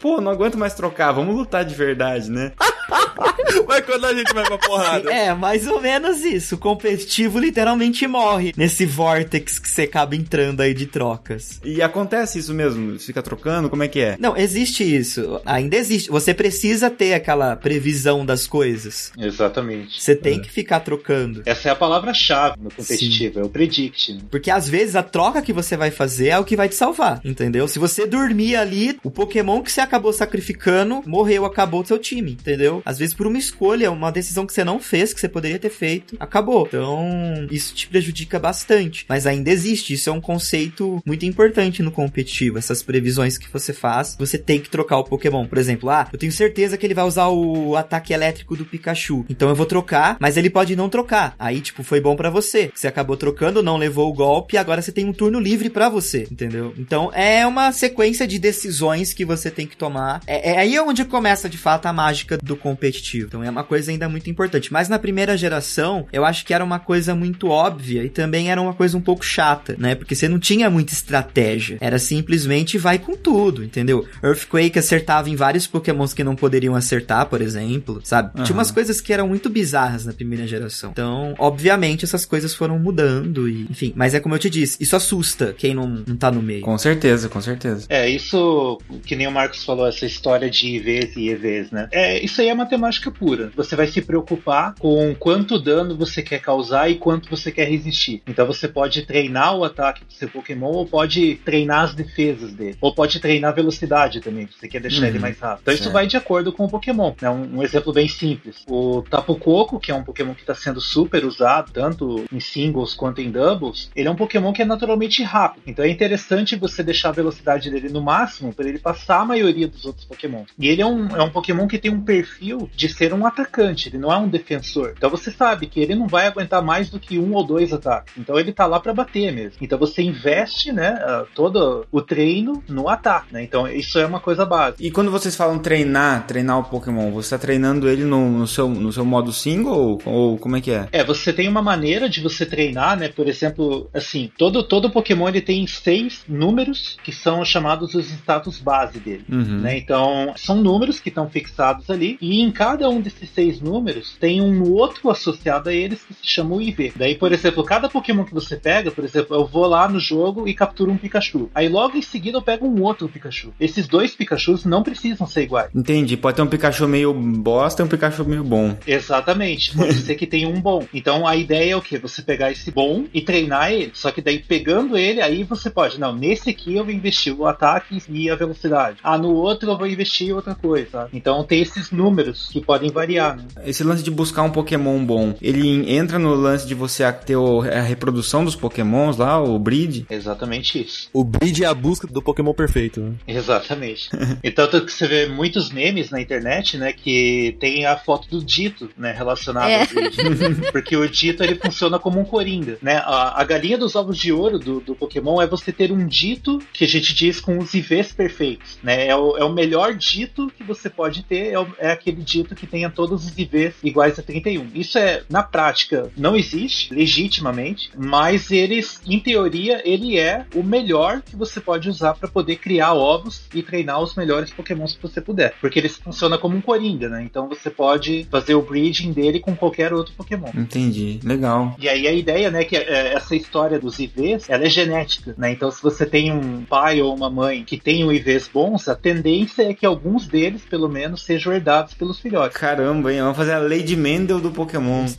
pô, 0.01 0.20
não 0.20 0.33
aguento 0.33 0.59
mais 0.59 0.75
trocar, 0.75 1.12
vamos 1.12 1.35
lutar 1.35 1.64
de 1.64 1.75
verdade, 1.75 2.31
né? 2.31 2.53
Mas 3.66 3.85
quando 3.85 4.05
a 4.07 4.14
gente 4.14 4.33
vai 4.35 4.45
pra 4.45 4.59
porrada. 4.59 5.12
É, 5.12 5.33
mais 5.35 5.66
ou 5.66 5.81
menos 5.81 6.22
isso. 6.22 6.57
O 6.57 6.59
competitivo 6.59 7.39
literalmente 7.39 8.07
morre 8.07 8.53
nesse 8.57 8.85
vortex 8.85 9.59
que 9.59 9.68
você 9.68 9.83
acaba 9.83 10.16
entrando 10.16 10.61
aí 10.61 10.75
de 10.75 10.87
trocas. 10.87 11.61
E 11.64 11.83
acontece 11.83 12.39
isso 12.39 12.53
mesmo? 12.53 12.99
Fica 12.99 13.22
trocando? 13.22 13.70
Como 13.70 13.83
é 13.83 13.89
que 13.89 14.01
é? 14.01 14.16
Não, 14.18 14.37
existe 14.37 14.85
isso. 14.85 15.41
Ainda 15.45 15.77
existe. 15.77 16.11
Você 16.11 16.35
precisa 16.35 16.91
ter 16.91 17.14
aquela 17.14 17.57
previsão 17.57 18.25
das 18.25 18.47
coisas. 18.47 19.12
Exatamente. 19.18 20.00
Você 20.00 20.14
tem 20.14 20.38
é. 20.38 20.40
que 20.40 20.50
ficar 20.50 20.80
trocando. 20.80 21.42
Essa 21.46 21.68
é 21.68 21.72
a 21.72 21.76
palavra-chave 21.76 22.56
no 22.60 22.70
competitivo, 22.70 23.34
Sim. 23.34 23.40
é 23.40 23.44
o 23.44 23.48
predict. 23.48 24.14
Né? 24.14 24.20
Porque 24.30 24.50
às 24.50 24.68
vezes 24.68 24.96
a 24.96 25.02
troca 25.02 25.42
que 25.42 25.52
você 25.52 25.76
vai 25.76 25.90
fazer 25.90 26.28
é 26.28 26.38
o 26.38 26.44
que 26.44 26.56
vai 26.56 26.68
te 26.68 26.74
salvar, 26.74 27.20
entendeu? 27.24 27.68
Se 27.68 27.78
você 27.78 28.06
dormir 28.06 28.56
ali, 28.56 28.98
o 29.02 29.10
Pokémon 29.10 29.62
que 29.62 29.70
você 29.70 29.80
acabou 29.80 30.12
sacrificando 30.12 31.02
morreu, 31.06 31.44
acabou 31.44 31.82
o 31.82 31.86
seu 31.86 31.98
time, 31.98 32.32
entendeu? 32.32 32.82
Às 32.84 32.98
vezes 32.98 33.14
por 33.14 33.26
uma 33.26 33.38
escolha, 33.38 33.90
uma 33.90 34.10
decisão 34.10 34.46
que 34.46 34.52
você 34.52 34.64
não 34.64 34.80
fez, 34.80 35.12
que 35.12 35.20
você 35.20 35.28
poderia 35.28 35.58
ter 35.58 35.70
feito, 35.70 36.16
acabou. 36.18 36.66
Então, 36.66 37.46
isso 37.50 37.74
te 37.74 37.86
prejudica 37.86 38.38
bastante. 38.38 39.04
Mas 39.08 39.26
ainda 39.26 39.50
existe, 39.50 39.94
isso 39.94 40.10
é 40.10 40.12
um 40.12 40.20
conceito 40.20 41.02
muito 41.04 41.24
importante 41.24 41.82
no 41.82 41.90
competitivo. 41.90 42.58
Essas 42.58 42.82
previsões 42.82 43.38
que 43.38 43.50
você 43.52 43.72
faz, 43.72 44.16
você 44.18 44.38
tem 44.38 44.60
que 44.60 44.70
trocar 44.70 44.98
o 44.98 45.04
Pokémon. 45.04 45.46
Por 45.46 45.58
exemplo, 45.58 45.90
ah, 45.90 46.08
eu 46.12 46.18
tenho 46.18 46.32
certeza 46.32 46.76
que 46.76 46.86
ele 46.86 46.94
vai 46.94 47.04
usar 47.04 47.28
o 47.28 47.76
ataque 47.76 48.12
elétrico 48.12 48.56
do 48.56 48.64
Pikachu. 48.64 48.93
Então 49.28 49.49
eu 49.49 49.55
vou 49.55 49.66
trocar, 49.66 50.16
mas 50.20 50.36
ele 50.36 50.51
pode 50.51 50.76
não 50.76 50.88
trocar. 50.88 51.34
Aí, 51.38 51.61
tipo, 51.61 51.82
foi 51.82 52.01
bom 52.01 52.16
para 52.16 52.30
você. 52.30 52.70
Você 52.74 52.86
acabou 52.86 53.16
trocando, 53.16 53.62
não 53.62 53.76
levou 53.76 54.11
o 54.11 54.14
golpe, 54.14 54.57
agora 54.57 54.82
você 54.82 54.92
tem 54.92 55.07
um 55.07 55.12
turno 55.12 55.40
livre 55.40 55.70
para 55.70 55.88
você, 55.88 56.26
entendeu? 56.30 56.74
Então 56.78 57.11
é 57.12 57.47
uma 57.47 57.72
sequência 57.72 58.26
de 58.26 58.38
decisões 58.38 59.12
que 59.12 59.24
você 59.24 59.51
tem 59.51 59.66
que 59.66 59.76
tomar. 59.76 60.20
É, 60.26 60.53
é 60.53 60.59
aí 60.59 60.78
onde 60.78 61.05
começa 61.05 61.49
de 61.49 61.59
fato 61.59 61.86
a 61.86 61.92
mágica 61.92 62.38
do 62.42 62.57
competitivo. 62.57 63.26
Então 63.26 63.45
é 63.45 63.51
uma 63.51 63.64
coisa 63.64 63.90
ainda 63.90 64.09
muito 64.09 64.30
importante. 64.30 64.72
Mas 64.72 64.88
na 64.88 64.99
primeira 64.99 65.36
geração, 65.36 66.07
eu 66.12 66.24
acho 66.24 66.45
que 66.45 66.55
era 66.55 66.64
uma 66.64 66.78
coisa 66.78 67.14
muito 67.14 67.49
óbvia 67.49 68.05
e 68.05 68.09
também 68.09 68.51
era 68.51 68.61
uma 68.61 68.74
coisa 68.74 68.97
um 68.97 69.01
pouco 69.01 69.24
chata, 69.24 69.76
né? 69.78 69.95
Porque 69.95 70.14
você 70.14 70.28
não 70.28 70.38
tinha 70.38 70.70
muita 70.70 70.92
estratégia. 70.92 71.78
Era 71.80 71.99
simplesmente 71.99 72.78
vai 72.78 72.99
com 72.99 73.16
tudo, 73.16 73.64
entendeu? 73.64 74.07
Earthquake 74.22 74.78
acertava 74.78 75.30
em 75.30 75.36
vários 75.36 75.66
pokémons 75.66 76.12
que 76.12 76.24
não 76.24 76.36
poderiam 76.36 76.74
acertar, 76.74 77.26
por 77.26 77.40
exemplo, 77.40 78.01
sabe? 78.05 78.38
Uhum. 78.38 78.45
Tinha 78.45 78.57
umas 78.57 78.70
coisas 78.70 78.84
que 79.01 79.12
eram 79.12 79.28
muito 79.28 79.49
bizarras 79.49 80.05
na 80.05 80.12
primeira 80.12 80.47
geração. 80.47 80.91
Então, 80.91 81.35
obviamente, 81.39 82.05
essas 82.05 82.24
coisas 82.24 82.55
foram 82.55 82.78
mudando 82.78 83.49
e, 83.49 83.66
enfim. 83.70 83.93
Mas 83.97 84.14
é 84.14 84.20
como 84.20 84.35
eu 84.35 84.39
te 84.39 84.51
disse, 84.51 84.82
isso 84.82 84.97
assusta 84.97 85.55
quem 85.57 85.74
não, 85.74 85.87
não 86.07 86.16
tá 86.16 86.30
no 86.30 86.43
meio. 86.43 86.62
Com 86.62 86.76
certeza, 86.78 87.28
com 87.28 87.41
certeza. 87.41 87.87
É, 87.89 88.09
isso, 88.09 88.78
que 89.05 89.16
nem 89.16 89.26
o 89.26 89.32
Marcos 89.32 89.64
falou, 89.64 89.87
essa 89.87 90.07
história 90.07 90.51
de 90.51 90.68
IVs 90.68 91.16
e 91.16 91.28
EVs, 91.30 91.70
né? 91.70 91.89
É, 91.93 92.22
isso 92.24 92.41
aí 92.41 92.49
é 92.49 92.55
matemática 92.55 93.11
pura. 93.11 93.51
Você 93.57 93.76
vai 93.76 93.87
se 93.87 94.01
preocupar 94.01 94.74
com 94.78 95.14
quanto 95.14 95.59
dano 95.59 95.97
você 95.97 96.22
quer 96.22 96.41
causar 96.41 96.91
e 96.91 96.97
quanto 96.97 97.28
você 97.28 97.51
quer 97.51 97.68
resistir. 97.68 98.22
Então 98.26 98.47
você 98.47 98.68
pode 98.68 99.03
treinar 99.03 99.57
o 99.57 99.64
ataque 99.64 100.05
do 100.05 100.12
seu 100.12 100.28
Pokémon 100.28 100.72
ou 100.72 100.87
pode 100.87 101.37
treinar 101.45 101.85
as 101.85 101.95
defesas 101.95 102.53
dele. 102.53 102.76
Ou 102.80 102.95
pode 102.95 103.20
treinar 103.20 103.53
a 103.53 103.55
velocidade 103.55 104.20
também, 104.20 104.47
se 104.47 104.59
você 104.59 104.68
quer 104.68 104.80
deixar 104.80 105.03
uhum. 105.03 105.09
ele 105.09 105.18
mais 105.18 105.39
rápido. 105.39 105.62
Então 105.62 105.74
isso 105.74 105.91
vai 105.91 106.07
de 106.07 106.16
acordo 106.16 106.53
com 106.53 106.64
o 106.64 106.68
Pokémon. 106.68 107.12
É 107.20 107.30
um, 107.30 107.59
um 107.59 107.62
exemplo 107.62 107.93
bem 107.93 108.09
simples. 108.09 108.57
O 108.68 108.74
Tapu 109.11 109.37
Koko, 109.37 109.79
que 109.79 109.91
é 109.91 109.95
um 109.95 110.03
Pokémon 110.03 110.35
que 110.35 110.41
está 110.41 110.55
sendo 110.55 110.81
super 110.81 111.25
usado, 111.25 111.72
tanto 111.72 112.25
em 112.33 112.41
singles 112.41 112.95
quanto 112.95 113.20
em 113.20 113.31
doubles, 113.31 113.91
ele 113.95 114.09
é 114.09 114.11
um 114.11 114.16
Pokémon 114.16 114.53
que 114.53 114.62
é 114.62 114.64
naturalmente 114.64 115.22
rápido. 115.22 115.62
Então 115.66 115.85
é 115.85 115.89
interessante 115.89 116.57
você 116.57 116.83
deixar 116.83 117.11
a 117.11 117.12
velocidade 117.12 117.70
dele 117.70 117.89
no 117.89 118.03
máximo 118.03 118.53
para 118.53 118.68
ele 118.68 118.79
passar 118.79 119.20
a 119.20 119.25
maioria 119.25 119.68
dos 119.68 119.85
outros 119.85 120.05
Pokémon. 120.05 120.45
E 120.59 120.68
ele 120.68 120.83
é 120.83 120.87
um, 120.87 121.09
é 121.09 121.22
um 121.22 121.31
Pokémon 121.31 121.66
que 121.66 121.79
tem 121.79 121.91
um 121.91 122.01
perfil 122.01 122.68
de 122.75 122.89
ser 122.89 123.12
um 123.12 123.27
atacante, 123.27 123.89
ele 123.89 123.99
não 123.99 124.12
é 124.12 124.16
um 124.16 124.29
defensor. 124.29 124.95
Então 124.97 125.11
você 125.11 125.31
sabe 125.31 125.66
que 125.66 125.81
ele 125.81 125.95
não 125.95 126.07
vai 126.07 126.27
aguentar 126.27 126.62
mais 126.62 126.91
do 126.91 127.01
que 127.01 127.18
um 127.18 127.35
ou 127.35 127.45
dois 127.45 127.72
ataques. 127.72 128.14
Então 128.16 128.39
ele 128.39 128.53
tá 128.53 128.66
lá 128.66 128.81
para 128.81 128.95
bater 128.95 129.33
mesmo. 129.33 129.59
Então 129.61 129.79
você 129.79 130.03
investe, 130.03 130.72
né, 130.72 130.99
todo 131.35 131.87
o 131.91 132.03
treino 132.03 132.62
no 132.68 132.89
ataque, 132.89 133.33
né? 133.33 133.43
Então 133.43 133.68
isso 133.68 133.99
é 133.99 134.07
uma 134.07 134.20
coisa 134.20 134.45
básica. 134.45 134.85
E 134.85 134.91
quando 134.91 135.11
vocês 135.11 135.37
falam 135.37 135.59
treinar, 135.59 136.27
treinar 136.27 136.59
o 136.59 136.64
Pokémon, 136.64 137.11
você 137.11 137.31
tá 137.31 137.39
treinando 137.39 137.89
ele 137.89 138.05
no, 138.05 138.31
no 138.31 138.47
seu, 138.47 138.63
no 138.68 138.92
seu 138.92 139.04
modo 139.04 139.32
single 139.32 140.00
ou 140.04 140.38
como 140.38 140.56
é 140.56 140.60
que 140.60 140.70
é? 140.70 140.88
É, 140.92 141.04
você 141.04 141.32
tem 141.32 141.48
uma 141.48 141.62
maneira 141.62 142.08
de 142.08 142.20
você 142.20 142.44
treinar, 142.46 142.98
né? 142.98 143.08
Por 143.08 143.28
exemplo, 143.28 143.88
assim, 143.92 144.30
todo, 144.36 144.62
todo 144.62 144.90
Pokémon 144.90 145.28
ele 145.28 145.40
tem 145.40 145.66
seis 145.66 146.22
números 146.28 146.96
que 147.02 147.12
são 147.12 147.44
chamados 147.44 147.94
os 147.94 148.10
status 148.10 148.58
base 148.58 148.98
dele, 148.98 149.24
uhum. 149.30 149.60
né? 149.60 149.78
Então, 149.78 150.32
são 150.36 150.56
números 150.56 151.00
que 151.00 151.08
estão 151.08 151.28
fixados 151.28 151.90
ali 151.90 152.18
e 152.20 152.40
em 152.40 152.50
cada 152.50 152.88
um 152.88 153.00
desses 153.00 153.30
seis 153.30 153.60
números 153.60 154.16
tem 154.18 154.40
um 154.40 154.72
outro 154.72 155.10
associado 155.10 155.68
a 155.68 155.74
eles 155.74 156.02
que 156.02 156.14
se 156.14 156.26
chama 156.26 156.56
o 156.56 156.62
IV. 156.62 156.92
Daí, 156.96 157.14
por 157.14 157.32
exemplo, 157.32 157.64
cada 157.64 157.88
Pokémon 157.88 158.24
que 158.24 158.34
você 158.34 158.56
pega, 158.56 158.90
por 158.90 159.04
exemplo, 159.04 159.36
eu 159.36 159.46
vou 159.46 159.66
lá 159.66 159.88
no 159.88 159.98
jogo 159.98 160.48
e 160.48 160.54
capturo 160.54 160.90
um 160.90 160.96
Pikachu. 160.96 161.50
Aí 161.54 161.68
logo 161.68 161.96
em 161.96 162.02
seguida 162.02 162.38
eu 162.38 162.42
pego 162.42 162.66
um 162.66 162.82
outro 162.82 163.08
Pikachu. 163.08 163.52
Esses 163.58 163.86
dois 163.86 164.14
Pikachus 164.14 164.64
não 164.64 164.82
precisam 164.82 165.26
ser 165.26 165.42
iguais. 165.42 165.70
Entendi. 165.74 166.16
Pode 166.16 166.36
ter 166.36 166.42
um 166.42 166.46
Pikachu 166.46 166.86
meio 166.86 167.12
bosta 167.12 167.82
e 167.82 167.84
um 167.84 167.88
Pikachu 167.88 168.24
meio 168.24 168.44
bom. 168.44 168.53
Exatamente. 168.86 169.76
Pode 169.76 169.94
ser 170.02 170.14
que 170.16 170.26
tenha 170.26 170.48
um 170.48 170.61
bom. 170.61 170.86
Então 170.92 171.26
a 171.26 171.36
ideia 171.36 171.72
é 171.72 171.76
o 171.76 171.82
que? 171.82 171.98
Você 171.98 172.22
pegar 172.22 172.50
esse 172.50 172.70
bom 172.70 173.05
e 173.12 173.20
treinar 173.20 173.72
ele. 173.72 173.92
Só 173.94 174.11
que 174.11 174.20
daí 174.20 174.38
pegando 174.38 174.96
ele, 174.96 175.20
aí 175.20 175.42
você 175.44 175.70
pode. 175.70 175.98
Não, 175.98 176.14
nesse 176.14 176.50
aqui 176.50 176.74
eu 176.74 176.84
vou 176.84 176.92
investir 176.92 177.34
o 177.34 177.46
ataque 177.46 178.02
e 178.09 178.28
a 178.30 178.36
velocidade. 178.36 178.98
Ah, 179.02 179.16
no 179.16 179.32
outro 179.34 179.70
eu 179.70 179.78
vou 179.78 179.86
investir 179.86 180.34
outra 180.34 180.55
coisa. 180.55 181.09
Então 181.12 181.44
tem 181.44 181.62
esses 181.62 181.90
números 181.90 182.48
que 182.52 182.61
podem 182.61 182.90
variar. 182.90 183.36
Né? 183.36 183.44
Esse 183.64 183.82
lance 183.82 184.02
de 184.02 184.11
buscar 184.11 184.42
um 184.42 184.50
Pokémon 184.50 185.05
bom, 185.05 185.34
ele 185.40 185.90
entra 185.92 186.18
no 186.18 186.34
lance 186.34 186.66
de 186.66 186.74
você 186.74 187.11
ter 187.12 187.36
a 187.36 187.82
reprodução 187.82 188.44
dos 188.44 188.57
Pokémons 188.57 189.16
lá, 189.16 189.42
o 189.42 189.59
breed? 189.59 190.07
Exatamente 190.11 190.82
isso. 190.82 191.09
O 191.12 191.24
breed 191.24 191.62
é 191.62 191.66
a 191.66 191.74
busca 191.74 192.07
do 192.07 192.22
Pokémon 192.22 192.52
perfeito. 192.52 193.00
Né? 193.00 193.14
Exatamente. 193.26 194.11
então 194.42 194.64
Tanto 194.74 194.86
que 194.86 194.92
você 194.92 195.07
vê 195.07 195.26
muitos 195.26 195.70
memes 195.70 196.11
na 196.11 196.20
internet, 196.20 196.76
né, 196.76 196.92
que 196.92 197.57
tem 197.61 197.86
a 197.86 197.96
foto 197.96 198.28
do 198.28 198.43
Dito, 198.45 198.90
né, 198.97 199.12
relacionado 199.12 199.68
É. 199.68 199.86
Breed. 199.86 200.14
Porque 200.72 200.97
o 200.97 201.09
Dito, 201.09 201.42
ele 201.42 201.55
funciona 201.57 201.99
como 201.99 202.20
um 202.20 202.24
coringa, 202.24 202.78
né? 202.82 202.97
A, 202.99 203.40
a 203.40 203.45
galinha 203.45 203.78
dos 203.78 203.95
ovos 203.97 204.16
de 204.18 204.32
ouro 204.32 204.59
do, 204.59 204.80
do 204.80 204.95
Pokémon 204.95 205.40
é 205.40 205.47
você 205.47 205.72
ter 205.72 205.90
um 205.92 206.07
Dito, 206.07 206.59
que 206.72 206.84
a 206.84 206.88
gente 206.88 207.14
diz 207.14 207.40
com 207.40 207.59
os 207.59 207.72
IVs 207.74 208.12
perfeitos, 208.12 208.78
né? 208.82 209.07
É 209.09 209.16
o, 209.16 209.36
é 209.36 209.45
o 209.45 209.53
melhor 209.53 209.95
Dito 209.95 210.51
que 210.57 210.62
você 210.62 210.88
pode 210.90 211.22
ter, 211.22 211.53
é, 211.53 211.59
o- 211.59 211.66
é 211.78 211.90
aquele 211.90 212.22
Dito 212.22 212.55
que 212.55 212.66
tenha 212.66 212.90
todos 212.90 213.24
os 213.26 213.36
IVs 213.38 213.74
iguais 213.82 214.18
a 214.18 214.22
31. 214.22 214.68
Isso 214.74 214.99
é, 214.99 215.22
na 215.28 215.42
prática, 215.42 216.11
não 216.16 216.36
existe, 216.36 216.92
legitimamente, 216.95 217.90
mas 217.97 218.51
eles, 218.51 219.01
em 219.07 219.18
teoria, 219.18 219.80
ele 219.88 220.18
é 220.18 220.45
o 220.55 220.62
melhor 220.62 221.22
que 221.22 221.36
você 221.36 221.61
pode 221.61 221.88
usar 221.88 222.14
para 222.14 222.28
poder 222.28 222.57
criar 222.57 222.92
ovos 222.95 223.42
e 223.55 223.62
treinar 223.62 224.01
os 224.01 224.14
melhores 224.14 224.51
Pokémons 224.53 224.95
que 224.95 225.03
você 225.03 225.20
puder. 225.20 225.55
Porque 225.61 225.78
ele 225.78 225.88
funciona 225.88 226.36
como 226.38 226.57
um 226.57 226.61
Coringa, 226.61 227.09
né? 227.09 227.22
Então 227.22 227.49
você 227.49 227.70
pode 227.70 228.24
fazer 228.41 228.55
o 228.57 228.62
breeding 228.62 229.12
dele 229.12 229.39
com 229.39 229.55
qualquer 229.55 229.93
outro 229.93 230.12
Pokémon. 230.16 230.49
Entendi. 230.57 231.20
Legal. 231.22 231.76
E 231.78 231.89
aí 231.89 232.09
a 232.09 232.12
ideia, 232.12 232.51
né, 232.51 232.64
que 232.64 232.76
é, 232.76 233.14
essa 233.14 233.37
história 233.37 233.78
dos 233.78 233.99
IVs, 234.01 234.51
ela 234.51 234.64
é 234.64 234.68
genética, 234.68 235.35
né? 235.39 235.53
Então 235.53 235.70
se 235.70 235.80
você 235.80 236.05
tem 236.05 236.32
um 236.32 236.64
pai 236.64 237.01
ou 237.01 237.14
uma 237.14 237.30
mãe 237.30 237.62
que 237.62 237.78
tenham 237.78 238.12
IVs 238.12 238.51
bons, 238.53 238.89
a 238.89 238.95
tendência 238.97 239.62
é 239.62 239.72
que 239.72 239.87
alguns 239.87 240.26
deles, 240.26 240.62
pelo 240.68 240.89
menos, 240.89 241.22
sejam 241.24 241.53
herdados 241.53 241.95
pelos 241.95 242.18
filhotes. 242.18 242.57
Caramba, 242.59 243.12
hein? 243.12 243.20
Vamos 243.20 243.37
fazer 243.37 243.53
a 243.53 243.59
Lady 243.59 243.95
Mendel 243.97 244.41
do 244.41 244.51
Pokémon. 244.51 245.07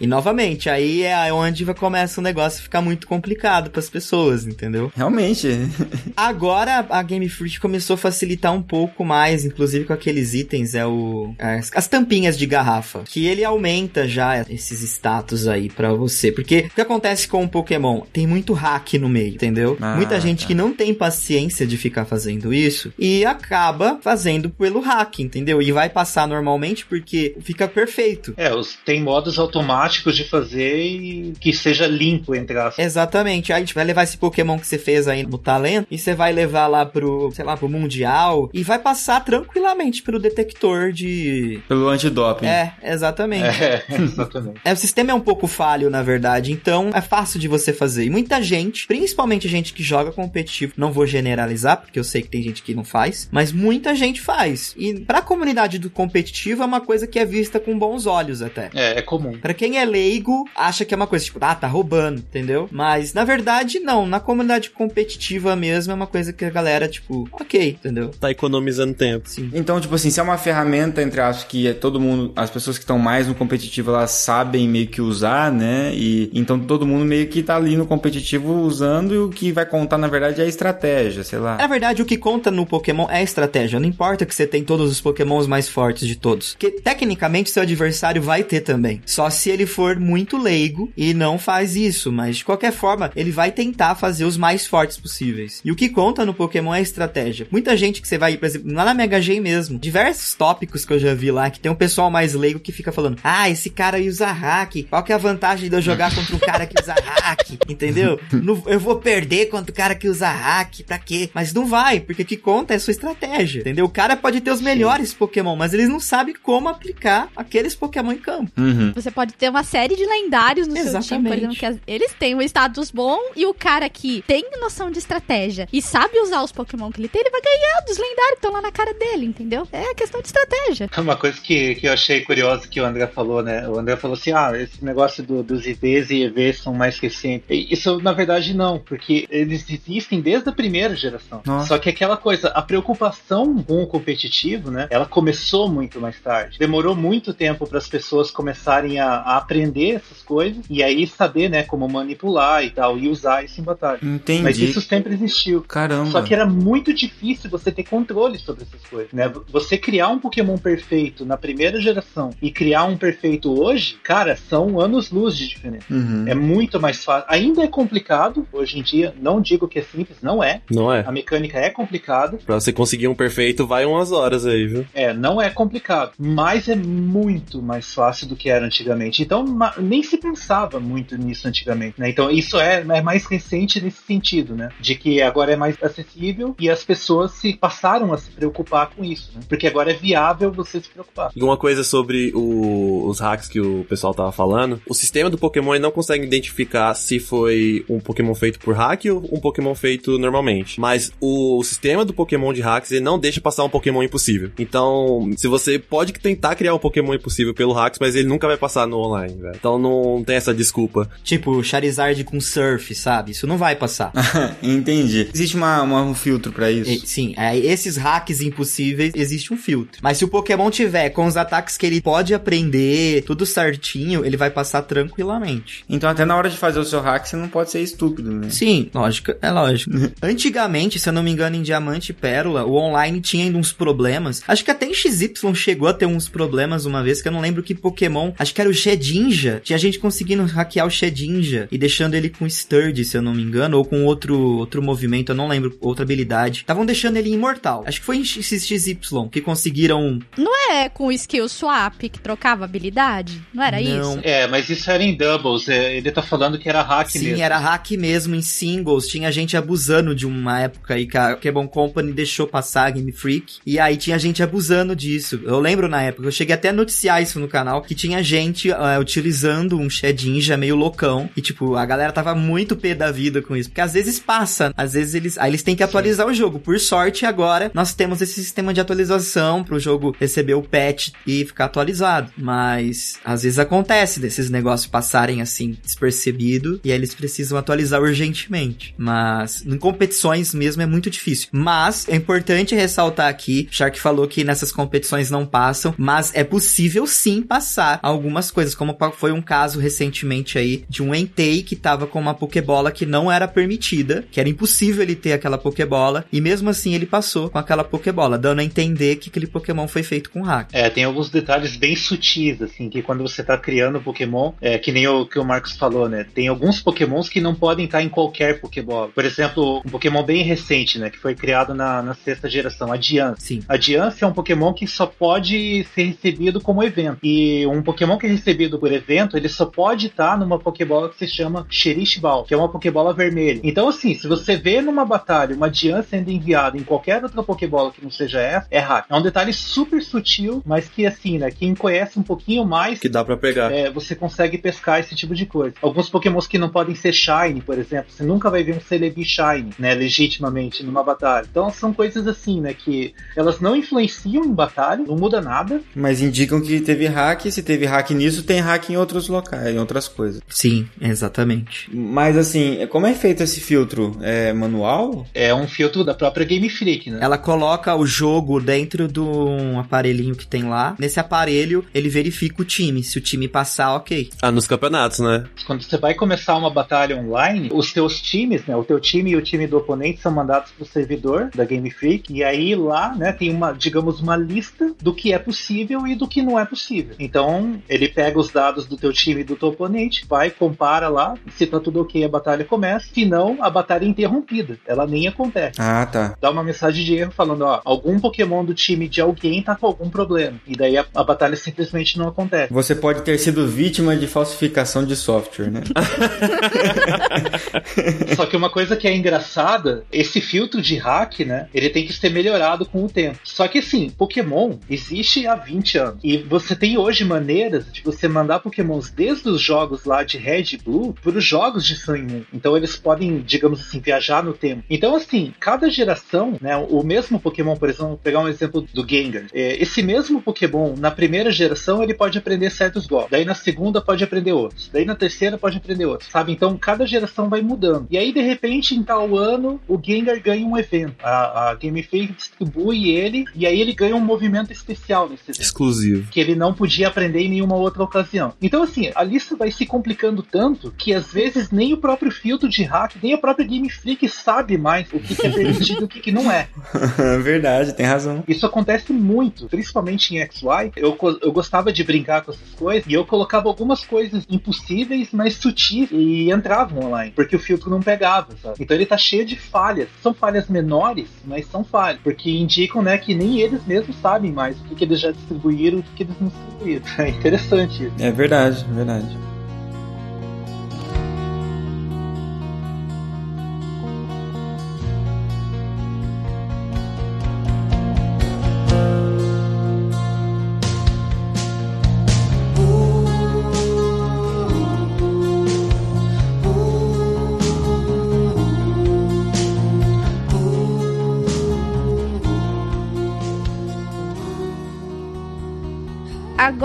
E 0.00 0.06
novamente, 0.06 0.68
aí 0.68 1.02
é 1.02 1.32
onde 1.32 1.64
vai- 1.64 1.74
começa 1.74 2.20
o 2.20 2.24
negócio 2.24 2.60
a 2.60 2.62
ficar 2.62 2.80
muito 2.80 3.06
complicado 3.06 3.70
pras 3.70 3.88
pessoas, 3.88 4.46
entendeu? 4.46 4.90
Realmente. 4.94 5.48
Agora 6.16 6.84
a 6.88 7.02
Game 7.02 7.28
Freak 7.28 7.60
começou 7.60 7.94
a 7.94 7.96
facilitar 7.98 8.52
um 8.52 8.62
pouco 8.62 9.04
mais, 9.04 9.44
inclusive 9.44 9.84
com 9.84 9.92
aqueles 9.92 10.34
itens, 10.34 10.74
é 10.74 10.84
o 10.86 11.34
as, 11.66 11.84
as 11.84 11.88
tampinhas 11.88 12.36
de 12.36 12.46
garrafa, 12.46 13.02
que 13.04 13.26
ele 13.26 13.44
aumenta 13.44 14.06
já 14.08 14.42
esses 14.48 14.82
status 14.82 15.46
aí 15.46 15.68
pra 15.68 15.92
você, 15.92 16.30
porque 16.30 16.66
o 16.70 16.74
que 16.74 16.80
acontece 16.80 17.28
com 17.28 17.44
o 17.44 17.48
Pokémon? 17.48 18.02
Tem 18.12 18.26
muito 18.26 18.52
hack 18.52 18.94
no 18.94 19.08
meio, 19.08 19.34
entendeu? 19.34 19.76
Ah, 19.80 19.96
Muita 19.96 20.20
gente 20.20 20.42
tá. 20.42 20.46
que 20.46 20.54
não 20.54 20.72
tem 20.72 20.94
paciência 20.94 21.66
de 21.66 21.76
ficar 21.76 22.04
fazendo 22.04 22.52
isso 22.52 22.92
e 22.98 23.24
acaba 23.24 23.98
fazendo 24.02 24.50
pelo 24.50 24.80
hack, 24.80 25.20
entendeu? 25.20 25.60
E 25.60 25.72
vai 25.72 25.88
passar 25.88 26.26
normalmente 26.26 26.84
porque 26.86 27.36
fica 27.40 27.66
perfeito. 27.68 28.34
É, 28.36 28.54
os, 28.54 28.76
tem 28.84 29.02
modos 29.02 29.38
automáticos 29.38 30.16
de 30.16 30.24
fazer 30.24 30.76
e 30.78 31.32
que 31.40 31.52
seja 31.52 31.86
limpo, 31.86 32.34
entre 32.34 32.58
aspas. 32.58 32.84
Exatamente. 32.84 33.52
Aí 33.52 33.56
a 33.56 33.60
gente 33.60 33.74
vai 33.74 33.84
levar 33.84 34.04
esse 34.04 34.16
Pokémon 34.16 34.58
que 34.58 34.66
você 34.66 34.78
fez 34.78 35.08
aí 35.08 35.22
no 35.22 35.38
talento 35.38 35.86
e 35.90 35.98
você 35.98 36.14
vai 36.14 36.32
levar 36.32 36.66
lá 36.66 36.84
pro, 36.84 37.30
sei 37.32 37.44
lá, 37.44 37.56
pro 37.56 37.68
Mundial 37.68 38.50
e 38.52 38.62
vai 38.62 38.78
passar 38.78 39.24
tranquilamente 39.24 40.02
pelo 40.02 40.18
detector 40.18 40.92
de. 40.92 41.55
Pelo 41.68 41.88
antidoping. 41.88 42.46
É, 42.46 42.74
exatamente. 42.82 43.62
É, 43.62 43.84
exatamente. 43.98 44.60
É, 44.64 44.72
o 44.72 44.76
sistema 44.76 45.10
é 45.10 45.14
um 45.14 45.20
pouco 45.20 45.46
falho, 45.46 45.90
na 45.90 46.02
verdade, 46.02 46.52
então 46.52 46.90
é 46.94 47.00
fácil 47.00 47.38
de 47.38 47.48
você 47.48 47.72
fazer. 47.72 48.04
E 48.04 48.10
muita 48.10 48.42
gente, 48.42 48.86
principalmente 48.86 49.48
gente 49.48 49.72
que 49.72 49.82
joga 49.82 50.12
competitivo, 50.12 50.72
não 50.76 50.92
vou 50.92 51.06
generalizar, 51.06 51.80
porque 51.80 51.98
eu 51.98 52.04
sei 52.04 52.22
que 52.22 52.28
tem 52.28 52.42
gente 52.42 52.62
que 52.62 52.74
não 52.74 52.84
faz, 52.84 53.28
mas 53.30 53.52
muita 53.52 53.94
gente 53.94 54.20
faz. 54.20 54.74
E 54.76 55.00
pra 55.00 55.22
comunidade 55.22 55.78
do 55.78 55.90
competitivo 55.90 56.62
é 56.62 56.66
uma 56.66 56.80
coisa 56.80 57.06
que 57.06 57.18
é 57.18 57.24
vista 57.24 57.58
com 57.58 57.78
bons 57.78 58.06
olhos 58.06 58.42
até. 58.42 58.70
É, 58.74 58.98
é 58.98 59.02
comum. 59.02 59.38
Pra 59.38 59.54
quem 59.54 59.78
é 59.78 59.84
leigo, 59.84 60.48
acha 60.54 60.84
que 60.84 60.94
é 60.94 60.96
uma 60.96 61.06
coisa 61.06 61.24
tipo, 61.24 61.38
ah, 61.42 61.54
tá 61.54 61.66
roubando, 61.66 62.18
entendeu? 62.18 62.68
Mas 62.70 63.12
na 63.14 63.24
verdade, 63.24 63.80
não. 63.80 64.06
Na 64.06 64.20
comunidade 64.20 64.70
competitiva 64.70 65.56
mesmo 65.56 65.92
é 65.92 65.94
uma 65.94 66.06
coisa 66.06 66.32
que 66.32 66.44
a 66.44 66.50
galera, 66.50 66.88
tipo, 66.88 67.28
ok, 67.32 67.70
entendeu? 67.70 68.10
Tá 68.10 68.30
economizando 68.30 68.94
tempo. 68.94 69.28
Sim. 69.28 69.50
Então, 69.54 69.80
tipo 69.80 69.94
assim, 69.94 70.10
se 70.10 70.20
é 70.20 70.22
uma 70.22 70.38
ferramenta, 70.38 71.02
entre 71.02 71.20
aspas, 71.36 71.44
que 71.44 71.66
é 71.66 71.74
todo 71.74 72.00
mundo, 72.00 72.32
as 72.34 72.50
pessoas 72.50 72.78
que 72.78 72.84
estão 72.84 72.98
mais 72.98 73.28
no 73.28 73.34
competitivo, 73.34 73.90
elas 73.90 74.10
sabem 74.10 74.68
meio 74.68 74.86
que 74.86 75.00
usar, 75.00 75.52
né? 75.52 75.92
E 75.94 76.30
então 76.32 76.58
todo 76.58 76.86
mundo 76.86 77.04
meio 77.04 77.26
que 77.28 77.42
tá 77.42 77.56
ali 77.56 77.76
no 77.76 77.86
competitivo 77.86 78.54
usando 78.60 79.14
e 79.14 79.18
o 79.18 79.28
que 79.28 79.52
vai 79.52 79.66
contar, 79.66 79.98
na 79.98 80.08
verdade, 80.08 80.40
é 80.40 80.44
a 80.44 80.48
estratégia, 80.48 81.22
sei 81.22 81.38
lá. 81.38 81.56
Na 81.56 81.66
verdade, 81.66 82.02
o 82.02 82.04
que 82.04 82.16
conta 82.16 82.50
no 82.50 82.64
Pokémon 82.64 83.06
é 83.10 83.18
a 83.18 83.22
estratégia. 83.22 83.78
Não 83.78 83.88
importa 83.88 84.24
que 84.24 84.34
você 84.34 84.46
tem 84.46 84.64
todos 84.64 84.90
os 84.90 85.00
Pokémons 85.00 85.46
mais 85.46 85.68
fortes 85.68 86.08
de 86.08 86.16
todos. 86.16 86.52
Porque, 86.52 86.70
tecnicamente, 86.70 87.50
seu 87.50 87.62
adversário 87.62 88.22
vai 88.22 88.42
ter 88.42 88.60
também. 88.60 89.00
Só 89.04 89.28
se 89.28 89.50
ele 89.50 89.66
for 89.66 89.98
muito 89.98 90.38
leigo 90.38 90.90
e 90.96 91.12
não 91.12 91.38
faz 91.38 91.76
isso. 91.76 92.10
Mas, 92.10 92.38
de 92.38 92.44
qualquer 92.44 92.72
forma, 92.72 93.10
ele 93.14 93.30
vai 93.30 93.50
tentar 93.50 93.94
fazer 93.94 94.24
os 94.24 94.36
mais 94.36 94.66
fortes 94.66 94.96
possíveis. 94.96 95.60
E 95.64 95.70
o 95.70 95.76
que 95.76 95.88
conta 95.88 96.24
no 96.24 96.34
Pokémon 96.34 96.74
é 96.74 96.78
a 96.78 96.82
estratégia. 96.82 97.46
Muita 97.50 97.76
gente 97.76 98.00
que 98.00 98.08
você 98.08 98.18
vai, 98.18 98.36
por 98.36 98.46
exemplo, 98.46 98.72
lá 98.72 98.84
na 98.84 98.94
Mega 98.94 99.20
Gen 99.20 99.40
mesmo, 99.40 99.78
diversos 99.78 100.34
tópicos 100.34 100.84
que 100.84 100.92
eu 100.92 100.98
já 100.98 101.14
vi 101.14 101.25
lá, 101.30 101.50
que 101.50 101.60
tem 101.60 101.70
um 101.70 101.74
pessoal 101.74 102.10
mais 102.10 102.34
leigo 102.34 102.60
que 102.60 102.72
fica 102.72 102.92
falando, 102.92 103.18
ah, 103.22 103.48
esse 103.48 103.70
cara 103.70 103.98
usa 103.98 104.26
hack. 104.30 104.74
Qual 104.88 105.02
que 105.02 105.12
é 105.12 105.14
a 105.14 105.18
vantagem 105.18 105.68
de 105.68 105.76
eu 105.76 105.82
jogar 105.82 106.14
contra 106.14 106.34
um 106.36 106.38
cara 106.38 106.66
que 106.66 106.80
usa 106.80 106.94
hack? 106.94 107.50
Entendeu? 107.68 108.18
Não- 108.32 108.62
eu 108.66 108.78
vou 108.80 108.96
perder 108.96 109.46
contra 109.46 109.70
o 109.70 109.74
cara 109.74 109.94
que 109.94 110.08
usa 110.08 110.28
hack, 110.28 110.82
pra 110.86 110.98
quê? 110.98 111.30
Mas 111.34 111.52
não 111.52 111.66
vai, 111.66 112.00
porque 112.00 112.22
o 112.22 112.26
que 112.26 112.36
conta 112.36 112.74
é 112.74 112.76
a 112.76 112.80
sua 112.80 112.90
estratégia, 112.90 113.60
entendeu? 113.60 113.84
O 113.84 113.88
cara 113.90 114.16
pode 114.16 114.40
ter 114.40 114.50
os 114.50 114.60
melhores 114.60 115.12
Pokémon, 115.12 115.56
mas 115.56 115.72
eles 115.74 115.88
não 115.88 116.00
sabem 116.00 116.34
como 116.42 116.68
aplicar 116.68 117.28
aqueles 117.36 117.74
Pokémon 117.74 118.12
em 118.12 118.18
campo. 118.18 118.50
Uhum. 118.56 118.92
Você 118.94 119.10
pode 119.10 119.32
ter 119.34 119.48
uma 119.50 119.62
série 119.64 119.96
de 119.96 120.04
lendários 120.04 120.66
no 120.66 120.74
seu 120.74 120.84
time, 120.84 120.92
por 120.92 120.98
Exatamente. 121.36 121.64
exemplo, 121.64 121.80
que 121.84 121.90
eles 121.92 122.12
têm 122.18 122.34
um 122.34 122.42
status 122.42 122.90
bom 122.90 123.18
e 123.34 123.46
o 123.46 123.54
cara 123.54 123.88
que 123.88 124.22
tem 124.26 124.44
noção 124.60 124.90
de 124.90 124.98
estratégia 124.98 125.68
e 125.72 125.80
sabe 125.82 126.18
usar 126.20 126.42
os 126.42 126.52
Pokémon 126.52 126.90
que 126.90 127.00
ele 127.00 127.08
tem, 127.08 127.20
ele 127.20 127.30
vai 127.30 127.40
ganhar 127.40 127.80
dos 127.86 127.96
lendários 127.98 128.30
que 128.30 128.34
estão 128.36 128.52
lá 128.52 128.60
na 128.62 128.72
cara 128.72 128.92
dele, 128.94 129.26
entendeu? 129.26 129.66
É 129.72 129.94
questão 129.94 130.20
de 130.20 130.26
estratégia. 130.28 130.88
Uma 130.96 131.15
coisa 131.16 131.40
que, 131.40 131.74
que 131.76 131.86
eu 131.88 131.92
achei 131.92 132.20
curiosa 132.22 132.66
que 132.68 132.80
o 132.80 132.84
André 132.84 133.06
falou, 133.06 133.42
né? 133.42 133.68
O 133.68 133.78
André 133.78 133.96
falou 133.96 134.16
assim: 134.16 134.32
ah, 134.32 134.52
esse 134.54 134.84
negócio 134.84 135.22
do- 135.22 135.42
dos 135.42 135.66
IVs 135.66 136.10
e 136.10 136.22
EVs 136.24 136.58
são 136.60 136.74
mais 136.74 136.98
recentes. 136.98 137.46
Isso, 137.70 137.98
na 138.00 138.12
verdade, 138.12 138.54
não, 138.54 138.78
porque 138.78 139.26
eles 139.30 139.66
existem 139.70 140.20
desde 140.20 140.48
a 140.48 140.52
primeira 140.52 140.94
geração. 140.94 141.42
Nossa. 141.44 141.68
Só 141.68 141.78
que 141.78 141.88
aquela 141.88 142.16
coisa, 142.16 142.48
a 142.48 142.62
preocupação 142.62 143.62
com 143.62 143.82
o 143.82 143.86
competitivo, 143.86 144.70
né? 144.70 144.86
Ela 144.90 145.06
começou 145.06 145.68
muito 145.68 146.00
mais 146.00 146.18
tarde. 146.20 146.58
Demorou 146.58 146.94
muito 146.94 147.32
tempo 147.34 147.66
para 147.66 147.78
as 147.78 147.88
pessoas 147.88 148.30
começarem 148.30 148.98
a, 148.98 149.08
a 149.08 149.36
aprender 149.36 149.96
essas 149.96 150.22
coisas 150.22 150.64
e 150.68 150.82
aí 150.82 151.06
saber, 151.06 151.48
né, 151.48 151.62
como 151.62 151.88
manipular 151.88 152.64
e 152.64 152.70
tal, 152.70 152.98
e 152.98 153.08
usar 153.08 153.44
isso 153.44 153.60
em 153.60 153.64
batalha. 153.64 153.98
Entendi. 154.02 154.42
Mas 154.42 154.58
isso 154.58 154.80
sempre 154.80 155.14
existiu. 155.14 155.62
Caramba. 155.62 156.10
Só 156.10 156.22
que 156.22 156.32
era 156.34 156.46
muito 156.46 156.92
difícil 156.92 157.50
você 157.50 157.70
ter 157.70 157.84
controle 157.84 158.38
sobre 158.38 158.64
essas 158.64 158.82
coisas, 158.88 159.12
né? 159.12 159.30
Você 159.48 159.76
criar 159.76 160.08
um 160.08 160.18
Pokémon 160.18 160.56
perfeito 160.58 161.05
na 161.24 161.36
primeira 161.36 161.80
geração 161.80 162.30
e 162.40 162.50
criar 162.50 162.84
um 162.84 162.96
perfeito 162.96 163.60
hoje, 163.60 163.98
cara, 164.02 164.36
são 164.36 164.80
anos-luz 164.80 165.36
de 165.36 165.48
diferença. 165.48 165.86
Uhum. 165.90 166.24
É 166.26 166.34
muito 166.34 166.80
mais 166.80 167.04
fácil. 167.04 167.26
Ainda 167.28 167.62
é 167.62 167.68
complicado 167.68 168.46
hoje 168.52 168.78
em 168.78 168.82
dia. 168.82 169.14
Não 169.20 169.40
digo 169.40 169.68
que 169.68 169.78
é 169.78 169.82
simples, 169.82 170.18
não 170.22 170.42
é. 170.42 170.60
Não 170.70 170.92
é? 170.92 171.04
A 171.06 171.12
mecânica 171.12 171.58
é 171.58 171.70
complicada. 171.70 172.38
Pra 172.44 172.56
você 172.56 172.72
conseguir 172.72 173.08
um 173.08 173.14
perfeito, 173.14 173.66
vai 173.66 173.84
umas 173.84 174.12
horas 174.12 174.46
aí, 174.46 174.66
viu? 174.66 174.86
É, 174.94 175.12
não 175.12 175.40
é 175.40 175.50
complicado. 175.50 176.12
Mas 176.18 176.68
é 176.68 176.76
muito 176.76 177.62
mais 177.62 177.92
fácil 177.92 178.26
do 178.26 178.36
que 178.36 178.48
era 178.48 178.64
antigamente. 178.64 179.22
Então, 179.22 179.44
nem 179.78 180.02
se 180.02 180.16
pensava 180.18 180.80
muito 180.80 181.16
nisso 181.16 181.48
antigamente, 181.48 182.00
né? 182.00 182.08
Então, 182.08 182.30
isso 182.30 182.58
é, 182.58 182.84
é 182.88 183.02
mais 183.02 183.26
recente 183.26 183.80
nesse 183.80 184.02
sentido, 184.02 184.54
né? 184.54 184.70
De 184.80 184.94
que 184.94 185.20
agora 185.22 185.52
é 185.52 185.56
mais 185.56 185.76
acessível 185.82 186.54
e 186.58 186.70
as 186.70 186.84
pessoas 186.84 187.32
se 187.32 187.54
passaram 187.54 188.12
a 188.12 188.18
se 188.18 188.30
preocupar 188.30 188.90
com 188.90 189.04
isso, 189.04 189.32
né? 189.34 189.40
Porque 189.48 189.66
agora 189.66 189.90
é 189.90 189.94
viável 189.94 190.52
você 190.52 190.80
se 190.80 190.88
preocupar. 190.96 191.30
E 191.34 191.42
uma 191.42 191.56
coisa 191.56 191.84
sobre 191.84 192.32
o- 192.34 193.06
os 193.08 193.20
hacks 193.20 193.48
que 193.48 193.60
o 193.60 193.84
pessoal 193.88 194.14
tava 194.14 194.32
falando, 194.32 194.80
o 194.88 194.94
sistema 194.94 195.30
do 195.30 195.38
Pokémon 195.38 195.74
ele 195.74 195.82
não 195.82 195.90
consegue 195.90 196.24
identificar 196.24 196.94
se 196.94 197.18
foi 197.18 197.84
um 197.88 198.00
Pokémon 198.00 198.34
feito 198.34 198.58
por 198.58 198.74
hack 198.74 199.04
ou 199.06 199.28
um 199.32 199.40
Pokémon 199.40 199.74
feito 199.74 200.18
normalmente. 200.18 200.80
Mas 200.80 201.12
o 201.20 201.62
sistema 201.64 202.04
do 202.04 202.12
Pokémon 202.12 202.52
de 202.52 202.60
hacks 202.60 202.90
ele 202.90 203.00
não 203.04 203.18
deixa 203.18 203.40
passar 203.40 203.64
um 203.64 203.68
Pokémon 203.68 204.02
impossível. 204.02 204.50
Então, 204.58 205.30
se 205.36 205.46
você 205.48 205.78
pode 205.78 206.12
tentar 206.12 206.54
criar 206.54 206.74
um 206.74 206.78
Pokémon 206.78 207.14
impossível 207.14 207.54
pelo 207.54 207.72
hacks, 207.72 207.98
mas 208.00 208.14
ele 208.14 208.28
nunca 208.28 208.46
vai 208.46 208.56
passar 208.56 208.86
no 208.86 208.98
online, 208.98 209.34
velho. 209.40 209.54
Então 209.56 209.78
não 209.78 210.22
tem 210.24 210.36
essa 210.36 210.52
desculpa. 210.54 211.08
Tipo, 211.22 211.62
Charizard 211.62 212.22
com 212.24 212.40
Surf, 212.40 212.94
sabe? 212.94 213.32
Isso 213.32 213.46
não 213.46 213.56
vai 213.58 213.76
passar. 213.76 214.12
Entendi. 214.62 215.28
Existe 215.32 215.56
uma, 215.56 215.82
uma- 215.82 216.02
um 216.02 216.14
filtro 216.14 216.52
pra 216.52 216.70
isso. 216.70 216.90
E- 216.90 217.06
Sim, 217.06 217.34
é, 217.36 217.56
esses 217.56 217.96
hacks 217.96 218.40
impossíveis, 218.40 219.12
existe 219.14 219.52
um 219.52 219.56
filtro. 219.56 220.00
Mas 220.02 220.18
se 220.18 220.24
o 220.24 220.28
Pokémon 220.28 220.70
tiver 220.70 220.85
com 221.10 221.26
os 221.26 221.36
ataques 221.36 221.76
que 221.76 221.86
ele 221.86 222.00
pode 222.00 222.34
aprender, 222.34 223.22
tudo 223.22 223.44
certinho, 223.46 224.24
ele 224.24 224.36
vai 224.36 224.50
passar 224.50 224.82
tranquilamente. 224.82 225.84
Então 225.88 226.08
até 226.08 226.24
na 226.24 226.36
hora 226.36 226.48
de 226.48 226.56
fazer 226.56 226.78
o 226.78 226.84
seu 226.84 227.00
hack, 227.00 227.26
você 227.26 227.36
não 227.36 227.48
pode 227.48 227.70
ser 227.70 227.80
estúpido, 227.80 228.30
né? 228.30 228.50
Sim, 228.50 228.90
lógico, 228.94 229.34
é 229.40 229.50
lógico. 229.50 229.90
Antigamente, 230.22 230.98
se 230.98 231.08
eu 231.08 231.12
não 231.12 231.22
me 231.22 231.30
engano, 231.30 231.56
em 231.56 231.62
Diamante 231.62 232.10
e 232.10 232.14
Pérola, 232.14 232.64
o 232.64 232.74
online 232.74 233.20
tinha 233.20 233.44
ainda 233.44 233.58
uns 233.58 233.72
problemas. 233.72 234.42
Acho 234.46 234.64
que 234.64 234.70
até 234.70 234.86
em 234.86 234.94
XY 234.94 235.54
chegou 235.54 235.88
a 235.88 235.94
ter 235.94 236.06
uns 236.06 236.28
problemas 236.28 236.84
uma 236.84 237.02
vez, 237.02 237.22
que 237.22 237.28
eu 237.28 237.32
não 237.32 237.40
lembro 237.40 237.62
que 237.62 237.74
Pokémon. 237.74 238.32
Acho 238.38 238.54
que 238.54 238.60
era 238.60 238.70
o 238.70 238.74
Shedinja. 238.74 239.60
Tinha 239.62 239.78
gente 239.78 239.98
conseguindo 239.98 240.44
hackear 240.44 240.86
o 240.86 240.90
Shedinja 240.90 241.68
e 241.70 241.78
deixando 241.78 242.14
ele 242.14 242.30
com 242.30 242.48
Sturdy, 242.48 243.04
se 243.04 243.16
eu 243.16 243.22
não 243.22 243.34
me 243.34 243.42
engano, 243.42 243.78
ou 243.78 243.84
com 243.84 244.04
outro, 244.04 244.38
outro 244.58 244.82
movimento, 244.82 245.32
eu 245.32 245.36
não 245.36 245.48
lembro, 245.48 245.76
outra 245.80 246.04
habilidade. 246.04 246.60
Estavam 246.60 246.86
deixando 246.86 247.16
ele 247.16 247.30
imortal. 247.30 247.84
Acho 247.86 248.00
que 248.00 248.06
foi 248.06 248.16
em 248.16 248.24
XXY 248.24 248.98
que 249.30 249.40
conseguiram. 249.40 250.18
Não 250.36 250.52
é 250.70 250.75
com 250.88 251.10
skill 251.12 251.48
swap 251.48 251.94
que 252.00 252.18
trocava 252.20 252.64
habilidade? 252.64 253.42
Não 253.52 253.62
era 253.62 253.80
Não. 253.80 254.12
isso? 254.12 254.20
É, 254.22 254.46
mas 254.46 254.68
isso 254.68 254.90
era 254.90 255.02
em 255.02 255.16
doubles. 255.16 255.68
é, 255.68 255.96
Ele 255.96 256.10
tá 256.10 256.22
falando 256.22 256.58
que 256.58 256.68
era 256.68 256.82
hack 256.82 257.10
Sim, 257.10 257.24
mesmo. 257.28 257.42
era 257.42 257.58
hack 257.58 257.90
mesmo 257.92 258.34
em 258.34 258.42
singles. 258.42 259.08
Tinha 259.08 259.30
gente 259.32 259.56
abusando 259.56 260.14
de 260.14 260.26
uma 260.26 260.60
época 260.60 260.94
aí 260.94 261.06
que 261.06 261.16
a 261.16 261.30
Pokémon 261.34 261.66
Company 261.66 262.12
deixou 262.12 262.46
passar 262.46 262.86
a 262.86 262.90
Game 262.90 263.12
Freak. 263.12 263.56
E 263.66 263.78
aí 263.78 263.96
tinha 263.96 264.18
gente 264.18 264.42
abusando 264.42 264.94
disso. 264.94 265.40
Eu 265.44 265.58
lembro 265.60 265.88
na 265.88 266.02
época, 266.02 266.26
eu 266.28 266.32
cheguei 266.32 266.54
até 266.54 266.68
a 266.68 266.72
noticiar 266.72 267.22
isso 267.22 267.38
no 267.40 267.48
canal, 267.48 267.82
que 267.82 267.94
tinha 267.94 268.22
gente 268.22 268.70
ah, 268.72 268.98
utilizando 269.00 269.78
um 269.78 269.88
Shedinja 269.90 270.56
meio 270.56 270.76
loucão. 270.76 271.28
E 271.36 271.40
tipo, 271.40 271.74
a 271.76 271.84
galera 271.86 272.12
tava 272.12 272.34
muito 272.34 272.76
pé 272.76 272.94
da 272.94 273.10
vida 273.10 273.42
com 273.42 273.56
isso. 273.56 273.68
Porque 273.70 273.80
às 273.80 273.92
vezes 273.94 274.18
passa, 274.18 274.72
às 274.76 274.92
vezes 274.92 275.14
eles. 275.14 275.38
Aí 275.38 275.50
eles 275.50 275.62
têm 275.62 275.74
que 275.76 275.82
atualizar 275.82 276.26
o 276.26 276.34
jogo. 276.34 276.58
Por 276.58 276.78
sorte, 276.78 277.24
agora 277.26 277.70
nós 277.74 277.94
temos 277.94 278.20
esse 278.20 278.34
sistema 278.42 278.72
de 278.74 278.80
atualização 278.80 279.62
pro 279.64 279.78
jogo 279.78 280.14
receber 280.18 280.54
o 280.54 280.62
patch 280.66 281.10
e 281.26 281.44
ficar 281.44 281.66
atualizado. 281.66 282.32
Mas 282.36 283.18
às 283.24 283.42
vezes 283.42 283.58
acontece 283.58 284.20
desses 284.20 284.50
negócios 284.50 284.86
passarem 284.86 285.40
assim 285.40 285.76
despercebido 285.82 286.80
e 286.84 286.90
aí 286.90 286.98
eles 286.98 287.14
precisam 287.14 287.58
atualizar 287.58 288.00
urgentemente. 288.00 288.94
Mas 288.96 289.64
em 289.64 289.78
competições 289.78 290.54
mesmo 290.54 290.82
é 290.82 290.86
muito 290.86 291.10
difícil. 291.10 291.48
Mas 291.52 292.08
é 292.08 292.16
importante 292.16 292.74
ressaltar 292.74 293.28
aqui, 293.28 293.68
Shark 293.70 294.00
falou 294.00 294.26
que 294.26 294.44
nessas 294.44 294.72
competições 294.72 295.30
não 295.30 295.46
passam, 295.46 295.94
mas 295.96 296.32
é 296.34 296.44
possível 296.44 297.06
sim 297.06 297.42
passar 297.42 297.98
algumas 298.02 298.50
coisas, 298.50 298.74
como 298.74 298.96
foi 299.16 299.32
um 299.32 299.42
caso 299.42 299.78
recentemente 299.80 300.58
aí 300.58 300.84
de 300.88 301.02
um 301.02 301.14
Entei 301.14 301.62
que 301.62 301.74
tava 301.74 302.06
com 302.06 302.20
uma 302.20 302.34
Pokébola 302.34 302.92
que 302.92 303.06
não 303.06 303.30
era 303.30 303.48
permitida, 303.48 304.24
que 304.30 304.38
era 304.38 304.48
impossível 304.48 305.02
ele 305.02 305.14
ter 305.14 305.32
aquela 305.32 305.58
Pokébola, 305.58 306.24
e 306.32 306.40
mesmo 306.40 306.68
assim 306.68 306.94
ele 306.94 307.06
passou 307.06 307.48
com 307.50 307.58
aquela 307.58 307.84
Pokébola, 307.84 308.38
dando 308.38 308.60
a 308.60 308.64
entender 308.64 309.16
que 309.16 309.30
aquele 309.30 309.46
Pokémon 309.46 309.88
foi 309.88 310.02
feito 310.02 310.30
com 310.30 310.42
hack. 310.46 310.70
É, 310.72 310.88
tem 310.88 311.04
alguns 311.04 311.30
detalhes 311.30 311.76
bem 311.76 311.94
sutis, 311.96 312.60
assim, 312.62 312.88
que 312.88 313.02
quando 313.02 313.22
você 313.22 313.42
tá 313.42 313.58
criando 313.58 314.00
Pokémon, 314.00 314.52
é 314.60 314.78
que 314.78 314.92
nem 314.92 315.06
o 315.06 315.26
que 315.26 315.38
o 315.38 315.44
Marcos 315.44 315.76
falou, 315.76 316.08
né? 316.08 316.24
Tem 316.34 316.48
alguns 316.48 316.80
Pokémons 316.80 317.28
que 317.28 317.40
não 317.40 317.54
podem 317.54 317.84
estar 317.84 318.02
em 318.02 318.08
qualquer 318.08 318.60
Pokébola. 318.60 319.08
Por 319.08 319.24
exemplo, 319.24 319.82
um 319.84 319.90
Pokémon 319.90 320.22
bem 320.22 320.42
recente, 320.42 320.98
né? 320.98 321.10
Que 321.10 321.18
foi 321.18 321.34
criado 321.34 321.74
na, 321.74 322.02
na 322.02 322.14
sexta 322.14 322.48
geração, 322.48 322.92
a 322.92 322.96
Dian. 322.96 323.34
Sim. 323.38 323.60
A 323.68 323.76
Diance 323.76 324.22
é 324.22 324.26
um 324.26 324.32
Pokémon 324.32 324.72
que 324.72 324.86
só 324.86 325.06
pode 325.06 325.84
ser 325.94 326.04
recebido 326.04 326.60
como 326.60 326.82
evento. 326.82 327.18
E 327.22 327.66
um 327.66 327.82
Pokémon 327.82 328.16
que 328.16 328.26
é 328.26 328.30
recebido 328.30 328.78
por 328.78 328.92
evento, 328.92 329.36
ele 329.36 329.48
só 329.48 329.66
pode 329.66 330.06
estar 330.06 330.38
numa 330.38 330.58
Pokébola 330.58 331.10
que 331.10 331.18
se 331.18 331.28
chama 331.28 331.66
Cherish 331.68 332.18
Ball, 332.18 332.44
que 332.44 332.54
é 332.54 332.56
uma 332.56 332.68
Pokébola 332.68 333.12
vermelha. 333.12 333.60
Então, 333.62 333.88
assim, 333.88 334.14
se 334.14 334.26
você 334.28 334.56
vê 334.56 334.80
numa 334.80 335.04
batalha 335.04 335.54
uma 335.54 335.70
Diance 335.70 336.08
sendo 336.08 336.30
enviada 336.30 336.78
em 336.78 336.82
qualquer 336.82 337.22
outra 337.22 337.42
Pokébola 337.42 337.92
que 337.92 338.02
não 338.02 338.10
seja 338.10 338.40
essa, 338.40 338.66
é 338.70 338.78
hack. 338.78 339.06
É 339.08 339.16
um 339.16 339.22
detalhe 339.22 339.52
super 339.52 340.02
sutil, 340.02 340.35
mas 340.64 340.88
que, 340.88 341.06
assim, 341.06 341.38
né, 341.38 341.50
quem 341.50 341.74
conhece 341.74 342.18
um 342.18 342.22
pouquinho 342.22 342.64
mais 342.64 342.98
Que 342.98 343.08
dá 343.08 343.24
pra 343.24 343.36
pegar. 343.36 343.72
é, 343.72 343.90
você 343.90 344.14
consegue 344.14 344.58
pescar 344.58 345.00
esse 345.00 345.14
tipo 345.14 345.34
de 345.34 345.46
coisa. 345.46 345.74
Alguns 345.82 346.08
pokémons 346.08 346.46
que 346.46 346.58
não 346.58 346.68
podem 346.68 346.94
ser 346.94 347.12
Shine, 347.12 347.60
por 347.60 347.78
exemplo, 347.78 348.10
você 348.10 348.22
nunca 348.24 348.50
vai 348.50 348.62
ver 348.62 348.76
um 348.76 348.80
Celebi 348.80 349.24
Shine, 349.24 349.70
né, 349.78 349.94
legitimamente 349.94 350.82
numa 350.84 351.02
batalha. 351.02 351.46
Então 351.50 351.70
são 351.70 351.92
coisas 351.92 352.26
assim, 352.26 352.60
né, 352.60 352.74
que 352.74 353.14
elas 353.36 353.60
não 353.60 353.76
influenciam 353.76 354.44
em 354.44 354.52
batalha, 354.52 355.04
não 355.06 355.16
muda 355.16 355.40
nada. 355.40 355.80
Mas 355.94 356.20
indicam 356.20 356.60
que 356.60 356.80
teve 356.80 357.06
hack, 357.06 357.42
se 357.50 357.62
teve 357.62 357.86
hack 357.86 358.10
nisso, 358.10 358.42
tem 358.42 358.60
hack 358.60 358.90
em 358.90 358.96
outros 358.96 359.28
locais, 359.28 359.74
em 359.74 359.78
outras 359.78 360.08
coisas. 360.08 360.40
Sim, 360.48 360.88
exatamente. 361.00 361.88
Mas 361.92 362.36
assim, 362.36 362.86
como 362.88 363.06
é 363.06 363.14
feito 363.14 363.42
esse 363.42 363.60
filtro? 363.60 364.16
É 364.20 364.52
manual? 364.52 365.26
É 365.34 365.54
um 365.54 365.66
filtro 365.66 366.04
da 366.04 366.14
própria 366.14 366.44
Game 366.46 366.68
Freak, 366.68 367.10
né? 367.10 367.18
Ela 367.20 367.38
coloca 367.38 367.94
o 367.94 368.06
jogo 368.06 368.60
dentro 368.60 369.08
de 369.08 369.20
um 369.20 369.78
aparelhinho 369.78 370.25
que 370.34 370.46
tem 370.46 370.64
lá. 370.64 370.94
Nesse 370.98 371.20
aparelho, 371.20 371.84
ele 371.94 372.08
verifica 372.08 372.62
o 372.62 372.64
time. 372.64 373.02
Se 373.02 373.18
o 373.18 373.20
time 373.20 373.48
passar, 373.48 373.94
ok. 373.94 374.30
Ah, 374.42 374.50
nos 374.50 374.66
campeonatos, 374.66 375.18
né? 375.20 375.44
Quando 375.66 375.82
você 375.82 375.96
vai 375.96 376.14
começar 376.14 376.56
uma 376.56 376.70
batalha 376.70 377.16
online, 377.16 377.70
os 377.72 377.92
teus 377.92 378.20
times, 378.20 378.64
né, 378.66 378.76
o 378.76 378.84
teu 378.84 378.98
time 379.00 379.32
e 379.32 379.36
o 379.36 379.42
time 379.42 379.66
do 379.66 379.78
oponente 379.78 380.20
são 380.20 380.32
mandados 380.32 380.70
pro 380.72 380.84
servidor 380.84 381.50
da 381.54 381.64
Game 381.64 381.90
Freak, 381.90 382.32
e 382.32 382.42
aí 382.42 382.74
lá, 382.74 383.14
né, 383.14 383.32
tem 383.32 383.50
uma, 383.50 383.72
digamos, 383.72 384.20
uma 384.20 384.36
lista 384.36 384.94
do 385.00 385.14
que 385.14 385.32
é 385.32 385.38
possível 385.38 386.06
e 386.06 386.14
do 386.14 386.28
que 386.28 386.42
não 386.42 386.58
é 386.58 386.64
possível. 386.64 387.14
Então, 387.18 387.80
ele 387.88 388.08
pega 388.08 388.38
os 388.38 388.50
dados 388.50 388.86
do 388.86 388.96
teu 388.96 389.12
time 389.12 389.40
e 389.40 389.44
do 389.44 389.56
teu 389.56 389.68
oponente, 389.68 390.24
vai, 390.28 390.50
compara 390.50 391.08
lá, 391.08 391.34
se 391.56 391.66
tá 391.66 391.80
tudo 391.80 392.00
ok, 392.00 392.24
a 392.24 392.28
batalha 392.28 392.64
começa, 392.64 393.06
se 393.12 393.24
não, 393.24 393.58
a 393.60 393.70
batalha 393.70 394.04
é 394.04 394.08
interrompida, 394.08 394.78
ela 394.86 395.06
nem 395.06 395.26
acontece. 395.26 395.80
Ah, 395.80 396.06
tá. 396.06 396.34
Dá 396.40 396.50
uma 396.50 396.62
mensagem 396.62 397.04
de 397.04 397.14
erro 397.14 397.32
falando, 397.32 397.62
ó, 397.62 397.80
algum 397.84 398.18
Pokémon 398.18 398.64
do 398.64 398.74
time 398.74 399.08
de 399.08 399.20
alguém 399.20 399.62
tá 399.62 399.74
com 399.74 399.86
algum 399.86 400.08
problema. 400.16 400.58
E 400.66 400.74
daí 400.74 400.96
a, 400.96 401.04
a 401.14 401.22
batalha 401.22 401.56
simplesmente 401.56 402.18
não 402.18 402.28
acontece. 402.28 402.72
Você 402.72 402.94
pode 402.94 403.22
ter 403.22 403.38
sido 403.38 403.68
vítima 403.68 404.16
de 404.16 404.26
falsificação 404.26 405.04
de 405.04 405.14
software, 405.14 405.70
né? 405.70 405.82
Só 408.34 408.46
que 408.46 408.56
uma 408.56 408.70
coisa 408.70 408.96
que 408.96 409.06
é 409.06 409.14
engraçada, 409.14 410.04
esse 410.10 410.40
filtro 410.40 410.80
de 410.80 410.96
hack, 410.96 411.40
né? 411.40 411.68
Ele 411.74 411.90
tem 411.90 412.06
que 412.06 412.12
ser 412.12 412.30
melhorado 412.30 412.86
com 412.86 413.04
o 413.04 413.08
tempo. 413.08 413.38
Só 413.44 413.68
que 413.68 413.80
assim, 413.80 414.08
Pokémon 414.08 414.76
existe 414.88 415.46
há 415.46 415.54
20 415.54 415.98
anos. 415.98 416.20
E 416.24 416.38
você 416.38 416.74
tem 416.74 416.96
hoje 416.96 417.24
maneiras 417.24 417.92
de 417.92 418.02
você 418.02 418.26
mandar 418.26 418.60
Pokémons 418.60 419.10
desde 419.10 419.48
os 419.48 419.60
jogos 419.60 420.04
lá 420.04 420.22
de 420.22 420.38
Red 420.38 420.64
e 420.72 420.78
Blue 420.78 421.14
para 421.22 421.36
os 421.36 421.44
jogos 421.44 421.84
de 421.84 421.96
Sun 421.96 422.18
Moon. 422.18 422.42
Então 422.52 422.76
eles 422.76 422.96
podem, 422.96 423.40
digamos 423.40 423.80
assim, 423.80 424.00
viajar 424.00 424.42
no 424.42 424.52
tempo. 424.52 424.82
Então, 424.88 425.14
assim, 425.14 425.52
cada 425.60 425.90
geração, 425.90 426.56
né? 426.60 426.76
O 426.76 427.02
mesmo 427.02 427.40
Pokémon, 427.40 427.76
por 427.76 427.88
exemplo, 427.88 428.08
vou 428.08 428.18
pegar 428.18 428.40
um 428.40 428.48
exemplo 428.48 428.86
do 428.92 429.06
Gengar. 429.06 429.46
É, 429.52 429.80
esse 429.80 430.02
mesmo 430.06 430.40
Pokémon, 430.40 430.94
na 430.96 431.10
primeira 431.10 431.50
geração, 431.50 432.02
ele 432.02 432.14
pode 432.14 432.38
aprender 432.38 432.70
certos 432.70 433.06
golpes. 433.06 433.30
Daí 433.30 433.44
na 433.44 433.54
segunda 433.54 434.00
pode 434.00 434.22
aprender 434.22 434.52
outros. 434.52 434.88
Daí 434.92 435.04
na 435.04 435.16
terceira 435.16 435.58
pode 435.58 435.76
aprender 435.76 436.06
outros. 436.06 436.30
Sabe? 436.30 436.52
Então 436.52 436.76
cada 436.78 437.04
geração 437.04 437.48
vai 437.48 437.60
mudando. 437.60 438.06
E 438.10 438.16
aí, 438.16 438.32
de 438.32 438.40
repente, 438.40 438.94
em 438.94 439.02
tal 439.02 439.36
ano, 439.36 439.80
o 439.88 440.00
Gengar 440.02 440.40
ganha 440.40 440.64
um 440.64 440.78
evento. 440.78 441.16
A, 441.22 441.70
a 441.70 441.74
Game 441.74 442.00
Freak 442.02 442.32
distribui 442.32 443.10
ele 443.10 443.44
e 443.54 443.66
aí 443.66 443.80
ele 443.80 443.92
ganha 443.92 444.14
um 444.14 444.20
movimento 444.20 444.72
especial 444.72 445.28
nesse 445.28 445.50
evento 445.50 445.60
Exclusivo. 445.60 446.30
que 446.30 446.38
ele 446.38 446.54
não 446.54 446.72
podia 446.72 447.08
aprender 447.08 447.40
em 447.40 447.48
nenhuma 447.48 447.74
outra 447.74 448.02
ocasião. 448.02 448.52
Então, 448.62 448.82
assim, 448.82 449.10
a 449.14 449.24
lista 449.24 449.56
vai 449.56 449.72
se 449.72 449.84
complicando 449.84 450.42
tanto 450.42 450.92
que 450.96 451.12
às 451.12 451.32
vezes 451.32 451.70
nem 451.70 451.92
o 451.92 451.96
próprio 451.96 452.30
filtro 452.30 452.68
de 452.68 452.84
hack, 452.84 453.16
nem 453.22 453.34
a 453.34 453.38
própria 453.38 453.66
Game 453.66 453.90
Freak 453.90 454.28
sabe 454.28 454.78
mais 454.78 455.08
o 455.12 455.18
que, 455.18 455.34
que 455.34 455.46
é 455.46 455.50
permitido 455.50 456.02
e 456.02 456.04
o 456.04 456.08
que, 456.08 456.20
que 456.20 456.32
não 456.32 456.50
é. 456.50 456.68
Verdade, 457.42 457.92
tem 457.94 458.06
razão. 458.06 458.44
Isso 458.46 458.64
acontece 458.64 459.12
muito, 459.12 459.66
principalmente 459.66 459.95
em 460.10 460.18
XY. 460.18 460.92
Eu, 460.96 461.16
eu 461.42 461.52
gostava 461.52 461.92
de 461.92 462.02
brincar 462.04 462.42
com 462.42 462.52
essas 462.52 462.70
coisas 462.74 463.06
e 463.06 463.14
eu 463.14 463.24
colocava 463.24 463.68
algumas 463.68 464.04
coisas 464.04 464.44
impossíveis, 464.50 465.28
mas 465.32 465.54
sutis 465.54 466.08
e 466.10 466.50
entravam 466.50 467.04
online, 467.04 467.32
porque 467.34 467.56
o 467.56 467.58
filtro 467.58 467.90
não 467.90 468.00
pegava, 468.00 468.48
sabe? 468.62 468.76
Então 468.80 468.96
ele 468.96 469.06
tá 469.06 469.16
cheio 469.16 469.44
de 469.44 469.56
falhas. 469.56 470.08
São 470.22 470.34
falhas 470.34 470.68
menores, 470.68 471.28
mas 471.44 471.66
são 471.66 471.84
falhas, 471.84 472.20
porque 472.22 472.50
indicam, 472.50 473.02
né, 473.02 473.18
que 473.18 473.34
nem 473.34 473.60
eles 473.60 473.84
mesmos 473.86 474.16
sabem 474.16 474.52
mais 474.52 474.78
o 474.80 474.84
que, 474.84 474.94
que 474.94 475.04
eles 475.04 475.20
já 475.20 475.30
distribuíram 475.30 475.98
e 475.98 476.00
o 476.00 476.04
que, 476.04 476.14
que 476.16 476.22
eles 476.24 476.40
não 476.40 476.48
distribuíram. 476.48 477.06
É 477.26 477.28
interessante 477.30 478.04
isso. 478.04 478.14
É 478.18 478.30
verdade, 478.30 478.84
verdade. 478.90 479.55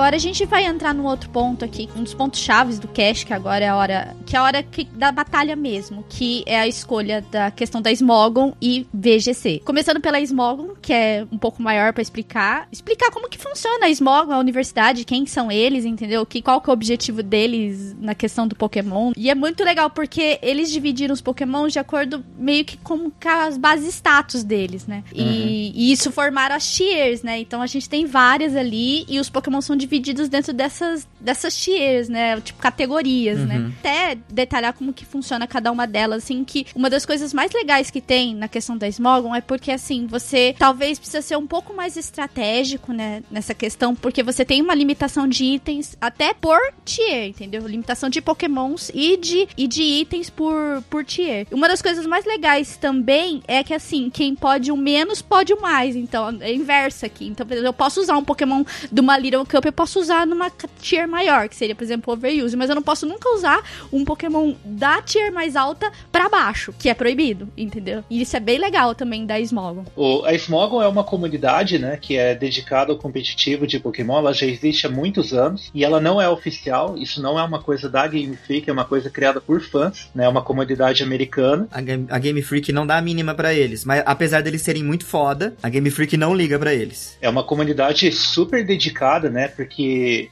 Agora 0.01 0.15
a 0.15 0.19
gente 0.19 0.43
vai 0.45 0.65
entrar 0.65 0.95
num 0.95 1.05
outro 1.05 1.29
ponto 1.29 1.63
aqui, 1.63 1.87
um 1.95 2.01
dos 2.01 2.15
pontos 2.15 2.39
chaves 2.39 2.79
do 2.79 2.87
cast, 2.87 3.23
que 3.23 3.31
agora 3.35 3.63
é 3.63 3.67
a 3.67 3.75
hora, 3.75 4.15
que 4.25 4.35
é 4.35 4.39
a 4.39 4.43
hora 4.43 4.63
que- 4.63 4.85
da 4.85 5.11
batalha 5.11 5.55
mesmo, 5.55 6.03
que 6.09 6.41
é 6.47 6.59
a 6.59 6.67
escolha 6.67 7.23
da 7.29 7.51
questão 7.51 7.79
da 7.79 7.91
Smogon 7.91 8.55
e 8.59 8.87
VGC. 8.91 9.61
Começando 9.63 10.01
pela 10.01 10.19
Smogon, 10.19 10.69
que 10.81 10.91
é 10.91 11.23
um 11.31 11.37
pouco 11.37 11.61
maior 11.61 11.93
pra 11.93 12.01
explicar, 12.01 12.67
explicar 12.71 13.11
como 13.11 13.29
que 13.29 13.37
funciona 13.37 13.85
a 13.85 13.89
Smogon, 13.91 14.33
a 14.33 14.39
universidade, 14.39 15.05
quem 15.05 15.27
são 15.27 15.51
eles, 15.51 15.85
entendeu? 15.85 16.25
Que 16.25 16.41
qual 16.41 16.59
que 16.59 16.71
é 16.71 16.71
o 16.71 16.73
objetivo 16.73 17.21
deles 17.21 17.95
na 18.01 18.15
questão 18.15 18.47
do 18.47 18.55
Pokémon. 18.55 19.11
E 19.15 19.29
é 19.29 19.35
muito 19.35 19.63
legal 19.63 19.91
porque 19.91 20.39
eles 20.41 20.71
dividiram 20.71 21.13
os 21.13 21.21
Pokémon 21.21 21.67
de 21.67 21.77
acordo 21.77 22.25
meio 22.39 22.65
que 22.65 22.75
com 22.77 23.11
as 23.23 23.55
bases 23.55 23.93
status 23.93 24.43
deles, 24.43 24.87
né? 24.87 25.03
E, 25.13 25.71
e 25.75 25.91
isso 25.91 26.11
formaram 26.11 26.55
as 26.55 26.67
tiers, 26.73 27.21
né? 27.21 27.37
Então 27.37 27.61
a 27.61 27.67
gente 27.67 27.87
tem 27.87 28.07
várias 28.07 28.55
ali 28.55 29.05
e 29.07 29.19
os 29.19 29.29
Pokémon 29.29 29.61
são 29.61 29.75
divididos 29.75 29.90
dentro 29.99 30.53
dessas, 30.53 31.07
dessas 31.19 31.55
tiers, 31.55 32.09
né? 32.09 32.39
Tipo, 32.41 32.59
categorias, 32.59 33.39
né? 33.39 33.57
Uhum. 33.57 33.73
Até 33.79 34.17
detalhar 34.29 34.73
como 34.73 34.93
que 34.93 35.05
funciona 35.05 35.47
cada 35.47 35.71
uma 35.71 35.85
delas, 35.85 36.23
assim, 36.23 36.43
que 36.43 36.65
uma 36.75 36.89
das 36.89 37.05
coisas 37.05 37.33
mais 37.33 37.51
legais 37.51 37.91
que 37.91 38.01
tem 38.01 38.35
na 38.35 38.47
questão 38.47 38.77
da 38.77 38.87
Smogon 38.87 39.35
é 39.35 39.41
porque, 39.41 39.71
assim, 39.71 40.07
você 40.07 40.55
talvez 40.57 40.97
precisa 40.97 41.21
ser 41.21 41.37
um 41.37 41.47
pouco 41.47 41.73
mais 41.73 41.97
estratégico, 41.97 42.93
né? 42.93 43.23
Nessa 43.29 43.53
questão, 43.53 43.95
porque 43.95 44.23
você 44.23 44.45
tem 44.45 44.61
uma 44.61 44.75
limitação 44.75 45.27
de 45.27 45.43
itens 45.43 45.95
até 45.99 46.33
por 46.33 46.59
tier, 46.85 47.27
entendeu? 47.27 47.67
Limitação 47.67 48.09
de 48.09 48.21
Pokémons 48.21 48.91
e 48.93 49.17
de, 49.17 49.47
e 49.57 49.67
de 49.67 49.83
itens 49.83 50.29
por, 50.29 50.83
por 50.89 51.03
tier. 51.03 51.47
Uma 51.51 51.67
das 51.67 51.81
coisas 51.81 52.05
mais 52.05 52.25
legais 52.25 52.77
também 52.77 53.41
é 53.47 53.63
que, 53.63 53.73
assim, 53.73 54.09
quem 54.09 54.35
pode 54.35 54.71
o 54.71 54.77
menos 54.77 55.21
pode 55.21 55.53
o 55.53 55.61
mais. 55.61 55.95
Então, 55.95 56.37
é 56.39 56.53
inverso 56.53 57.05
aqui. 57.05 57.27
Então, 57.27 57.45
por 57.45 57.53
exemplo, 57.53 57.69
eu 57.69 57.73
posso 57.73 57.99
usar 57.99 58.17
um 58.17 58.23
Pokémon 58.23 58.63
de 58.91 59.01
uma 59.01 59.17
Little 59.17 59.45
Cup, 59.45 59.65
eu 59.65 59.73
posso 59.81 59.99
usar 59.99 60.27
numa 60.27 60.51
tier 60.79 61.07
maior, 61.07 61.49
que 61.49 61.55
seria, 61.55 61.73
por 61.73 61.83
exemplo, 61.83 62.13
Overuse. 62.13 62.55
Mas 62.55 62.69
eu 62.69 62.75
não 62.75 62.83
posso 62.83 63.07
nunca 63.07 63.33
usar 63.33 63.63
um 63.91 64.05
Pokémon 64.05 64.53
da 64.63 65.01
tier 65.01 65.33
mais 65.33 65.55
alta 65.55 65.91
pra 66.11 66.29
baixo, 66.29 66.71
que 66.77 66.87
é 66.87 66.93
proibido, 66.93 67.49
entendeu? 67.57 68.03
E 68.07 68.21
isso 68.21 68.37
é 68.37 68.39
bem 68.39 68.59
legal 68.59 68.93
também 68.93 69.25
da 69.25 69.39
Smogon. 69.39 69.85
O, 69.95 70.23
a 70.23 70.33
Smogon 70.35 70.83
é 70.83 70.87
uma 70.87 71.03
comunidade, 71.03 71.79
né, 71.79 71.97
que 71.99 72.15
é 72.15 72.35
dedicada 72.35 72.91
ao 72.91 72.97
competitivo 72.97 73.65
de 73.65 73.79
Pokémon. 73.79 74.19
Ela 74.19 74.33
já 74.33 74.45
existe 74.45 74.85
há 74.85 74.89
muitos 74.89 75.33
anos 75.33 75.71
e 75.73 75.83
ela 75.83 75.99
não 75.99 76.21
é 76.21 76.29
oficial. 76.29 76.95
Isso 76.95 77.19
não 77.19 77.39
é 77.39 77.43
uma 77.43 77.59
coisa 77.59 77.89
da 77.89 78.05
Game 78.05 78.35
Freak, 78.35 78.69
é 78.69 78.73
uma 78.73 78.85
coisa 78.85 79.09
criada 79.09 79.41
por 79.41 79.61
fãs, 79.61 80.11
né? 80.13 80.25
É 80.25 80.29
uma 80.29 80.43
comunidade 80.43 81.01
americana. 81.01 81.67
A 81.71 81.81
Game, 81.81 82.05
a 82.07 82.19
Game 82.19 82.41
Freak 82.43 82.71
não 82.71 82.85
dá 82.85 82.97
a 82.97 83.01
mínima 83.01 83.33
pra 83.33 83.51
eles, 83.51 83.83
mas 83.83 84.03
apesar 84.05 84.43
deles 84.43 84.61
serem 84.61 84.83
muito 84.83 85.05
foda, 85.05 85.55
a 85.63 85.69
Game 85.69 85.89
Freak 85.89 86.15
não 86.17 86.35
liga 86.35 86.59
pra 86.59 86.71
eles. 86.71 87.17
É 87.19 87.27
uma 87.27 87.43
comunidade 87.43 88.11
super 88.11 88.63
dedicada, 88.63 89.27
né? 89.27 89.47
Porque 89.47 89.70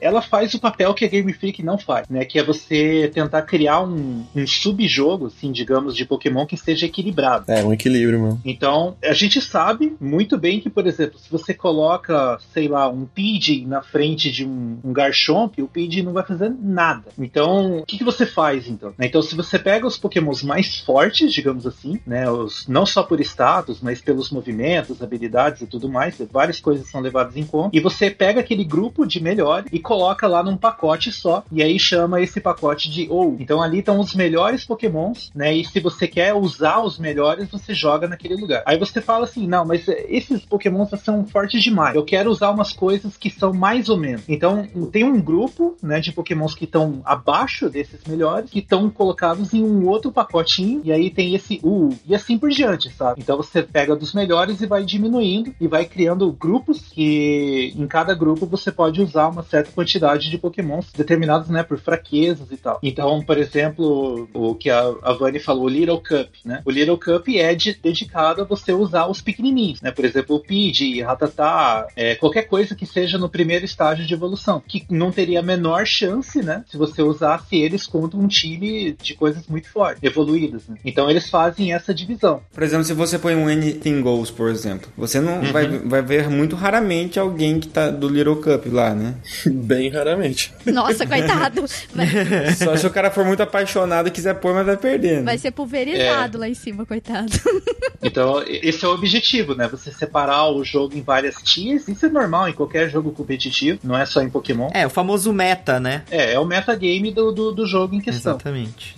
ela 0.02 0.22
faz 0.22 0.54
o 0.54 0.60
papel 0.60 0.94
que 0.94 1.06
a 1.06 1.08
Game 1.08 1.32
Freak 1.34 1.64
não 1.64 1.78
faz, 1.78 2.08
né? 2.10 2.26
Que 2.26 2.40
é 2.40 2.44
você 2.44 3.10
tentar 3.14 3.42
criar 3.44 3.82
um, 3.82 4.26
um 4.36 4.48
subjogo, 4.48 5.28
assim, 5.28 5.52
digamos, 5.52 5.96
de 5.96 6.06
Pokémon 6.06 6.46
que 6.46 6.58
seja 6.58 6.86
equilibrado. 6.86 7.46
É, 7.48 7.64
um 7.64 7.74
equilíbrio, 7.74 8.20
mano. 8.20 8.42
Então, 8.44 8.96
a 9.04 9.14
gente 9.14 9.42
sabe 9.42 9.96
muito 10.00 10.38
bem 10.38 10.60
que, 10.60 10.70
por 10.70 10.88
exemplo, 10.88 11.20
se 11.20 11.30
você 11.30 11.54
coloca, 11.54 12.38
sei 12.54 12.68
lá, 12.68 12.90
um 12.90 13.06
Pidgey 13.06 13.66
na 13.66 13.82
frente 13.82 14.32
de 14.32 14.46
um, 14.46 14.80
um 14.84 14.94
Garchomp, 14.94 15.62
o 15.62 15.68
Pidgey 15.68 16.04
não 16.04 16.14
vai 16.14 16.26
fazer 16.26 16.54
nada. 16.62 17.10
Então, 17.18 17.80
o 17.80 17.86
que, 17.86 17.98
que 17.98 18.04
você 18.04 18.26
faz, 18.26 18.68
então? 18.68 18.94
Então, 19.00 19.22
se 19.22 19.36
você 19.36 19.58
pega 19.58 19.88
os 19.88 19.98
Pokémons 19.98 20.44
mais 20.44 20.80
fortes, 20.80 21.34
digamos 21.34 21.66
assim, 21.66 22.00
né, 22.06 22.30
os, 22.30 22.68
não 22.68 22.86
só 22.86 23.04
por 23.04 23.20
status, 23.22 23.80
mas 23.82 24.02
pelos 24.02 24.30
movimentos, 24.32 25.02
habilidades 25.02 25.62
e 25.62 25.68
tudo 25.68 25.90
mais, 25.90 26.20
várias 26.32 26.60
coisas 26.60 26.90
são 26.90 27.02
levadas 27.02 27.36
em 27.36 27.46
conta, 27.46 27.76
e 27.76 27.80
você 27.80 28.10
pega 28.10 28.40
aquele 28.40 28.64
grupo 28.64 29.06
de 29.06 29.19
melhores 29.20 29.70
e 29.72 29.80
coloca 29.80 30.28
lá 30.28 30.44
num 30.44 30.58
pacote 30.58 31.12
só, 31.12 31.44
e 31.52 31.62
aí 31.62 31.80
chama 31.80 32.22
esse 32.22 32.40
pacote 32.40 32.90
de 32.90 33.08
OU. 33.10 33.38
Então, 33.40 33.62
ali 33.62 33.80
estão 33.80 34.00
os 34.00 34.14
melhores 34.14 34.66
Pokémons, 34.66 35.32
né, 35.34 35.54
e 35.54 35.66
se 35.66 35.80
você 35.80 36.08
quer 36.08 36.34
usar 36.34 36.82
os 36.82 36.98
melhores, 36.98 37.50
você 37.50 37.74
joga 37.74 38.08
naquele 38.08 38.36
lugar. 38.36 38.64
Aí 38.66 38.78
você 38.78 39.02
fala 39.02 39.26
assim, 39.26 39.48
não, 39.48 39.66
mas 39.66 39.88
eh, 39.88 40.06
esses 40.10 40.46
Pokémons 40.46 40.90
são 41.04 41.26
fortes 41.26 41.62
demais. 41.64 41.96
Eu 41.96 42.04
quero 42.04 42.30
usar 42.30 42.50
umas 42.52 42.74
coisas 42.74 43.18
que 43.18 43.30
são 43.30 43.54
mais 43.54 43.90
ou 43.90 43.98
menos. 43.98 44.24
Então, 44.28 44.68
tem 44.92 45.04
um 45.04 45.20
grupo, 45.22 45.76
né, 45.82 46.00
de 46.00 46.12
Pokémons 46.12 46.56
que 46.56 46.66
estão 46.66 47.02
abaixo 47.06 47.70
desses 47.70 48.04
melhores, 48.06 48.50
que 48.50 48.60
estão 48.60 48.90
colocados 48.90 49.54
em 49.54 49.64
um 49.64 49.88
outro 49.88 50.12
pacotinho, 50.12 50.82
e 50.84 50.92
aí 50.92 51.10
tem 51.10 51.36
esse 51.36 51.60
U, 51.64 51.90
e 52.06 52.16
assim 52.16 52.38
por 52.38 52.50
diante, 52.50 52.90
sabe? 52.92 53.22
Então 53.22 53.38
você 53.38 53.64
pega 53.64 53.96
dos 53.96 54.14
melhores 54.14 54.62
e 54.62 54.66
vai 54.66 54.84
diminuindo, 54.84 55.54
e 55.60 55.68
vai 55.68 55.86
criando 55.86 56.32
grupos, 56.32 56.88
que 56.92 57.74
em 57.76 57.88
cada 57.88 58.14
grupo 58.14 58.46
você 58.46 58.72
pode 58.72 59.02
usar 59.10 59.28
uma 59.28 59.44
certa 59.44 59.72
quantidade 59.72 60.30
de 60.30 60.38
Pokémons 60.38 60.88
determinados, 60.96 61.50
né, 61.50 61.64
por 61.64 61.80
fraquezas 61.80 62.48
e 62.52 62.58
tal. 62.58 62.80
Então, 62.84 63.22
por 63.24 63.38
exemplo, 63.38 64.30
o 64.34 64.56
que 64.56 64.70
a, 64.70 64.82
a 65.02 65.14
Vani 65.14 65.40
falou, 65.40 65.66
o 65.66 65.70
Little 65.70 66.00
Cup, 66.00 66.30
né? 66.46 66.62
O 66.66 66.72
Little 66.72 66.98
Cup 66.98 67.28
é 67.30 67.54
de- 67.56 67.78
dedicado 67.82 68.42
a 68.42 68.46
você 68.46 68.72
usar 68.74 69.08
os 69.08 69.22
pequenininhos, 69.22 69.82
né? 69.82 69.92
Por 69.92 70.06
exemplo, 70.06 70.36
o 70.36 70.40
Pidgey, 70.40 71.02
Rattata, 71.02 71.88
é, 71.96 72.16
qualquer 72.16 72.44
coisa 72.44 72.76
que 72.76 72.86
seja 72.86 73.18
no 73.18 73.30
primeiro 73.30 73.66
estágio 73.66 74.06
de 74.06 74.14
evolução, 74.14 74.62
que 74.66 74.86
não 74.90 75.12
teria 75.12 75.40
a 75.40 75.44
menor 75.44 75.86
chance, 75.86 76.42
né? 76.42 76.64
Se 76.70 76.78
você 76.78 77.02
usasse 77.02 77.56
eles 77.56 77.88
contra 77.88 78.18
um 78.20 78.28
time 78.28 78.96
de 79.02 79.14
coisas 79.16 79.48
muito 79.48 79.70
fortes, 79.70 80.02
evoluídas, 80.04 80.68
né? 80.68 80.78
Então 80.86 81.10
eles 81.10 81.30
fazem 81.30 81.74
essa 81.74 81.94
divisão. 81.94 82.42
Por 82.54 82.64
exemplo, 82.64 82.86
se 82.86 82.94
você 82.94 83.18
põe 83.18 83.36
um 83.36 83.48
Anything 83.48 84.02
Goes, 84.02 84.32
por 84.32 84.50
exemplo, 84.50 84.90
você 84.98 85.20
não 85.20 85.42
vai, 85.52 85.68
vai 85.68 86.02
ver 86.02 86.30
muito 86.30 86.56
raramente 86.56 87.20
alguém 87.20 87.60
que 87.60 87.68
tá 87.68 87.90
do 87.90 88.08
Little 88.08 88.38
Cup 88.38 88.66
lá, 88.72 88.94
né? 89.00 89.16
Bem 89.48 89.90
raramente. 89.90 90.54
Nossa, 90.66 91.06
coitado. 91.08 91.66
Vai, 91.94 92.08
Só 92.56 92.76
se 92.78 92.86
o 92.86 92.92
cara 92.92 93.10
for 93.10 93.26
muito 93.26 93.42
apaixonado 93.42 94.08
e 94.08 94.12
quiser 94.12 94.36
pôr, 94.36 94.54
mas 94.54 94.66
vai 94.66 94.78
perder. 94.78 95.24
vai 95.24 95.36
Né? 95.36 95.38
ser 95.38 95.52
pulverizado 95.52 96.38
lá 96.38 96.48
em 96.48 96.54
cima, 96.54 96.86
coitado. 96.86 97.32
Então, 98.02 98.42
esse 98.48 98.86
é 98.86 98.88
o 98.88 98.94
objetivo, 98.94 99.54
né? 99.56 99.68
Você 99.68 99.92
separar 99.92 100.50
o 100.50 100.64
jogo 100.64 100.96
em 100.96 101.02
várias 101.02 101.36
tiers. 101.44 101.86
Isso 101.90 102.06
é 102.06 102.10
normal 102.10 102.48
em 102.48 102.54
qualquer 102.54 102.90
jogo 102.90 103.12
competitivo, 103.12 103.78
não 103.84 103.98
é 103.98 104.06
só 104.06 104.22
em 104.22 104.30
Pokémon. 104.30 104.70
É, 104.74 104.88
o 104.88 104.90
famoso 104.90 105.34
meta, 105.34 105.82
né? 105.82 106.04
É, 106.10 106.32
é 106.36 106.40
o 106.40 106.46
metagame 106.46 107.12
do, 107.12 107.34
do, 107.34 107.52
do 107.52 107.68
jogo 107.68 107.94
em 107.96 108.00
questão. 108.00 108.36
Exatamente. 108.36 108.96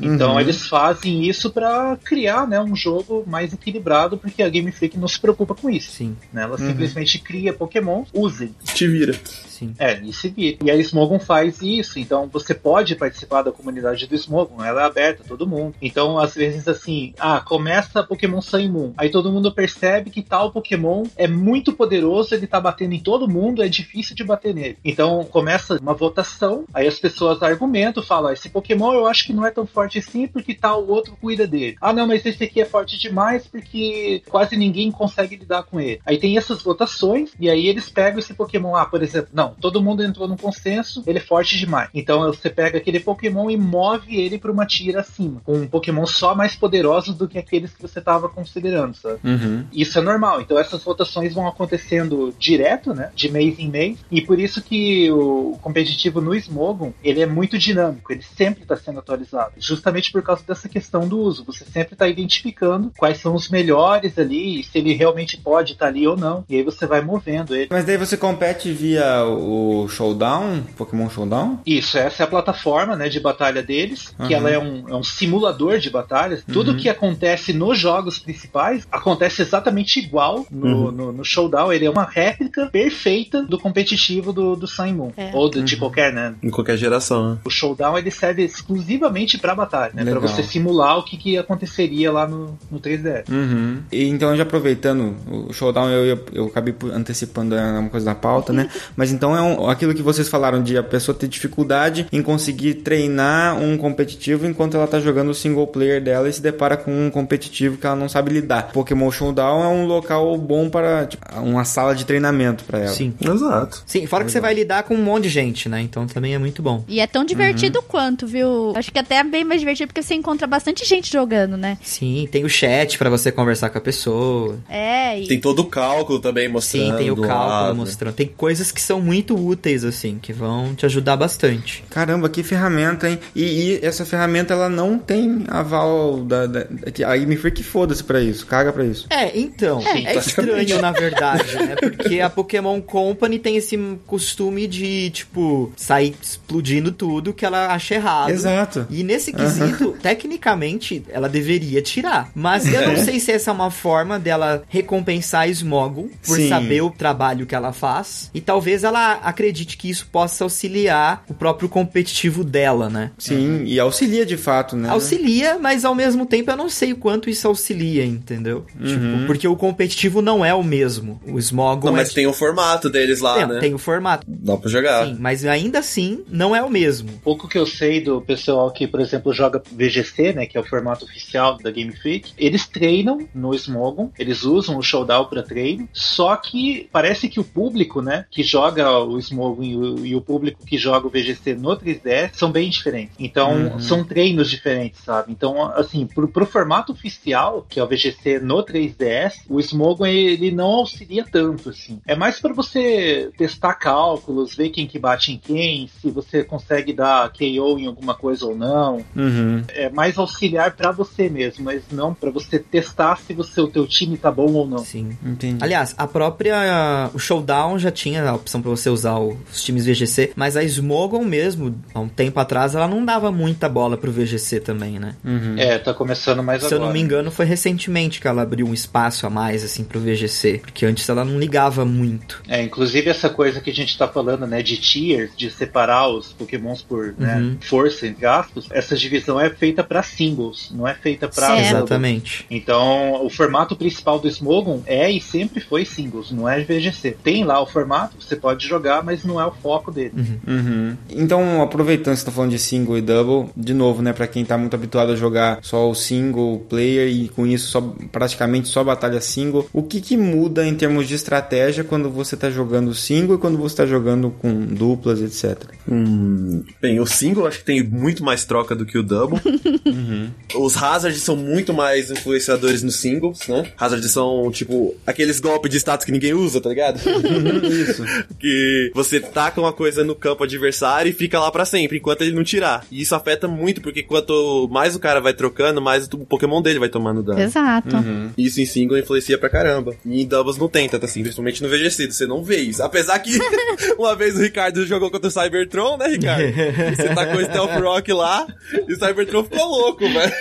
Então 0.00 0.34
Uhum. 0.34 0.40
eles 0.40 0.64
fazem 0.68 1.28
isso 1.28 1.50
pra 1.50 1.98
criar 2.04 2.46
né, 2.46 2.60
um 2.60 2.76
jogo 2.76 3.24
mais 3.26 3.52
equilibrado, 3.52 4.16
porque 4.16 4.40
a 4.44 4.48
Game 4.48 4.70
Freak 4.70 4.96
não 4.96 5.08
se 5.08 5.18
preocupa 5.18 5.52
com 5.52 5.68
isso. 5.68 5.90
Sim, 5.90 6.16
Né? 6.32 6.42
Ela 6.42 6.56
simplesmente 6.56 7.18
cria 7.18 7.52
Pokémon, 7.52 8.04
usem. 8.14 8.54
Te 8.74 8.86
vira. 8.86 9.16
Sim. 9.56 9.74
É, 9.78 9.98
e 10.00 10.12
se 10.12 10.28
vira. 10.28 10.58
E 10.62 10.70
a 10.70 10.76
Smogon 10.76 11.18
faz 11.18 11.60
isso, 11.62 11.98
então 11.98 12.28
você 12.30 12.54
pode 12.54 12.94
participar 12.94 13.42
da 13.42 13.52
comunidade 13.52 14.06
do 14.06 14.14
Smogon, 14.14 14.62
ela 14.62 14.82
é 14.82 14.84
aberta 14.84 15.22
a 15.22 15.26
todo 15.26 15.46
mundo. 15.46 15.74
Então, 15.80 16.18
às 16.18 16.34
vezes, 16.34 16.68
assim, 16.68 17.14
ah, 17.18 17.40
começa 17.40 18.02
Pokémon 18.02 18.40
Sun 18.40 18.68
Moon, 18.68 18.92
aí 18.96 19.10
todo 19.10 19.32
mundo 19.32 19.52
percebe 19.52 20.10
que 20.10 20.22
tal 20.22 20.50
Pokémon 20.50 21.04
é 21.16 21.26
muito 21.26 21.72
poderoso, 21.72 22.34
ele 22.34 22.46
tá 22.46 22.60
batendo 22.60 22.94
em 22.94 23.00
todo 23.00 23.28
mundo, 23.28 23.62
é 23.62 23.68
difícil 23.68 24.14
de 24.14 24.24
bater 24.24 24.54
nele. 24.54 24.78
Então, 24.84 25.24
começa 25.24 25.78
uma 25.80 25.94
votação, 25.94 26.64
aí 26.74 26.86
as 26.86 26.98
pessoas 26.98 27.42
argumentam, 27.42 28.02
falam, 28.02 28.30
ah, 28.30 28.32
esse 28.32 28.48
Pokémon 28.48 28.92
eu 28.92 29.06
acho 29.06 29.26
que 29.26 29.32
não 29.32 29.46
é 29.46 29.50
tão 29.50 29.66
forte 29.66 29.98
assim, 29.98 30.26
porque 30.26 30.54
tal 30.54 30.86
outro 30.86 31.16
cuida 31.20 31.46
dele. 31.46 31.76
Ah, 31.80 31.92
não, 31.92 32.06
mas 32.06 32.24
esse 32.24 32.44
aqui 32.44 32.60
é 32.60 32.64
forte 32.64 32.98
demais, 32.98 33.46
porque 33.46 34.22
quase 34.28 34.56
ninguém 34.56 34.90
consegue 34.90 35.36
lidar 35.36 35.62
com 35.64 35.80
ele. 35.80 36.00
Aí 36.04 36.18
tem 36.18 36.36
essas 36.36 36.62
votações, 36.62 37.30
e 37.38 37.48
aí 37.48 37.66
eles 37.66 37.88
pegam 37.88 38.18
esse 38.18 38.34
Pokémon, 38.34 38.74
ah, 38.74 38.86
por 38.86 39.02
exemplo, 39.02 39.30
não, 39.32 39.45
todo 39.60 39.82
mundo 39.82 40.02
entrou 40.02 40.28
num 40.28 40.36
consenso, 40.36 41.02
ele 41.06 41.18
é 41.18 41.22
forte 41.22 41.56
demais. 41.58 41.88
Então 41.94 42.20
você 42.26 42.50
pega 42.50 42.78
aquele 42.78 43.00
Pokémon 43.00 43.50
e 43.50 43.56
move 43.56 44.16
ele 44.16 44.38
pra 44.38 44.52
uma 44.52 44.66
tira 44.66 45.00
acima, 45.00 45.40
com 45.44 45.54
um 45.54 45.66
Pokémon 45.66 46.06
só 46.06 46.34
mais 46.34 46.54
poderoso 46.54 47.14
do 47.14 47.28
que 47.28 47.38
aqueles 47.38 47.72
que 47.72 47.82
você 47.82 48.00
tava 48.00 48.28
considerando, 48.28 48.94
sabe? 48.94 49.18
Uhum. 49.24 49.64
Isso 49.72 49.98
é 49.98 50.02
normal. 50.02 50.40
Então 50.40 50.58
essas 50.58 50.82
votações 50.82 51.34
vão 51.34 51.46
acontecendo 51.46 52.34
direto, 52.38 52.94
né? 52.94 53.10
De 53.14 53.30
mês 53.30 53.58
em 53.58 53.68
mês. 53.68 53.98
E 54.10 54.20
por 54.20 54.38
isso 54.38 54.62
que 54.62 55.10
o 55.10 55.58
competitivo 55.62 56.20
no 56.20 56.34
Smogon, 56.34 56.92
ele 57.02 57.20
é 57.20 57.26
muito 57.26 57.58
dinâmico. 57.58 58.12
Ele 58.12 58.22
sempre 58.22 58.62
está 58.62 58.76
sendo 58.76 58.98
atualizado. 58.98 59.52
Justamente 59.58 60.10
por 60.12 60.22
causa 60.22 60.42
dessa 60.46 60.68
questão 60.68 61.06
do 61.06 61.18
uso. 61.18 61.44
Você 61.44 61.64
sempre 61.64 61.94
está 61.94 62.08
identificando 62.08 62.92
quais 62.96 63.18
são 63.18 63.34
os 63.34 63.48
melhores 63.48 64.18
ali, 64.18 64.60
e 64.60 64.64
se 64.64 64.78
ele 64.78 64.92
realmente 64.92 65.36
pode 65.36 65.72
estar 65.72 65.86
ali 65.86 66.06
ou 66.06 66.16
não. 66.16 66.44
E 66.48 66.56
aí 66.56 66.62
você 66.62 66.86
vai 66.86 67.00
movendo 67.00 67.54
ele. 67.54 67.68
Mas 67.70 67.84
daí 67.84 67.96
você 67.96 68.16
compete 68.16 68.72
via 68.72 69.24
o 69.36 69.88
Showdown, 69.88 70.62
Pokémon 70.76 71.08
Showdown? 71.10 71.60
Isso, 71.66 71.98
essa 71.98 72.22
é 72.22 72.24
a 72.24 72.28
plataforma 72.28 72.96
né, 72.96 73.08
de 73.08 73.20
batalha 73.20 73.62
deles, 73.62 74.14
que 74.26 74.34
Uhum. 74.34 74.40
ela 74.40 74.50
é 74.50 74.58
um, 74.58 74.84
é 74.88 74.94
um 74.94 75.02
simulador 75.02 75.78
de 75.78 75.90
batalhas. 75.90 76.42
Tudo 76.52 76.76
que 76.76 76.88
acontece 76.88 77.52
nos 77.52 77.78
jogos 77.78 78.18
principais 78.18 78.86
acontece 78.90 79.42
exatamente 79.42 79.98
igual 79.98 80.46
no, 80.50 80.90
no, 80.92 81.12
no 81.12 81.24
Showdown. 81.24 81.72
Ele 81.72 81.84
é 81.86 81.90
uma 81.90 82.04
réplica 82.04 82.66
perfeita 82.66 83.42
do 83.42 83.58
competitivo 83.58 84.32
do, 84.32 84.56
do 84.56 84.66
Sun 84.66 84.86
e 84.86 84.92
Moon. 84.92 85.12
É. 85.16 85.30
Ou 85.34 85.48
do- 85.50 85.62
de 85.62 85.76
qualquer, 85.76 86.12
né? 86.12 86.34
Em 86.42 86.50
qualquer 86.50 86.76
geração, 86.76 87.30
né? 87.32 87.38
O 87.44 87.50
Showdown 87.50 87.96
ele 87.98 88.10
serve 88.10 88.42
exclusivamente 88.44 89.38
pra 89.38 89.54
batalha, 89.54 89.92
né? 89.94 90.02
Pra 90.04 90.14
Legal. 90.14 90.28
você 90.28 90.42
simular 90.42 90.98
o 90.98 91.02
que, 91.02 91.16
que 91.16 91.38
aconteceria 91.38 92.12
lá 92.12 92.26
no, 92.26 92.58
no 92.70 92.78
3DS. 92.80 93.28
Uhum. 93.28 93.82
E, 93.90 94.04
então, 94.08 94.36
já 94.36 94.42
aproveitando 94.42 95.14
o 95.48 95.52
showdown, 95.52 95.88
eu, 95.88 96.04
eu, 96.06 96.24
eu 96.32 96.46
acabei 96.46 96.74
antecipando 96.92 97.54
é 97.54 97.78
uma 97.78 97.88
coisa 97.88 98.06
da 98.06 98.14
pauta, 98.14 98.52
né? 98.52 98.68
Mas 98.96 99.10
então 99.12 99.25
é 99.34 99.40
um- 99.40 99.68
aquilo 99.70 99.94
que 99.94 100.02
vocês 100.02 100.28
falaram 100.28 100.62
de 100.62 100.76
a 100.76 100.82
pessoa 100.82 101.16
ter 101.16 101.26
dificuldade 101.28 102.06
em 102.12 102.22
conseguir 102.22 102.74
treinar 102.74 103.58
um 103.58 103.76
competitivo 103.76 104.46
enquanto 104.46 104.76
ela 104.76 104.86
tá 104.86 105.00
jogando 105.00 105.30
o 105.30 105.34
single 105.34 105.66
player 105.66 106.02
dela 106.02 106.28
e 106.28 106.32
se 106.32 106.42
depara 106.42 106.76
com 106.76 106.90
um 107.06 107.10
competitivo 107.10 107.76
que 107.78 107.86
ela 107.86 107.96
não 107.96 108.08
sabe 108.08 108.30
lidar. 108.32 108.70
Pokémon 108.72 109.10
Showdown 109.10 109.64
é 109.64 109.68
um 109.68 109.86
local 109.86 110.36
bom 110.36 110.68
para 110.68 111.06
tipo, 111.06 111.24
uma 111.40 111.64
sala 111.64 111.94
de 111.94 112.04
treinamento 112.04 112.64
para 112.64 112.78
ela. 112.80 112.88
Sim. 112.94 113.14
Exato. 113.20 113.82
Sim, 113.86 114.06
fora 114.06 114.24
que 114.24 114.30
você 114.30 114.40
vai 114.40 114.54
lidar 114.54 114.82
com 114.82 114.94
um 114.94 115.02
monte 115.02 115.24
de 115.24 115.28
gente, 115.30 115.68
né? 115.68 115.80
Então 115.80 116.06
também 116.06 116.34
é 116.34 116.38
muito 116.38 116.62
bom. 116.62 116.84
E 116.88 117.00
é 117.00 117.06
tão 117.06 117.24
divertido 117.24 117.82
quanto, 117.82 118.26
viu? 118.26 118.72
Acho 118.76 118.92
que 118.92 118.98
até 118.98 119.16
é 119.16 119.24
bem 119.24 119.44
mais 119.44 119.60
divertido 119.60 119.88
porque 119.88 120.02
você 120.02 120.14
encontra 120.14 120.46
bastante 120.46 120.84
gente 120.84 121.12
jogando, 121.12 121.56
né? 121.56 121.78
Sim, 121.82 122.28
tem 122.30 122.44
o 122.44 122.48
chat 122.48 122.98
pra 122.98 123.08
você 123.08 123.32
conversar 123.32 123.70
com 123.70 123.78
a 123.78 123.80
pessoa. 123.80 124.58
É, 124.68 125.18
e 125.20 125.26
Tem 125.28 125.40
todo 125.40 125.60
o 125.60 125.64
cálculo 125.64 126.18
também 126.18 126.48
mostrando. 126.48 126.90
Sim, 126.92 126.96
tem 126.96 127.10
o 127.10 127.16
cálculo 127.16 127.48
lado. 127.48 127.76
mostrando. 127.76 128.14
Tem 128.14 128.26
coisas 128.26 128.70
que 128.72 128.80
são 128.80 129.00
muito 129.00 129.15
úteis, 129.34 129.84
assim, 129.84 130.18
que 130.20 130.32
vão 130.32 130.74
te 130.74 130.86
ajudar 130.86 131.16
bastante. 131.16 131.84
Caramba, 131.90 132.28
que 132.28 132.42
ferramenta, 132.42 133.08
hein? 133.08 133.18
E, 133.34 133.42
e 133.42 133.80
essa 133.84 134.04
ferramenta, 134.04 134.54
ela 134.54 134.68
não 134.68 134.98
tem 134.98 135.44
aval 135.48 136.18
da... 136.24 136.46
da, 136.46 136.64
da 136.64 137.06
a 137.06 137.16
Game 137.16 137.36
Freak 137.36 137.62
foda-se 137.62 138.02
pra 138.02 138.20
isso, 138.20 138.46
caga 138.46 138.72
pra 138.72 138.84
isso. 138.84 139.06
É, 139.10 139.38
então, 139.38 139.80
é, 139.80 140.14
é 140.14 140.18
estranho, 140.18 140.80
na 140.80 140.92
verdade, 140.92 141.56
né? 141.56 141.76
Porque 141.76 142.20
a 142.20 142.30
Pokémon 142.30 142.80
Company 142.80 143.38
tem 143.38 143.56
esse 143.56 143.76
costume 144.06 144.66
de, 144.66 145.10
tipo, 145.10 145.72
sair 145.76 146.14
explodindo 146.20 146.92
tudo 146.92 147.32
que 147.32 147.44
ela 147.44 147.72
acha 147.72 147.94
errado. 147.94 148.30
Exato. 148.30 148.86
E 148.90 149.02
nesse 149.02 149.32
quesito, 149.32 149.88
uhum. 149.88 149.92
tecnicamente, 149.92 151.02
ela 151.08 151.28
deveria 151.28 151.80
tirar. 151.82 152.30
Mas 152.34 152.66
eu 152.72 152.82
não 152.82 152.94
é. 152.94 152.96
sei 152.96 153.20
se 153.20 153.32
essa 153.32 153.50
é 153.50 153.54
uma 153.54 153.70
forma 153.70 154.18
dela 154.18 154.62
recompensar 154.68 155.42
a 155.42 155.48
Smoggle 155.48 156.10
por 156.26 156.36
Sim. 156.36 156.48
saber 156.48 156.82
o 156.82 156.90
trabalho 156.90 157.46
que 157.46 157.54
ela 157.54 157.72
faz. 157.72 158.30
E 158.34 158.40
talvez 158.40 158.84
ela 158.84 159.05
acredite 159.14 159.76
que 159.76 159.88
isso 159.88 160.06
possa 160.10 160.44
auxiliar 160.44 161.24
o 161.28 161.34
próprio 161.34 161.68
competitivo 161.68 162.44
dela, 162.44 162.88
né? 162.88 163.10
Sim, 163.18 163.48
uhum. 163.48 163.64
e 163.64 163.78
auxilia 163.78 164.24
de 164.24 164.36
fato, 164.36 164.76
né? 164.76 164.88
Auxilia, 164.88 165.58
mas 165.58 165.84
ao 165.84 165.94
mesmo 165.94 166.26
tempo 166.26 166.50
eu 166.50 166.56
não 166.56 166.68
sei 166.68 166.92
o 166.92 166.96
quanto 166.96 167.30
isso 167.30 167.46
auxilia, 167.46 168.04
entendeu? 168.04 168.66
Uhum. 168.78 168.86
Tipo, 168.86 169.26
porque 169.26 169.48
o 169.48 169.56
competitivo 169.56 170.20
não 170.22 170.44
é 170.44 170.54
o 170.54 170.62
mesmo. 170.62 171.20
O 171.26 171.38
Smoggle. 171.38 171.90
Não, 171.90 171.96
mas 171.96 172.10
é... 172.10 172.14
tem 172.14 172.26
o 172.26 172.32
formato 172.32 172.88
deles 172.88 173.20
lá, 173.20 173.34
tem, 173.34 173.46
né? 173.46 173.60
Tem 173.60 173.74
o 173.74 173.78
formato. 173.78 174.26
Dá 174.28 174.56
pra 174.56 174.70
jogar. 174.70 175.06
Sim, 175.06 175.16
mas 175.18 175.44
ainda 175.44 175.78
assim 175.78 176.24
não 176.28 176.54
é 176.54 176.62
o 176.62 176.70
mesmo. 176.70 177.10
Pouco 177.22 177.48
que 177.48 177.58
eu 177.58 177.66
sei 177.66 178.00
do 178.00 178.20
pessoal 178.20 178.70
que, 178.70 178.86
por 178.86 179.00
exemplo, 179.00 179.32
joga 179.32 179.62
VGC, 179.72 180.32
né? 180.32 180.46
Que 180.46 180.56
é 180.56 180.60
o 180.60 180.64
formato 180.64 181.04
oficial 181.04 181.56
da 181.58 181.70
Game 181.70 181.92
Freak, 181.92 182.32
eles 182.38 182.66
treinam 182.66 183.26
no 183.34 183.54
Smogon, 183.54 184.10
eles 184.18 184.44
usam 184.44 184.76
o 184.76 184.82
Showdown 184.82 185.26
para 185.26 185.42
treino, 185.42 185.88
só 185.92 186.36
que 186.36 186.88
parece 186.92 187.28
que 187.28 187.40
o 187.40 187.44
público, 187.44 188.00
né, 188.00 188.24
que 188.30 188.42
joga 188.42 188.95
o 188.98 189.18
Smogon 189.18 189.62
e 189.62 189.76
o, 189.76 190.06
e 190.06 190.16
o 190.16 190.20
público 190.20 190.64
que 190.64 190.76
joga 190.78 191.06
o 191.06 191.10
VGC 191.10 191.54
no 191.54 191.76
3DS 191.76 192.30
são 192.34 192.50
bem 192.50 192.68
diferentes. 192.70 193.14
Então, 193.18 193.52
uhum. 193.52 193.80
são 193.80 194.04
treinos 194.04 194.50
diferentes, 194.50 195.00
sabe? 195.04 195.32
Então, 195.32 195.62
assim, 195.72 196.06
pro, 196.06 196.28
pro 196.28 196.46
formato 196.46 196.92
oficial, 196.92 197.66
que 197.68 197.80
é 197.80 197.82
o 197.82 197.86
VGC 197.86 198.40
no 198.40 198.64
3DS, 198.64 199.34
o 199.48 199.60
Smogon 199.60 200.06
ele 200.06 200.50
não 200.50 200.66
auxilia 200.66 201.24
tanto, 201.30 201.70
assim. 201.70 202.00
É 202.06 202.14
mais 202.14 202.40
para 202.40 202.52
você 202.52 203.30
testar 203.36 203.74
cálculos, 203.74 204.54
ver 204.54 204.70
quem 204.70 204.86
que 204.86 204.98
bate 204.98 205.32
em 205.32 205.38
quem, 205.38 205.88
se 206.00 206.10
você 206.10 206.44
consegue 206.44 206.92
dar 206.92 207.30
KO 207.30 207.78
em 207.78 207.86
alguma 207.86 208.14
coisa 208.14 208.46
ou 208.46 208.56
não. 208.56 209.04
Uhum. 209.14 209.62
É 209.68 209.88
mais 209.90 210.18
auxiliar 210.18 210.72
para 210.72 210.92
você 210.92 211.28
mesmo, 211.28 211.64
mas 211.64 211.82
não 211.90 212.14
para 212.14 212.30
você 212.30 212.58
testar 212.58 213.16
se 213.16 213.32
você, 213.32 213.60
o 213.60 213.68
teu 213.68 213.86
time 213.86 214.16
tá 214.16 214.30
bom 214.30 214.52
ou 214.52 214.66
não. 214.66 214.78
Sim, 214.78 215.16
entendi. 215.24 215.62
Aliás, 215.62 215.94
a 215.96 216.06
própria 216.06 217.10
o 217.14 217.18
Showdown 217.18 217.78
já 217.78 217.90
tinha 217.90 218.28
a 218.28 218.34
opção 218.34 218.60
para 218.60 218.70
você 218.70 218.85
usar 218.90 219.18
os 219.18 219.62
times 219.62 219.86
VGC, 219.86 220.32
mas 220.36 220.56
a 220.56 220.62
Smogon 220.62 221.24
mesmo, 221.24 221.78
há 221.94 222.00
um 222.00 222.08
tempo 222.08 222.38
atrás, 222.40 222.74
ela 222.74 222.88
não 222.88 223.04
dava 223.04 223.30
muita 223.30 223.68
bola 223.68 223.96
pro 223.96 224.12
VGC 224.12 224.60
também, 224.60 224.98
né? 224.98 225.14
Uhum. 225.24 225.56
É, 225.58 225.78
tá 225.78 225.92
começando 225.92 226.42
mais 226.42 226.60
se 226.60 226.66
agora. 226.66 226.80
Se 226.80 226.82
eu 226.82 226.86
não 226.86 226.92
me 226.92 227.00
engano, 227.00 227.30
foi 227.30 227.46
recentemente 227.46 228.20
que 228.20 228.28
ela 228.28 228.42
abriu 228.42 228.66
um 228.66 228.74
espaço 228.74 229.26
a 229.26 229.30
mais, 229.30 229.64
assim, 229.64 229.84
pro 229.84 230.00
VGC, 230.00 230.58
porque 230.58 230.86
antes 230.86 231.08
ela 231.08 231.24
não 231.24 231.38
ligava 231.38 231.84
muito. 231.84 232.42
É, 232.48 232.62
inclusive 232.62 233.10
essa 233.10 233.28
coisa 233.28 233.60
que 233.60 233.70
a 233.70 233.74
gente 233.74 233.96
tá 233.96 234.08
falando, 234.08 234.46
né, 234.46 234.62
de 234.62 234.76
tiers, 234.76 235.30
de 235.36 235.50
separar 235.50 236.08
os 236.08 236.32
pokémons 236.32 236.82
por 236.82 237.14
né, 237.18 237.36
uhum. 237.36 237.56
força, 237.60 238.06
entre 238.06 238.26
aspas, 238.26 238.66
essa 238.70 238.96
divisão 238.96 239.40
é 239.40 239.50
feita 239.50 239.82
para 239.82 240.02
singles, 240.02 240.70
não 240.72 240.86
é 240.86 240.94
feita 240.94 241.28
pra... 241.28 241.60
Exatamente. 241.60 242.46
Então, 242.50 243.24
o 243.24 243.30
formato 243.30 243.76
principal 243.76 244.18
do 244.18 244.28
Smogon 244.28 244.82
é 244.86 245.10
e 245.10 245.20
sempre 245.20 245.60
foi 245.60 245.84
singles, 245.84 246.30
não 246.30 246.48
é 246.48 246.60
VGC. 246.62 247.16
Tem 247.22 247.44
lá 247.44 247.60
o 247.60 247.66
formato, 247.66 248.16
você 248.20 248.36
pode 248.36 248.65
jogar, 248.66 249.02
mas 249.02 249.24
não 249.24 249.40
é 249.40 249.46
o 249.46 249.50
foco 249.50 249.90
dele. 249.90 250.12
Uhum. 250.16 250.54
Uhum. 250.54 250.96
Então, 251.10 251.62
aproveitando 251.62 252.14
que 252.14 252.20
você 252.20 252.26
tá 252.26 252.32
falando 252.32 252.50
de 252.50 252.58
single 252.58 252.98
e 252.98 253.02
double, 253.02 253.50
de 253.56 253.74
novo, 253.74 254.02
né, 254.02 254.12
para 254.12 254.26
quem 254.26 254.44
tá 254.44 254.56
muito 254.58 254.74
habituado 254.74 255.12
a 255.12 255.16
jogar 255.16 255.58
só 255.62 255.88
o 255.90 255.94
single 255.94 256.64
player 256.68 257.08
e 257.08 257.28
com 257.28 257.46
isso 257.46 257.68
só 257.68 257.80
praticamente 258.10 258.68
só 258.68 258.82
batalha 258.82 259.20
single, 259.20 259.68
o 259.72 259.82
que 259.82 260.00
que 260.00 260.16
muda 260.16 260.66
em 260.66 260.74
termos 260.74 261.08
de 261.08 261.14
estratégia 261.14 261.84
quando 261.84 262.10
você 262.10 262.36
tá 262.36 262.50
jogando 262.50 262.94
single 262.94 263.36
e 263.36 263.38
quando 263.38 263.58
você 263.58 263.76
tá 263.76 263.86
jogando 263.86 264.30
com 264.30 264.66
duplas, 264.66 265.20
etc? 265.20 265.70
Hum, 265.88 266.62
bem, 266.80 267.00
o 267.00 267.06
single 267.06 267.46
acho 267.46 267.58
que 267.58 267.64
tem 267.64 267.82
muito 267.82 268.24
mais 268.24 268.44
troca 268.44 268.74
do 268.74 268.84
que 268.84 268.98
o 268.98 269.02
double. 269.02 269.40
uhum. 269.86 270.30
Os 270.56 270.76
hazards 270.76 271.22
são 271.22 271.36
muito 271.36 271.72
mais 271.72 272.10
influenciadores 272.10 272.82
nos 272.82 272.96
singles, 272.96 273.46
né? 273.48 273.70
Hazards 273.78 274.10
são, 274.10 274.50
tipo, 274.50 274.94
aqueles 275.06 275.40
golpes 275.40 275.70
de 275.70 275.78
status 275.78 276.04
que 276.04 276.12
ninguém 276.12 276.34
usa, 276.34 276.60
tá 276.60 276.68
ligado? 276.68 276.98
Isso. 277.66 278.04
que 278.38 278.55
você 278.94 279.20
taca 279.20 279.60
uma 279.60 279.72
coisa 279.72 280.04
no 280.04 280.14
campo 280.14 280.44
adversário 280.44 281.10
e 281.10 281.12
fica 281.12 281.38
lá 281.38 281.50
para 281.50 281.64
sempre, 281.64 281.98
enquanto 281.98 282.22
ele 282.22 282.32
não 282.32 282.44
tirar. 282.44 282.84
E 282.90 283.00
isso 283.00 283.14
afeta 283.14 283.48
muito, 283.48 283.80
porque 283.80 284.02
quanto 284.02 284.68
mais 284.70 284.94
o 284.94 285.00
cara 285.00 285.20
vai 285.20 285.34
trocando, 285.34 285.80
mais 285.80 286.06
o 286.06 286.18
Pokémon 286.18 286.62
dele 286.62 286.78
vai 286.78 286.88
tomando 286.88 287.22
dano. 287.22 287.40
Exato. 287.40 287.96
Uhum. 287.96 288.30
Isso 288.36 288.60
em 288.60 288.66
single 288.66 288.98
influencia 288.98 289.38
pra 289.38 289.48
caramba. 289.48 289.94
E 290.04 290.22
em 290.22 290.26
doubles 290.26 290.58
não 290.58 290.68
tem 290.68 290.88
tanto 290.88 291.04
assim, 291.04 291.22
principalmente 291.22 291.62
no 291.62 291.68
VGC, 291.68 292.10
você 292.10 292.26
não 292.26 292.42
vê 292.42 292.58
isso. 292.58 292.82
Apesar 292.82 293.18
que 293.18 293.38
uma 293.98 294.14
vez 294.14 294.36
o 294.36 294.42
Ricardo 294.42 294.86
jogou 294.86 295.10
contra 295.10 295.28
o 295.28 295.30
Cybertron, 295.30 295.96
né, 295.96 296.08
Ricardo? 296.08 296.46
você 296.96 297.14
tacou 297.14 297.40
o 297.40 297.44
Stealth 297.44 297.82
Rock 297.82 298.12
lá 298.12 298.46
e 298.88 298.92
o 298.92 298.96
Cybertron 298.96 299.44
ficou 299.44 299.66
louco, 299.66 300.04
velho. 300.08 300.32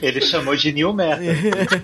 Ele 0.00 0.20
chamou 0.20 0.56
de 0.56 0.72
New 0.72 0.92
Meta. 0.92 1.22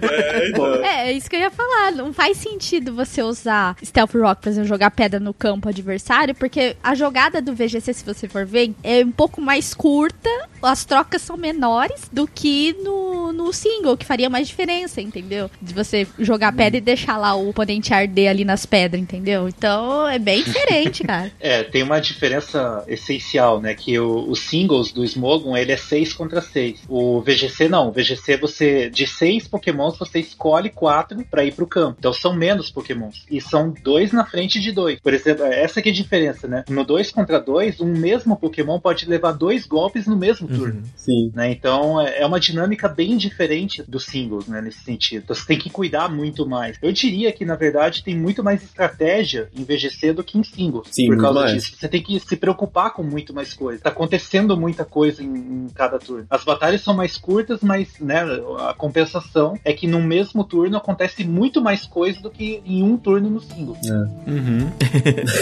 É, 0.08 0.48
então. 0.48 0.74
é, 0.84 1.08
é, 1.08 1.12
isso 1.12 1.28
que 1.28 1.36
eu 1.36 1.40
ia 1.40 1.50
falar. 1.50 1.92
Não 1.92 2.12
faz 2.12 2.36
sentido 2.38 2.94
você 2.94 3.22
usar 3.22 3.76
Stealth 3.84 4.14
Rock, 4.14 4.27
por 4.34 4.48
exemplo, 4.48 4.68
jogar 4.68 4.90
pedra 4.90 5.20
no 5.20 5.34
campo 5.34 5.68
adversário, 5.68 6.34
porque 6.34 6.76
a 6.82 6.94
jogada 6.94 7.40
do 7.40 7.54
VGC, 7.54 7.92
se 7.92 8.04
você 8.04 8.28
for 8.28 8.44
ver, 8.44 8.74
é 8.82 9.04
um 9.04 9.12
pouco 9.12 9.40
mais 9.40 9.74
curta, 9.74 10.30
as 10.62 10.84
trocas 10.84 11.22
são 11.22 11.36
menores 11.36 12.08
do 12.12 12.26
que 12.26 12.74
no, 12.82 13.32
no 13.32 13.52
single, 13.52 13.96
que 13.96 14.04
faria 14.04 14.28
mais 14.28 14.48
diferença, 14.48 15.00
entendeu? 15.00 15.50
De 15.60 15.72
você 15.72 16.06
jogar 16.18 16.52
pedra 16.52 16.78
e 16.78 16.80
deixar 16.80 17.16
lá 17.16 17.34
o 17.34 17.50
oponente 17.50 17.94
arder 17.94 18.30
ali 18.30 18.44
nas 18.44 18.66
pedras, 18.66 19.00
entendeu? 19.00 19.48
Então 19.48 20.08
é 20.08 20.18
bem 20.18 20.42
diferente, 20.42 21.04
cara. 21.04 21.30
É, 21.40 21.62
tem 21.62 21.82
uma 21.82 22.00
diferença 22.00 22.84
essencial, 22.88 23.60
né? 23.60 23.74
Que 23.74 23.98
o, 23.98 24.28
os 24.28 24.40
singles 24.40 24.92
do 24.92 25.04
Smogon, 25.04 25.56
ele 25.56 25.72
é 25.72 25.76
6 25.76 26.12
contra 26.12 26.40
6. 26.40 26.80
O 26.88 27.20
VGC 27.20 27.68
não. 27.68 27.88
O 27.88 27.92
VGC 27.92 28.36
você, 28.36 28.90
de 28.90 29.06
6 29.06 29.48
pokémons, 29.48 29.98
você 29.98 30.18
escolhe 30.20 30.68
4 30.68 31.24
para 31.30 31.44
ir 31.44 31.52
pro 31.52 31.66
campo. 31.66 31.96
Então 31.98 32.12
são 32.12 32.34
menos 32.34 32.70
pokémons. 32.70 33.24
E 33.30 33.40
são 33.40 33.72
dois 33.82 34.12
na 34.18 34.26
frente 34.26 34.60
de 34.60 34.72
dois. 34.72 35.00
Por 35.00 35.14
exemplo, 35.14 35.44
essa 35.44 35.80
que 35.80 35.88
é 35.88 35.92
a 35.92 35.94
diferença, 35.94 36.48
né? 36.48 36.64
No 36.68 36.84
2 36.84 37.10
contra 37.12 37.40
2, 37.40 37.80
um 37.80 37.92
mesmo 37.92 38.36
pokémon 38.36 38.80
pode 38.80 39.06
levar 39.06 39.32
dois 39.32 39.64
golpes 39.66 40.06
no 40.06 40.16
mesmo 40.16 40.48
turno. 40.48 40.80
Uhum. 40.80 40.84
Sim. 40.96 41.30
Né? 41.34 41.52
Então 41.52 42.00
é, 42.00 42.20
é 42.20 42.26
uma 42.26 42.40
dinâmica 42.40 42.88
bem 42.88 43.16
diferente 43.16 43.82
dos 43.86 44.04
singles, 44.04 44.48
né? 44.48 44.60
Nesse 44.60 44.80
sentido. 44.80 45.22
Então 45.22 45.36
você 45.36 45.46
tem 45.46 45.58
que 45.58 45.70
cuidar 45.70 46.08
muito 46.08 46.46
mais. 46.46 46.76
Eu 46.82 46.92
diria 46.92 47.32
que, 47.32 47.44
na 47.44 47.54
verdade, 47.54 48.02
tem 48.02 48.16
muito 48.16 48.42
mais 48.42 48.62
estratégia 48.62 49.48
em 49.56 49.62
VGC 49.62 50.12
do 50.12 50.24
que 50.24 50.38
em 50.38 50.42
singles. 50.42 50.88
Sim, 50.90 51.06
por 51.06 51.20
causa 51.20 51.40
mais. 51.40 51.52
disso. 51.52 51.76
Você 51.78 51.88
tem 51.88 52.02
que 52.02 52.18
se 52.18 52.36
preocupar 52.36 52.92
com 52.92 53.02
muito 53.02 53.32
mais 53.32 53.54
coisa. 53.54 53.80
Tá 53.80 53.90
acontecendo 53.90 54.56
muita 54.56 54.84
coisa 54.84 55.22
em, 55.22 55.36
em 55.36 55.66
cada 55.74 55.98
turno. 55.98 56.26
As 56.28 56.44
batalhas 56.44 56.82
são 56.82 56.94
mais 56.94 57.16
curtas, 57.16 57.60
mas 57.62 57.98
né, 58.00 58.22
a 58.58 58.74
compensação 58.74 59.58
é 59.64 59.72
que 59.72 59.86
no 59.86 60.02
mesmo 60.02 60.42
turno 60.42 60.76
acontece 60.76 61.24
muito 61.24 61.60
mais 61.60 61.86
coisa 61.86 62.20
do 62.20 62.30
que 62.30 62.60
em 62.64 62.82
um 62.82 62.96
turno 62.96 63.30
no 63.30 63.40
single. 63.40 63.76
É. 63.84 64.07
Uhum. 64.26 64.72
Mm-hmm. 64.80 65.38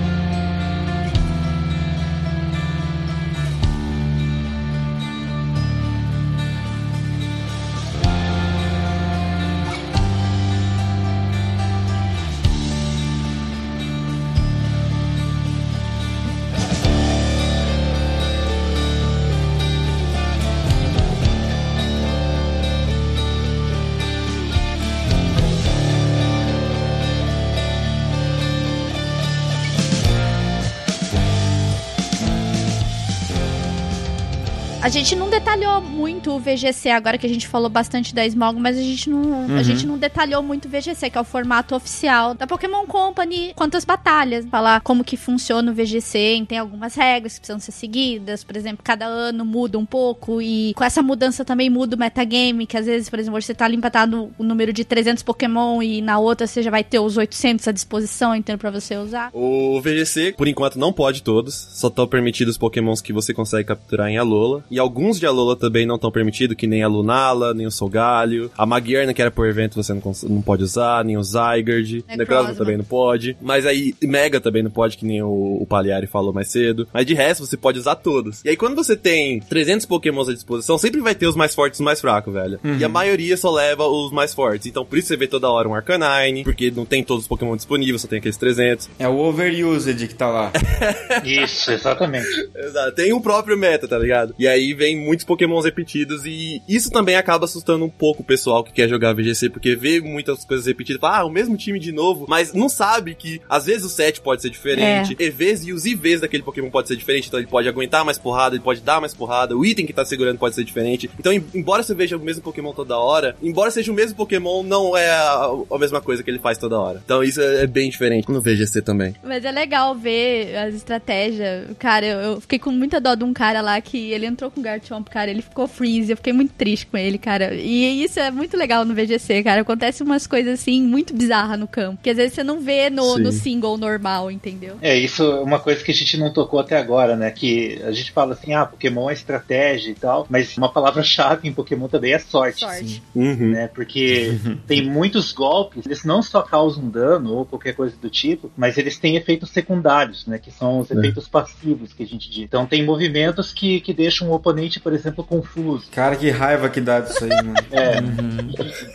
A 34.82 34.90
gente 34.90 35.16
não 35.16 35.30
detalhou 35.30 35.80
muito 36.02 36.32
o 36.32 36.40
VGC, 36.40 36.90
agora 36.90 37.18
que 37.18 37.26
a 37.26 37.30
gente 37.30 37.48
falou 37.48 37.70
bastante 37.70 38.14
da 38.16 38.26
Smog, 38.26 38.60
mas 38.60 38.78
a 38.78 38.82
gente 38.82 39.10
não, 39.10 39.22
Uhum. 39.22 39.58
a 39.58 39.64
gente 39.64 39.86
não 39.86 39.98
detalhou 39.98 40.42
muito 40.42 40.66
o 40.66 40.70
VGC, 40.70 41.10
que 41.10 41.18
é 41.18 41.22
o 41.22 41.24
formato 41.24 41.76
oficial 41.76 42.34
da 42.34 42.48
Pokémon 42.48 42.86
Company, 42.88 43.54
quantas 43.56 43.86
batalhas, 43.86 44.46
falar 44.50 44.82
como 44.82 45.04
que 45.04 45.16
funciona 45.16 45.72
o 45.72 45.76
VGC, 45.76 46.44
tem 46.48 46.58
algumas 46.58 46.96
regras 46.96 47.34
que 47.36 47.42
precisam 47.42 47.60
ser 47.60 47.72
seguidas, 47.72 48.44
por 48.44 48.58
exemplo, 48.58 48.82
cada 48.84 49.06
ano 49.06 49.46
muda 49.46 49.78
um 49.78 49.86
pouco 49.86 50.42
e 50.42 50.74
com 50.76 50.84
essa 50.84 51.02
mudança 51.04 51.46
também 51.46 51.70
muda 51.70 51.96
o 51.96 52.00
metagame, 52.00 52.66
que 52.66 52.78
às 52.78 52.86
vezes, 52.88 53.10
por 53.10 53.20
exemplo, 53.20 53.40
você 53.42 53.54
tá 53.54 53.66
ali 53.66 53.76
empatado 53.76 54.32
o 54.38 54.44
número 54.44 54.74
de 54.74 54.84
300 54.84 55.22
Pokémon 55.24 55.82
e 55.82 56.02
na 56.02 56.18
outra 56.20 56.48
você 56.48 56.64
já 56.64 56.72
vai 56.72 56.84
ter 56.84 57.00
os 57.00 57.16
800 57.18 57.68
à 57.68 57.72
disposição, 57.72 58.34
então 58.36 58.58
pra 58.58 58.72
você 58.72 58.96
usar. 58.98 59.30
O 59.34 59.80
VGC, 59.82 60.34
por 60.38 60.48
enquanto, 60.48 60.80
não 60.80 60.92
pode 60.92 61.22
todos. 61.24 61.54
Só 61.74 61.88
estão 61.88 62.08
permitidos 62.08 62.54
os 62.54 62.58
pokémons 62.58 63.02
que 63.02 63.14
você 63.14 63.34
consegue 63.34 63.66
capturar 63.68 64.10
em 64.10 64.18
Alola. 64.18 64.64
E 64.72 64.80
alguns 64.80 65.20
de 65.20 65.26
Alola 65.26 65.56
também 65.56 65.86
não 65.92 65.96
estão 65.98 66.12
permitidos, 66.12 66.56
que 66.56 66.68
nem 66.68 66.84
a 66.84 66.88
Lunala, 66.88 67.54
nem 67.54 67.68
o 67.68 67.72
Solgalho. 67.72 68.50
A 68.58 68.66
Magierna, 68.66 69.14
que 69.14 69.22
era 69.22 69.30
por 69.30 69.48
evento, 69.48 69.76
você 69.76 69.94
não, 69.94 70.02
não 70.24 70.42
pode 70.42 70.64
usar, 70.64 71.04
nem 71.04 71.18
o 71.18 71.24
Zygarde. 71.24 72.04
Necrozma. 72.16 72.56
Também 72.56 72.78
não 72.78 72.86
pode. 72.86 73.38
Mas 73.42 73.66
aí, 73.66 73.94
Mega 74.02 74.40
também 74.40 74.64
não 74.64 74.72
pode, 74.72 74.98
que 74.98 75.06
nem 75.06 75.22
o, 75.22 75.58
o 75.62 75.66
Palhari 75.68 76.08
falou 76.08 76.34
mais 76.34 76.50
cedo. 76.50 76.88
Mas 76.94 77.06
de 77.06 77.14
resto, 77.14 77.46
você 77.46 77.58
pode 77.58 77.80
usar 77.80 77.96
todos. 77.96 78.44
E 78.44 78.50
aí, 78.50 78.58
quando 78.58 78.76
você 78.76 78.96
tem 78.96 79.40
300 79.42 79.86
pokémons 79.86 80.30
à 80.30 80.34
disposição, 80.34 80.78
sempre 80.78 81.02
vai 81.02 81.14
ter 81.14 81.28
os 81.28 81.36
mais 81.36 81.54
fortes 81.54 81.80
e 81.80 81.82
os 81.82 81.86
mais 81.86 82.02
fracos, 82.02 82.34
velho. 82.34 82.60
E 82.80 82.84
a 82.84 82.90
maioria 82.90 83.36
só 83.38 83.52
leva 83.52 83.86
os 83.88 84.12
mais 84.12 84.34
fortes. 84.34 84.68
Então, 84.68 84.86
por 84.86 84.98
isso 84.98 85.10
você 85.10 85.18
vê 85.18 85.28
toda 85.28 85.50
hora 85.50 85.68
um 85.68 85.76
Arcanine, 85.76 86.44
porque 86.44 86.72
não 86.72 86.86
tem 86.86 87.04
todos 87.04 87.24
os 87.24 87.28
pokémon 87.28 87.56
disponíveis, 87.56 88.02
só 88.02 88.08
tem 88.08 88.20
aqueles 88.20 88.38
300. 88.38 88.90
É 88.98 89.08
o 89.08 89.18
overused 89.18 90.08
que 90.08 90.16
tá 90.16 90.30
lá. 90.30 90.52
Isso, 91.24 91.72
exatamente. 91.72 92.28
Exato. 92.56 92.96
Tem 92.96 93.14
o 93.14 93.22
próprio 93.22 93.58
meta, 93.58 93.88
tá 93.88 93.98
ligado? 93.98 94.34
E 94.38 94.48
aí 94.48 94.74
vem 94.74 94.98
muitos 94.98 95.26
pokémons 95.26 95.66
repetidos 95.82 96.26
e 96.26 96.62
isso 96.68 96.90
também 96.92 97.16
acaba 97.16 97.46
assustando 97.46 97.84
um 97.86 97.90
pouco 97.90 98.22
o 98.22 98.26
pessoal 98.26 98.64
que 98.64 98.72
quer 98.72 98.88
jogar 98.88 99.14
VGC, 99.14 99.50
porque 99.50 99.76
vê 99.76 100.00
muitas 100.00 100.46
coisas 100.46 100.66
repetidas, 100.66 101.00
fala, 101.02 101.20
ah, 101.20 101.26
o 101.26 101.30
mesmo 101.30 101.58
time 101.58 101.80
de 101.80 101.92
novo, 101.92 102.26
mas 102.30 102.54
não 102.54 102.70
sabe 102.70 103.16
que 103.16 103.42
às 103.50 103.66
vezes 103.66 103.84
o 103.86 103.90
set 103.90 104.22
pode 104.22 104.42
ser 104.42 104.50
diferente, 104.50 105.16
EVs 105.20 105.66
e 105.66 105.74
os 105.74 105.86
IVs 105.86 106.22
daquele 106.22 106.44
pokémon 106.44 106.70
pode 106.70 106.88
ser 106.88 106.96
diferente, 106.96 107.28
então 107.28 107.40
ele 107.40 107.48
pode 107.48 107.68
aguentar 107.68 108.06
mais 108.06 108.18
porrada, 108.18 108.56
ele 108.56 108.64
pode 108.64 108.82
dar 108.82 109.00
mais 109.02 109.14
porrada, 109.14 109.56
o 109.58 109.66
item 109.66 109.86
que 109.86 109.94
tá 109.94 110.06
segurando 110.06 110.38
pode 110.38 110.56
ser 110.56 110.64
diferente. 110.64 111.10
Então, 111.20 111.34
em- 111.34 111.44
embora 111.56 111.84
você 111.84 111.94
veja 111.94 112.16
o 112.18 112.20
mesmo 112.20 112.42
pokémon 112.44 112.74
toda 112.74 112.98
hora, 112.98 113.36
embora 113.42 113.72
seja 113.72 113.92
o 113.92 113.96
mesmo 113.96 114.16
pokémon, 114.16 114.64
não 114.64 114.96
é 114.96 115.10
a, 115.10 115.50
a 115.72 115.78
mesma 115.80 116.02
coisa 116.02 116.24
que 116.24 116.30
ele 116.30 116.40
faz 116.40 116.58
toda 116.58 116.80
hora. 116.80 117.02
Então 117.04 117.24
isso 117.24 117.42
é, 117.42 117.64
é 117.64 117.68
bem 117.68 117.90
diferente 117.90 118.30
no 118.30 118.42
VGC 118.42 118.82
também. 118.82 119.16
Mas 119.24 119.44
é 119.44 119.52
legal 119.52 119.96
ver 119.96 120.56
as 120.58 120.76
estratégias. 120.76 121.68
Cara, 121.80 122.06
eu, 122.06 122.20
eu 122.20 122.42
fiquei 122.42 122.60
com 122.60 122.72
muita 122.72 123.00
dó 123.00 123.16
de 123.16 123.24
um 123.24 123.34
cara 123.34 123.62
lá 123.62 123.80
que 123.82 124.12
ele 124.12 124.26
entrou 124.26 124.52
com 124.52 124.60
o 124.60 124.64
Garchomp, 124.64 125.08
cara, 125.10 125.30
ele 125.32 125.42
ficou 125.42 125.68
freeze. 125.72 126.12
Eu 126.12 126.18
fiquei 126.18 126.34
muito 126.34 126.54
triste 126.54 126.86
com 126.86 126.98
ele, 126.98 127.18
cara. 127.18 127.54
E 127.54 128.04
isso 128.04 128.20
é 128.20 128.30
muito 128.30 128.56
legal 128.56 128.86
no 128.86 128.94
VGC, 128.94 129.44
cara. 129.44 129.62
Acontece 129.62 130.04
umas 130.04 130.28
coisas 130.28 130.60
assim 130.60 130.82
muito 130.84 131.14
bizarras 131.14 131.60
no 131.60 131.68
campo. 131.68 132.00
Que 132.04 132.10
às 132.10 132.18
vezes 132.18 132.34
você 132.34 132.44
não 132.44 132.60
vê 132.62 132.90
no, 132.90 133.18
no 133.18 133.32
single 133.32 133.78
normal, 133.78 134.30
entendeu? 134.30 134.76
É, 134.82 134.98
isso 134.98 135.24
é 135.24 135.40
uma 135.42 135.60
coisa 135.60 135.84
que 135.84 135.92
a 135.92 135.94
gente 135.94 136.18
não 136.18 136.32
tocou 136.32 136.60
até 136.60 136.78
agora, 136.78 137.16
né? 137.16 137.32
Que 137.32 137.82
a 137.84 137.92
gente 137.92 138.12
fala 138.12 138.34
assim, 138.34 138.54
ah, 138.54 138.66
Pokémon 138.66 139.10
é 139.10 139.14
estratégia 139.14 139.92
e 139.92 139.96
tal, 139.96 140.28
mas 140.30 140.58
uma 140.58 140.72
palavra-chave 140.72 141.48
em 141.48 141.54
Pokémon 141.54 141.88
também 141.88 142.14
é 142.14 142.20
sorte. 142.20 142.60
Sorte. 142.60 143.02
Uhum. 143.16 143.52
Né? 143.52 143.68
Porque 143.74 144.38
tem 144.68 144.86
muitos 144.90 145.32
golpes, 145.32 145.86
eles 145.86 146.04
não 146.04 146.22
só 146.22 146.42
causam 146.42 146.90
dano 146.90 147.34
ou 147.34 147.46
qualquer 147.46 147.74
coisa 147.74 147.96
do 148.02 148.10
tipo, 148.10 148.52
mas 148.58 148.78
eles 148.78 148.98
têm 149.00 149.16
efeitos 149.16 149.50
secundários, 149.50 150.26
né? 150.28 150.38
Que 150.38 150.52
são 150.52 150.80
os 150.80 150.92
É. 150.92 150.94
efeitos 150.96 151.28
passivos 151.28 151.94
que 151.94 152.04
a 152.04 152.08
gente 152.08 152.30
diz. 152.30 152.44
Então 152.44 152.66
tem 152.66 152.84
movimentos 152.86 153.54
que, 153.54 153.80
que 153.82 153.94
deixam 153.94 154.30
o 154.30 154.34
oponente, 154.34 154.80
por 154.80 154.94
exemplo, 154.94 155.24
confuso. 155.24 155.61
Cara, 155.92 156.16
que 156.16 156.30
raiva 156.30 156.70
que 156.70 156.82
dá 156.82 157.00
disso 157.00 157.24
aí, 157.24 157.30
mano. 157.30 157.54
É. 157.72 157.96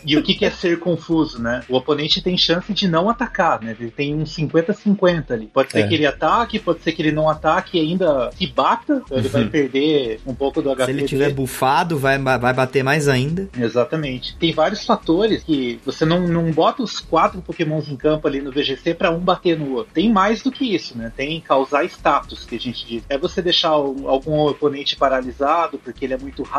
E 0.05 0.17
o 0.17 0.23
que, 0.23 0.33
que 0.35 0.45
é 0.45 0.49
ser 0.49 0.79
confuso, 0.79 1.41
né? 1.41 1.63
O 1.69 1.75
oponente 1.75 2.21
tem 2.21 2.37
chance 2.37 2.73
de 2.73 2.87
não 2.87 3.09
atacar, 3.09 3.61
né? 3.61 3.75
Ele 3.79 3.91
tem 3.91 4.13
um 4.13 4.23
50-50 4.23 5.31
ali. 5.31 5.47
Pode 5.47 5.71
ser 5.71 5.79
É. 5.79 5.87
que 5.87 5.93
ele 5.95 6.05
ataque, 6.05 6.59
pode 6.59 6.81
ser 6.81 6.91
que 6.91 7.01
ele 7.01 7.11
não 7.11 7.29
ataque 7.29 7.77
e 7.77 7.81
ainda 7.81 8.29
se 8.37 8.47
bata, 8.47 9.01
então 9.05 9.17
ele 9.17 9.27
vai 9.29 9.45
perder 9.45 10.19
um 10.25 10.33
pouco 10.33 10.61
do 10.61 10.69
HP 10.75 10.85
Se 10.85 10.91
ele 10.91 10.97
dele. 10.99 11.07
tiver 11.07 11.33
bufado, 11.33 11.97
vai, 11.97 12.17
vai 12.17 12.53
bater 12.53 12.83
mais 12.83 13.07
ainda. 13.07 13.47
Exatamente. 13.57 14.35
Tem 14.37 14.53
vários 14.53 14.85
fatores 14.85 15.43
que 15.43 15.79
você 15.85 16.05
não, 16.05 16.27
não 16.27 16.51
bota 16.51 16.83
os 16.83 16.99
quatro 16.99 17.41
pokémons 17.41 17.87
em 17.89 17.95
campo 17.95 18.27
ali 18.27 18.41
no 18.41 18.51
VGC 18.51 18.93
pra 18.93 19.11
um 19.11 19.19
bater 19.19 19.57
no 19.57 19.73
outro. 19.73 19.93
Tem 19.93 20.11
mais 20.11 20.41
do 20.41 20.51
que 20.51 20.73
isso, 20.75 20.97
né? 20.97 21.11
Tem 21.15 21.39
causar 21.41 21.83
status, 21.85 22.45
que 22.45 22.55
a 22.55 22.59
gente 22.59 22.85
diz. 22.85 23.03
É 23.09 23.17
você 23.17 23.41
deixar 23.41 23.69
algum 23.69 24.39
oponente 24.47 24.95
paralisado 24.95 25.77
porque 25.83 26.05
ele 26.05 26.13
é 26.13 26.17
muito 26.17 26.43
rápido. 26.43 26.56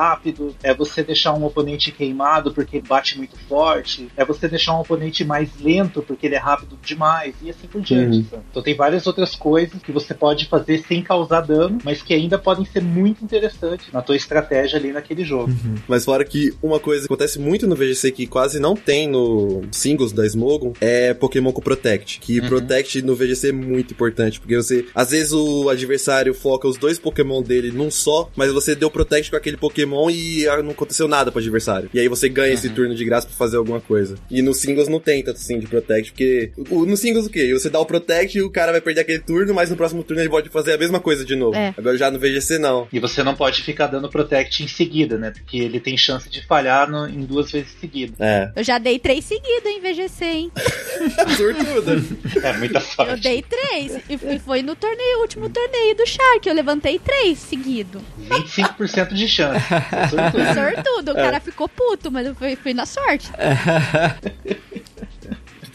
É 0.63 0.75
você 0.75 1.03
deixar 1.03 1.33
um 1.35 1.45
oponente 1.45 1.91
queimado 1.91 2.53
porque 2.53 2.81
bate 2.81 3.17
muito 3.17 3.37
forte. 3.49 4.09
É 4.17 4.25
você 4.25 4.49
deixar 4.49 4.77
um 4.77 4.81
oponente 4.81 5.25
mais 5.25 5.51
lento 5.61 6.03
porque 6.03 6.27
ele 6.27 6.35
é 6.35 6.39
rápido 6.39 6.79
demais. 6.83 7.35
E 7.43 7.51
assim 7.51 7.67
por 7.67 7.81
diante. 7.81 8.19
Uhum. 8.19 8.41
Então 8.51 8.63
tem 8.63 8.75
várias 8.75 9.07
outras 9.07 9.35
coisas 9.35 9.81
que 9.83 9.93
você 9.93 10.15
pode 10.15 10.47
fazer 10.47 10.79
sem 10.87 11.03
causar 11.03 11.41
dano, 11.41 11.79
mas 11.85 12.03
que 12.03 12.15
ainda 12.15 12.39
podem 12.39 12.65
ser 12.65 12.83
muito 12.83 13.25
interessantes 13.25 13.93
na 13.93 14.03
tua 14.03 14.17
estratégia 14.17 14.79
ali 14.79 14.93
naquele 14.93 15.25
jogo. 15.25 15.53
Mas 15.87 16.05
fora 16.05 16.25
que 16.25 16.55
uma 16.63 16.79
coisa 16.79 17.07
que 17.07 17.13
acontece 17.13 17.39
muito 17.39 17.67
no 17.67 17.75
VGC 17.75 18.13
que 18.13 18.27
quase 18.27 18.59
não 18.59 18.75
tem 18.75 19.09
no 19.09 19.63
singles 19.71 20.13
da 20.13 20.27
Smogon 20.27 20.73
é 20.81 21.15
Pokémon 21.15 21.53
com 21.53 21.61
Protect. 21.61 22.21
Que 22.21 22.41
Protect 22.41 23.03
no 23.03 23.15
VGC 23.15 23.49
é 23.49 23.53
muito 23.53 23.93
importante, 23.93 24.41
porque 24.41 24.57
você, 24.57 24.87
às 24.95 25.11
vezes 25.11 25.33
o 25.33 25.69
adversário 25.69 26.35
foca 26.35 26.69
os 26.69 26.77
dois 26.77 26.99
Pokémon 26.99 27.43
dele 27.43 27.71
num 27.71 27.91
só, 27.91 28.31
mas 28.37 28.53
você 28.53 28.75
deu 28.75 28.91
Protect 28.91 29.31
com 29.31 29.37
aquele 29.37 29.57
Pokémon 29.57 29.88
e 30.11 30.47
ah, 30.49 30.63
não 30.63 30.71
aconteceu 30.73 31.07
nada 31.09 31.31
pro 31.31 31.41
adversário. 31.41 31.89
E 31.93 31.99
aí 32.01 32.09
você 32.09 32.29
ganha 32.29 32.53
esse 32.55 32.69
turno 32.71 32.95
de 32.95 33.05
graça 33.05 33.27
pra 33.27 33.37
fazer 33.37 33.57
alguma 33.57 33.81
coisa. 33.81 34.17
E 34.31 34.43
no 34.43 34.53
singles 34.55 34.89
não 34.89 35.01
tem 35.01 35.23
tanto 35.23 35.37
assim 35.37 35.59
de 35.59 35.67
Protect, 35.67 36.13
porque 36.13 36.51
o- 36.71 36.85
no 36.87 36.97
singles 36.97 37.27
o 37.27 37.31
quê? 37.31 37.53
Você 37.53 37.69
dá 37.71 37.79
o 37.81 37.87
Protect 37.87 38.37
e 38.39 38.43
o 38.43 38.51
cara 38.51 38.73
vai 38.73 38.81
perder 38.81 39.01
aquele 39.03 39.19
turno, 39.21 39.55
mas 39.55 39.71
no 39.71 39.77
próximo 39.77 40.03
turno 40.03 40.23
ele 40.23 40.29
pode 40.31 40.49
fazer 40.49 40.73
a 40.75 40.79
mesma 40.79 41.01
coisa 41.01 41.25
de 41.25 41.35
novo. 41.37 41.57
É. 41.57 41.75
Agora 41.77 41.97
já 41.97 42.11
no 42.11 42.19
VGC 42.19 42.59
não. 42.59 42.87
E 42.93 42.99
você 43.01 43.23
não 43.23 43.35
pode 43.35 43.63
ficar 43.63 43.87
dando 43.87 44.09
Protect 44.09 44.63
em 44.63 44.69
seguida, 44.69 45.17
né? 45.19 45.31
Porque 45.31 45.59
ele 45.59 45.81
tem 45.81 45.97
chance 45.97 46.29
de 46.29 46.45
falhar 46.47 46.91
no- 46.91 47.09
em 47.09 47.21
duas 47.25 47.51
vezes 47.51 47.73
seguidas. 47.81 48.17
É. 48.21 48.51
Eu 48.57 48.65
já 48.65 48.79
dei 48.79 48.99
três 48.99 49.25
seguidos 49.25 49.65
em 49.67 49.81
VGC, 49.81 50.25
hein? 50.25 50.53
Sortuda. 51.37 52.03
É 52.47 52.53
muita 52.59 52.81
sorte. 52.81 53.13
Eu 53.13 53.19
dei 53.21 53.43
três. 53.43 53.97
E 54.09 54.19
e 54.35 54.39
foi 54.41 54.63
no 54.63 54.75
torneio, 54.75 55.21
último 55.21 55.49
torneio 55.49 55.95
do 55.97 56.07
Shark. 56.07 56.47
Eu 56.47 56.55
levantei 56.55 56.99
três 56.99 57.39
seguido. 57.39 58.01
25% 58.29 59.15
de 59.15 59.29
chance. 59.29 59.65
É 59.93 60.09
sortudo. 60.09 60.55
Sortudo. 60.55 61.13
O 61.13 61.15
cara 61.15 61.41
ficou 61.41 61.69
puto, 61.69 62.11
mas 62.11 62.27
eu 62.27 62.35
fui, 62.35 62.57
fui 62.57 62.75
na 62.75 62.87
sorte. 62.87 63.31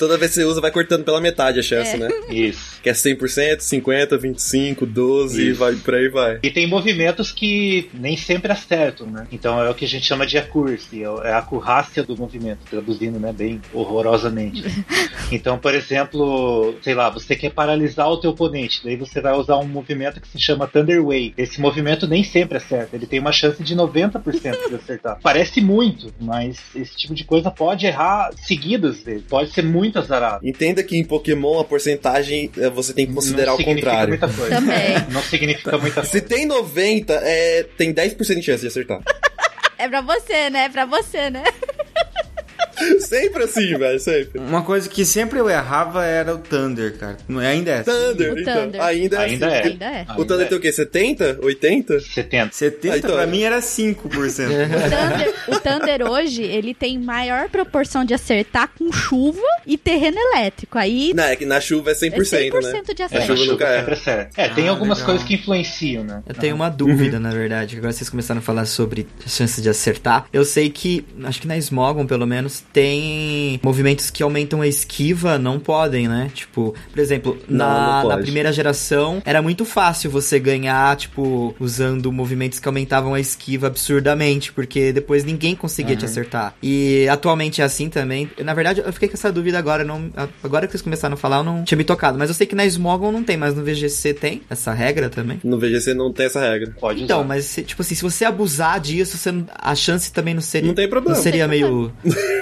Toda 0.04 0.18
vez 0.18 0.32
que 0.32 0.36
você 0.36 0.44
usa, 0.46 0.60
vai 0.60 0.70
cortando 0.72 1.04
pela 1.06 1.22
metade 1.22 1.60
a 1.60 1.64
chance, 1.64 1.96
É. 1.96 1.98
né? 1.98 2.10
Isso. 2.30 2.82
Que 2.84 2.90
é 2.90 2.94
100%, 2.94 3.58
50%, 3.60 4.18
25%, 4.20 4.86
12% 4.86 5.36
e 5.40 5.50
Isso. 5.52 5.60
vai 5.60 5.76
por 5.76 5.96
aí 5.96 6.10
vai. 6.10 6.40
E 6.44 6.50
tem 6.52 6.68
movimentos 6.68 7.32
que 7.32 7.90
nem 7.94 8.18
sempre 8.18 8.52
acertam, 8.52 9.08
né? 9.08 9.28
Então 9.32 9.62
é 9.64 9.70
o 9.70 9.74
que 9.74 9.86
a 9.86 9.88
gente 9.88 10.06
chama 10.06 10.26
de 10.26 10.38
accuracy, 10.38 11.04
é 11.04 11.32
a 11.32 11.38
acurácia 11.38 12.04
do 12.04 12.18
movimento, 12.18 12.60
traduzindo, 12.70 13.20
né, 13.20 13.32
bem 13.32 13.62
horrorosamente. 13.74 14.64
Então, 15.32 15.58
por 15.58 15.74
exemplo, 15.74 16.76
sei 16.84 16.94
lá, 16.94 17.10
você 17.10 17.36
quer 17.36 17.50
paralisar 17.52 18.08
o 18.10 18.18
teu 18.18 18.32
oponente, 18.32 18.82
daí 18.84 18.96
você 18.96 19.20
vai 19.20 19.34
usar 19.34 19.58
um 19.58 19.66
movimento 19.66 20.22
que 20.22 20.28
se 20.28 20.40
chama 20.40 20.68
Thunder 20.68 21.02
Wave. 21.02 21.34
Esse 21.38 21.60
movimento 21.60 22.06
nem 22.08 22.24
sempre 22.24 22.58
acerta, 22.58 22.96
ele 22.96 23.08
tem 23.08 23.20
uma 23.20 23.32
chance 23.32 23.64
de 23.64 23.76
90% 23.76 24.70
de 24.70 24.76
acertar. 24.76 25.18
Parece 25.24 25.60
muito, 25.62 26.14
mas 26.20 26.60
esse 26.76 26.96
tipo 26.96 27.16
de 27.16 27.24
coisa 27.24 27.50
pode 27.50 27.86
errar 27.86 28.30
seguidas 28.46 29.02
vezes, 29.02 29.24
pode 29.28 29.52
ser 29.52 29.64
muito 29.64 29.93
azarado. 30.00 30.48
Entenda 30.48 30.84
que 30.84 30.98
em 30.98 31.04
Pokémon 31.04 31.60
a 31.60 31.64
porcentagem 31.64 32.52
eh, 32.58 32.70
você 32.70 32.94
tem 32.94 33.06
que 33.08 33.14
considerar 33.14 33.52
não 33.52 33.54
o 33.56 33.58
significa 33.58 33.90
contrário. 33.90 34.10
muita 34.20 34.28
coisa. 34.30 34.56
Também. 34.56 35.06
Não 35.10 35.22
significa 35.24 35.78
muita 35.78 36.04
Se 36.04 36.12
coisa. 36.22 36.26
tem 36.28 36.46
90, 36.46 37.14
é, 37.24 37.64
tem 37.78 37.94
10% 37.94 38.18
de 38.36 38.42
chance 38.44 38.62
de 38.62 38.68
acertar. 38.68 39.00
É 39.78 39.88
pra 39.88 40.02
você, 40.02 40.50
né? 40.50 40.66
É 40.66 40.70
pra 40.70 40.86
você, 40.86 41.30
né? 41.30 41.44
sempre 43.00 43.44
assim, 43.44 43.78
velho, 43.78 44.00
sempre. 44.00 44.40
Uma 44.40 44.64
coisa 44.64 44.88
que 44.90 45.06
sempre 45.06 45.40
eu 45.40 45.50
errava 45.50 46.06
era 46.06 46.34
o 46.34 46.38
Thunder, 46.38 46.98
cara. 46.98 47.18
Não 47.28 47.42
é 47.42 47.48
ainda 47.48 47.72
é 47.72 47.80
assim. 47.80 47.92
Thunder, 47.92 48.34
O 48.34 48.40
então. 48.40 48.66
Thunder. 48.66 48.82
Ainda 48.82 49.16
é 49.18 49.20
Ainda 49.26 49.48
assim. 49.48 49.56
é. 49.56 49.64
Ainda 49.64 49.86
é. 49.86 50.06
O 50.18 50.26
Thunder 50.26 50.48
tem 50.48 50.58
o 50.58 50.62
quê? 50.62 50.72
70? 50.72 51.40
80? 51.42 52.00
70. 52.00 52.54
70 52.54 52.94
Ah, 52.94 52.98
então, 52.98 53.12
pra 53.14 53.24
é. 53.24 53.26
mim 53.28 53.42
era 53.44 53.60
5%. 53.60 54.04
O 54.14 54.90
Thunder, 54.90 55.34
o 55.48 55.60
Thunder 55.60 56.10
hoje, 56.12 56.42
ele 56.44 56.74
tem 56.74 56.98
maior 57.00 57.50
proporção 57.50 58.04
de 58.06 58.14
acertar 58.14 58.70
com 58.78 58.92
chuva 58.92 59.42
e 59.66 59.78
terreno 59.78 60.18
elétrico. 60.18 60.78
Aí 60.78 61.14
Não, 61.16 61.24
é 61.24 61.36
que 61.36 61.46
na 61.46 61.60
chuva 61.60 61.92
é 61.92 61.94
100%, 61.94 62.14
é 62.14 62.50
100% 62.50 62.62
né? 62.62 62.82
de 62.96 63.02
É, 63.04 63.26
chuva 63.26 63.46
nunca 63.46 63.80
acerta. 63.92 64.30
É, 64.42 64.50
tem 64.50 64.68
Ah, 64.68 64.72
algumas 64.72 65.00
legal. 65.00 65.12
coisas 65.12 65.28
que 65.28 65.36
influenciam, 65.36 66.04
né? 66.04 66.24
Eu 66.28 66.36
tenho 66.36 66.56
uma 66.56 66.70
dúvida, 66.70 67.20
na 67.20 67.32
verdade. 67.32 67.78
Agora 67.78 67.92
vocês 67.92 68.10
começaram 68.10 68.40
a 68.40 68.42
falar 68.42 68.66
sobre 68.66 69.08
chances 69.28 69.62
de 69.62 69.70
acertar. 69.70 70.26
Eu 70.32 70.46
sei 70.46 70.70
que, 70.70 71.06
acho 71.24 71.42
que 71.42 71.48
na 71.48 71.58
Smogon, 71.58 72.06
pelo 72.06 72.26
menos, 72.26 72.64
tem 72.74 73.60
movimentos 73.64 74.10
que 74.10 74.24
aumentam 74.24 74.62
a 74.62 74.68
esquiva, 74.68 75.38
não 75.38 75.60
podem, 75.60 76.08
né? 76.08 76.32
Tipo, 76.34 76.74
por 76.92 77.00
exemplo, 77.00 77.38
Não, 77.48 77.58
na, 77.66 77.74
não 78.02 78.10
na 78.10 78.16
pode. 78.16 78.24
primeira 78.24 78.52
geração 78.52 79.22
era 79.24 79.42
muito 79.42 79.64
fácil 79.64 80.10
você 80.10 80.40
ganhar, 80.40 80.96
tipo, 80.98 81.56
usando 81.60 82.12
movimentos 82.12 82.60
que 82.60 82.68
aumentavam 82.68 83.14
a 83.14 83.20
esquiva 83.20 83.68
absurdamente, 83.68 84.52
porque 84.52 84.92
depois 84.92 85.24
ninguém 85.24 85.56
conseguia 85.56 85.96
te 85.96 86.06
acertar. 86.06 86.56
E 86.62 87.08
atualmente 87.10 87.62
é 87.62 87.64
assim 87.64 87.90
também. 87.90 88.30
Na 88.44 88.54
verdade, 88.54 88.82
eu 88.86 88.92
fiquei 88.92 89.08
com 89.08 89.14
essa 89.16 89.32
dúvida 89.32 89.58
agora, 89.60 89.84
não, 89.84 90.10
agora 90.44 90.66
que 90.66 90.72
vocês 90.72 90.82
começaram 90.82 91.14
a 91.14 91.18
falar, 91.18 91.38
eu 91.38 91.44
não 91.44 91.64
tinha 91.64 91.78
me 91.78 91.84
tocado, 91.84 92.18
mas 92.18 92.30
eu 92.30 92.34
sei 92.36 92.48
que 92.48 92.56
na 92.56 92.66
Smogon 92.66 93.12
não 93.12 93.24
tem, 93.24 93.38
mas 93.38 93.54
no 93.56 93.64
VGC 93.64 94.14
tem 94.16 94.42
essa 94.50 94.74
regra 94.74 95.10
também. 95.10 95.40
No 95.44 95.60
VGC 95.60 95.94
não 95.94 96.12
tem 96.12 96.26
essa 96.26 96.40
regra. 96.42 96.74
Pode 96.80 97.04
Então, 97.04 97.20
usar. 97.20 97.28
mas 97.28 97.46
se- 97.46 97.62
tipo 97.62 97.82
assim, 97.82 97.94
se 97.96 98.02
você 98.02 98.26
abusar 98.26 98.80
disso, 98.80 99.18
você 99.18 99.32
não- 99.32 99.46
a 99.54 99.76
chance 99.76 100.12
também 100.12 100.34
não 100.34 100.42
seria. 100.42 100.68
Não 100.68 100.76
tem 100.76 100.90
problema. 100.90 101.16
Não 101.16 101.22
seria 101.24 101.48
meio. 101.48 101.92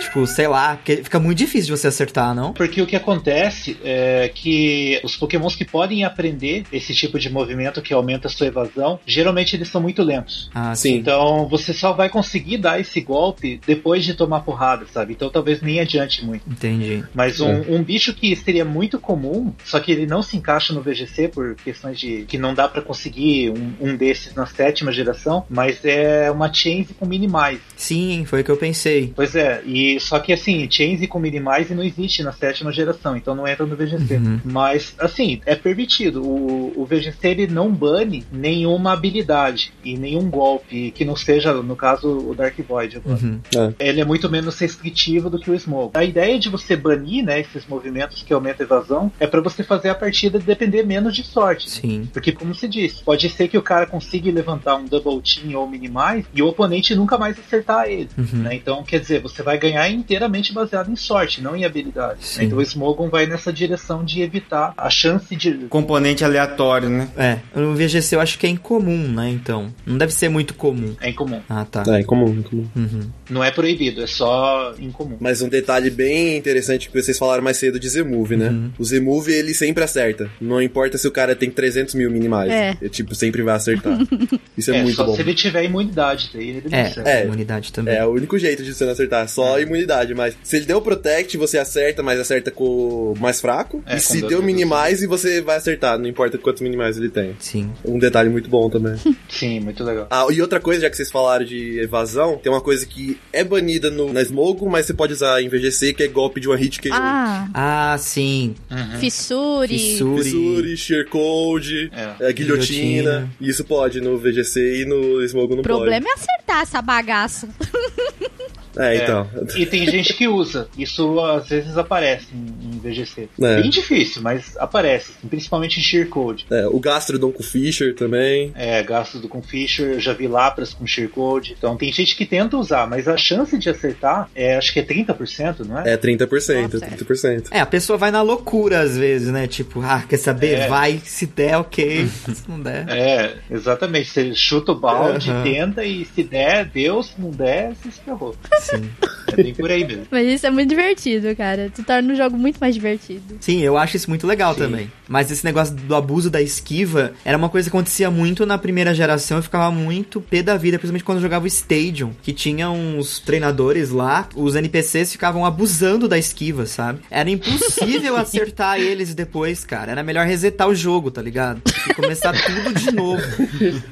tipo, 0.02 0.21
sei 0.28 0.48
lá, 0.48 0.76
porque 0.76 0.98
fica 0.98 1.20
muito 1.20 1.38
difícil 1.38 1.74
de 1.74 1.82
você 1.82 1.88
acertar, 1.88 2.34
não? 2.34 2.54
Porque 2.54 2.82
o 2.82 2.88
que 2.88 2.96
acontece 2.96 3.78
é 3.84 4.32
que 4.34 5.00
os 5.04 5.16
pokémons 5.16 5.56
que 5.56 5.66
podem 5.66 6.04
aprender 6.04 6.64
esse 6.72 6.94
tipo 6.94 7.20
de 7.20 7.30
movimento 7.30 7.82
que 7.82 7.94
aumenta 7.94 8.28
a 8.28 8.32
sua 8.32 8.48
evasão, 8.48 9.00
geralmente 9.06 9.56
eles 9.56 9.70
são 9.70 9.82
muito 9.82 10.02
lentos. 10.04 10.50
Ah, 10.54 10.76
Sim. 10.76 10.96
Então 10.96 11.48
você 11.48 11.74
só 11.74 11.94
vai 11.94 12.10
conseguir 12.10 12.58
dar 12.58 12.80
esse 12.80 13.02
golpe 13.02 13.60
depois 13.66 14.04
de 14.04 14.14
tomar 14.14 14.42
porrada, 14.42 14.86
sabe? 14.92 15.14
Então 15.14 15.30
talvez 15.30 15.62
nem 15.62 15.80
adiante 15.80 16.24
muito. 16.26 16.44
Entendi. 16.50 17.04
Mas 17.14 17.40
um, 17.40 17.76
um 17.76 17.84
bicho 17.84 18.14
que 18.14 18.36
seria 18.36 18.66
muito 18.66 19.00
comum, 19.00 19.54
só 19.64 19.80
que 19.80 19.92
ele 19.92 20.06
não 20.06 20.22
se 20.22 20.38
encaixa 20.38 20.74
no 20.74 20.82
VGC 20.82 21.30
por 21.30 21.56
questões 21.56 22.00
de 22.00 22.24
que 22.28 22.38
não 22.38 22.54
dá 22.54 22.68
pra 22.68 22.82
conseguir 22.82 23.50
um, 23.52 23.74
um 23.80 23.96
desses 23.96 24.34
na 24.34 24.46
sétima 24.46 24.92
geração, 24.92 25.46
mas 25.50 25.84
é 25.84 26.30
uma 26.32 26.52
Chainz 26.52 26.90
com 26.98 27.06
Minimize. 27.06 27.62
Sim, 27.76 28.26
foi 28.26 28.42
o 28.42 28.44
que 28.44 28.52
eu 28.52 28.58
pensei. 28.58 29.14
Pois 29.16 29.36
é, 29.36 29.62
e 29.66 30.00
só 30.12 30.20
que 30.20 30.34
assim, 30.34 30.68
Chainz 30.70 31.08
com 31.08 31.20
Minimize 31.20 31.74
não 31.74 31.82
existe 31.82 32.22
na 32.22 32.34
sétima 32.34 32.70
geração, 32.70 33.16
então 33.16 33.34
não 33.34 33.48
entra 33.48 33.66
no 33.66 33.78
VGC. 33.78 34.16
Uhum. 34.16 34.42
Mas, 34.44 34.94
assim, 35.00 35.40
é 35.46 35.56
permitido. 35.56 36.22
O, 36.22 36.74
o 36.76 36.86
VGC 36.86 37.30
ele 37.30 37.48
não 37.48 37.72
bane 37.72 38.26
nenhuma 38.30 38.92
habilidade 38.92 39.72
e 39.82 39.98
nenhum 39.98 40.30
golpe 40.30 40.92
que 40.92 41.06
não 41.06 41.16
seja, 41.16 41.54
no 41.54 41.78
caso, 41.78 42.10
o 42.10 42.36
Dark 42.36 42.58
Void 42.68 42.98
agora. 42.98 43.20
Uhum. 43.24 43.40
Ele 43.80 44.02
é 44.02 44.04
muito 44.04 44.30
menos 44.30 44.60
restritivo 44.60 45.30
do 45.30 45.40
que 45.40 45.50
o 45.50 45.58
Smoke. 45.58 45.98
A 45.98 46.04
ideia 46.04 46.38
de 46.38 46.50
você 46.50 46.76
banir 46.76 47.24
né, 47.24 47.40
esses 47.40 47.66
movimentos 47.66 48.22
que 48.22 48.34
aumentam 48.34 48.66
a 48.66 48.68
evasão 48.68 49.12
é 49.18 49.26
para 49.26 49.40
você 49.40 49.64
fazer 49.64 49.88
a 49.88 49.96
partida 49.96 50.40
depender 50.40 50.84
menos 50.84 51.16
de 51.16 51.24
sorte. 51.24 51.70
Sim. 51.70 52.10
Porque, 52.12 52.34
como 52.34 52.54
se 52.54 52.68
disse, 52.68 53.02
pode 53.02 53.30
ser 53.30 53.48
que 53.48 53.58
o 53.58 53.62
cara 53.62 53.86
consiga 53.86 54.30
levantar 54.30 54.76
um 54.76 54.84
double 54.84 55.22
team 55.22 55.58
ou 55.58 55.70
minimize 55.70 56.28
e 56.34 56.42
o 56.42 56.48
oponente 56.48 56.94
nunca 56.96 57.18
mais 57.18 57.40
acertar 57.40 57.88
ele. 57.88 58.10
Uhum. 58.18 58.40
né? 58.40 58.56
Então, 58.56 58.84
quer 58.84 59.00
dizer, 59.00 59.22
você 59.22 59.42
vai 59.42 59.58
ganhar 59.58 59.90
inteiramente 60.02 60.54
baseado 60.54 60.92
em 60.92 60.96
sorte, 60.96 61.42
não 61.42 61.56
em 61.56 61.64
habilidade. 61.66 62.26
Sim. 62.26 62.46
Então, 62.46 62.58
o 62.58 62.62
Smogon 62.62 63.10
vai 63.10 63.26
nessa 63.26 63.52
direção 63.54 64.04
de 64.04 64.22
evitar 64.22 64.74
a 64.78 64.90
chance 64.90 65.36
de. 65.36 65.52
Componente 65.70 66.24
aleatório, 66.26 66.90
né? 66.90 67.08
É, 67.18 67.38
no 67.56 67.74
VGC 67.76 68.16
eu 68.16 68.20
acho 68.20 68.38
que 68.38 68.46
é 68.46 68.50
incomum, 68.50 69.08
né? 69.08 69.30
Então. 69.30 69.74
Não 69.86 69.98
deve 69.98 70.14
ser 70.14 70.30
muito 70.30 70.54
comum. 70.54 70.96
É 71.00 71.10
incomum. 71.10 71.40
Ah, 71.50 71.66
tá. 71.66 71.84
É, 71.88 72.02
incomum, 72.02 72.30
incomum. 72.30 72.68
Uhum. 72.76 73.10
Não 73.30 73.44
é 73.44 73.52
proibido, 73.52 74.02
é 74.04 74.08
só 74.08 74.74
incomum. 74.80 75.18
Mas 75.20 75.42
um 75.42 75.48
detalhe 75.50 75.90
bem 75.90 76.38
interessante 76.38 76.90
que 76.90 77.02
vocês 77.02 77.18
falaram 77.18 77.44
mais 77.44 77.58
cedo 77.58 77.80
de 77.80 77.88
Z-Move, 77.88 78.36
né? 78.36 78.50
Uhum. 78.50 78.72
O 78.78 78.84
Z-Move, 78.84 79.32
ele 79.32 79.54
sempre 79.54 79.84
acerta. 79.84 80.30
Não 80.42 80.62
importa 80.62 80.98
se 80.98 81.08
o 81.08 81.12
cara 81.12 81.36
tem 81.36 81.50
300 81.50 81.94
mil 81.96 82.10
minimais. 82.12 82.52
É. 82.52 82.76
Ele, 82.82 82.90
tipo, 82.90 83.14
sempre 83.16 83.42
vai 83.44 83.56
acertar. 83.56 83.98
Isso 84.58 84.72
é, 84.72 84.78
É, 84.78 84.84
muito 84.84 84.96
só 84.96 85.06
bom. 85.06 85.16
se 85.16 85.22
ele 85.22 85.34
tiver 85.34 85.64
imunidade, 85.66 86.30
daí 86.34 86.50
ele 86.50 86.64
É, 86.72 86.82
acerta. 86.82 87.10
É. 87.10 87.26
imunidade 87.26 87.72
também. 87.72 87.96
É 87.96 88.06
o 88.06 88.10
único 88.12 88.38
jeito 88.38 88.64
de 88.64 88.74
você 88.74 88.84
não 88.86 88.92
acertar, 88.94 89.28
só 89.30 89.58
a 89.58 89.62
imunidade. 89.92 90.14
Mas 90.16 90.38
se 90.44 90.56
ele 90.58 90.66
deu 90.66 90.78
o 90.78 90.82
Protect, 90.82 91.38
você 91.38 91.58
acerta, 91.58 92.02
mas 92.02 92.20
acerta 92.20 92.50
com 92.52 92.64
o 92.64 93.16
mais 93.20 93.42
fraco. 93.42 93.84
É, 93.86 93.98
e 93.98 94.00
se 94.00 94.20
deu 94.22 94.30
dedos. 94.42 94.46
Minimize, 94.46 95.06
você 95.08 95.42
vai 95.42 95.58
acertar, 95.58 95.98
não 96.00 96.08
importa 96.08 96.38
quantos 96.38 96.62
Minimize 96.62 97.00
ele 97.00 97.10
tem. 97.10 97.36
Sim. 97.40 97.72
Um 97.86 98.00
detalhe 98.00 98.30
muito 98.30 98.50
bom 98.50 98.70
também. 98.70 98.96
Sim, 99.30 99.60
muito 99.60 99.84
legal. 99.84 100.08
Ah, 100.10 100.26
e 100.32 100.42
outra 100.42 100.60
coisa, 100.60 100.82
já 100.82 100.90
que 100.90 100.96
vocês 100.96 101.12
falaram 101.12 101.46
de 101.46 101.80
evasão, 101.80 102.38
tem 102.38 102.52
uma 102.52 102.62
coisa 102.62 102.86
que 102.86 103.18
é 103.34 103.44
banida 103.44 103.90
no, 103.90 104.12
na 104.12 104.22
Smogo, 104.24 104.70
mas 104.70 104.86
você 104.86 104.94
pode 104.94 105.14
usar 105.14 105.42
em 105.42 105.50
VGC, 105.50 105.94
que 105.94 106.04
é 106.04 106.08
golpe 106.08 106.40
de 106.40 106.48
one 106.50 106.62
hit 106.62 106.80
KO. 106.82 106.90
Ah, 106.92 107.48
Ah, 107.54 107.98
sim. 107.98 108.56
Uhum. 108.70 109.00
fissure. 109.00 109.68
Fissure. 109.78 110.24
Fissure, 110.24 110.78
Sheer 110.78 111.08
Code, 111.10 111.92
É. 111.94 112.30
é, 112.30 112.34
guilhotina. 112.34 112.72
Guilhotina. 112.72 113.30
Isso 113.42 113.64
pode 113.64 114.02
no 114.02 114.18
VGC 114.18 114.82
e 114.82 114.86
no 114.86 115.22
Smogo 115.28 115.54
não 115.56 115.62
O 115.62 115.64
problema 115.64 116.06
é 116.10 116.14
acertar 116.14 116.62
essa 116.62 116.82
bagaça. 116.82 117.48
pode. 118.52 118.86
É, 118.86 119.04
então. 119.04 119.28
E 119.56 119.66
tem 119.66 119.86
gente 119.90 120.14
que 120.14 120.28
usa. 120.28 120.68
Isso 120.78 121.20
às 121.20 121.50
vezes 121.50 121.78
aparece 121.78 122.28
em, 122.34 122.76
em 122.76 122.80
VGC. 122.80 123.30
É. 123.42 123.62
Bem 123.62 123.70
difícil, 123.70 124.22
mas 124.22 124.56
aparece. 124.58 125.14
Principalmente 125.30 125.80
em 125.80 125.84
Sheer 125.84 126.08
Code. 126.08 126.46
É, 126.50 126.68
o 126.68 126.80
Gastrodon 126.80 127.32
com 127.32 127.44
Fisher 127.44 127.96
também. 127.96 128.52
É, 128.56 128.82
gastos 128.84 129.22
do 129.22 129.28
com 129.28 129.42
Fisher, 129.42 129.94
eu 129.94 130.00
já 130.00 130.14
vi 130.14 130.28
Lapras 130.28 130.74
com 130.74 130.86
Sheer 130.86 131.10
Code. 131.10 131.56
Então 131.58 131.76
tem 131.78 131.92
gente 131.92 132.16
que 132.16 132.26
tenta 132.26 132.58
usar, 132.58 132.88
mas 132.88 133.08
a 133.08 133.18
chance 133.18 133.58
de 133.58 133.70
acertar 133.70 134.30
é 134.36 134.56
acho 134.58 134.74
que 134.74 134.80
é 134.80 134.84
30%, 134.84 135.60
não 135.66 135.80
é? 135.80 135.94
É 135.94 135.98
30%, 135.98 136.22
Nossa, 136.30 136.86
é 136.86 136.90
30%. 136.90 137.48
É, 137.52 137.60
a 137.60 137.66
pessoa 137.66 137.98
vai 137.98 138.12
na 138.12 138.22
loucura 138.22 138.82
às 138.82 138.98
vezes, 138.98 139.30
né? 139.32 139.48
Tipo, 139.48 139.82
ah, 139.82 140.04
quer 140.08 140.18
saber? 140.18 140.60
É. 140.60 140.68
Vai, 140.68 141.02
se 141.04 141.26
der, 141.26 141.58
ok. 141.58 142.08
se 142.08 142.50
não 142.50 142.60
der. 142.60 142.88
É, 142.90 143.36
exatamente. 143.50 144.10
Você 144.10 144.34
chuta 144.36 144.72
o 144.72 144.80
balde, 144.80 145.30
Aham. 145.30 145.44
tenta 145.44 145.84
e 145.84 146.06
se 146.06 146.24
der, 146.24 146.66
deu. 146.66 147.02
Se 147.04 147.20
não 147.20 147.32
der, 147.32 147.74
se 147.76 147.92
ferrou. 147.92 148.36
Sim. 148.60 148.92
É 149.34 149.44
bem 149.44 149.54
por 149.54 149.70
aí 149.72 149.86
mesmo. 149.86 150.06
Mas 150.12 150.28
isso 150.28 150.46
é 150.48 150.52
muito 150.52 150.70
divertido, 150.70 151.36
cara. 151.36 151.72
Tu 151.74 151.84
torna 151.84 152.14
o 152.14 152.16
jogo 152.16 152.38
muito 152.38 152.58
mais 152.60 152.74
divertido. 152.76 153.38
Sim, 153.40 153.62
eu 153.62 153.78
acho 153.78 153.98
isso 153.98 154.10
muito 154.10 154.26
legal 154.28 154.54
Sim. 154.54 154.60
também. 154.62 154.92
Mas 155.08 155.30
esse 155.32 155.44
negócio 155.44 155.76
do 155.76 155.96
abuso 155.96 156.30
da 156.30 156.42
esquiva 156.42 157.14
era 157.26 157.38
uma 157.38 157.50
coisa 157.50 157.70
que 157.70 157.76
acontecia 157.76 158.10
muito 158.10 158.46
na 158.46 158.58
primeira 158.58 158.94
geração. 158.94 159.38
Eu 159.38 159.44
ficava 159.44 159.70
muito 159.72 160.22
pé 160.22 160.42
da 160.42 160.56
vida, 160.58 160.78
principalmente 160.78 161.04
quando 161.04 161.18
eu 161.18 161.22
jogava 161.24 161.44
o 161.46 161.48
Stadium, 161.48 162.12
que 162.22 162.32
tinha 162.34 162.70
uns 162.70 163.20
treinadores 163.20 163.90
lá, 163.90 164.28
os 164.36 164.56
NPCs 164.56 165.12
ficavam 165.12 165.46
abusando 165.46 166.08
da 166.08 166.18
esquiva, 166.18 166.66
sabe? 166.66 167.00
Era 167.10 167.30
impossível 167.30 168.16
acertar 168.18 168.80
eles 168.80 169.14
depois, 169.14 169.64
cara. 169.66 169.92
Era 169.92 170.04
melhor 170.04 170.26
resetar 170.26 170.68
o 170.68 170.76
jogo, 170.76 171.12
tá 171.12 171.22
ligado? 171.22 171.62
E 171.90 171.94
começar 171.94 172.32
tudo 172.34 172.74
de 172.74 172.92
novo. 172.92 173.22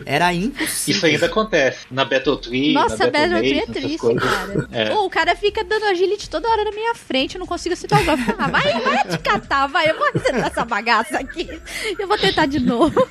Era 0.05 0.33
impossível. 0.33 0.95
Isso 0.97 1.05
ainda 1.05 1.25
acontece. 1.25 1.79
Na 1.91 2.05
Battle 2.05 2.37
Tree, 2.37 2.73
Nossa, 2.73 2.97
na 3.05 3.05
Battle 3.11 3.29
Battle 3.29 3.39
Tree 3.39 3.59
é 3.59 3.65
triste, 3.65 3.97
coisas. 3.97 4.23
cara. 4.23 4.67
É. 4.71 4.85
Pô, 4.89 5.05
o 5.05 5.09
cara 5.09 5.28
fica 5.35 5.63
dando 5.63 5.85
agility 5.85 6.29
toda 6.29 6.49
hora 6.49 6.63
na 6.63 6.71
minha 6.71 6.95
frente, 6.95 7.35
eu 7.35 7.39
não 7.39 7.47
consigo 7.47 7.75
o 7.75 8.05
golpe. 8.05 8.23
Ah, 8.37 8.47
vai, 8.47 8.81
vai 8.81 9.07
te 9.07 9.17
catar, 9.19 9.67
vai, 9.67 9.89
eu 9.89 9.97
vou 9.97 10.07
acertar 10.07 10.47
essa 10.47 10.65
bagaça 10.65 11.17
aqui. 11.17 11.47
Eu 11.97 12.07
vou 12.07 12.17
tentar 12.17 12.45
de 12.45 12.59
novo. 12.59 13.07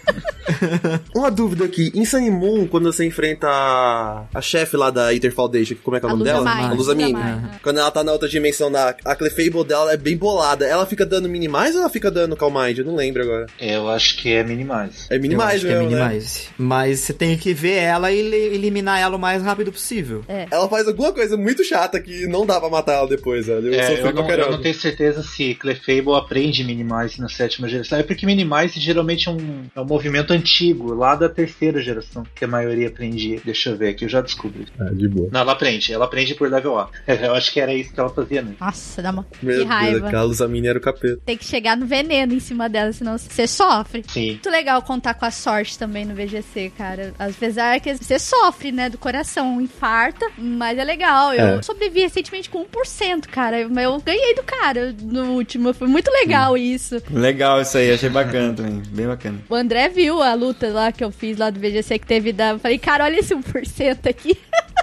Uma 1.15 1.31
dúvida 1.31 1.65
aqui, 1.65 1.93
em 1.95 2.05
Sunny 2.05 2.31
Moon, 2.31 2.67
quando 2.67 2.93
você 2.93 3.05
enfrenta 3.05 3.49
a, 3.49 4.25
a 4.35 4.41
chefe 4.41 4.77
lá 4.77 4.91
da 4.91 5.13
Ether 5.15 5.33
Foundation, 5.33 5.77
como 5.83 5.97
é 5.97 6.01
que 6.01 6.07
é 6.07 6.09
o 6.09 6.13
A 6.13 6.15
nome 6.15 6.25
dela? 6.25 6.41
Luzamai. 6.41 6.65
A 6.65 6.73
Luzamine. 6.73 7.13
Luzamai. 7.13 7.61
Quando 7.63 7.79
ela 7.79 7.91
tá 7.91 8.03
na 8.03 8.13
outra 8.13 8.29
dimensão, 8.29 8.71
da, 8.71 8.95
a 9.05 9.15
Clefable 9.15 9.65
dela 9.65 9.93
é 9.93 9.97
bem 9.97 10.17
bolada. 10.17 10.67
Ela 10.67 10.87
fica 10.87 11.05
dando 11.05 11.29
minimize 11.29 11.75
ou 11.75 11.81
ela 11.81 11.91
fica 11.91 12.11
dando 12.11 12.37
calm 12.37 12.53
mind? 12.53 12.79
Eu 12.79 12.85
não 12.85 12.95
lembro 12.95 13.23
agora. 13.23 13.47
Eu 13.61 13.89
acho 13.89 14.17
que 14.17 14.33
é 14.33 14.43
Minimize. 14.43 15.07
É 15.11 15.19
que 15.19 15.73
é 15.73 15.75
né? 15.75 15.87
minimize. 15.87 16.49
Mas 16.57 17.01
você 17.01 17.13
tem 17.13 17.37
que 17.37 17.53
ver 17.53 17.77
ela 17.77 18.11
e 18.11 18.19
eliminar 18.19 19.01
ela 19.01 19.17
o 19.17 19.19
mais 19.19 19.43
rápido 19.43 19.73
possível. 19.73 20.25
Ela 20.51 20.69
faz 20.69 20.89
alguma 20.89 21.13
coisa 21.13 21.37
muito 21.37 21.65
chata 21.65 22.01
que 22.01 22.08
não 22.29 22.47
dá 22.47 22.61
pra 22.61 22.69
matar 22.69 22.95
ela 22.95 23.09
depois, 23.09 23.47
velho. 23.47 23.73
Eu 23.73 23.81
É, 23.81 24.01
eu, 24.01 24.13
não, 24.13 24.29
eu 24.31 24.51
não 24.53 24.61
tenho 24.61 24.75
certeza 24.75 25.23
se 25.23 25.55
Clefable 25.55 26.15
aprende 26.15 26.65
Minimize 26.65 27.21
na 27.21 27.29
sétima 27.29 27.69
geração. 27.69 27.99
É 27.99 28.03
porque 28.03 28.27
Minimize 28.27 28.79
geralmente 28.81 29.29
é 29.29 29.33
um, 29.33 29.65
é 29.75 29.81
um 29.81 29.85
movimento 29.85 30.33
antigo, 30.33 30.95
lá 30.95 31.15
da 31.15 31.29
terceira 31.29 31.81
geração, 31.81 32.25
que 32.35 32.45
a 32.45 32.49
maioria 32.49 32.89
aprendia. 32.89 33.41
Deixa 33.45 33.71
eu 33.71 33.77
ver 33.77 33.91
aqui, 33.91 34.05
eu 34.05 34.09
já 34.09 34.21
descobri. 34.21 34.67
Ah, 34.79 34.85
de 34.93 35.09
boa. 35.09 35.29
Não, 35.33 35.41
ela 35.41 35.53
aprende, 35.53 35.93
ela 35.93 36.05
aprende 36.05 36.35
por 36.35 36.51
level 36.51 36.79
up. 36.79 36.93
Eu 37.29 37.35
acho 37.35 37.53
que 37.53 37.61
era 37.61 37.75
isso 37.75 37.93
que 37.93 37.99
ela 38.01 38.09
fazia, 38.11 38.41
né? 38.43 38.55
Nossa, 38.61 39.03
dá 39.03 39.11
uma 39.11 39.27
Meu 39.43 39.61
que 39.61 39.65
raiva. 39.65 39.93
Deus, 39.99 40.05
aquela 40.05 40.23
Luzamine 40.23 40.69
era 40.69 40.79
o 40.79 40.81
capeta. 40.83 41.21
Tem 41.27 41.37
que 41.37 41.45
chegar 41.45 41.77
no 41.77 41.85
veneno 41.87 42.33
em 42.33 42.41
cima 42.41 42.69
dela, 42.69 42.93
senão 42.93 43.19
você 43.19 43.47
sofre. 43.47 44.05
Sim. 44.09 44.31
Muito 44.33 44.51
legal 44.51 44.81
contar 44.83 45.15
com 45.15 45.25
a 45.25 45.31
sorte 45.31 45.79
também 45.79 46.05
no 46.05 46.15
VGC, 46.15 46.73
cara. 46.77 47.13
Apesar 47.19 47.81
que 47.81 47.95
você 47.95 48.19
sofre, 48.19 48.71
né, 48.73 48.89
do 48.89 48.97
coração, 48.99 49.61
infarta, 49.61 50.27
mas 50.39 50.79
é 50.79 50.85
legal. 50.85 51.35
Eu 51.35 51.59
É. 51.59 51.63
sobrevivi 51.63 51.98
recentemente 52.01 52.51
com 52.51 52.65
1%, 52.65 53.27
cara. 53.27 53.61
Eu 53.61 53.69
eu 53.89 54.01
ganhei 54.01 54.35
do 54.35 54.43
cara 54.43 54.95
no 55.01 55.33
último. 55.33 55.73
Foi 55.73 55.89
muito 55.89 56.11
legal 56.11 56.57
isso. 56.57 57.03
Legal 57.11 57.61
isso 57.61 57.79
aí, 57.79 57.93
achei 57.93 58.09
bacana 58.09 58.55
também. 58.55 58.83
Bem 58.91 59.07
bacana. 59.07 59.39
O 59.49 59.55
André 59.55 59.89
viu 59.89 60.23
a 60.23 60.35
luta 60.35 60.69
lá 60.69 60.93
que 60.93 61.03
eu 61.03 61.11
fiz 61.11 61.39
lá 61.39 61.51
do 61.51 61.61
VGC 61.61 61.99
que 61.99 62.07
teve 62.07 62.33
da. 62.33 62.51
eu 62.51 62.59
Falei, 62.59 62.79
cara, 62.79 63.05
olha 63.05 63.19
esse 63.19 63.35
1% 63.35 64.09
aqui. 64.09 64.37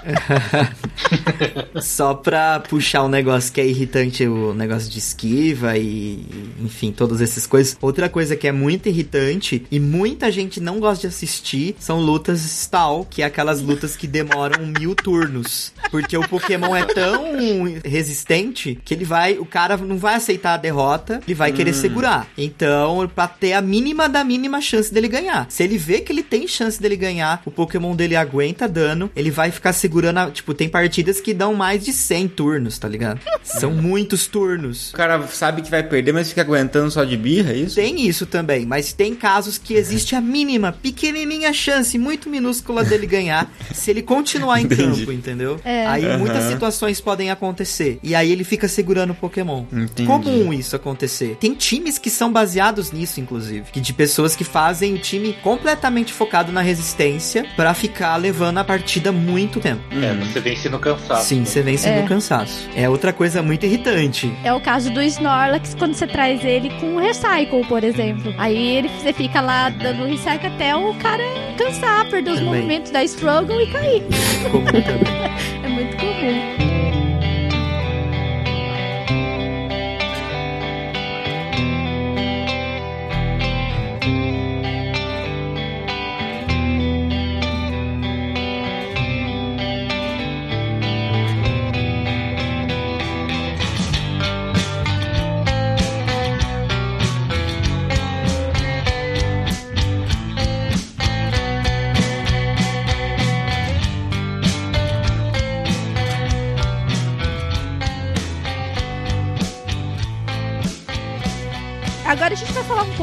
Só 1.81 2.13
pra 2.13 2.59
puxar 2.59 3.03
um 3.03 3.07
negócio 3.07 3.51
que 3.51 3.59
é 3.59 3.65
irritante, 3.65 4.25
o 4.27 4.53
negócio 4.53 4.89
de 4.89 4.99
esquiva 4.99 5.77
e, 5.77 6.25
enfim, 6.59 6.91
todas 6.91 7.21
essas 7.21 7.45
coisas. 7.45 7.77
Outra 7.81 8.09
coisa 8.09 8.35
que 8.35 8.47
é 8.47 8.51
muito 8.51 8.87
irritante 8.87 9.65
e 9.71 9.79
muita 9.79 10.31
gente 10.31 10.59
não 10.59 10.79
gosta 10.79 11.01
de 11.01 11.07
assistir 11.07 11.75
são 11.79 11.99
lutas 11.99 12.41
stall, 12.41 13.05
que 13.05 13.21
é 13.21 13.25
aquelas 13.25 13.61
lutas 13.61 13.95
que 13.95 14.07
demoram 14.07 14.65
mil 14.79 14.95
turnos. 14.95 15.73
Porque 15.89 16.17
o 16.17 16.27
Pokémon 16.27 16.75
é 16.75 16.83
tão 16.95 17.81
resistente 17.83 18.79
que 18.83 18.93
ele 18.93 19.05
vai, 19.05 19.37
o 19.37 19.45
cara 19.45 19.77
não 19.77 19.97
vai 19.97 20.15
aceitar 20.15 20.53
a 20.53 20.57
derrota, 20.57 21.19
ele 21.25 21.35
vai 21.35 21.51
hum. 21.51 21.55
querer 21.55 21.73
segurar. 21.73 22.27
Então, 22.37 23.09
pra 23.13 23.27
ter 23.27 23.53
a 23.53 23.61
mínima 23.61 24.07
da 24.07 24.23
mínima 24.23 24.61
chance 24.61 24.93
dele 24.93 25.07
ganhar. 25.07 25.45
Se 25.49 25.63
ele 25.63 25.77
vê 25.77 26.01
que 26.01 26.11
ele 26.11 26.23
tem 26.23 26.47
chance 26.47 26.81
dele 26.81 26.95
ganhar, 26.95 27.41
o 27.45 27.51
Pokémon 27.51 27.95
dele 27.95 28.15
aguenta 28.15 28.67
dano, 28.67 29.09
ele 29.15 29.31
vai 29.31 29.51
ficar 29.51 29.73
segurando, 29.73 30.19
a, 30.19 30.31
tipo, 30.31 30.53
tem 30.53 30.69
partidas 30.69 31.19
que 31.19 31.33
dão 31.33 31.53
mais 31.53 31.83
de 31.83 31.91
100 31.91 32.27
turnos, 32.29 32.77
tá 32.77 32.87
ligado? 32.87 33.19
São 33.43 33.71
muitos 33.71 34.27
turnos. 34.27 34.91
O 34.93 34.97
cara 34.97 35.25
sabe 35.27 35.61
que 35.61 35.71
vai 35.71 35.83
perder, 35.83 36.13
mas 36.13 36.29
fica 36.29 36.41
aguentando 36.41 36.89
só 36.91 37.03
de 37.03 37.17
birra, 37.17 37.51
é 37.51 37.57
isso? 37.57 37.75
Tem 37.75 38.05
isso 38.07 38.25
também, 38.25 38.65
mas 38.65 38.93
tem 38.93 39.15
casos 39.15 39.57
que 39.57 39.73
existe 39.73 40.15
a 40.15 40.21
mínima, 40.21 40.71
pequenininha 40.71 41.51
chance, 41.53 41.97
muito 41.97 42.29
minúscula 42.29 42.83
dele 42.83 43.07
ganhar, 43.07 43.51
se 43.73 43.91
ele 43.91 44.01
continuar 44.01 44.61
em 44.61 44.67
campo, 44.69 45.11
entendeu? 45.11 45.59
É. 45.63 45.85
Aí 45.87 46.05
uhum. 46.05 46.19
muitas 46.19 46.43
situações 46.45 46.84
podem 47.01 47.31
acontecer. 47.31 47.99
E 48.03 48.15
aí 48.15 48.31
ele 48.31 48.43
fica 48.43 48.67
segurando 48.67 49.11
o 49.11 49.15
Pokémon. 49.15 49.65
Entendi. 49.71 50.07
Comum 50.07 50.53
isso 50.53 50.75
acontecer. 50.75 51.37
Tem 51.39 51.53
times 51.53 51.97
que 51.97 52.09
são 52.09 52.31
baseados 52.31 52.91
nisso, 52.91 53.19
inclusive. 53.19 53.71
Que 53.71 53.79
de 53.79 53.93
pessoas 53.93 54.35
que 54.35 54.43
fazem 54.43 54.93
o 54.93 54.97
time 54.97 55.33
completamente 55.43 56.13
focado 56.13 56.51
na 56.51 56.61
resistência 56.61 57.45
para 57.55 57.73
ficar 57.73 58.15
levando 58.17 58.57
a 58.57 58.63
partida 58.63 59.11
muito 59.11 59.59
tempo. 59.59 59.81
É, 59.91 60.13
você 60.13 60.39
vence 60.39 60.69
no 60.69 60.79
cansaço. 60.79 61.27
Sim, 61.27 61.45
você 61.45 61.61
vence 61.61 61.87
é. 61.87 62.01
no 62.01 62.07
cansaço. 62.07 62.69
É 62.75 62.89
outra 62.89 63.11
coisa 63.13 63.41
muito 63.41 63.65
irritante. 63.65 64.31
É 64.43 64.53
o 64.53 64.61
caso 64.61 64.91
do 64.91 65.01
Snorlax 65.01 65.75
quando 65.75 65.93
você 65.93 66.07
traz 66.07 66.43
ele 66.43 66.69
com 66.79 66.97
Recycle, 66.97 67.65
por 67.67 67.83
exemplo. 67.83 68.33
Aí 68.37 68.77
ele, 68.77 68.89
você 68.89 69.13
fica 69.13 69.41
lá 69.41 69.69
dando 69.69 70.05
Recycle 70.05 70.47
até 70.47 70.75
o 70.75 70.93
cara 70.95 71.23
cansar, 71.57 72.09
perder 72.09 72.31
os 72.31 72.39
também. 72.39 72.53
movimentos 72.53 72.91
da 72.91 73.03
Struggle 73.03 73.61
e 73.61 73.67
cair. 73.67 74.03
Comum 74.51 74.65
também. 74.65 75.63
é 75.63 75.67
muito 75.69 75.97
comum. 75.97 76.74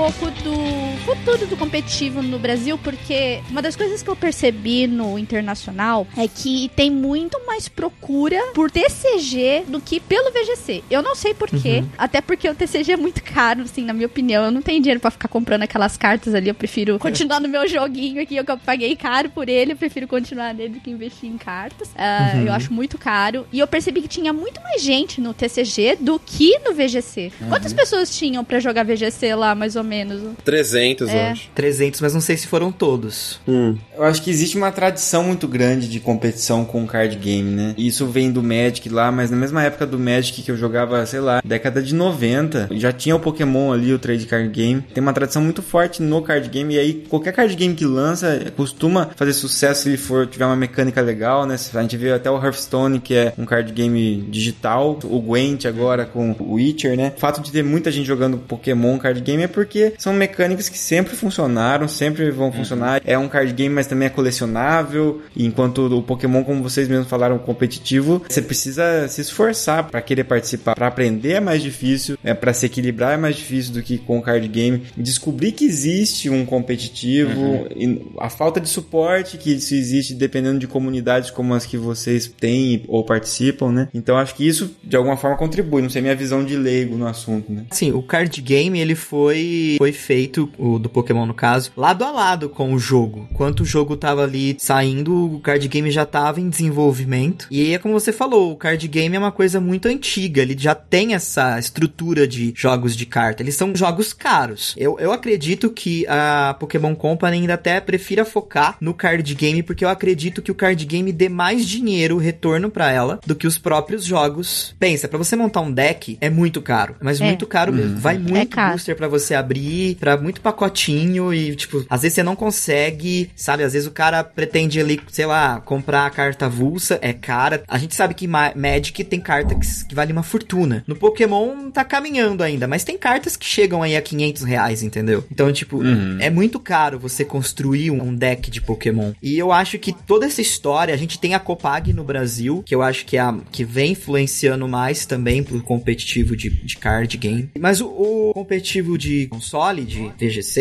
Pouco 0.02 0.32
do 0.42 0.91
futuro 1.02 1.46
do 1.46 1.56
competitivo 1.56 2.22
no 2.22 2.38
Brasil, 2.38 2.78
porque 2.78 3.40
uma 3.50 3.60
das 3.60 3.76
coisas 3.76 4.02
que 4.02 4.08
eu 4.08 4.16
percebi 4.16 4.86
no 4.86 5.18
internacional 5.18 6.06
é 6.16 6.26
que 6.26 6.70
tem 6.74 6.90
muito 6.90 7.38
mais 7.46 7.68
procura 7.68 8.40
por 8.54 8.70
TCG 8.70 9.64
do 9.68 9.80
que 9.80 10.00
pelo 10.00 10.30
VGC. 10.30 10.82
Eu 10.90 11.02
não 11.02 11.14
sei 11.14 11.34
porquê, 11.34 11.78
uhum. 11.78 11.88
até 11.98 12.20
porque 12.20 12.48
o 12.48 12.54
TCG 12.54 12.92
é 12.92 12.96
muito 12.96 13.22
caro, 13.22 13.62
assim, 13.62 13.84
na 13.84 13.92
minha 13.92 14.06
opinião. 14.06 14.44
Eu 14.44 14.50
não 14.50 14.62
tenho 14.62 14.80
dinheiro 14.80 15.00
para 15.00 15.10
ficar 15.10 15.28
comprando 15.28 15.62
aquelas 15.62 15.96
cartas 15.96 16.34
ali. 16.34 16.48
Eu 16.48 16.54
prefiro 16.54 16.98
continuar 16.98 17.40
no 17.40 17.48
meu 17.48 17.66
joguinho 17.68 18.22
aqui, 18.22 18.36
eu 18.36 18.44
paguei 18.58 18.96
caro 18.96 19.30
por 19.30 19.48
ele. 19.48 19.72
Eu 19.72 19.76
prefiro 19.76 20.06
continuar 20.06 20.54
nele 20.54 20.74
do 20.74 20.80
que 20.80 20.90
investir 20.90 21.28
em 21.28 21.36
cartas. 21.36 21.88
Uh, 21.88 22.36
uhum. 22.36 22.46
Eu 22.46 22.52
acho 22.52 22.72
muito 22.72 22.96
caro. 22.96 23.46
E 23.52 23.58
eu 23.58 23.66
percebi 23.66 24.02
que 24.02 24.08
tinha 24.08 24.32
muito 24.32 24.60
mais 24.62 24.82
gente 24.82 25.20
no 25.20 25.34
TCG 25.34 25.96
do 26.00 26.18
que 26.18 26.58
no 26.60 26.72
VGC. 26.72 27.32
Uhum. 27.40 27.48
Quantas 27.48 27.72
pessoas 27.72 28.16
tinham 28.16 28.44
para 28.44 28.60
jogar 28.60 28.84
VGC? 28.84 29.02
VGC 29.02 29.34
lá, 29.34 29.54
mais 29.54 29.76
ou 29.76 29.82
menos. 29.82 30.22
300, 30.44 30.91
é. 31.00 31.28
eu 31.28 31.32
acho. 31.32 31.50
300, 31.54 32.00
mas 32.00 32.14
não 32.14 32.20
sei 32.20 32.36
se 32.36 32.46
foram 32.46 32.70
todos. 32.70 33.40
Hum. 33.46 33.76
Eu 33.96 34.04
acho 34.04 34.22
que 34.22 34.30
existe 34.30 34.56
uma 34.56 34.72
tradição 34.72 35.24
muito 35.24 35.46
grande 35.48 35.88
de 35.88 36.00
competição 36.00 36.64
com 36.64 36.86
card 36.86 37.16
game, 37.16 37.50
né? 37.50 37.74
Isso 37.76 38.06
vem 38.06 38.30
do 38.30 38.42
Magic 38.42 38.88
lá, 38.88 39.10
mas 39.10 39.30
na 39.30 39.36
mesma 39.36 39.62
época 39.62 39.86
do 39.86 39.98
Magic 39.98 40.42
que 40.42 40.50
eu 40.50 40.56
jogava, 40.56 41.04
sei 41.06 41.20
lá, 41.20 41.40
década 41.44 41.82
de 41.82 41.94
90, 41.94 42.68
já 42.72 42.92
tinha 42.92 43.16
o 43.16 43.20
Pokémon 43.20 43.72
ali, 43.72 43.92
o 43.92 43.98
trade 43.98 44.26
card 44.26 44.48
game. 44.48 44.82
Tem 44.94 45.02
uma 45.02 45.12
tradição 45.12 45.42
muito 45.42 45.62
forte 45.62 46.02
no 46.02 46.22
card 46.22 46.48
game 46.48 46.74
e 46.74 46.78
aí 46.78 46.94
qualquer 47.08 47.32
card 47.32 47.54
game 47.54 47.74
que 47.74 47.84
lança 47.84 48.52
costuma 48.56 49.10
fazer 49.16 49.32
sucesso 49.32 49.82
se 49.82 49.88
ele 49.88 49.96
for 49.96 50.26
tiver 50.26 50.46
uma 50.46 50.56
mecânica 50.56 51.00
legal, 51.00 51.46
né? 51.46 51.56
A 51.74 51.82
gente 51.82 51.96
vê 51.96 52.12
até 52.12 52.30
o 52.30 52.42
Hearthstone, 52.42 53.00
que 53.00 53.14
é 53.14 53.32
um 53.38 53.44
card 53.44 53.72
game 53.72 54.22
digital, 54.30 54.98
o 55.04 55.20
Gwent 55.20 55.64
agora 55.64 56.04
com 56.04 56.34
o 56.38 56.54
Witcher, 56.54 56.96
né? 56.96 57.12
O 57.16 57.20
fato 57.20 57.40
de 57.40 57.50
ter 57.50 57.62
muita 57.62 57.90
gente 57.90 58.06
jogando 58.06 58.38
Pokémon 58.38 58.98
card 58.98 59.20
game 59.20 59.42
é 59.42 59.48
porque 59.48 59.94
são 59.98 60.12
mecânicas 60.12 60.68
que 60.68 60.78
sempre 60.82 61.14
funcionaram, 61.16 61.88
sempre 61.88 62.30
vão 62.30 62.46
uhum. 62.46 62.52
funcionar. 62.52 63.00
É 63.04 63.16
um 63.16 63.28
card 63.28 63.52
game, 63.52 63.74
mas 63.74 63.86
também 63.86 64.06
é 64.06 64.10
colecionável. 64.10 65.22
Enquanto 65.36 65.86
o 65.86 66.02
Pokémon, 66.02 66.44
como 66.44 66.62
vocês 66.62 66.88
mesmos 66.88 67.08
falaram, 67.08 67.38
competitivo, 67.38 68.22
você 68.28 68.42
precisa 68.42 69.06
se 69.08 69.20
esforçar 69.20 69.88
para 69.88 70.02
querer 70.02 70.24
participar. 70.24 70.74
Para 70.74 70.86
aprender 70.86 71.32
é 71.32 71.40
mais 71.40 71.62
difícil, 71.62 72.18
é 72.22 72.34
para 72.34 72.52
se 72.52 72.66
equilibrar 72.66 73.14
é 73.14 73.16
mais 73.16 73.36
difícil 73.36 73.72
do 73.72 73.82
que 73.82 73.98
com 73.98 74.18
o 74.18 74.22
card 74.22 74.46
game. 74.48 74.82
Descobrir 74.96 75.52
que 75.52 75.64
existe 75.64 76.28
um 76.28 76.44
competitivo, 76.44 77.40
uhum. 77.40 78.12
a 78.18 78.28
falta 78.28 78.60
de 78.60 78.68
suporte 78.68 79.36
que 79.36 79.52
isso 79.52 79.74
existe 79.74 80.14
dependendo 80.14 80.58
de 80.58 80.66
comunidades 80.66 81.30
como 81.30 81.54
as 81.54 81.66
que 81.66 81.76
vocês 81.76 82.26
têm 82.26 82.84
ou 82.88 83.04
participam, 83.04 83.70
né? 83.70 83.88
Então 83.94 84.16
acho 84.16 84.34
que 84.34 84.46
isso 84.46 84.74
de 84.82 84.96
alguma 84.96 85.16
forma 85.16 85.36
contribui. 85.36 85.82
Não 85.82 85.90
sei 85.90 86.02
minha 86.02 86.16
visão 86.16 86.44
de 86.44 86.56
leigo 86.56 86.96
no 86.96 87.06
assunto, 87.06 87.52
né? 87.52 87.64
Sim, 87.70 87.92
o 87.92 88.02
card 88.02 88.40
game 88.40 88.80
ele 88.80 88.94
foi, 88.94 89.76
foi 89.78 89.92
feito, 89.92 90.48
o 90.58 90.71
do 90.78 90.88
Pokémon 90.88 91.26
no 91.26 91.34
caso, 91.34 91.70
lado 91.76 92.04
a 92.04 92.10
lado 92.10 92.48
com 92.48 92.72
o 92.72 92.78
jogo. 92.78 93.28
Enquanto 93.30 93.60
o 93.60 93.64
jogo 93.64 93.96
tava 93.96 94.22
ali 94.22 94.56
saindo, 94.58 95.36
o 95.36 95.40
card 95.40 95.66
game 95.68 95.90
já 95.90 96.04
tava 96.04 96.40
em 96.40 96.48
desenvolvimento. 96.48 97.46
E 97.50 97.60
aí 97.60 97.74
é 97.74 97.78
como 97.78 97.98
você 97.98 98.12
falou, 98.12 98.52
o 98.52 98.56
card 98.56 98.86
game 98.88 99.14
é 99.14 99.18
uma 99.18 99.32
coisa 99.32 99.60
muito 99.60 99.88
antiga, 99.88 100.42
ele 100.42 100.56
já 100.58 100.74
tem 100.74 101.14
essa 101.14 101.58
estrutura 101.58 102.26
de 102.26 102.52
jogos 102.56 102.96
de 102.96 103.06
carta. 103.06 103.42
Eles 103.42 103.54
são 103.54 103.74
jogos 103.74 104.12
caros. 104.12 104.74
Eu, 104.76 104.98
eu 104.98 105.12
acredito 105.12 105.70
que 105.70 106.06
a 106.08 106.56
Pokémon 106.58 106.94
Company 106.94 107.38
ainda 107.38 107.54
até 107.54 107.80
prefira 107.80 108.24
focar 108.24 108.76
no 108.80 108.94
card 108.94 109.34
game, 109.34 109.62
porque 109.62 109.84
eu 109.84 109.88
acredito 109.88 110.42
que 110.42 110.50
o 110.50 110.54
card 110.54 110.84
game 110.84 111.12
dê 111.12 111.28
mais 111.28 111.66
dinheiro, 111.66 112.16
retorno 112.16 112.70
para 112.70 112.90
ela, 112.90 113.20
do 113.26 113.34
que 113.34 113.46
os 113.46 113.58
próprios 113.58 114.04
jogos. 114.04 114.74
Pensa, 114.78 115.08
para 115.08 115.18
você 115.18 115.36
montar 115.36 115.60
um 115.60 115.72
deck 115.72 116.18
é 116.20 116.30
muito 116.30 116.60
caro, 116.60 116.96
mas 117.00 117.20
é. 117.20 117.24
muito 117.24 117.46
caro 117.46 117.72
mesmo. 117.72 117.98
Vai 117.98 118.16
é 118.16 118.18
muito 118.18 118.60
é 118.60 118.70
booster 118.70 118.96
para 118.96 119.08
você 119.08 119.34
abrir, 119.34 119.96
para 119.96 120.16
muito 120.16 120.40
pacotinho 120.62 121.32
e, 121.34 121.54
tipo, 121.56 121.84
às 121.88 122.02
vezes 122.02 122.14
você 122.14 122.22
não 122.22 122.36
consegue, 122.36 123.30
sabe? 123.34 123.62
Às 123.62 123.72
vezes 123.72 123.88
o 123.88 123.92
cara 123.92 124.22
pretende 124.22 124.80
ali, 124.80 125.00
sei 125.10 125.26
lá, 125.26 125.60
comprar 125.60 126.06
a 126.06 126.10
carta 126.10 126.46
avulsa, 126.46 126.98
é 127.02 127.12
cara. 127.12 127.62
A 127.66 127.78
gente 127.78 127.94
sabe 127.94 128.14
que 128.14 128.26
Ma 128.26 128.52
Magic 128.54 129.02
tem 129.04 129.20
carta 129.20 129.54
que, 129.54 129.66
que 129.86 129.94
vale 129.94 130.12
uma 130.12 130.22
fortuna. 130.22 130.84
No 130.86 130.96
Pokémon 130.96 131.70
tá 131.70 131.84
caminhando 131.84 132.42
ainda, 132.42 132.68
mas 132.68 132.84
tem 132.84 132.96
cartas 132.96 133.36
que 133.36 133.44
chegam 133.44 133.82
aí 133.82 133.96
a 133.96 134.02
500 134.02 134.42
reais, 134.42 134.82
entendeu? 134.82 135.24
Então, 135.30 135.52
tipo, 135.52 135.78
uhum. 135.78 136.18
é 136.20 136.30
muito 136.30 136.60
caro 136.60 136.98
você 136.98 137.24
construir 137.24 137.90
um 137.90 138.14
deck 138.14 138.50
de 138.50 138.60
Pokémon. 138.60 139.12
E 139.22 139.38
eu 139.38 139.52
acho 139.52 139.78
que 139.78 139.92
toda 139.92 140.26
essa 140.26 140.40
história, 140.40 140.94
a 140.94 140.98
gente 140.98 141.18
tem 141.18 141.34
a 141.34 141.40
Copag 141.40 141.92
no 141.92 142.04
Brasil, 142.04 142.62
que 142.64 142.74
eu 142.74 142.82
acho 142.82 143.04
que 143.06 143.16
é 143.16 143.20
a 143.20 143.32
que 143.50 143.64
vem 143.64 143.92
influenciando 143.92 144.68
mais 144.68 145.06
também 145.06 145.42
pro 145.42 145.62
competitivo 145.62 146.36
de, 146.36 146.50
de 146.50 146.76
card 146.76 147.16
game. 147.16 147.50
Mas 147.58 147.80
o, 147.80 147.86
o 147.86 148.32
competitivo 148.34 148.92
competitivo 148.92 148.98
de 148.98 149.26
console, 149.28 149.84
de 149.84 150.08
VGC, 150.18 150.51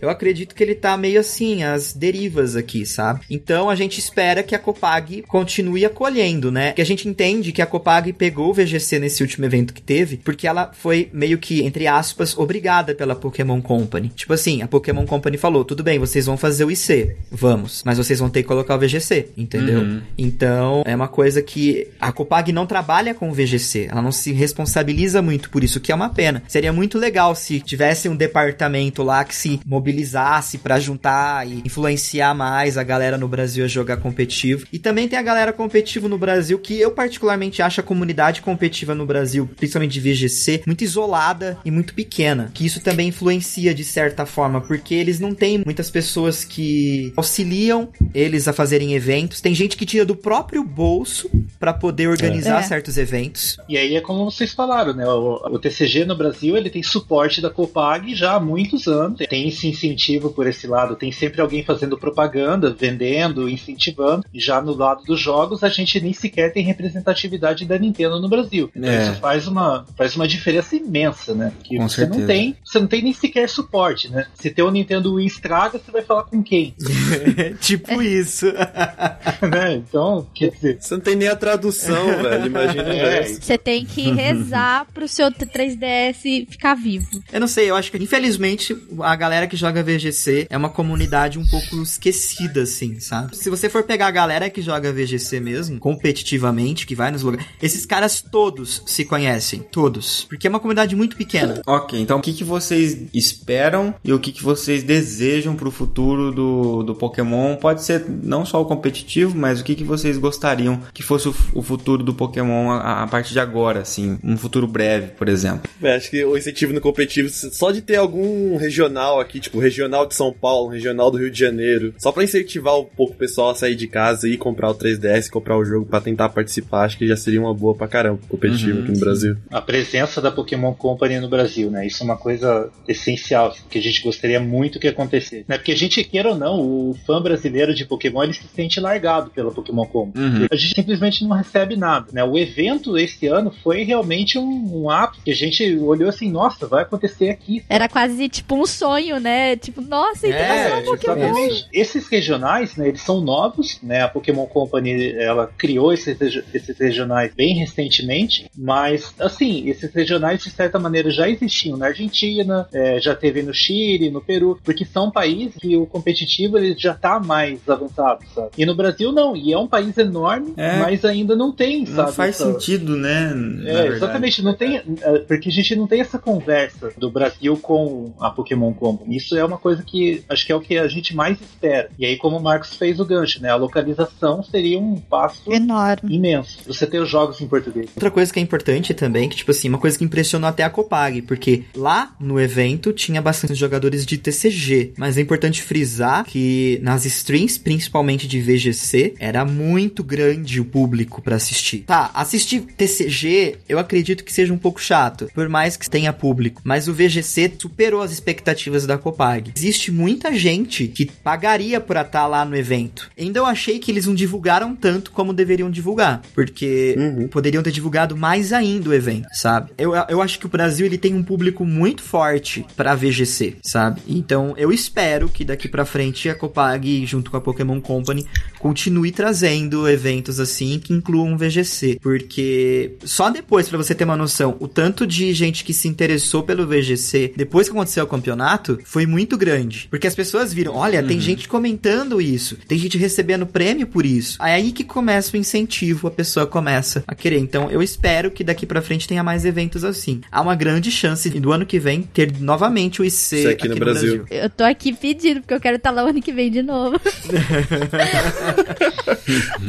eu 0.00 0.08
acredito 0.08 0.54
que 0.54 0.62
ele 0.62 0.74
tá 0.74 0.96
meio 0.96 1.20
assim, 1.20 1.62
as 1.62 1.92
derivas 1.92 2.56
aqui, 2.56 2.84
sabe? 2.86 3.20
Então 3.30 3.68
a 3.70 3.74
gente 3.74 3.98
espera 3.98 4.42
que 4.42 4.54
a 4.54 4.58
Copag 4.58 5.22
continue 5.22 5.84
acolhendo, 5.84 6.50
né? 6.50 6.72
Que 6.72 6.82
a 6.82 6.86
gente 6.86 7.08
entende 7.08 7.52
que 7.52 7.62
a 7.62 7.66
Copag 7.66 8.12
pegou 8.12 8.50
o 8.50 8.54
VGC 8.54 8.98
nesse 8.98 9.22
último 9.22 9.44
evento 9.46 9.74
que 9.74 9.82
teve, 9.82 10.16
porque 10.18 10.46
ela 10.46 10.70
foi 10.72 11.08
meio 11.12 11.38
que, 11.38 11.62
entre 11.62 11.86
aspas, 11.86 12.36
obrigada 12.36 12.94
pela 12.94 13.14
Pokémon 13.14 13.60
Company. 13.60 14.08
Tipo 14.14 14.32
assim, 14.32 14.62
a 14.62 14.68
Pokémon 14.68 15.06
Company 15.06 15.36
falou: 15.36 15.64
tudo 15.64 15.82
bem, 15.82 15.98
vocês 15.98 16.26
vão 16.26 16.36
fazer 16.36 16.64
o 16.64 16.70
IC, 16.70 17.16
vamos, 17.30 17.82
mas 17.84 17.98
vocês 17.98 18.18
vão 18.18 18.30
ter 18.30 18.42
que 18.42 18.48
colocar 18.48 18.76
o 18.76 18.78
VGC, 18.78 19.30
entendeu? 19.36 19.80
Uhum. 19.80 20.02
Então 20.16 20.82
é 20.84 20.94
uma 20.94 21.08
coisa 21.08 21.42
que 21.42 21.88
a 22.00 22.12
Copag 22.12 22.52
não 22.52 22.66
trabalha 22.66 23.14
com 23.14 23.30
o 23.30 23.32
VGC, 23.32 23.88
ela 23.90 24.02
não 24.02 24.12
se 24.12 24.32
responsabiliza 24.32 25.22
muito 25.22 25.50
por 25.50 25.64
isso, 25.64 25.80
que 25.80 25.92
é 25.92 25.94
uma 25.94 26.08
pena. 26.08 26.42
Seria 26.48 26.72
muito 26.72 26.98
legal 26.98 27.34
se 27.34 27.60
tivesse 27.60 28.08
um 28.08 28.16
departamento 28.16 29.02
lá 29.02 29.24
que 29.24 29.34
se 29.40 29.60
mobilizasse 29.64 30.58
para 30.58 30.78
juntar 30.78 31.46
e 31.48 31.62
influenciar 31.64 32.34
mais 32.34 32.76
a 32.76 32.82
galera 32.82 33.16
no 33.16 33.26
Brasil 33.26 33.64
a 33.64 33.68
jogar 33.68 33.96
competitivo. 33.96 34.66
E 34.72 34.78
também 34.78 35.08
tem 35.08 35.18
a 35.18 35.22
galera 35.22 35.52
competitiva 35.52 36.08
no 36.08 36.18
Brasil 36.18 36.58
que 36.58 36.78
eu 36.78 36.90
particularmente 36.90 37.62
acho 37.62 37.80
a 37.80 37.82
comunidade 37.84 38.42
competitiva 38.42 38.94
no 38.94 39.06
Brasil, 39.06 39.48
principalmente 39.56 39.98
de 39.98 40.00
VGC, 40.00 40.62
muito 40.66 40.84
isolada 40.84 41.58
e 41.64 41.70
muito 41.70 41.94
pequena. 41.94 42.50
Que 42.52 42.66
isso 42.66 42.80
também 42.80 43.08
influencia 43.08 43.74
de 43.74 43.84
certa 43.84 44.26
forma, 44.26 44.60
porque 44.60 44.94
eles 44.94 45.18
não 45.18 45.34
têm 45.34 45.62
muitas 45.64 45.90
pessoas 45.90 46.44
que 46.44 47.12
auxiliam 47.16 47.88
eles 48.14 48.46
a 48.46 48.52
fazerem 48.52 48.94
eventos. 48.94 49.40
Tem 49.40 49.54
gente 49.54 49.76
que 49.76 49.86
tira 49.86 50.04
do 50.04 50.14
próprio 50.16 50.62
bolso 50.62 51.30
para 51.58 51.72
poder 51.72 52.08
organizar 52.08 52.60
É. 52.60 52.62
certos 52.62 52.98
eventos. 52.98 53.56
E 53.68 53.76
aí 53.78 53.96
é 53.96 54.00
como 54.00 54.24
vocês 54.30 54.52
falaram, 54.52 54.92
né? 54.92 55.06
O, 55.08 55.54
o 55.54 55.58
TCG 55.58 56.04
no 56.04 56.16
Brasil 56.16 56.56
ele 56.56 56.68
tem 56.70 56.82
suporte 56.82 57.40
da 57.40 57.48
Copag 57.50 58.14
já 58.14 58.34
há 58.34 58.40
muitos 58.40 58.86
anos. 58.86 59.19
Tem 59.26 59.48
esse 59.48 59.66
incentivo 59.68 60.30
por 60.30 60.46
esse 60.46 60.66
lado, 60.66 60.96
tem 60.96 61.10
sempre 61.12 61.40
alguém 61.40 61.62
fazendo 61.64 61.98
propaganda, 61.98 62.70
vendendo, 62.78 63.48
incentivando. 63.48 64.24
E 64.32 64.40
já 64.40 64.60
no 64.60 64.74
lado 64.74 65.02
dos 65.04 65.20
jogos, 65.20 65.62
a 65.62 65.68
gente 65.68 66.00
nem 66.00 66.12
sequer 66.12 66.52
tem 66.52 66.64
representatividade 66.64 67.64
da 67.64 67.78
Nintendo 67.78 68.20
no 68.20 68.28
Brasil. 68.28 68.70
Então 68.74 68.90
É. 68.90 69.02
isso 69.04 69.14
faz 69.20 69.46
uma, 69.46 69.84
faz 69.96 70.16
uma 70.16 70.26
diferença 70.28 70.76
imensa, 70.76 71.34
né? 71.34 71.52
Que 71.62 71.76
Com 71.76 71.88
você 71.88 71.96
certeza. 71.96 72.20
não 72.20 72.26
tem, 72.26 72.56
você 72.64 72.78
não 72.80 72.86
tem 72.86 73.02
nem 73.02 73.12
sequer 73.12 73.48
suporte, 73.48 74.08
né? 74.08 74.26
Se 74.34 74.50
teu 74.50 74.70
Nintendo 74.70 75.14
Wii 75.14 75.26
estraga, 75.26 75.78
você 75.78 75.90
vai 75.90 76.02
falar 76.02 76.24
com 76.24 76.42
quem? 76.42 76.74
tipo 77.60 78.00
isso. 78.02 78.46
né? 79.50 79.74
Então, 79.74 80.26
quer 80.34 80.50
dizer, 80.50 80.78
Você 80.80 80.94
não 80.94 81.00
tem 81.00 81.16
nem 81.16 81.28
a 81.28 81.36
tradução, 81.36 82.06
velho. 82.22 82.46
Imagina 82.46 82.94
É. 82.94 83.22
Você 83.24 83.58
tem 83.58 83.84
que 83.84 84.10
rezar 84.10 84.86
pro 84.92 85.06
seu 85.08 85.30
3DS 85.30 86.46
ficar 86.48 86.74
vivo. 86.74 87.22
Eu 87.32 87.40
não 87.40 87.46
sei, 87.48 87.70
eu 87.70 87.76
acho 87.76 87.90
que 87.90 87.98
infelizmente 87.98 88.76
a 89.00 89.09
galera 89.16 89.46
que 89.46 89.56
joga 89.56 89.82
VGC 89.82 90.46
é 90.48 90.56
uma 90.56 90.68
comunidade 90.68 91.38
um 91.38 91.46
pouco 91.46 91.82
esquecida, 91.82 92.62
assim, 92.62 93.00
sabe? 93.00 93.36
Se 93.36 93.50
você 93.50 93.68
for 93.68 93.82
pegar 93.82 94.08
a 94.08 94.10
galera 94.10 94.50
que 94.50 94.62
joga 94.62 94.92
VGC 94.92 95.40
mesmo, 95.40 95.78
competitivamente, 95.78 96.86
que 96.86 96.94
vai 96.94 97.10
nos 97.10 97.22
lugares, 97.22 97.46
esses 97.62 97.86
caras 97.86 98.20
todos 98.20 98.82
se 98.86 99.04
conhecem, 99.04 99.60
todos. 99.60 100.24
Porque 100.28 100.46
é 100.46 100.50
uma 100.50 100.60
comunidade 100.60 100.94
muito 100.94 101.16
pequena. 101.16 101.60
Ok, 101.66 102.00
então 102.00 102.18
o 102.18 102.22
que, 102.22 102.32
que 102.32 102.44
vocês 102.44 102.96
esperam 103.12 103.94
e 104.04 104.12
o 104.12 104.18
que, 104.18 104.32
que 104.32 104.42
vocês 104.42 104.82
desejam 104.82 105.54
pro 105.54 105.70
futuro 105.70 106.32
do, 106.32 106.82
do 106.82 106.94
Pokémon? 106.94 107.56
Pode 107.56 107.82
ser 107.82 108.04
não 108.08 108.44
só 108.44 108.60
o 108.60 108.64
competitivo, 108.64 109.36
mas 109.36 109.60
o 109.60 109.64
que, 109.64 109.74
que 109.74 109.84
vocês 109.84 110.18
gostariam 110.18 110.80
que 110.92 111.02
fosse 111.02 111.28
o, 111.28 111.34
o 111.54 111.62
futuro 111.62 112.02
do 112.02 112.14
Pokémon 112.14 112.70
a, 112.70 113.02
a 113.02 113.06
partir 113.06 113.32
de 113.32 113.40
agora, 113.40 113.80
assim, 113.80 114.18
um 114.22 114.36
futuro 114.36 114.66
breve, 114.66 115.08
por 115.08 115.28
exemplo. 115.28 115.68
Véi, 115.80 115.96
acho 115.96 116.10
que 116.10 116.24
o 116.24 116.36
incentivo 116.36 116.72
no 116.72 116.80
competitivo, 116.80 117.28
só 117.28 117.70
de 117.70 117.82
ter 117.82 117.96
algum 117.96 118.56
regional 118.56 118.99
aqui, 119.08 119.40
tipo, 119.40 119.58
regional 119.58 120.06
de 120.06 120.14
São 120.14 120.32
Paulo, 120.32 120.68
regional 120.68 121.10
do 121.10 121.16
Rio 121.18 121.30
de 121.30 121.38
Janeiro, 121.38 121.94
só 121.98 122.12
pra 122.12 122.24
incentivar 122.24 122.78
um 122.78 122.84
pouco 122.84 123.14
o 123.14 123.16
pessoal 123.16 123.50
a 123.50 123.54
sair 123.54 123.74
de 123.74 123.86
casa 123.86 124.28
e 124.28 124.36
comprar 124.36 124.70
o 124.70 124.74
3DS, 124.74 125.30
comprar 125.30 125.56
o 125.56 125.64
jogo 125.64 125.86
pra 125.86 126.00
tentar 126.00 126.28
participar, 126.28 126.84
acho 126.84 126.98
que 126.98 127.06
já 127.06 127.16
seria 127.16 127.40
uma 127.40 127.54
boa 127.54 127.74
pra 127.74 127.88
caramba 127.88 128.20
competitivo 128.28 128.78
Uhum, 128.78 128.82
aqui 128.82 128.90
no 128.90 128.96
sim. 128.96 129.00
Brasil. 129.04 129.36
a 129.50 129.60
presença 129.60 130.20
da 130.20 130.30
Pokémon 130.30 130.72
Company 130.74 131.18
no 131.18 131.28
Brasil, 131.28 131.70
né? 131.70 131.86
Isso 131.86 132.02
é 132.02 132.04
uma 132.04 132.16
coisa 132.16 132.70
essencial 132.86 133.54
que 133.70 133.78
a 133.78 133.82
gente 133.82 134.02
gostaria 134.02 134.40
muito 134.40 134.78
que 134.78 134.88
acontecesse. 134.88 135.44
Né? 135.48 135.56
Porque 135.56 135.72
a 135.72 135.76
gente, 135.76 136.02
queira 136.04 136.30
ou 136.30 136.36
não, 136.36 136.60
o 136.60 136.96
fã 137.06 137.20
brasileiro 137.22 137.74
de 137.74 137.84
Pokémon 137.84 138.22
ele 138.24 138.32
se 138.34 138.46
sente 138.54 138.80
largado 138.80 139.30
pela 139.30 139.50
Pokémon 139.50 139.86
Company. 139.86 140.24
Uhum. 140.40 140.46
A 140.50 140.56
gente 140.56 140.74
simplesmente 140.74 141.24
não 141.24 141.36
recebe 141.36 141.76
nada. 141.76 142.06
Né? 142.12 142.22
O 142.24 142.36
evento 142.38 142.98
esse 142.98 143.26
ano 143.26 143.52
foi 143.62 143.82
realmente 143.84 144.38
um, 144.38 144.82
um 144.84 144.90
ápice 144.90 145.22
que 145.24 145.30
a 145.30 145.34
gente 145.34 145.76
olhou 145.78 146.08
assim, 146.08 146.30
nossa, 146.30 146.66
vai 146.66 146.82
acontecer 146.82 147.30
aqui. 147.30 147.62
Era 147.68 147.88
quase 147.88 148.28
tipo 148.28 148.54
um 148.56 148.66
sonho, 148.66 148.89
né? 149.20 149.56
Tipo, 149.56 149.80
nossa, 149.80 150.26
então 150.26 150.80
um 150.80 150.84
Pokémon. 150.96 151.48
Esses 151.72 152.08
regionais, 152.08 152.76
né, 152.76 152.88
eles 152.88 153.00
são 153.02 153.20
novos, 153.20 153.78
né? 153.82 154.02
A 154.02 154.08
Pokémon 154.08 154.46
Company, 154.46 155.12
ela 155.16 155.50
criou 155.58 155.92
esses, 155.92 156.16
esses 156.52 156.78
regionais 156.78 157.32
bem 157.34 157.54
recentemente, 157.56 158.50
mas, 158.56 159.14
assim, 159.18 159.68
esses 159.68 159.92
regionais, 159.92 160.42
de 160.42 160.50
certa 160.50 160.78
maneira, 160.78 161.10
já 161.10 161.28
existiam 161.28 161.76
na 161.76 161.86
Argentina, 161.86 162.66
é, 162.72 163.00
já 163.00 163.14
teve 163.14 163.42
no 163.42 163.52
Chile, 163.54 164.10
no 164.10 164.20
Peru, 164.20 164.58
porque 164.64 164.84
são 164.84 165.10
países 165.10 165.54
que 165.60 165.76
o 165.76 165.86
competitivo 165.86 166.58
ele 166.58 166.74
já 166.78 166.94
tá 166.94 167.18
mais 167.20 167.66
avançado, 167.68 168.20
sabe? 168.34 168.50
E 168.56 168.64
no 168.66 168.74
Brasil, 168.74 169.12
não. 169.12 169.36
E 169.36 169.52
é 169.52 169.58
um 169.58 169.66
país 169.68 169.96
enorme, 169.98 170.52
É. 170.56 170.78
mas 170.78 171.04
ainda 171.04 171.34
não 171.36 171.52
tem, 171.52 171.84
Não 171.84 171.96
sabe? 171.96 172.12
faz 172.12 172.40
essa- 172.40 172.52
sentido, 172.52 172.96
né? 172.96 173.32
é, 173.66 173.86
exatamente, 173.88 174.42
não 174.42 174.54
tem, 174.54 174.76
é, 175.02 175.18
porque 175.20 175.48
a 175.48 175.52
gente 175.52 175.74
não 175.76 175.86
tem 175.86 176.00
essa 176.00 176.18
conversa 176.18 176.92
do 176.96 177.10
Brasil 177.10 177.56
com 177.56 178.12
a 178.20 178.30
Pokémon 178.30 178.72
Company. 178.80 179.16
Isso 179.16 179.36
é 179.36 179.44
uma 179.44 179.58
coisa 179.58 179.82
que 179.82 180.24
acho 180.28 180.46
que 180.46 180.52
é 180.52 180.56
o 180.56 180.60
que 180.60 180.78
a 180.78 180.88
gente 180.88 181.14
mais 181.14 181.38
espera. 181.40 181.90
E 181.98 182.06
aí, 182.06 182.16
como 182.16 182.38
o 182.38 182.42
Marcos 182.42 182.74
fez 182.74 182.98
o 182.98 183.04
gancho, 183.04 183.40
né? 183.42 183.50
A 183.50 183.56
localização 183.56 184.42
seria 184.42 184.78
um 184.78 184.96
passo 184.96 185.52
Enorme. 185.52 186.16
imenso. 186.16 186.58
Você 186.66 186.86
ter 186.86 187.00
os 187.00 187.08
jogos 187.08 187.40
em 187.40 187.46
português. 187.46 187.90
Outra 187.94 188.10
coisa 188.10 188.32
que 188.32 188.40
é 188.40 188.42
importante 188.42 188.94
também, 188.94 189.28
que 189.28 189.36
tipo 189.36 189.50
assim, 189.50 189.68
uma 189.68 189.78
coisa 189.78 189.98
que 189.98 190.04
impressionou 190.04 190.48
até 190.48 190.64
a 190.64 190.70
Copag, 190.70 191.22
porque 191.22 191.64
lá 191.76 192.14
no 192.18 192.40
evento 192.40 192.92
tinha 192.92 193.20
bastante 193.20 193.54
jogadores 193.54 194.06
de 194.06 194.16
TCG, 194.16 194.94
mas 194.96 195.18
é 195.18 195.20
importante 195.20 195.62
frisar 195.62 196.24
que 196.24 196.80
nas 196.82 197.04
streams, 197.04 197.58
principalmente 197.58 198.26
de 198.26 198.40
VGC, 198.40 199.14
era 199.18 199.44
muito 199.44 200.02
grande 200.02 200.60
o 200.60 200.64
público 200.64 201.20
pra 201.20 201.36
assistir. 201.36 201.80
Tá, 201.80 202.10
assistir 202.14 202.60
TCG, 202.60 203.58
eu 203.68 203.78
acredito 203.78 204.24
que 204.24 204.32
seja 204.32 204.52
um 204.52 204.58
pouco 204.58 204.80
chato, 204.80 205.28
por 205.34 205.48
mais 205.48 205.76
que 205.76 205.90
tenha 205.90 206.12
público, 206.12 206.62
mas 206.64 206.88
o 206.88 206.94
VGC 206.94 207.52
superou 207.58 208.00
as 208.00 208.12
expectativas 208.12 208.69
da 208.86 208.96
Copag. 208.98 209.52
Existe 209.56 209.90
muita 209.92 210.32
gente 210.34 210.86
que 210.88 211.06
pagaria 211.06 211.80
por 211.80 211.96
estar 211.96 212.26
lá 212.26 212.44
no 212.44 212.56
evento. 212.56 213.10
Ainda 213.18 213.38
eu 213.38 213.46
achei 213.46 213.78
que 213.78 213.90
eles 213.90 214.06
não 214.06 214.14
divulgaram 214.14 214.74
tanto 214.74 215.10
como 215.10 215.32
deveriam 215.32 215.70
divulgar, 215.70 216.22
porque 216.34 216.94
Uhum. 216.98 217.28
poderiam 217.28 217.62
ter 217.62 217.70
divulgado 217.72 218.16
mais 218.16 218.52
ainda 218.52 218.90
o 218.90 218.94
evento, 218.94 219.28
sabe? 219.32 219.70
Eu, 219.78 219.92
eu 220.08 220.20
acho 220.22 220.38
que 220.38 220.46
o 220.46 220.48
Brasil 220.48 220.86
ele 220.86 220.98
tem 220.98 221.14
um 221.14 221.22
público 221.22 221.64
muito 221.64 222.02
forte 222.02 222.64
pra 222.76 222.94
VGC, 222.94 223.56
sabe? 223.62 224.00
Então 224.08 224.54
eu 224.56 224.72
espero 224.72 225.28
que 225.28 225.44
daqui 225.44 225.68
pra 225.68 225.84
frente 225.84 226.28
a 226.28 226.34
Copag, 226.34 227.06
junto 227.06 227.30
com 227.30 227.36
a 227.36 227.40
Pokémon 227.40 227.80
Company, 227.80 228.26
continue 228.58 229.10
trazendo 229.12 229.88
eventos 229.88 230.38
assim 230.40 230.78
que 230.78 230.92
incluam 230.92 231.36
VGC, 231.36 231.98
porque 232.02 232.96
só 233.04 233.30
depois 233.30 233.68
pra 233.68 233.78
você 233.78 233.94
ter 233.94 234.04
uma 234.04 234.16
noção, 234.16 234.56
o 234.60 234.68
tanto 234.68 235.06
de 235.06 235.32
gente 235.32 235.64
que 235.64 235.72
se 235.72 235.88
interessou 235.88 236.42
pelo 236.42 236.66
VGC 236.66 237.32
depois 237.36 237.68
que 237.68 237.74
aconteceu 237.74 238.04
o 238.04 238.06
campeonato 238.06 238.59
foi 238.84 239.06
muito 239.06 239.36
grande, 239.36 239.88
porque 239.90 240.06
as 240.06 240.14
pessoas 240.14 240.52
viram, 240.52 240.74
olha, 240.74 241.02
tem 241.02 241.20
gente 241.20 241.48
comentando 241.48 242.20
isso, 242.20 242.56
tem 242.68 242.78
gente 242.78 242.96
recebendo 242.96 243.46
prêmio 243.46 243.86
por 243.86 244.06
isso. 244.06 244.36
Aí 244.40 244.52
é 244.52 244.60
aí 244.60 244.72
que 244.72 244.84
começa 244.84 245.36
o 245.36 245.40
incentivo, 245.40 246.08
a 246.08 246.10
pessoa 246.10 246.46
começa 246.46 247.02
a 247.06 247.14
querer. 247.14 247.38
Então 247.38 247.70
eu 247.70 247.82
espero 247.82 248.30
que 248.30 248.44
daqui 248.44 248.66
pra 248.66 248.82
frente 248.82 249.08
tenha 249.08 249.22
mais 249.22 249.44
eventos 249.44 249.84
assim. 249.84 250.20
Há 250.30 250.40
uma 250.40 250.54
grande 250.54 250.90
chance 250.90 251.28
de, 251.28 251.40
do 251.40 251.52
ano 251.52 251.66
que 251.66 251.78
vem 251.78 252.02
ter 252.02 252.32
novamente 252.38 253.00
o 253.00 253.04
IC 253.04 253.36
Isso 253.36 253.48
aqui 253.48 253.68
no 253.68 253.76
Brasil. 253.76 254.24
Eu 254.30 254.50
tô 254.50 254.64
aqui 254.64 254.92
pedindo, 254.92 255.40
porque 255.40 255.54
eu 255.54 255.60
quero 255.60 255.76
estar 255.76 255.90
lá 255.90 256.04
o 256.04 256.08
ano 256.08 256.20
que 256.20 256.32
vem 256.32 256.50
de 256.50 256.62
novo. 256.62 257.00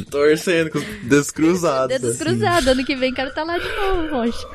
Torcendo 0.09 0.69
com 0.69 0.80
os 0.80 0.85
dedos 1.03 1.31
cruzados. 1.31 1.99
Dedos 1.99 2.18
cruzados, 2.18 2.68
ano 2.68 2.85
que 2.85 2.95
vem 2.95 3.13
quero 3.13 3.30
estar 3.30 3.43
lá 3.43 3.57
de 3.57 3.68
novo, 3.68 4.09
poxa. 4.09 4.47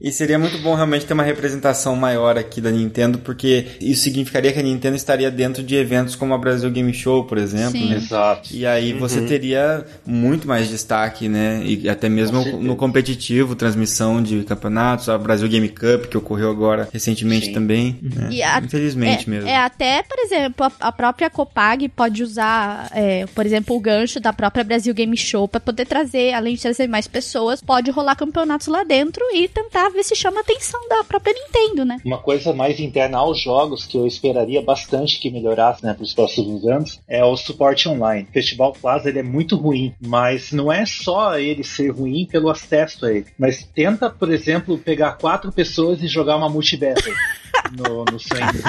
E 0.00 0.12
seria 0.12 0.38
muito 0.38 0.58
bom 0.58 0.74
realmente 0.74 1.06
ter 1.06 1.14
uma 1.14 1.22
representação 1.22 1.96
maior 1.96 2.38
aqui 2.38 2.60
da 2.60 2.70
Nintendo, 2.70 3.18
porque 3.18 3.31
isso 3.80 4.02
significaria 4.02 4.52
que 4.52 4.58
a 4.58 4.62
Nintendo 4.62 4.96
estaria 4.96 5.30
dentro 5.30 5.62
de 5.62 5.74
eventos 5.76 6.14
como 6.14 6.34
a 6.34 6.38
Brasil 6.38 6.70
Game 6.70 6.92
Show, 6.92 7.24
por 7.24 7.38
exemplo, 7.38 7.72
Sim. 7.80 7.88
né? 7.90 7.96
Exato. 7.96 8.48
E 8.52 8.66
aí 8.66 8.92
você 8.92 9.20
teria 9.22 9.84
muito 10.06 10.46
mais 10.46 10.68
destaque, 10.68 11.28
né? 11.28 11.62
E 11.64 11.88
até 11.88 12.08
mesmo 12.08 12.44
no 12.60 12.76
competitivo, 12.76 13.54
transmissão 13.54 14.22
de 14.22 14.42
campeonatos, 14.44 15.08
a 15.08 15.16
Brasil 15.18 15.48
Game 15.48 15.68
Cup, 15.68 16.06
que 16.10 16.16
ocorreu 16.16 16.50
agora 16.50 16.88
recentemente 16.92 17.46
Sim. 17.46 17.52
também. 17.52 17.98
né? 18.02 18.28
E 18.30 18.42
a- 18.42 18.58
Infelizmente 18.62 19.26
é, 19.26 19.30
mesmo. 19.30 19.48
É 19.48 19.56
até, 19.56 20.02
por 20.02 20.18
exemplo, 20.18 20.66
a, 20.66 20.72
a 20.88 20.92
própria 20.92 21.30
Copag 21.30 21.88
pode 21.88 22.22
usar, 22.22 22.90
é, 22.94 23.26
por 23.34 23.46
exemplo, 23.46 23.76
o 23.76 23.80
gancho 23.80 24.20
da 24.20 24.32
própria 24.32 24.64
Brasil 24.64 24.92
Game 24.94 25.16
Show 25.16 25.48
pra 25.48 25.60
poder 25.60 25.86
trazer, 25.86 26.32
além 26.34 26.54
de 26.54 26.62
trazer 26.62 26.86
mais 26.88 27.06
pessoas, 27.06 27.60
pode 27.62 27.90
rolar 27.90 28.16
campeonatos 28.16 28.66
lá 28.66 28.84
dentro 28.84 29.22
e 29.34 29.48
tentar 29.48 29.88
ver 29.90 30.02
se 30.04 30.14
chama 30.14 30.38
a 30.38 30.40
atenção 30.40 30.80
da 30.88 31.04
própria 31.04 31.32
Nintendo, 31.34 31.84
né? 31.84 31.98
Uma 32.04 32.18
coisa 32.18 32.52
mais 32.52 32.78
interna 32.80 33.11
aos 33.14 33.40
jogos 33.40 33.86
que 33.86 33.96
eu 33.96 34.06
esperaria 34.06 34.62
bastante 34.62 35.18
que 35.18 35.30
melhorasse 35.30 35.84
né, 35.84 35.94
para 35.94 36.02
os 36.02 36.14
próximos 36.14 36.66
anos 36.66 37.00
é 37.08 37.24
o 37.24 37.36
suporte 37.36 37.88
online. 37.88 38.28
Festival 38.32 38.72
Plaza 38.72 39.08
ele 39.08 39.18
é 39.18 39.22
muito 39.22 39.56
ruim, 39.56 39.94
mas 40.00 40.52
não 40.52 40.72
é 40.72 40.84
só 40.86 41.38
ele 41.38 41.64
ser 41.64 41.90
ruim 41.90 42.26
pelo 42.26 42.50
acesso 42.50 43.06
a 43.06 43.12
ele. 43.12 43.26
Mas 43.38 43.64
tenta, 43.74 44.10
por 44.10 44.32
exemplo, 44.32 44.78
pegar 44.78 45.12
quatro 45.12 45.52
pessoas 45.52 46.02
e 46.02 46.08
jogar 46.08 46.36
uma 46.36 46.48
multibattle 46.48 47.14
no, 47.76 48.04
no 48.04 48.18
sangue. 48.18 48.62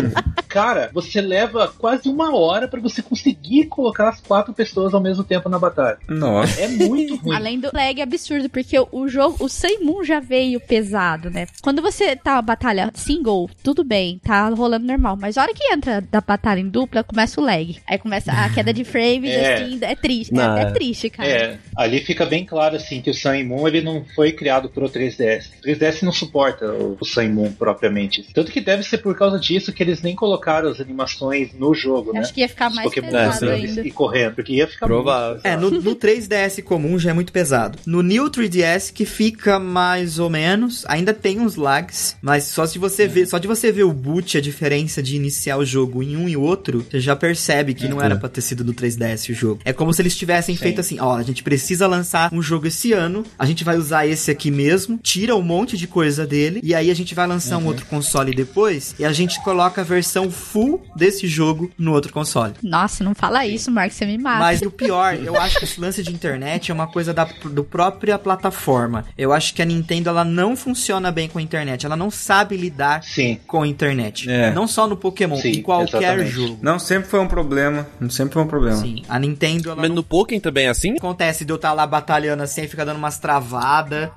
cara, 0.48 0.90
você 0.94 1.22
leva 1.22 1.68
quase 1.78 2.10
uma 2.10 2.36
hora 2.36 2.68
para 2.68 2.80
você 2.80 3.02
conseguir 3.02 3.66
colocar 3.66 4.10
as 4.10 4.22
quatro 4.22 4.54
pessoas 4.54 4.94
ao 4.94 5.02
mesmo 5.02 5.24
tempo 5.24 5.50
na 5.50 5.60
batalha. 5.60 5.98
Nossa. 6.08 6.62
É 6.62 6.68
muito 6.68 7.16
ruim. 7.16 7.36
Além 7.36 7.60
do 7.60 7.70
lag 7.74 8.02
absurdo, 8.02 8.50
porque 8.50 8.78
o 8.92 9.08
jogo, 9.08 9.38
o 9.40 9.50
Sun 9.50 9.80
Moon 9.84 10.04
já 10.04 10.20
veio 10.20 10.60
pesado, 10.60 11.30
né? 11.30 11.48
Quando 11.62 11.82
você 11.82 12.16
tá 12.16 12.34
uma 12.34 12.42
batalha 12.42 12.92
single, 12.94 13.50
tudo 13.64 13.84
bem, 13.84 14.20
tá 14.24 14.48
rolando 14.50 14.86
normal. 14.86 15.18
Mas 15.20 15.38
a 15.38 15.44
hora 15.44 15.54
que 15.54 15.74
entra 15.74 16.02
da 16.02 16.22
batalha 16.22 16.60
em 16.60 16.70
dupla, 16.70 17.04
começa 17.04 17.40
o 17.40 17.44
lag. 17.44 17.78
Aí 17.88 17.98
começa 17.98 18.32
a 18.32 18.50
queda 18.50 18.74
de 18.74 18.84
frames, 18.84 19.32
É. 19.44 19.54
assim, 19.56 19.80
é 19.82 19.96
triste. 19.96 20.34
Não, 20.34 20.58
É, 20.58 20.64
é 20.64 20.66
é. 20.68 20.72
triste, 20.72 21.10
cara. 21.10 21.30
É, 21.30 21.58
ali 21.76 22.00
fica 22.00 22.26
bem 22.26 22.46
claro 22.46 22.76
assim 22.76 23.02
que 23.02 23.10
o 23.10 23.14
Sun 23.14 23.44
Moon 23.46 23.68
ele 23.68 23.82
não 23.82 24.06
foi 24.16 24.32
criado 24.32 24.70
pro 24.70 24.90
3DS. 24.90 25.50
O 25.60 25.68
3DS 25.68 26.02
não 26.04 26.12
suporta 26.12 26.66
o, 26.72 26.98
Sun 27.04 27.30
Moon 27.30 27.52
propriamente. 27.54 28.26
Tanto 28.34 28.52
que 28.52 28.62
deve 28.74 28.84
ser 28.84 28.98
por 28.98 29.16
causa 29.16 29.40
disso 29.40 29.72
que 29.72 29.84
eles 29.84 30.02
nem 30.02 30.16
colocaram 30.16 30.70
as 30.70 30.80
animações 30.80 31.52
no 31.54 31.74
jogo, 31.74 32.12
né? 32.12 32.20
Acho 32.20 32.34
que 32.34 32.42
ia 32.42 32.50
ficar 32.50 32.70
mais 32.70 32.88
Pokémon 32.88 33.10
pesado 33.10 33.52
ainda. 33.52 33.88
e 33.88 33.92
correndo, 33.92 34.36
porque 34.36 34.54
ia 34.54 34.68
ficar 34.68 34.88
Provável. 34.88 35.34
muito 35.34 35.46
É, 35.46 35.56
no, 35.56 35.70
no 35.70 35.96
3DS 35.96 36.64
comum 36.64 36.98
já 36.98 37.12
é 37.12 37.14
muito 37.14 37.32
pesado. 37.32 37.78
No 37.86 38.02
New 38.02 38.30
3DS 38.30 38.92
que 38.92 39.06
fica 39.06 39.60
mais 39.60 40.18
ou 40.20 40.30
menos, 40.30 40.84
ainda 40.88 41.14
tem 41.14 41.40
uns 41.40 41.56
lags, 41.56 42.16
mas 42.22 42.46
só 42.46 42.66
se 42.66 42.80
você 42.80 43.08
ver, 43.08 43.28
só 43.28 43.38
de 43.38 43.48
você 43.48 43.72
ver 43.72 43.84
o 43.84 43.94
boot, 43.94 44.38
a 44.38 44.42
diferença 44.42 45.02
de 45.04 45.16
iniciar 45.16 45.58
o 45.58 45.66
jogo 45.66 46.02
em 46.02 46.18
um 46.18 46.28
e 46.28 46.36
outro, 46.36 46.86
você 46.90 47.00
já 47.00 47.16
percebe 47.16 47.74
que 47.74 47.88
não 47.88 48.02
era 48.02 48.16
pra 48.16 48.30
ter 48.30 48.42
sido 48.42 48.64
no 48.64 48.74
3DS 48.74 49.30
o 49.30 49.34
jogo. 49.34 49.62
É 49.64 49.72
como 49.72 49.94
se 49.94 50.02
eles 50.02 50.18
tivessem 50.18 50.56
Sim. 50.56 50.62
feito 50.62 50.82
assim, 50.82 51.00
ó, 51.00 51.16
a 51.16 51.24
gente 51.24 51.44
precisa 51.44 51.86
lançar 51.86 52.34
um 52.34 52.42
jogo 52.42 52.68
esse 52.68 52.92
ano, 52.92 53.24
a 53.38 53.46
gente 53.46 53.64
vai 53.64 53.78
usar 53.78 54.08
esse 54.08 54.32
aqui 54.32 54.50
mesmo, 54.50 55.00
tira 55.02 55.36
um 55.36 55.42
monte 55.42 55.78
de 55.78 55.88
coisa 55.88 56.26
dele 56.26 56.60
e 56.64 56.74
aí 56.74 56.90
a 56.90 56.96
gente 56.96 57.14
vai 57.14 57.28
lançar 57.28 57.58
um 57.58 57.68
outro 57.68 57.86
console 57.86 58.34
depois 58.34 58.63
e 58.98 59.06
a 59.06 59.12
gente 59.12 59.42
coloca 59.44 59.82
a 59.82 59.84
versão 59.84 60.30
full 60.32 60.84
desse 60.96 61.28
jogo 61.28 61.72
no 61.78 61.92
outro 61.94 62.12
console. 62.14 62.54
Nossa, 62.64 63.04
não 63.04 63.14
fala 63.14 63.46
isso, 63.46 63.70
Marcos, 63.72 63.98
você 63.98 64.06
me 64.06 64.18
mata. 64.18 64.40
Mas 64.40 64.62
o 64.62 64.72
pior, 64.72 65.16
eu 65.16 65.40
acho 65.40 65.58
que 65.60 65.66
esse 65.66 65.80
lance 65.80 66.02
de 66.02 66.14
internet 66.14 66.72
é 66.72 66.74
uma 66.74 66.88
coisa 66.88 67.14
da 67.14 67.24
do 67.46 67.64
própria 67.64 68.18
plataforma. 68.18 69.06
Eu 69.18 69.34
acho 69.34 69.54
que 69.54 69.62
a 69.62 69.66
Nintendo 69.66 70.10
ela 70.10 70.24
não 70.24 70.56
funciona 70.56 71.12
bem 71.12 71.28
com 71.28 71.40
a 71.40 71.42
internet. 71.42 71.86
Ela 71.86 71.96
não 71.96 72.10
sabe 72.12 72.56
lidar 72.58 73.04
Sim. 73.04 73.40
com 73.48 73.62
a 73.64 73.68
internet. 73.68 74.30
É. 74.30 74.52
Não 74.52 74.68
só 74.68 74.88
no 74.88 74.96
Pokémon, 74.96 75.36
Sim, 75.38 75.50
em 75.52 75.62
qualquer 75.62 75.98
exatamente. 76.04 76.30
jogo. 76.32 76.60
Não, 76.62 76.80
sempre 76.80 77.10
foi 77.10 77.20
um 77.20 77.28
problema. 77.28 77.88
Sempre 78.10 78.34
foi 78.34 78.44
um 78.44 78.48
problema. 78.48 78.78
Sim, 78.78 79.04
a 79.10 79.20
Nintendo 79.20 79.70
ela 79.70 79.82
Mas 79.82 79.90
não 79.90 79.98
no 79.98 80.04
Pokémon 80.04 80.40
também 80.40 80.66
é 80.66 80.70
assim? 80.70 80.96
acontece 80.98 81.46
de 81.46 81.52
eu 81.52 81.56
estar 81.58 81.74
lá 81.74 81.86
batalhando 81.86 82.44
assim 82.44 82.64
e 82.64 82.68
ficar 82.68 82.86
dando 82.86 82.98
umas 82.98 83.18
travadas. 83.20 84.10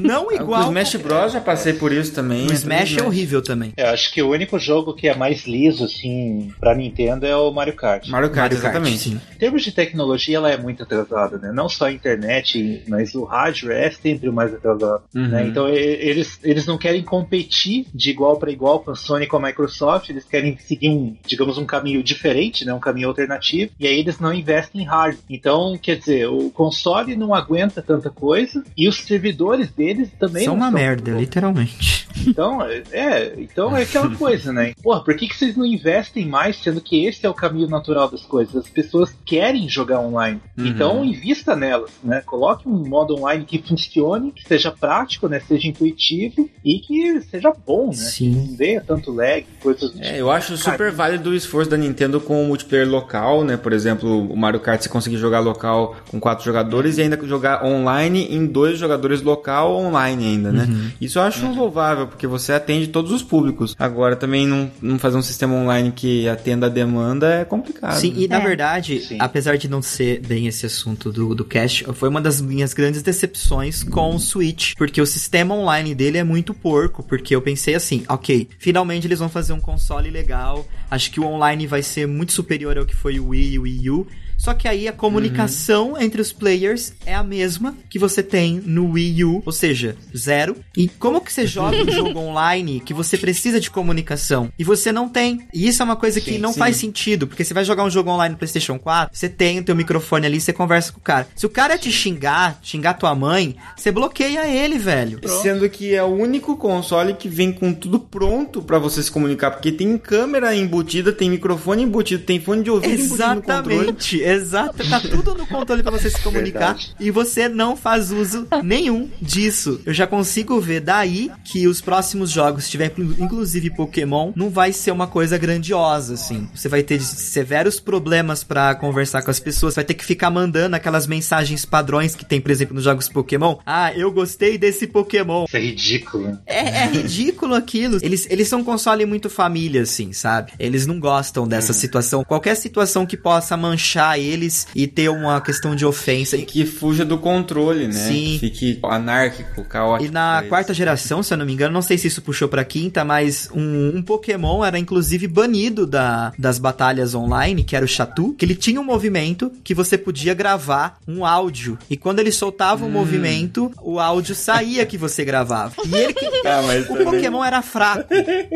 não 0.00 0.26
O 0.28 0.32
igual. 0.32 0.62
Smash 0.68 0.96
Bros. 0.96 1.32
já 1.32 1.40
passei 1.40 1.72
por 1.72 1.92
isso 1.92 2.12
também. 2.12 2.46
O? 2.46 2.52
Smash 2.52 2.96
é 2.98 3.02
horrível 3.02 3.40
também. 3.42 3.65
Eu 3.76 3.88
acho 3.88 4.12
que 4.12 4.22
o 4.22 4.30
único 4.30 4.58
jogo 4.58 4.94
que 4.94 5.08
é 5.08 5.14
mais 5.14 5.46
liso, 5.46 5.84
assim, 5.84 6.52
pra 6.58 6.74
Nintendo 6.74 7.26
é 7.26 7.36
o 7.36 7.50
Mario 7.50 7.74
Kart. 7.74 8.08
Mario 8.08 8.30
Kart, 8.30 8.52
Mario 8.52 8.60
Kart, 8.60 8.74
exatamente. 8.74 8.98
sim. 8.98 9.20
Em 9.34 9.38
termos 9.38 9.62
de 9.62 9.72
tecnologia, 9.72 10.36
ela 10.36 10.50
é 10.50 10.56
muito 10.56 10.82
atrasada, 10.82 11.38
né? 11.38 11.52
Não 11.52 11.68
só 11.68 11.86
a 11.86 11.92
internet, 11.92 12.84
mas 12.88 13.14
o 13.14 13.24
hardware 13.24 13.76
é 13.76 13.90
sempre 13.90 14.28
o 14.28 14.32
mais 14.32 14.52
atrasado. 14.52 15.02
Uhum. 15.14 15.28
né? 15.28 15.46
Então 15.46 15.68
eles, 15.68 16.38
eles 16.42 16.66
não 16.66 16.78
querem 16.78 17.02
competir 17.02 17.86
de 17.94 18.10
igual 18.10 18.38
para 18.38 18.50
igual 18.50 18.80
com 18.80 18.90
a 18.90 18.94
Sony 18.94 19.24
e 19.24 19.28
com 19.28 19.36
a 19.36 19.40
Microsoft, 19.40 20.08
eles 20.08 20.24
querem 20.24 20.56
seguir 20.58 20.88
um, 20.88 21.16
digamos, 21.26 21.58
um 21.58 21.64
caminho 21.64 22.02
diferente, 22.02 22.64
né? 22.64 22.72
um 22.72 22.80
caminho 22.80 23.08
alternativo, 23.08 23.72
e 23.78 23.86
aí 23.86 23.98
eles 23.98 24.18
não 24.18 24.32
investem 24.32 24.82
em 24.82 24.84
hardware. 24.84 25.24
Então, 25.28 25.78
quer 25.80 25.96
dizer, 25.96 26.28
o 26.28 26.50
console 26.50 27.16
não 27.16 27.34
aguenta 27.34 27.82
tanta 27.82 28.10
coisa 28.10 28.62
e 28.76 28.88
os 28.88 28.96
servidores 28.98 29.70
deles 29.70 30.10
também 30.18 30.44
São 30.44 30.54
não 30.54 30.62
uma 30.62 30.70
são 30.70 30.80
merda, 30.80 31.10
literalmente. 31.12 32.06
Então, 32.26 32.62
é, 32.62 33.34
então 33.56 33.74
é 33.74 33.84
aquela 33.84 34.10
coisa, 34.14 34.52
né? 34.52 34.74
Porra, 34.82 35.02
por 35.02 35.16
que, 35.16 35.26
que 35.26 35.34
vocês 35.34 35.56
não 35.56 35.64
investem 35.64 36.26
mais, 36.26 36.62
sendo 36.62 36.78
que 36.78 37.06
esse 37.06 37.24
é 37.24 37.28
o 37.28 37.32
caminho 37.32 37.66
natural 37.68 38.10
das 38.10 38.20
coisas? 38.20 38.54
As 38.54 38.68
pessoas 38.68 39.16
querem 39.24 39.66
jogar 39.66 40.00
online. 40.00 40.38
Uhum. 40.58 40.66
Então, 40.66 41.02
invista 41.02 41.56
nelas, 41.56 41.90
né? 42.04 42.20
Coloque 42.26 42.68
um 42.68 42.86
modo 42.86 43.16
online 43.16 43.46
que 43.46 43.62
funcione, 43.66 44.30
que 44.30 44.46
seja 44.46 44.70
prático, 44.70 45.26
né? 45.26 45.40
Seja 45.40 45.68
intuitivo 45.68 46.50
e 46.62 46.78
que 46.80 47.22
seja 47.22 47.50
bom, 47.66 47.86
né? 47.86 47.94
Sim. 47.94 48.30
Que 48.30 48.36
não 48.36 48.56
dê 48.56 48.80
tanto 48.80 49.10
lag, 49.10 49.46
coisas 49.62 49.90
do 49.90 50.02
É, 50.02 50.20
eu 50.20 50.30
acho 50.30 50.58
super 50.58 50.92
válido 50.92 51.30
o 51.30 51.34
esforço 51.34 51.70
da 51.70 51.78
Nintendo 51.78 52.20
com 52.20 52.44
o 52.44 52.46
multiplayer 52.46 52.88
local, 52.88 53.42
né? 53.42 53.56
Por 53.56 53.72
exemplo, 53.72 54.30
o 54.30 54.36
Mario 54.36 54.60
Kart 54.60 54.82
você 54.82 54.88
conseguir 54.90 55.16
jogar 55.16 55.40
local 55.40 55.96
com 56.10 56.20
quatro 56.20 56.44
jogadores 56.44 56.98
e 56.98 57.02
ainda 57.02 57.18
jogar 57.26 57.64
online 57.64 58.26
em 58.30 58.46
dois 58.46 58.78
jogadores 58.78 59.22
local 59.22 59.74
online 59.74 60.26
ainda, 60.26 60.52
né? 60.52 60.92
Isso 61.00 61.18
eu 61.18 61.22
acho 61.22 61.46
louvável, 61.46 62.06
porque 62.06 62.26
você 62.26 62.52
atende 62.52 62.88
todos 62.88 63.10
os 63.10 63.22
públicos. 63.22 63.45
Agora, 63.78 64.16
também 64.16 64.46
não, 64.46 64.70
não 64.80 64.98
fazer 64.98 65.16
um 65.16 65.22
sistema 65.22 65.54
online 65.54 65.92
que 65.92 66.28
atenda 66.28 66.66
a 66.66 66.68
demanda 66.68 67.26
é 67.40 67.44
complicado. 67.44 67.98
Sim, 67.98 68.12
e 68.16 68.28
na 68.28 68.36
É. 68.36 68.40
verdade, 68.40 69.00
Sim. 69.00 69.16
apesar 69.20 69.56
de 69.58 69.68
não 69.68 69.80
ser 69.82 70.20
bem 70.20 70.46
esse 70.46 70.66
assunto 70.66 71.10
do, 71.12 71.34
do 71.34 71.44
Cash, 71.44 71.84
foi 71.94 72.08
uma 72.08 72.20
das 72.20 72.40
minhas 72.40 72.72
grandes 72.74 73.02
decepções 73.02 73.82
com 73.82 74.14
o 74.14 74.18
Switch, 74.18 74.74
porque 74.76 75.00
o 75.00 75.06
sistema 75.06 75.54
online 75.54 75.94
dele 75.94 76.18
é 76.18 76.24
muito 76.24 76.52
porco, 76.54 77.02
porque 77.02 77.34
eu 77.34 77.42
pensei 77.42 77.74
assim, 77.74 78.04
ok, 78.08 78.48
finalmente 78.58 79.06
eles 79.06 79.18
vão 79.18 79.28
fazer 79.28 79.52
um 79.52 79.60
console 79.60 80.10
legal, 80.10 80.66
acho 80.90 81.10
que 81.10 81.20
o 81.20 81.24
online 81.24 81.66
vai 81.66 81.82
ser 81.82 82.06
muito 82.06 82.32
superior 82.32 82.78
ao 82.78 82.84
que 82.86 82.94
foi 82.94 83.18
o 83.18 83.28
Wii 83.28 83.52
e 83.52 83.58
o 83.58 83.62
Wii 83.62 83.90
U, 83.90 84.06
só 84.36 84.54
que 84.54 84.68
aí 84.68 84.86
a 84.86 84.92
comunicação 84.92 86.00
entre 86.00 86.20
os 86.20 86.32
players 86.32 86.92
é 87.04 87.14
a 87.14 87.22
mesma 87.22 87.76
que 87.88 87.98
você 87.98 88.22
tem 88.22 88.60
no 88.64 88.92
Wii 88.92 89.24
U, 89.24 89.42
ou 89.44 89.52
seja, 89.52 89.96
zero. 90.16 90.56
E 90.76 90.88
como 90.88 91.20
que 91.20 91.32
você 91.32 91.46
joga 91.46 91.76
um 91.82 91.90
jogo 91.90 92.18
online 92.18 92.80
que 92.80 92.94
você 92.94 93.16
precisa 93.16 93.58
de 93.60 93.70
comunicação 93.70 94.52
e 94.58 94.64
você 94.64 94.92
não 94.92 95.08
tem? 95.08 95.46
E 95.52 95.66
isso 95.66 95.82
é 95.82 95.84
uma 95.84 95.96
coisa 95.96 96.20
que 96.20 96.32
Sim, 96.32 96.38
não 96.38 96.52
sim. 96.52 96.58
faz 96.58 96.76
sentido, 96.76 97.26
porque 97.26 97.44
você 97.44 97.54
vai 97.54 97.64
jogar 97.64 97.84
um 97.84 97.90
jogo 97.90 98.10
online 98.10 98.32
no 98.32 98.38
PlayStation 98.38 98.78
4, 98.78 99.16
você 99.16 99.28
tem 99.28 99.58
o 99.58 99.64
teu 99.64 99.74
microfone 99.74 100.26
ali, 100.26 100.40
você 100.40 100.52
conversa 100.52 100.92
com 100.92 100.98
o 100.98 101.02
cara. 101.02 101.26
Se 101.34 101.46
o 101.46 101.50
cara 101.50 101.78
te 101.78 101.90
xingar, 101.90 102.58
xingar 102.62 102.94
tua 102.94 103.14
mãe, 103.14 103.56
você 103.76 103.90
bloqueia 103.90 104.46
ele, 104.46 104.78
velho. 104.78 105.20
Sendo 105.42 105.68
que 105.68 105.94
é 105.94 106.02
o 106.02 106.06
único 106.06 106.56
console 106.56 107.14
que 107.14 107.28
vem 107.28 107.52
com 107.52 107.72
tudo 107.72 107.98
pronto 107.98 108.62
pra 108.62 108.78
você 108.78 109.02
se 109.02 109.10
comunicar, 109.10 109.50
porque 109.50 109.72
tem 109.72 109.96
câmera 109.98 110.54
embutida, 110.54 111.12
tem 111.12 111.30
microfone 111.30 111.82
embutido, 111.82 112.22
tem 112.22 112.40
fone 112.40 112.62
de 112.62 112.70
ouvido 112.70 113.02
embutido 113.02 113.34
no 113.34 113.42
controle. 113.42 113.96
Exato. 114.26 114.88
Tá 114.88 115.00
tudo 115.00 115.34
no 115.34 115.46
controle 115.46 115.82
pra 115.82 115.92
você 115.92 116.10
se 116.10 116.20
comunicar 116.20 116.74
Verdade. 116.74 116.94
e 117.00 117.10
você 117.10 117.48
não 117.48 117.76
faz 117.76 118.10
uso 118.10 118.46
nenhum 118.62 119.08
disso. 119.20 119.80
Eu 119.86 119.92
já 119.94 120.06
consigo 120.06 120.60
ver 120.60 120.80
daí 120.80 121.30
que 121.44 121.66
os 121.66 121.80
próximos 121.80 122.30
jogos, 122.30 122.64
se 122.64 122.70
tiver 122.70 122.86
inclu- 122.86 123.14
inclusive 123.18 123.70
Pokémon, 123.70 124.32
não 124.34 124.50
vai 124.50 124.72
ser 124.72 124.90
uma 124.90 125.06
coisa 125.06 125.36
grandiosa, 125.38 126.14
assim. 126.14 126.48
Você 126.54 126.68
vai 126.68 126.82
ter 126.82 127.00
severos 127.00 127.78
problemas 127.80 128.42
pra 128.44 128.74
conversar 128.74 129.22
com 129.22 129.30
as 129.30 129.38
pessoas, 129.40 129.74
vai 129.74 129.84
ter 129.84 129.94
que 129.94 130.04
ficar 130.04 130.30
mandando 130.30 130.76
aquelas 130.76 131.06
mensagens 131.06 131.64
padrões 131.64 132.14
que 132.14 132.24
tem, 132.24 132.40
por 132.40 132.50
exemplo, 132.50 132.74
nos 132.74 132.84
jogos 132.84 133.08
Pokémon. 133.08 133.56
Ah, 133.64 133.92
eu 133.94 134.10
gostei 134.12 134.58
desse 134.58 134.86
Pokémon. 134.86 135.44
Isso 135.44 135.56
é 135.56 135.60
ridículo. 135.60 136.38
É, 136.46 136.82
é 136.84 136.86
ridículo 136.86 137.54
aquilo. 137.54 137.98
Eles, 138.02 138.26
eles 138.30 138.48
são 138.48 138.60
um 138.60 138.64
console 138.64 139.04
muito 139.06 139.28
família, 139.30 139.82
assim, 139.82 140.12
sabe? 140.12 140.52
Eles 140.58 140.86
não 140.86 140.98
gostam 140.98 141.46
dessa 141.46 141.72
situação. 141.72 142.24
Qualquer 142.24 142.54
situação 142.56 143.06
que 143.06 143.16
possa 143.16 143.56
manchar 143.56 144.15
eles 144.18 144.66
e 144.74 144.86
ter 144.86 145.08
uma 145.08 145.40
questão 145.40 145.74
de 145.74 145.84
ofensa. 145.86 146.36
Que 146.38 146.64
fuja 146.66 147.04
do 147.04 147.18
controle, 147.18 147.86
né? 147.86 147.92
Sim. 147.92 148.38
Que 148.40 148.50
fique 148.50 148.78
anárquico, 148.84 149.64
caótico. 149.64 150.08
E 150.10 150.12
na 150.12 150.44
quarta 150.48 150.72
geração, 150.74 151.22
se 151.22 151.32
eu 151.32 151.38
não 151.38 151.46
me 151.46 151.52
engano, 151.52 151.72
não 151.72 151.82
sei 151.82 151.98
se 151.98 152.06
isso 152.08 152.22
puxou 152.22 152.48
pra 152.48 152.64
quinta, 152.64 153.04
mas 153.04 153.48
um, 153.54 153.96
um 153.96 154.02
Pokémon 154.02 154.64
era 154.64 154.78
inclusive 154.78 155.26
banido 155.26 155.86
da, 155.86 156.32
das 156.38 156.58
batalhas 156.58 157.14
online, 157.14 157.62
que 157.64 157.74
era 157.76 157.84
o 157.84 157.88
Chatu, 157.88 158.34
que 158.38 158.44
ele 158.44 158.54
tinha 158.54 158.80
um 158.80 158.84
movimento 158.84 159.52
que 159.64 159.74
você 159.74 159.96
podia 159.98 160.34
gravar 160.34 160.98
um 161.06 161.24
áudio. 161.24 161.78
E 161.90 161.96
quando 161.96 162.18
ele 162.18 162.32
soltava 162.32 162.84
Hum. 162.84 162.88
o 162.88 162.90
movimento, 162.90 163.72
o 163.82 163.98
áudio 164.00 164.34
saía 164.34 164.84
que 164.84 164.98
você 164.98 165.24
gravava. 165.24 165.74
E 165.86 165.94
ele 165.94 166.12
que. 166.14 166.26
Ah, 166.46 166.60
o 166.60 166.84
também- 166.96 167.04
Pokémon 167.04 167.44
era 167.44 167.60
fraco. 167.62 168.04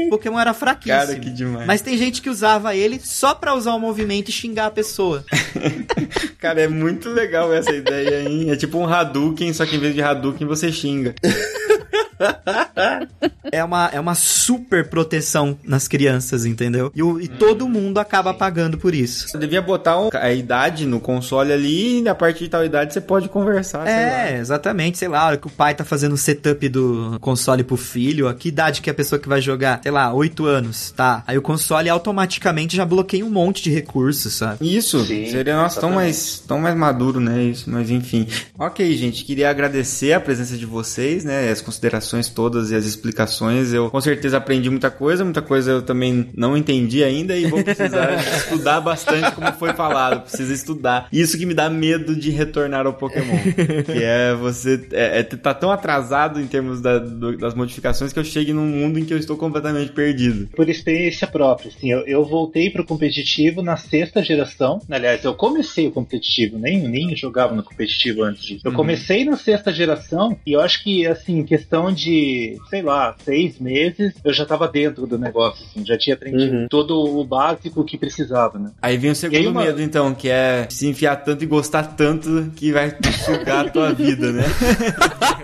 O 0.07 0.11
Pokémon 0.11 0.39
era 0.39 0.55
fraquíssimo. 0.55 0.97
Cara, 1.07 1.19
que 1.19 1.29
demais. 1.31 1.67
Mas 1.67 1.81
tem 1.83 1.97
gente 1.99 2.23
que 2.23 2.31
usava 2.31 2.75
ele 2.77 3.01
só 3.03 3.35
pra 3.35 3.55
usar 3.55 3.75
o 3.75 3.79
movimento 3.81 4.29
e 4.29 4.33
xingar 4.33 4.67
a 4.67 4.71
pessoa. 4.71 5.25
Cara, 6.39 6.63
é 6.63 6.69
muito 6.69 7.09
legal 7.11 7.53
essa 7.53 7.73
ideia, 7.73 8.23
hein? 8.29 8.51
É 8.51 8.57
tipo 8.57 8.79
um 8.79 8.87
Hadouken, 8.87 9.53
só 9.53 9.67
que 9.67 9.77
em 9.77 9.79
vez 9.79 9.95
de 9.95 10.03
Hadouken 10.03 10.47
você 10.47 10.73
xinga. 10.73 11.15
É 13.53 13.65
uma, 13.65 13.87
é 13.93 13.99
uma 13.99 14.15
super 14.15 14.89
proteção 14.89 15.59
nas 15.65 15.89
crianças, 15.89 16.45
entendeu? 16.45 16.93
E, 16.95 17.03
o- 17.03 17.21
e 17.21 17.27
todo 17.27 17.69
mundo 17.69 17.99
acaba 17.99 18.33
pagando 18.33 18.79
por 18.79 18.95
isso. 18.95 19.29
Você 19.29 19.39
devia 19.39 19.61
botar 19.61 19.99
um- 19.99 20.09
a 20.13 20.33
idade 20.33 20.87
no 20.87 21.01
console 21.01 21.53
ali 21.53 22.03
e 22.03 22.09
a 22.09 22.15
partir 22.15 22.45
de 22.45 22.51
tal 22.51 22.65
idade 22.65 22.93
você 22.93 23.01
pode 23.01 23.29
conversar, 23.29 23.85
sei 23.87 23.95
lá. 24.07 24.29
É, 24.29 24.39
exatamente, 24.39 24.99
sei 24.99 25.09
lá, 25.09 25.21
a 25.23 25.27
hora 25.27 25.37
que 25.37 25.47
o 25.47 25.51
pai 25.51 25.75
tá 25.75 25.85
fazendo 25.85 26.13
o 26.13 26.17
setup 26.17 26.69
do 26.69 27.19
console 27.21 27.65
pro 27.65 27.77
filho, 27.77 28.29
a 28.29 28.35
que 28.35 28.49
idade 28.49 28.81
que 28.83 28.91
a 28.91 28.95
pessoa 28.95 29.19
que 29.19 29.29
vai 29.29 29.41
jogar, 29.41 29.81
sei 29.83 29.91
lá, 29.91 30.13
8 30.13 30.47
anos, 30.47 30.93
tá? 30.93 31.25
Aí 31.27 31.37
o 31.37 31.43
console 31.43 31.89
automaticamente 31.89 32.77
já 32.77 32.85
bloqueia 32.85 33.25
um 33.27 33.31
monte 33.31 33.63
de 33.63 33.71
recursos, 33.71 34.33
sabe? 34.35 34.77
Isso, 34.77 35.05
Sim, 35.05 35.27
seria 35.31 35.57
nossa, 35.57 35.81
tão 35.81 35.91
mais, 35.93 36.39
tão 36.47 36.61
mais 36.61 36.77
maduro, 36.77 37.19
né? 37.19 37.43
Isso, 37.43 37.69
mas 37.71 37.91
enfim. 37.91 38.29
Ok, 38.59 38.95
gente, 38.97 39.25
queria 39.25 39.51
agradecer 39.51 40.13
a 40.13 40.21
presença 40.21 40.57
de 40.57 40.67
vocês, 40.67 41.25
né? 41.25 41.51
As 41.51 41.61
considerações 41.61 42.10
modificações 42.11 42.29
todas 42.29 42.71
e 42.71 42.75
as 42.75 42.85
explicações. 42.85 43.73
Eu 43.73 43.91
com 43.91 44.01
certeza 44.01 44.37
aprendi 44.37 44.69
muita 44.69 44.91
coisa, 44.91 45.25
muita 45.25 45.43
coisa 45.43 45.71
eu 45.71 45.83
também 45.83 46.29
não 46.35 46.57
entendi 46.57 47.05
ainda 47.05 47.37
e 47.37 47.47
vou 47.47 47.63
precisar 47.63 48.15
estudar 48.37 48.81
bastante 48.81 49.31
como 49.33 49.53
foi 49.53 49.73
falado. 49.73 50.23
Precisa 50.23 50.53
estudar. 50.53 51.09
Isso 51.13 51.39
que 51.39 51.47
me 51.47 51.55
dá 51.55 51.71
medo 51.71 52.17
de 52.17 52.31
retornar 52.31 52.87
ao 52.87 52.95
Pokémon. 52.95 53.39
que 53.85 54.03
é 54.03 54.35
você 54.35 54.81
é, 54.93 55.21
é, 55.21 55.23
tá 55.23 55.55
tão 55.55 55.71
atrasado 55.71 56.41
em 56.41 56.47
termos 56.47 56.81
da, 56.81 56.99
do, 56.99 57.37
das 57.37 57.55
modificações 57.55 58.13
que 58.13 58.19
eu 58.19 58.25
chegue 58.25 58.53
num 58.53 58.67
mundo 58.67 58.99
em 58.99 59.05
que 59.05 59.15
eu 59.15 59.19
estou 59.19 59.37
completamente 59.37 59.93
perdido. 59.93 60.49
Por 60.55 60.69
experiência 60.69 61.27
própria, 61.27 61.71
assim, 61.71 61.91
eu, 61.91 62.01
eu 62.07 62.25
voltei 62.25 62.71
pro 62.71 62.85
competitivo 62.85 63.63
na 63.63 63.77
sexta 63.77 64.23
geração. 64.23 64.81
Aliás, 64.91 65.25
eu 65.25 65.35
comecei 65.35 65.87
o 65.87 65.93
competitivo, 65.93 66.59
nem, 66.59 66.81
nem 66.89 67.15
jogava 67.15 67.55
no 67.55 67.63
competitivo 67.63 68.23
antes 68.23 68.45
disso. 68.45 68.63
Eu 68.65 68.71
uhum. 68.71 68.77
comecei 68.77 69.25
na 69.25 69.37
sexta 69.37 69.73
geração 69.73 70.37
e 70.47 70.53
eu 70.53 70.61
acho 70.61 70.83
que, 70.83 71.07
assim, 71.07 71.43
questão 71.45 71.93
de, 71.93 72.00
sei 72.69 72.83
lá, 72.83 73.15
seis 73.25 73.59
meses, 73.59 74.15
eu 74.25 74.33
já 74.33 74.47
tava 74.47 74.69
dentro 74.69 75.07
do 75.07 75.19
negócio, 75.19 75.65
assim, 75.65 75.85
já 75.85 75.99
tinha 75.99 76.15
aprendido 76.15 76.57
uhum. 76.57 76.69
todo 76.69 77.19
o 77.19 77.25
básico 77.25 77.85
que 77.85 77.99
precisava, 77.99 78.59
né? 78.59 78.71
Aí 78.81 78.97
vem 78.97 79.11
o 79.11 79.15
segundo 79.15 79.51
uma... 79.51 79.63
medo, 79.63 79.83
então, 79.83 80.15
que 80.15 80.29
é 80.29 80.67
se 80.71 80.87
enfiar 80.87 81.17
tanto 81.17 81.45
e 81.45 81.47
gostar 81.47 81.83
tanto 81.83 82.51
que 82.57 82.73
vai 82.73 82.97
sugar 83.25 83.67
a 83.67 83.71
tua 83.71 83.93
vida, 83.95 84.33
né? 84.33 84.45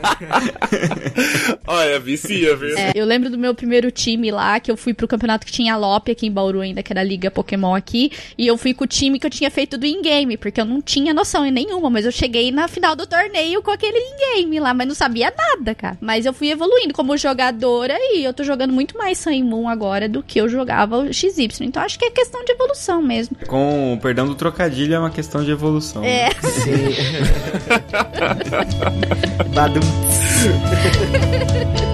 Olha, 1.67 2.01
vicia, 2.01 2.57
viu? 2.57 2.77
É, 2.77 2.93
eu 2.95 3.05
lembro 3.05 3.31
do 3.31 3.39
meu 3.39 3.55
primeiro 3.55 3.91
time 3.91 4.31
lá, 4.31 4.59
que 4.61 4.71
eu 4.71 4.77
fui 4.77 4.95
pro 4.95 5.09
campeonato 5.09 5.47
que 5.47 5.53
tinha 5.53 5.77
Lope 5.77 6.13
aqui 6.13 6.27
em 6.27 6.33
Bauru 6.33 6.61
ainda, 6.61 6.83
que 6.83 6.93
era 6.93 7.01
a 7.01 7.05
Liga 7.05 7.31
Pokémon 7.31 7.75
aqui, 7.75 8.11
e 8.37 8.47
eu 8.47 8.57
fui 8.57 8.73
com 8.73 8.85
o 8.85 8.87
time 8.87 9.19
que 9.19 9.27
eu 9.27 9.31
tinha 9.31 9.51
feito 9.51 9.77
do 9.77 9.87
in-game, 9.87 10.37
porque 10.37 10.61
eu 10.61 10.65
não 10.65 10.81
tinha 10.81 11.13
noção 11.13 11.45
em 11.45 11.51
nenhuma, 11.51 11.91
mas 11.91 12.05
eu 12.05 12.13
cheguei 12.13 12.51
na 12.51 12.69
final 12.69 12.95
do 12.95 13.07
torneio 13.07 13.63
com 13.63 13.71
aquele 13.71 13.99
in-game 13.99 14.61
lá, 14.61 14.73
mas 14.73 14.87
não 14.87 14.95
sabia 14.95 15.33
nada, 15.37 15.75
cara. 15.75 15.99
Mas 16.01 16.27
eu 16.27 16.33
fui 16.33 16.46
evoluindo 16.51 16.95
como 16.95 17.17
jogadora 17.17 17.97
e 17.99 18.25
eu 18.25 18.33
tô 18.33 18.45
jogando 18.45 18.73
muito 18.73 18.97
mais 18.97 19.19
Sun 19.19 19.43
Moon 19.45 19.69
agora 19.69 20.09
do 20.09 20.23
que 20.23 20.41
eu 20.41 20.49
jogava 20.49 20.99
o 20.99 21.13
XY. 21.13 21.49
Então 21.63 21.83
acho 21.83 21.99
que 21.99 22.05
é 22.05 22.11
questão 22.11 22.45
de 22.45 22.53
evolução 22.53 23.03
mesmo. 23.03 23.37
Com 23.47 23.95
o 23.95 23.99
perdão 23.99 24.27
do 24.27 24.35
trocadilho, 24.35 24.95
é 24.95 24.99
uma 24.99 25.11
questão 25.11 25.45
de 25.45 25.51
evolução. 25.51 26.05
É. 26.05 26.29
Né? 26.29 26.35
Sim. 26.43 26.95
Badum. 29.55 29.81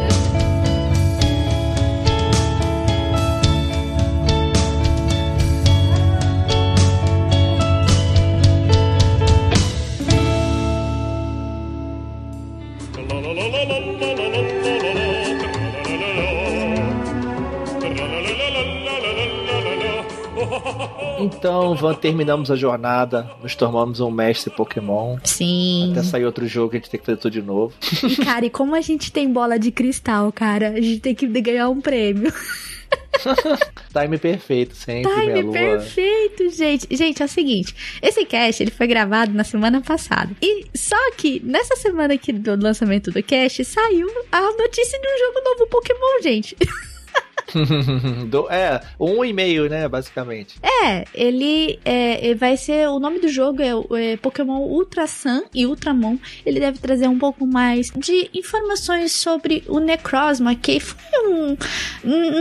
Então, 21.23 21.75
Van, 21.75 21.95
terminamos 21.95 22.51
a 22.51 22.57
jornada, 22.57 23.31
nos 23.43 23.55
tornamos 23.55 24.01
um 24.01 24.11
mestre 24.11 24.53
Pokémon. 24.55 25.19
Sim. 25.25 25.93
Até 25.93 26.03
sair 26.03 26.25
outro 26.25 26.47
jogo, 26.47 26.73
a 26.73 26.77
gente 26.77 26.91
tem 26.91 26.99
que 26.99 27.07
fazer 27.07 27.19
tudo 27.19 27.33
de 27.33 27.43
novo. 27.43 27.75
E, 28.03 28.17
cara, 28.17 28.45
e 28.45 28.51
como 28.51 28.75
a 28.75 28.81
gente 28.81 29.13
tem 29.13 29.33
bola 29.33 29.59
de 29.59 29.71
cristal, 29.71 30.33
cara, 30.33 30.71
a 30.71 30.81
gente 30.81 31.01
tem 31.01 31.15
que 31.15 31.27
ganhar 31.27 31.69
um 31.69 31.81
prêmio. 31.81 32.33
Time 33.93 34.19
perfeito, 34.19 34.75
sempre. 34.75 35.11
Time 35.13 35.53
perfeito, 35.53 36.51
gente. 36.51 36.87
Gente, 36.91 37.23
é 37.23 37.25
o 37.25 37.29
seguinte: 37.29 37.75
esse 38.03 38.25
cast 38.25 38.63
ele 38.63 38.71
foi 38.71 38.87
gravado 38.87 39.33
na 39.33 39.45
semana 39.45 39.81
passada. 39.81 40.31
E 40.41 40.67
só 40.75 40.97
que 41.13 41.41
nessa 41.45 41.77
semana 41.77 42.15
aqui 42.15 42.33
do 42.33 42.57
lançamento 42.57 43.11
do 43.11 43.23
cast 43.23 43.65
saiu 43.65 44.09
a 44.31 44.41
notícia 44.41 44.99
de 44.99 45.07
um 45.07 45.19
jogo 45.19 45.45
novo 45.45 45.67
Pokémon, 45.69 46.23
gente. 46.23 46.57
do, 48.29 48.51
é, 48.51 48.81
um 48.99 49.25
e 49.25 49.33
meio, 49.33 49.69
né, 49.69 49.89
basicamente. 49.89 50.57
É, 50.63 51.05
ele 51.15 51.79
é, 51.85 52.35
vai 52.35 52.57
ser. 52.57 52.89
O 52.89 52.99
nome 52.99 53.19
do 53.21 53.29
jogo 53.29 53.63
é, 53.63 54.13
é, 54.13 54.17
Pokémon 54.17 54.61
Ultra 54.61 55.07
Sun 55.07 55.45
e 55.55 55.67
Ultramon. 55.67 56.19
Ele 56.45 56.61
deve 56.61 56.79
trazer 56.79 57.09
um 57.09 57.19
pouco 57.19 57.47
mais 57.47 57.91
de 57.97 58.31
informações 58.35 59.13
sobre 59.13 59.63
o 59.69 59.79
Necrozma, 59.79 60.55
que 60.55 60.81
foi 60.81 60.99
um. 61.27 61.57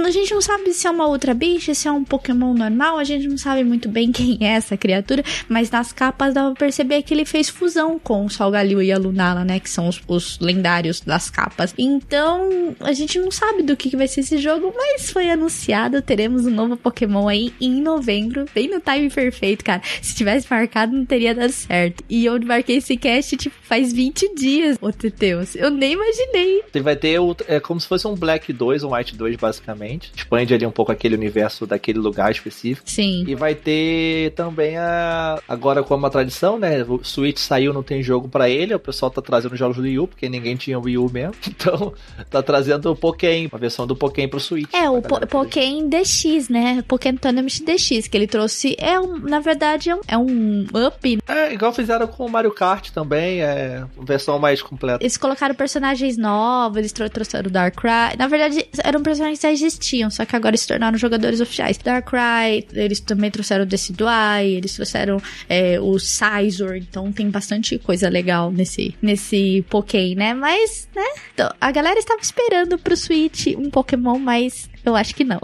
A 0.05 0.11
gente 0.11 0.33
não 0.33 0.41
sabe 0.41 0.73
se 0.73 0.87
é 0.87 0.89
uma 0.89 1.07
outra 1.07 1.33
bicha, 1.33 1.73
se 1.73 1.87
é 1.87 1.91
um 1.91 2.03
Pokémon 2.03 2.53
normal, 2.53 2.97
a 2.97 3.03
gente 3.03 3.27
não 3.27 3.37
sabe 3.37 3.63
muito 3.63 3.89
bem 3.89 4.11
quem 4.11 4.37
é 4.41 4.53
essa 4.53 4.77
criatura, 4.77 5.23
mas 5.47 5.69
nas 5.69 5.91
capas 5.91 6.33
dá 6.33 6.43
pra 6.45 6.55
perceber 6.55 7.01
que 7.03 7.13
ele 7.13 7.25
fez 7.25 7.49
fusão 7.49 7.99
com 7.99 8.25
o 8.25 8.29
Salgalil 8.29 8.81
e 8.81 8.91
a 8.91 8.97
Lunala, 8.97 9.43
né? 9.43 9.59
Que 9.59 9.69
são 9.69 9.87
os, 9.87 10.01
os 10.07 10.39
lendários 10.39 11.01
das 11.01 11.29
capas. 11.29 11.73
Então, 11.77 12.75
a 12.79 12.93
gente 12.93 13.19
não 13.19 13.31
sabe 13.31 13.63
do 13.63 13.75
que, 13.75 13.89
que 13.89 13.97
vai 13.97 14.07
ser 14.07 14.21
esse 14.21 14.37
jogo, 14.37 14.73
mas 14.75 15.00
mas 15.01 15.09
foi 15.09 15.31
anunciado, 15.31 16.01
teremos 16.01 16.45
um 16.45 16.51
novo 16.51 16.77
Pokémon 16.77 17.27
aí 17.27 17.51
em 17.59 17.81
novembro, 17.81 18.45
bem 18.53 18.69
no 18.69 18.79
time 18.79 19.09
perfeito, 19.09 19.63
cara. 19.65 19.81
Se 20.01 20.15
tivesse 20.15 20.45
marcado, 20.49 20.95
não 20.95 21.05
teria 21.05 21.33
dado 21.33 21.51
certo. 21.51 22.03
E 22.07 22.25
eu 22.25 22.39
marquei 22.45 22.77
esse 22.77 22.95
cast, 22.95 23.35
tipo, 23.35 23.55
faz 23.63 23.91
20 23.91 24.35
dias, 24.35 24.77
ô 24.79 24.91
Teteus. 24.91 25.55
Eu 25.55 25.71
nem 25.71 25.93
imaginei. 25.93 26.63
Você 26.71 26.81
vai 26.81 26.95
ter 26.95 27.19
o, 27.19 27.35
é 27.47 27.59
como 27.59 27.79
se 27.79 27.87
fosse 27.87 28.07
um 28.07 28.13
Black 28.13 28.53
2, 28.53 28.83
um 28.83 28.93
White 28.93 29.15
2, 29.15 29.37
basicamente. 29.37 30.11
Expande 30.15 30.53
ali 30.53 30.65
um 30.65 30.71
pouco 30.71 30.91
aquele 30.91 31.15
universo 31.15 31.65
daquele 31.65 31.97
lugar 31.97 32.31
específico. 32.31 32.87
Sim. 32.89 33.23
E 33.27 33.33
vai 33.33 33.55
ter 33.55 34.33
também 34.35 34.77
a. 34.77 35.41
Agora, 35.47 35.81
como 35.81 36.05
a 36.05 36.09
tradição, 36.09 36.59
né? 36.59 36.83
O 36.83 37.03
Switch 37.03 37.39
saiu, 37.39 37.73
não 37.73 37.81
tem 37.81 38.03
jogo 38.03 38.27
para 38.27 38.49
ele. 38.49 38.75
O 38.75 38.79
pessoal 38.79 39.09
tá 39.09 39.21
trazendo 39.21 39.55
jogos 39.55 39.77
do 39.77 39.83
Wii 39.83 39.99
U, 39.99 40.07
porque 40.07 40.29
ninguém 40.29 40.55
tinha 40.55 40.77
o 40.77 40.83
Wii 40.83 40.97
U 40.97 41.09
mesmo. 41.11 41.33
Então, 41.61 41.93
tá 42.29 42.41
trazendo 42.41 42.91
o 42.91 42.95
Pokémon, 42.95 43.47
a 43.51 43.57
versão 43.57 43.85
do 43.85 43.95
Pokémon 43.95 44.29
pro 44.29 44.39
Switch. 44.39 44.73
É, 44.73 44.80
o 44.89 45.01
po 45.01 45.19
Pokémon 45.27 45.87
DX, 45.87 46.49
né? 46.49 46.83
Pokémon 46.87 47.17
Tournament 47.17 47.61
DX, 47.65 48.07
que 48.07 48.17
ele 48.17 48.27
trouxe. 48.27 48.75
É 48.79 48.99
um, 48.99 49.17
na 49.17 49.39
verdade, 49.39 49.89
é 49.89 49.95
um, 49.95 50.01
é 50.07 50.17
um 50.17 50.65
up. 50.87 51.19
É, 51.27 51.53
igual 51.53 51.73
fizeram 51.73 52.07
com 52.07 52.25
o 52.25 52.29
Mario 52.29 52.51
Kart 52.51 52.89
também, 52.91 53.41
é 53.41 53.85
uma 53.95 54.05
versão 54.05 54.39
mais 54.39 54.61
completa. 54.61 55.03
Eles 55.03 55.17
colocaram 55.17 55.53
personagens 55.55 56.17
novos, 56.17 56.77
eles 56.77 56.91
trouxeram 56.91 57.49
o 57.49 57.51
Darkrai. 57.51 58.15
Na 58.17 58.27
verdade, 58.27 58.65
eram 58.83 59.01
personagens 59.01 59.39
que 59.39 59.47
já 59.47 59.51
existiam, 59.51 60.09
só 60.09 60.25
que 60.25 60.35
agora 60.35 60.55
se 60.57 60.67
tornaram 60.67 60.97
jogadores 60.97 61.41
oficiais. 61.41 61.77
Darkrai, 61.77 62.65
eles 62.73 62.99
também 62.99 63.31
trouxeram 63.31 63.63
o 63.63 63.67
Decidueye, 63.67 64.55
eles 64.55 64.73
trouxeram 64.73 65.21
é, 65.49 65.79
o 65.79 65.97
Sizor, 65.99 66.75
então 66.75 67.11
tem 67.11 67.29
bastante 67.29 67.77
coisa 67.77 68.09
legal 68.09 68.51
nesse, 68.51 68.95
nesse 69.01 69.65
Pokémon, 69.69 70.15
né? 70.15 70.33
Mas, 70.33 70.87
né? 70.95 71.05
Então, 71.33 71.51
a 71.59 71.71
galera 71.71 71.99
estava 71.99 72.21
esperando 72.21 72.77
pro 72.77 72.95
Switch 72.95 73.47
um 73.57 73.69
Pokémon 73.69 74.17
mais 74.19 74.69
eu 74.85 74.95
acho 74.95 75.15
que 75.15 75.23
não. 75.23 75.39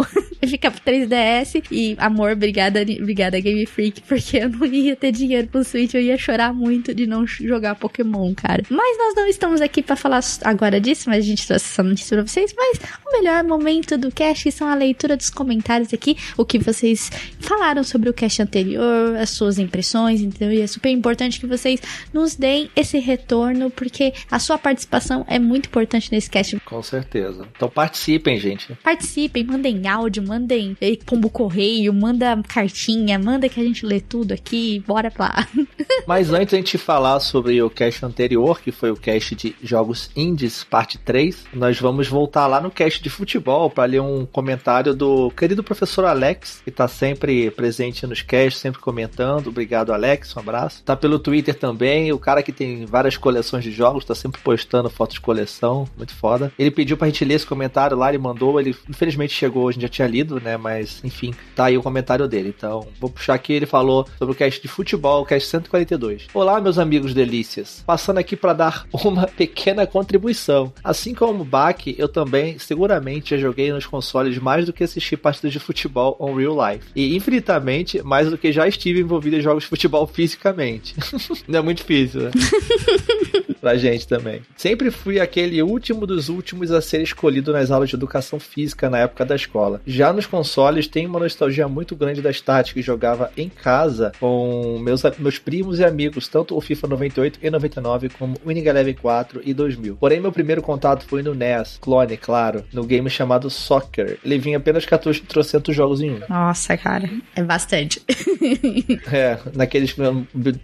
Fica 0.48 0.72
pro 0.72 0.80
3DS 0.82 1.64
e, 1.72 1.96
amor, 2.00 2.32
obrigada, 2.32 2.82
obrigada 2.82 3.40
Game 3.40 3.66
Freak, 3.66 4.02
porque 4.02 4.38
eu 4.38 4.50
não 4.50 4.66
ia 4.66 4.96
ter 4.96 5.12
dinheiro 5.12 5.48
pro 5.48 5.64
Switch, 5.64 5.94
eu 5.94 6.02
ia 6.02 6.18
chorar 6.18 6.54
muito 6.54 6.94
de 6.94 7.08
não 7.08 7.26
jogar 7.26 7.76
Pokémon, 7.76 8.34
cara. 8.36 8.64
Mas 8.70 8.98
nós 8.98 9.16
não 9.16 9.28
estamos 9.28 9.62
aqui 9.62 9.82
para 9.82 9.96
falar 9.96 10.22
agora 10.44 10.80
disso, 10.80 11.10
mas 11.10 11.26
a 11.26 11.28
gente 11.28 11.46
trouxe 11.46 11.66
essa 11.66 11.84
notícia 11.84 12.16
pra 12.18 12.26
vocês. 12.26 12.54
Mas 12.56 12.80
o 13.06 13.18
melhor 13.18 13.44
momento 13.44 13.98
do 13.98 14.12
cast 14.12 14.52
são 14.52 14.68
a 14.68 14.76
leitura 14.76 15.18
dos 15.18 15.30
comentários 15.30 15.94
aqui, 15.94 16.18
o 16.38 16.46
que 16.46 16.60
vocês 16.60 17.12
falaram 17.40 17.84
sobre 17.84 18.10
o 18.10 18.14
cast 18.14 18.42
anterior, 18.42 19.16
as 19.18 19.32
suas 19.32 19.58
impressões, 19.58 20.22
entendeu? 20.22 20.58
E 20.58 20.62
é 20.62 20.68
super 20.68 20.90
importante 20.90 21.40
que 21.40 21.48
vocês 21.48 21.82
nos 22.14 22.36
deem 22.36 22.70
esse 22.76 23.00
retorno, 23.00 23.70
porque 23.70 24.14
a 24.30 24.40
sua 24.40 24.58
participação 24.58 25.26
é 25.28 25.40
muito 25.40 25.68
importante 25.68 26.12
nesse 26.12 26.30
cast. 26.30 26.60
Com 26.60 26.82
certeza. 26.82 27.48
Então 27.56 27.70
participem, 27.70 28.40
gente. 28.40 28.74
Participem 28.84 29.27
participem, 29.28 29.44
mandem 29.44 29.88
áudio, 29.88 30.24
mandem 30.26 30.76
pombo 31.06 31.30
correio, 31.30 31.94
manda 31.94 32.42
cartinha, 32.48 33.20
manda 33.20 33.50
que 33.50 33.60
a 33.60 33.64
gente 33.64 33.86
lê 33.86 34.00
tudo 34.00 34.34
aqui, 34.34 34.84
bora 34.88 35.12
lá. 35.18 35.48
Mas 36.08 36.32
antes 36.32 36.54
a 36.54 36.58
gente 36.58 36.78
falar 36.78 37.20
sobre 37.20 37.62
o 37.62 37.70
cast 37.70 38.06
anterior, 38.06 38.62
que 38.62 38.72
foi 38.72 38.92
o 38.92 38.96
cast 38.96 39.36
de 39.36 39.56
jogos 39.62 40.10
indies, 40.16 40.64
parte 40.64 40.98
3, 40.98 41.46
nós 41.54 41.80
vamos 41.80 42.08
voltar 42.08 42.48
lá 42.48 42.62
no 42.62 42.72
cast 42.72 43.02
de 43.02 43.10
futebol 43.10 43.70
para 43.70 43.86
ler 43.86 44.02
um 44.02 44.26
comentário 44.26 44.94
do 44.94 45.30
querido 45.32 45.64
professor 45.64 46.06
Alex, 46.06 46.62
que 46.64 46.70
está 46.70 46.88
sempre 46.88 47.52
presente 47.52 48.08
nos 48.08 48.22
casts, 48.22 48.62
sempre 48.62 48.80
comentando. 48.80 49.48
Obrigado, 49.48 49.92
Alex, 49.92 50.36
um 50.36 50.40
abraço. 50.40 50.84
Tá 50.84 50.96
pelo 50.96 51.20
Twitter 51.20 51.56
também, 51.56 52.12
o 52.12 52.20
cara 52.20 52.42
que 52.42 52.52
tem 52.52 52.86
várias 52.86 53.18
coleções 53.18 53.64
de 53.64 53.72
jogos, 53.72 54.06
tá 54.06 54.16
sempre 54.16 54.42
postando 54.42 54.90
fotos 54.90 55.16
de 55.16 55.22
coleção, 55.22 55.88
muito 55.98 56.14
foda. 56.14 56.52
Ele 56.58 56.72
pediu 56.72 56.96
pra 56.96 57.08
gente 57.08 57.26
ler 57.26 57.36
esse 57.36 57.46
comentário 57.46 57.98
lá, 57.98 58.10
ele 58.10 58.18
mandou, 58.18 58.60
ele 58.60 58.76
infelizmente 58.90 59.17
infelizmente 59.18 59.34
chegou, 59.34 59.68
a 59.68 59.72
gente 59.72 59.82
já 59.82 59.88
tinha 59.90 60.08
lido, 60.08 60.40
né? 60.40 60.56
Mas, 60.58 61.02
enfim, 61.04 61.34
tá 61.56 61.66
aí 61.66 61.78
o 61.78 61.84
comentário 61.84 62.28
dele. 62.28 62.54
Então, 62.56 62.88
vou 63.00 63.10
puxar 63.10 63.34
aqui, 63.34 63.54
ele 63.54 63.66
falou 63.66 64.08
sobre 64.18 64.34
o 64.34 64.38
cast 64.38 64.62
de 64.62 64.68
futebol, 64.68 65.24
o 65.24 65.26
cast 65.26 65.50
142. 65.50 66.28
Olá, 66.34 66.62
meus 66.62 66.78
amigos 66.78 67.14
delícias. 67.14 67.84
Passando 67.86 68.20
aqui 68.20 68.36
para 68.36 68.54
dar 68.54 68.86
uma 68.94 69.28
pequena 69.28 69.86
contribuição. 69.88 70.72
Assim 70.84 71.14
como 71.14 71.42
o 71.42 71.46
Bach, 71.46 71.82
eu 71.98 72.08
também, 72.08 72.60
seguramente, 72.60 73.32
já 73.32 73.38
joguei 73.38 73.72
nos 73.72 73.86
consoles 73.86 74.38
mais 74.38 74.66
do 74.66 74.74
que 74.74 74.84
assistir 74.84 75.18
partidas 75.18 75.52
de 75.52 75.60
futebol 75.60 76.16
on 76.20 76.34
real 76.34 76.56
life. 76.70 76.88
E 76.96 77.16
infinitamente 77.16 78.02
mais 78.04 78.30
do 78.30 78.38
que 78.38 78.52
já 78.52 78.68
estive 78.68 79.02
envolvido 79.02 79.38
em 79.38 79.42
jogos 79.42 79.64
de 79.64 79.70
futebol 79.70 80.06
fisicamente. 80.06 80.96
Não 81.48 81.60
é 81.60 81.62
muito 81.62 81.78
difícil, 81.80 82.22
né? 82.22 82.32
pra 83.58 83.78
gente 83.78 84.08
também. 84.08 84.42
Sempre 84.56 84.92
fui 84.92 85.20
aquele 85.20 85.62
último 85.62 86.06
dos 86.06 86.30
últimos 86.30 86.72
a 86.72 86.82
ser 86.82 87.02
escolhido 87.02 87.52
nas 87.52 87.72
aulas 87.72 87.90
de 87.90 87.96
educação 87.96 88.40
física 88.40 88.90
na 88.90 89.00
época 89.00 89.26
da 89.26 89.36
escola. 89.36 89.82
Já 89.86 90.14
nos 90.14 90.26
consoles, 90.26 90.88
tem 90.88 91.06
uma 91.06 91.20
nostalgia 91.20 91.68
muito 91.68 91.96
grande 91.96 92.22
das 92.22 92.42
táticas 92.42 92.74
que 92.74 92.82
jogava 92.82 93.32
em 93.36 93.50
casa 93.50 94.12
com 94.20 94.80
meus, 94.80 95.02
meus 95.18 95.40
primos 95.40 95.80
e 95.80 95.86
amigos, 95.86 96.28
tanto 96.28 96.56
o 96.56 96.62
FIFA 96.62 96.88
98 96.88 97.40
e 97.42 97.50
99 97.50 98.10
como 98.10 98.36
o 98.44 98.48
Winning 98.48 98.68
Eleven 98.68 98.94
4 98.94 99.42
e 99.44 99.54
2000. 99.54 99.98
Porém, 99.98 100.20
meu 100.20 100.32
primeiro 100.32 100.62
contato 100.62 101.06
foi 101.06 101.24
no 101.24 101.34
NES, 101.34 101.78
clone, 101.82 102.18
claro, 102.18 102.64
no 102.74 102.84
game 102.84 103.10
chamado 103.10 103.50
Soccer. 103.50 104.18
Ele 104.24 104.38
vinha 104.38 104.58
apenas 104.58 104.86
14 104.86 105.22
trocentos 105.22 105.76
jogos 105.76 106.02
em 106.02 106.12
um. 106.12 106.20
Nossa, 106.30 106.78
cara, 106.78 107.10
é 107.36 107.44
bastante. 107.44 108.02
é, 109.12 109.38
naqueles. 109.54 109.96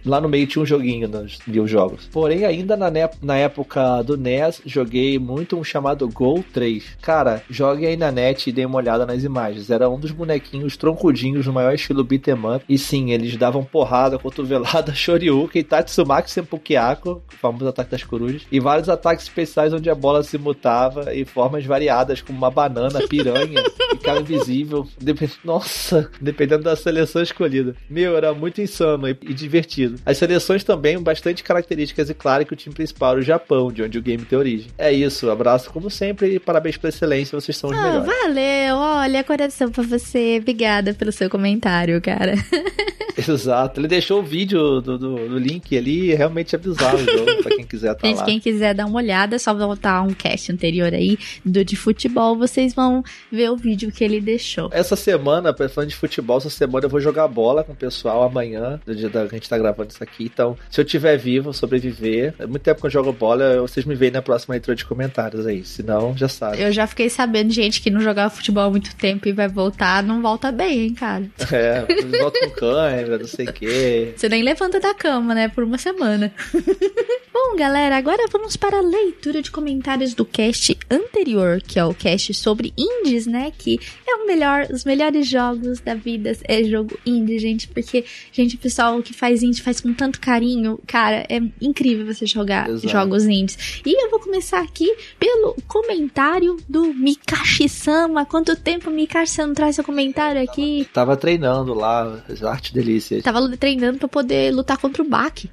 Lá 0.04 0.20
no 0.20 0.28
meio 0.28 0.46
tinha 0.46 0.62
um 0.62 0.66
joguinho 0.66 1.08
nos 1.08 1.38
mil 1.46 1.66
jogos. 1.66 2.08
Porém, 2.12 2.44
ainda 2.44 2.76
na, 2.76 2.83
na 3.22 3.36
época 3.36 4.02
do 4.02 4.16
NES, 4.16 4.62
joguei 4.64 5.18
muito 5.18 5.56
um 5.56 5.64
chamado 5.64 6.08
Gol 6.08 6.44
3. 6.52 6.96
Cara, 7.00 7.42
jogue 7.48 7.86
aí 7.86 7.96
na 7.96 8.10
net 8.10 8.48
e 8.48 8.52
dê 8.52 8.64
uma 8.64 8.76
olhada 8.76 9.06
nas 9.06 9.24
imagens. 9.24 9.70
Era 9.70 9.88
um 9.88 9.98
dos 9.98 10.10
bonequinhos 10.10 10.76
troncudinhos 10.76 11.46
no 11.46 11.52
maior 11.52 11.74
estilo 11.74 12.04
beat'em 12.04 12.34
up. 12.34 12.64
E 12.68 12.78
sim, 12.78 13.12
eles 13.12 13.36
davam 13.36 13.64
porrada, 13.64 14.18
cotovelada, 14.18 14.92
shoryuken, 14.94 15.62
Tatsumaki 15.62 16.30
Senpukiako, 16.30 17.22
o 17.32 17.36
famoso 17.36 17.68
ataque 17.68 17.90
das 17.90 18.04
corujas, 18.04 18.42
e 18.50 18.60
vários 18.60 18.88
ataques 18.88 19.24
especiais 19.24 19.72
onde 19.72 19.90
a 19.90 19.94
bola 19.94 20.22
se 20.22 20.38
mutava 20.38 21.14
e 21.14 21.24
formas 21.24 21.64
variadas, 21.64 22.20
como 22.20 22.38
uma 22.38 22.50
banana, 22.50 23.06
piranha, 23.08 23.62
ficava 23.90 24.20
invisível. 24.20 24.86
Dep 25.00 25.30
Nossa, 25.44 26.10
dependendo 26.20 26.64
da 26.64 26.76
seleção 26.76 27.22
escolhida. 27.22 27.74
Meu, 27.88 28.16
era 28.16 28.32
muito 28.34 28.60
insano 28.60 29.08
e, 29.08 29.16
e 29.22 29.34
divertido. 29.34 30.00
As 30.04 30.18
seleções 30.18 30.64
também 30.64 31.00
bastante 31.00 31.42
características 31.42 32.10
e 32.10 32.14
claro 32.14 32.44
que 32.44 32.52
o 32.52 32.56
time 32.56 32.73
principal 32.74 33.16
o 33.16 33.22
Japão, 33.22 33.72
de 33.72 33.82
onde 33.82 33.98
o 33.98 34.02
game 34.02 34.24
tem 34.24 34.38
origem. 34.38 34.68
É 34.76 34.92
isso, 34.92 35.30
abraço 35.30 35.70
como 35.70 35.90
sempre 35.90 36.34
e 36.34 36.38
parabéns 36.38 36.76
pela 36.76 36.90
excelência, 36.90 37.40
vocês 37.40 37.56
são 37.56 37.70
os 37.70 37.76
ah, 37.76 37.82
melhores. 37.82 38.06
Valeu, 38.06 38.76
olha, 38.76 39.24
coração 39.24 39.70
pra 39.70 39.82
você. 39.82 40.38
Obrigada 40.40 40.92
pelo 40.92 41.12
seu 41.12 41.30
comentário, 41.30 42.00
cara. 42.00 42.34
Exato, 43.28 43.80
ele 43.80 43.88
deixou 43.88 44.20
o 44.20 44.22
vídeo 44.22 44.80
do, 44.80 44.98
do, 44.98 45.28
do 45.28 45.38
link 45.38 45.76
ali, 45.76 46.14
realmente 46.14 46.54
é 46.54 46.58
bizarro 46.58 46.98
o 46.98 47.04
jogo, 47.04 47.42
pra 47.42 47.56
quem 47.56 47.66
quiser 47.66 47.94
tá 47.96 48.06
Gente, 48.06 48.18
lá. 48.18 48.24
quem 48.24 48.40
quiser 48.40 48.74
dar 48.74 48.86
uma 48.86 48.96
olhada, 48.96 49.36
é 49.36 49.38
só 49.38 49.54
voltar 49.54 50.02
um 50.02 50.12
cast 50.12 50.50
anterior 50.52 50.92
aí 50.92 51.18
do 51.44 51.64
de 51.64 51.76
futebol, 51.76 52.36
vocês 52.36 52.74
vão 52.74 53.02
ver 53.30 53.50
o 53.50 53.56
vídeo 53.56 53.90
que 53.90 54.04
ele 54.04 54.20
deixou. 54.20 54.68
Essa 54.72 54.96
semana, 54.96 55.54
falando 55.54 55.88
de 55.90 55.96
futebol, 55.96 56.38
essa 56.38 56.50
semana 56.50 56.86
eu 56.86 56.90
vou 56.90 57.00
jogar 57.00 57.26
bola 57.28 57.64
com 57.64 57.72
o 57.72 57.76
pessoal 57.76 58.22
amanhã, 58.22 58.80
do 58.84 58.94
dia 58.94 59.08
da 59.08 59.26
que 59.26 59.34
a 59.34 59.38
gente 59.38 59.48
tá 59.48 59.58
gravando 59.58 59.90
isso 59.90 60.02
aqui. 60.02 60.24
Então, 60.24 60.56
se 60.70 60.80
eu 60.80 60.84
tiver 60.84 61.16
vivo, 61.16 61.52
sobreviver, 61.52 62.34
é 62.38 62.46
muito 62.46 62.62
tempo 62.62 62.80
que 62.80 62.86
eu 62.86 62.90
jogo 62.90 63.12
bola, 63.12 63.60
vocês 63.60 63.84
me 63.86 63.94
veem 63.94 64.12
na 64.12 64.22
próxima 64.22 64.52
leitura 64.54 64.76
de 64.76 64.84
comentários 64.84 65.46
aí. 65.46 65.64
Se 65.64 65.82
não, 65.82 66.16
já 66.16 66.28
sabe. 66.28 66.60
Eu 66.60 66.72
já 66.72 66.86
fiquei 66.86 67.08
sabendo 67.08 67.52
gente 67.52 67.80
que 67.80 67.90
não 67.90 68.00
jogava 68.00 68.34
futebol 68.34 68.64
há 68.64 68.70
muito 68.70 68.94
tempo 68.96 69.28
e 69.28 69.32
vai 69.32 69.48
voltar, 69.48 70.02
não 70.02 70.20
volta 70.20 70.52
bem, 70.52 70.86
hein, 70.86 70.94
cara. 70.94 71.24
É, 71.52 71.84
volta 72.18 72.38
com 72.40 72.50
cãibra, 72.58 73.03
não 73.06 73.26
sei 73.26 73.46
o 73.46 73.52
quê. 73.52 74.12
Você 74.16 74.28
nem 74.28 74.42
levanta 74.42 74.80
da 74.80 74.94
cama, 74.94 75.34
né, 75.34 75.48
por 75.48 75.64
uma 75.64 75.78
semana. 75.78 76.32
Bom, 77.32 77.56
galera, 77.56 77.96
agora 77.96 78.26
vamos 78.30 78.56
para 78.56 78.78
a 78.78 78.80
leitura 78.80 79.42
de 79.42 79.50
comentários 79.50 80.14
do 80.14 80.24
cast 80.24 80.78
anterior, 80.88 81.60
que 81.60 81.78
é 81.78 81.84
o 81.84 81.92
cast 81.92 82.32
sobre 82.32 82.72
indies, 82.78 83.26
né? 83.26 83.52
Que 83.56 83.78
é 84.06 84.14
o 84.14 84.26
melhor, 84.26 84.68
os 84.70 84.84
melhores 84.84 85.28
jogos 85.28 85.80
da 85.80 85.94
vida 85.94 86.36
é 86.44 86.62
jogo 86.62 86.96
indie, 87.04 87.38
gente, 87.38 87.66
porque, 87.68 88.04
gente, 88.32 88.54
o 88.54 88.58
pessoal 88.58 89.02
que 89.02 89.12
faz 89.12 89.42
indie 89.42 89.62
faz 89.62 89.80
com 89.80 89.92
tanto 89.92 90.20
carinho, 90.20 90.78
cara, 90.86 91.26
é 91.28 91.40
incrível 91.60 92.06
você 92.06 92.24
jogar 92.24 92.68
Exato. 92.68 92.88
jogos 92.88 93.24
indies. 93.24 93.82
E 93.84 94.04
eu 94.04 94.10
vou 94.10 94.20
começar 94.20 94.60
aqui 94.60 94.94
pelo 95.18 95.56
comentário 95.66 96.56
do 96.68 96.94
Mikashi-sama. 96.94 98.24
Quanto 98.26 98.54
tempo, 98.54 98.90
Mikashi, 98.90 99.32
você 99.32 99.46
não 99.46 99.54
traz 99.54 99.74
seu 99.74 99.84
comentário 99.84 100.40
aqui? 100.40 100.88
Tava 100.92 101.16
treinando 101.16 101.74
lá, 101.74 102.22
arte 102.44 102.72
delícia. 102.94 103.22
Tava 103.22 103.56
treinando 103.56 103.98
pra 103.98 104.08
poder 104.08 104.54
lutar 104.54 104.78
contra 104.78 105.02
o 105.02 105.08
Baki. 105.08 105.50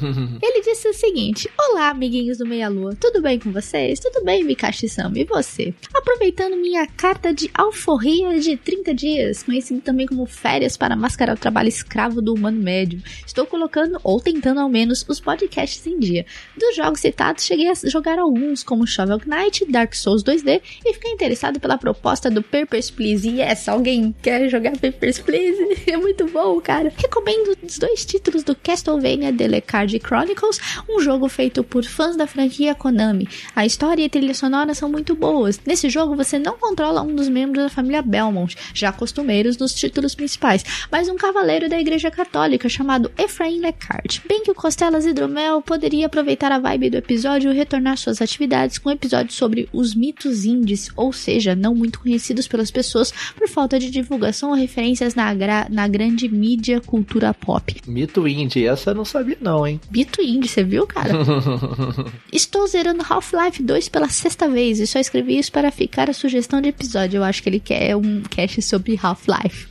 Uhum. 0.00 0.38
Ele 0.42 0.62
disse 0.62 0.88
o 0.88 0.94
seguinte: 0.94 1.50
Olá, 1.58 1.90
amiguinhos 1.90 2.38
do 2.38 2.46
Meia 2.46 2.68
Lua, 2.68 2.94
tudo 2.98 3.22
bem 3.22 3.38
com 3.38 3.50
vocês? 3.52 3.98
Tudo 3.98 4.24
bem, 4.24 4.44
Mikashi-sama, 4.44 5.18
e 5.18 5.24
você? 5.24 5.74
Aproveitando 5.94 6.56
minha 6.56 6.86
carta 6.86 7.32
de 7.32 7.50
alforria 7.54 8.38
de 8.38 8.56
30 8.56 8.94
dias, 8.94 9.42
conhecido 9.42 9.80
também 9.80 10.06
como 10.06 10.26
férias 10.26 10.76
para 10.76 10.96
mascarar 10.96 11.36
o 11.36 11.40
trabalho 11.40 11.68
escravo 11.68 12.20
do 12.20 12.34
humano 12.34 12.60
médio, 12.60 13.02
estou 13.26 13.46
colocando, 13.46 13.98
ou 14.02 14.20
tentando 14.20 14.60
ao 14.60 14.68
menos, 14.68 15.04
os 15.08 15.20
podcasts 15.20 15.86
em 15.86 15.98
dia. 15.98 16.26
Dos 16.56 16.76
jogos 16.76 17.00
citados, 17.00 17.44
cheguei 17.44 17.68
a 17.68 17.74
jogar 17.74 18.18
alguns, 18.18 18.62
como 18.62 18.86
Shovel 18.86 19.20
Knight, 19.26 19.64
Dark 19.70 19.94
Souls 19.94 20.22
2D, 20.22 20.60
e 20.84 20.94
fiquei 20.94 21.12
interessado 21.12 21.60
pela 21.60 21.78
proposta 21.78 22.30
do 22.30 22.42
Papers, 22.42 22.90
Please. 22.90 23.28
Yes, 23.28 23.68
alguém 23.68 24.14
quer 24.22 24.48
jogar 24.48 24.72
Papers, 24.72 25.18
Please? 25.18 25.80
É 25.90 25.96
muito 25.96 26.26
bom, 26.26 26.49
cara. 26.58 26.90
Recomendo 26.96 27.54
os 27.62 27.78
dois 27.78 28.06
títulos 28.06 28.42
do 28.42 28.54
Castlevania 28.54 29.30
The 29.30 29.60
Card 29.60 30.00
Chronicles, 30.00 30.58
um 30.88 31.00
jogo 31.00 31.28
feito 31.28 31.62
por 31.62 31.84
fãs 31.84 32.16
da 32.16 32.26
franquia 32.26 32.74
Konami. 32.74 33.28
A 33.54 33.66
história 33.66 34.02
e 34.02 34.06
a 34.06 34.08
trilha 34.08 34.32
sonora 34.32 34.72
são 34.72 34.88
muito 34.88 35.14
boas. 35.14 35.60
Nesse 35.66 35.90
jogo 35.90 36.16
você 36.16 36.38
não 36.38 36.56
controla 36.56 37.02
um 37.02 37.14
dos 37.14 37.28
membros 37.28 37.64
da 37.64 37.68
família 37.68 38.00
Belmont, 38.00 38.56
já 38.72 38.90
costumeiros 38.90 39.58
nos 39.58 39.74
títulos 39.74 40.14
principais, 40.14 40.64
mas 40.90 41.10
um 41.10 41.16
cavaleiro 41.16 41.68
da 41.68 41.78
igreja 41.78 42.10
católica 42.10 42.70
chamado 42.70 43.12
Ephraim 43.18 43.60
Lecard. 43.60 44.22
Bem 44.26 44.42
que 44.42 44.50
o 44.50 44.54
Costelas 44.54 45.04
Hidromel 45.04 45.60
poderia 45.60 46.06
aproveitar 46.06 46.50
a 46.52 46.58
vibe 46.58 46.90
do 46.90 46.96
episódio 46.96 47.52
e 47.52 47.54
retornar 47.54 47.98
suas 47.98 48.22
atividades 48.22 48.78
com 48.78 48.88
um 48.88 48.92
episódio 48.92 49.32
sobre 49.32 49.68
os 49.72 49.94
mitos 49.94 50.46
indies, 50.46 50.88
ou 50.96 51.12
seja, 51.12 51.54
não 51.54 51.74
muito 51.74 52.00
conhecidos 52.00 52.48
pelas 52.48 52.70
pessoas 52.70 53.12
por 53.36 53.48
falta 53.48 53.78
de 53.78 53.90
divulgação 53.90 54.50
ou 54.50 54.56
referências 54.56 55.14
na, 55.14 55.34
na 55.68 55.88
grande 55.88 56.28
cultura 56.86 57.32
pop. 57.34 57.74
Mito 57.86 58.26
indie, 58.26 58.66
essa 58.66 58.90
eu 58.90 58.94
não 58.94 59.04
sabia 59.04 59.36
não, 59.40 59.66
hein? 59.66 59.80
Mito 59.90 60.22
indie, 60.22 60.48
você 60.48 60.62
viu, 60.62 60.86
cara? 60.86 61.10
Estou 62.32 62.66
zerando 62.66 63.04
Half-Life 63.08 63.62
2 63.62 63.88
pela 63.88 64.08
sexta 64.08 64.48
vez 64.48 64.78
e 64.78 64.86
só 64.86 64.98
escrevi 64.98 65.38
isso 65.38 65.52
para 65.52 65.70
ficar 65.70 66.10
a 66.10 66.12
sugestão 66.12 66.60
de 66.60 66.68
episódio. 66.68 67.18
Eu 67.18 67.24
acho 67.24 67.42
que 67.42 67.48
ele 67.48 67.60
quer 67.60 67.96
um 67.96 68.22
cast 68.22 68.60
sobre 68.62 68.98
Half-Life. 69.00 69.68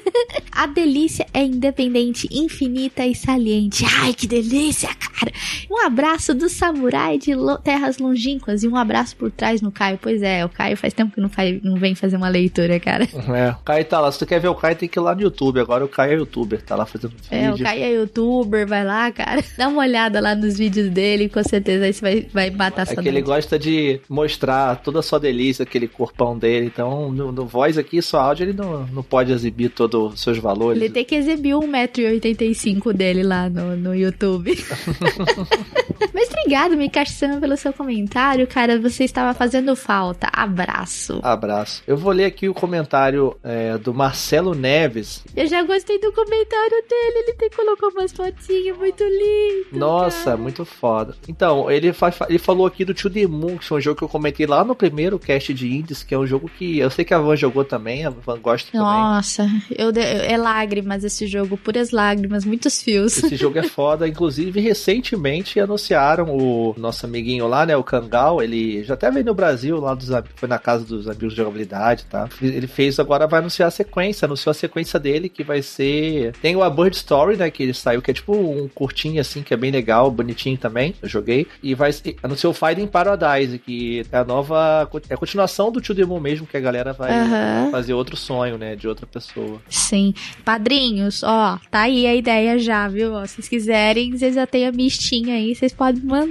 a 0.52 0.66
delícia 0.66 1.26
é 1.32 1.42
independente, 1.42 2.28
infinita 2.30 3.06
e 3.06 3.14
saliente. 3.14 3.84
Ai, 4.00 4.14
que 4.14 4.26
delícia, 4.26 4.88
cara! 4.94 5.32
Um 5.70 5.84
abraço 5.84 6.34
do 6.34 6.48
samurai 6.48 7.18
de 7.18 7.34
lo 7.34 7.58
terras 7.58 7.98
longínquas 7.98 8.62
e 8.62 8.68
um 8.68 8.76
abraço 8.76 9.16
por 9.16 9.30
trás 9.30 9.60
no 9.60 9.70
Caio. 9.70 9.98
Pois 10.00 10.22
é, 10.22 10.44
o 10.44 10.48
Caio 10.48 10.76
faz 10.76 10.94
tempo 10.94 11.14
que 11.14 11.20
não, 11.20 11.28
faz, 11.28 11.62
não 11.62 11.76
vem 11.76 11.94
fazer 11.94 12.16
uma 12.16 12.28
leitura, 12.28 12.78
cara. 12.80 13.04
É, 13.04 13.50
o 13.50 13.62
Caio 13.64 13.84
tá 13.84 14.00
lá. 14.00 14.10
Se 14.10 14.18
tu 14.18 14.26
quer 14.26 14.40
ver 14.40 14.48
o 14.48 14.54
Caio, 14.54 14.76
tem 14.76 14.88
que 14.88 14.98
ir 14.98 15.02
lá 15.02 15.14
no 15.14 15.20
YouTube. 15.20 15.60
Agora 15.60 15.84
o 15.84 15.88
Caio 15.88 16.07
é 16.08 16.14
youtuber, 16.14 16.62
tá 16.62 16.74
lá 16.76 16.86
fazendo 16.86 17.10
vídeo. 17.10 17.28
É, 17.30 17.52
o 17.52 17.58
Caio 17.58 17.82
é 17.82 17.92
youtuber, 17.92 18.66
vai 18.66 18.84
lá, 18.84 19.10
cara. 19.12 19.42
Dá 19.56 19.68
uma 19.68 19.82
olhada 19.82 20.20
lá 20.20 20.34
nos 20.34 20.58
vídeos 20.58 20.90
dele, 20.90 21.28
com 21.28 21.42
certeza 21.42 21.84
aí 21.84 21.92
você 21.92 22.00
vai, 22.00 22.26
vai 22.32 22.50
matar 22.50 22.86
é 22.88 22.96
que 22.96 23.08
ele 23.08 23.20
gosta 23.22 23.58
de 23.58 24.00
mostrar 24.08 24.76
toda 24.76 25.00
a 25.00 25.02
sua 25.02 25.18
delícia, 25.18 25.62
aquele 25.62 25.88
corpão 25.88 26.38
dele. 26.38 26.66
Então, 26.66 27.10
no, 27.10 27.32
no 27.32 27.44
voz 27.44 27.78
aqui, 27.78 28.00
só 28.00 28.20
áudio, 28.20 28.44
ele 28.44 28.52
não, 28.52 28.86
não 28.86 29.02
pode 29.02 29.32
exibir 29.32 29.70
todos 29.70 30.14
os 30.14 30.20
seus 30.20 30.38
valores. 30.38 30.80
Ele 30.80 30.90
tem 30.90 31.04
que 31.04 31.14
exibir 31.14 31.54
1,85m 31.54 32.92
dele 32.92 33.22
lá 33.22 33.48
no, 33.48 33.76
no 33.76 33.94
YouTube. 33.94 34.56
Mas 36.14 36.28
obrigado, 36.48 36.78
Mikashi-san, 36.78 37.40
pelo 37.40 37.58
seu 37.58 37.74
comentário, 37.74 38.46
cara. 38.46 38.80
Você 38.80 39.04
estava 39.04 39.34
fazendo 39.34 39.76
falta. 39.76 40.30
Abraço. 40.32 41.20
Abraço. 41.22 41.82
Eu 41.86 41.94
vou 41.94 42.10
ler 42.10 42.24
aqui 42.24 42.48
o 42.48 42.54
comentário 42.54 43.36
é, 43.44 43.76
do 43.76 43.92
Marcelo 43.92 44.54
Neves. 44.54 45.22
Eu 45.36 45.46
já 45.46 45.62
gostei 45.62 46.00
do 46.00 46.10
comentário 46.10 46.82
dele. 46.88 47.18
Ele 47.18 47.34
tem, 47.34 47.50
colocou 47.50 47.90
umas 47.90 48.12
fotinhas 48.12 48.78
muito 48.78 49.04
lindas. 49.04 49.78
Nossa, 49.78 50.24
cara. 50.24 50.36
muito 50.38 50.64
foda. 50.64 51.14
Então, 51.28 51.70
ele, 51.70 51.92
ele 52.28 52.38
falou 52.38 52.66
aqui 52.66 52.82
do 52.82 52.94
To 52.94 53.10
The 53.10 53.26
Moon, 53.26 53.58
que 53.58 53.66
foi 53.66 53.76
um 53.76 53.82
jogo 53.82 53.98
que 53.98 54.04
eu 54.04 54.08
comentei 54.08 54.46
lá 54.46 54.64
no 54.64 54.74
primeiro 54.74 55.18
cast 55.18 55.52
de 55.52 55.70
Indies, 55.70 56.02
que 56.02 56.14
é 56.14 56.18
um 56.18 56.26
jogo 56.26 56.48
que 56.48 56.78
eu 56.78 56.88
sei 56.88 57.04
que 57.04 57.12
a 57.12 57.18
Van 57.18 57.36
jogou 57.36 57.62
também, 57.62 58.06
a 58.06 58.10
Van 58.10 58.38
gosta 58.38 58.70
Nossa, 58.72 59.42
também. 59.42 59.54
Nossa, 59.58 59.74
eu, 59.76 59.92
é 60.00 60.38
lágrimas 60.38 61.04
esse 61.04 61.26
jogo, 61.26 61.58
puras 61.58 61.90
lágrimas, 61.90 62.46
muitos 62.46 62.80
fios. 62.80 63.18
Esse 63.18 63.36
jogo 63.36 63.58
é 63.58 63.64
foda. 63.68 64.08
Inclusive, 64.08 64.60
recentemente 64.60 65.60
anunciaram 65.60 66.37
o 66.38 66.74
nosso 66.78 67.06
amiguinho 67.06 67.46
lá, 67.46 67.66
né, 67.66 67.76
o 67.76 67.84
Kangal, 67.84 68.42
ele 68.42 68.82
já 68.84 68.94
até 68.94 69.10
veio 69.10 69.24
no 69.24 69.34
Brasil, 69.34 69.80
lá 69.80 69.94
dos, 69.94 70.08
foi 70.36 70.48
na 70.48 70.58
casa 70.58 70.84
dos 70.84 71.08
amigos 71.08 71.32
de 71.32 71.36
jogabilidade, 71.36 72.04
tá? 72.04 72.28
Ele 72.40 72.66
fez, 72.66 72.98
agora 72.98 73.26
vai 73.26 73.40
anunciar 73.40 73.68
a 73.68 73.70
sequência, 73.70 74.26
anunciou 74.26 74.50
a 74.50 74.54
sequência 74.54 74.98
dele, 74.98 75.28
que 75.28 75.42
vai 75.42 75.62
ser. 75.62 76.32
Tem 76.40 76.56
o 76.56 76.62
A 76.62 76.70
Bird 76.70 76.94
Story, 76.96 77.36
né? 77.36 77.50
Que 77.50 77.62
ele 77.62 77.74
saiu, 77.74 78.02
que 78.02 78.10
é 78.10 78.14
tipo 78.14 78.34
um 78.34 78.68
curtinho 78.68 79.20
assim, 79.20 79.42
que 79.42 79.52
é 79.52 79.56
bem 79.56 79.70
legal, 79.70 80.10
bonitinho 80.10 80.56
também. 80.56 80.94
Eu 81.02 81.08
joguei. 81.08 81.46
E 81.62 81.74
vai 81.74 81.90
anunciou 82.22 82.52
Fighting 82.52 82.86
Paradise, 82.86 83.58
que 83.58 84.04
é 84.10 84.18
a 84.18 84.24
nova. 84.24 84.88
É 85.08 85.14
a 85.14 85.16
continuação 85.16 85.72
do 85.72 85.80
Tio 85.80 85.94
Demon 85.94 86.20
mesmo, 86.20 86.46
que 86.46 86.56
a 86.56 86.60
galera 86.60 86.92
vai 86.92 87.10
uhum. 87.12 87.70
fazer 87.70 87.94
outro 87.94 88.16
sonho, 88.16 88.58
né? 88.58 88.76
De 88.76 88.86
outra 88.86 89.06
pessoa. 89.06 89.60
Sim. 89.68 90.14
Padrinhos, 90.44 91.22
ó, 91.22 91.58
tá 91.70 91.80
aí 91.80 92.06
a 92.06 92.14
ideia 92.14 92.58
já, 92.58 92.86
viu? 92.88 93.14
Ó, 93.14 93.26
se 93.26 93.34
vocês 93.34 93.48
quiserem, 93.48 94.16
vocês 94.16 94.34
já 94.34 94.46
têm 94.46 94.66
a 94.66 94.72
mistinha 94.72 95.34
aí, 95.34 95.54
vocês 95.54 95.72
podem 95.72 96.02
mandar. 96.02 96.27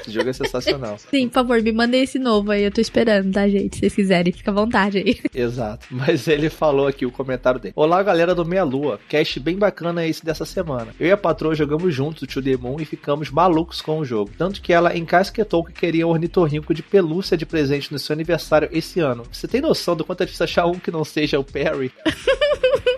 Esse 0.00 0.10
jogo 0.12 0.30
é 0.30 0.32
sensacional. 0.32 0.98
Sim, 0.98 1.28
por 1.28 1.34
favor, 1.34 1.62
me 1.62 1.72
mandem 1.72 2.02
esse 2.02 2.18
novo 2.18 2.50
aí, 2.50 2.62
eu 2.62 2.70
tô 2.70 2.80
esperando, 2.80 3.32
tá, 3.32 3.48
gente? 3.48 3.76
Se 3.76 3.80
vocês 3.80 3.94
quiserem, 3.94 4.32
fica 4.32 4.50
à 4.50 4.54
vontade 4.54 4.98
aí. 4.98 5.20
Exato. 5.34 5.86
Mas 5.90 6.28
ele 6.28 6.50
falou 6.50 6.86
aqui 6.86 7.06
o 7.06 7.10
comentário 7.10 7.60
dele. 7.60 7.72
Olá, 7.76 8.02
galera 8.02 8.34
do 8.34 8.44
Meia 8.44 8.64
Lua. 8.64 9.00
Cast 9.08 9.38
bem 9.40 9.56
bacana 9.56 10.06
esse 10.06 10.24
dessa 10.24 10.44
semana. 10.44 10.94
Eu 10.98 11.08
e 11.08 11.12
a 11.12 11.16
patroa 11.16 11.54
jogamos 11.54 11.94
juntos 11.94 12.22
o 12.22 12.26
Tio 12.26 12.42
Demon 12.42 12.76
e 12.80 12.84
ficamos 12.84 13.30
malucos 13.30 13.80
com 13.80 13.98
o 13.98 14.04
jogo. 14.04 14.30
Tanto 14.36 14.60
que 14.60 14.72
ela 14.72 14.96
encasquetou 14.96 15.64
que 15.64 15.72
queria 15.72 16.06
um 16.06 16.10
ornitorrinco 16.10 16.74
de 16.74 16.82
pelúcia 16.82 17.36
de 17.36 17.46
presente 17.46 17.92
no 17.92 17.98
seu 17.98 18.12
aniversário 18.12 18.68
esse 18.72 19.00
ano. 19.00 19.24
Você 19.30 19.48
tem 19.48 19.60
noção 19.60 19.96
do 19.96 20.04
quanto 20.04 20.22
é 20.22 20.26
difícil 20.26 20.44
achar 20.44 20.66
um 20.66 20.78
que 20.78 20.90
não 20.90 21.04
seja 21.04 21.38
o 21.38 21.44
Perry? 21.44 21.92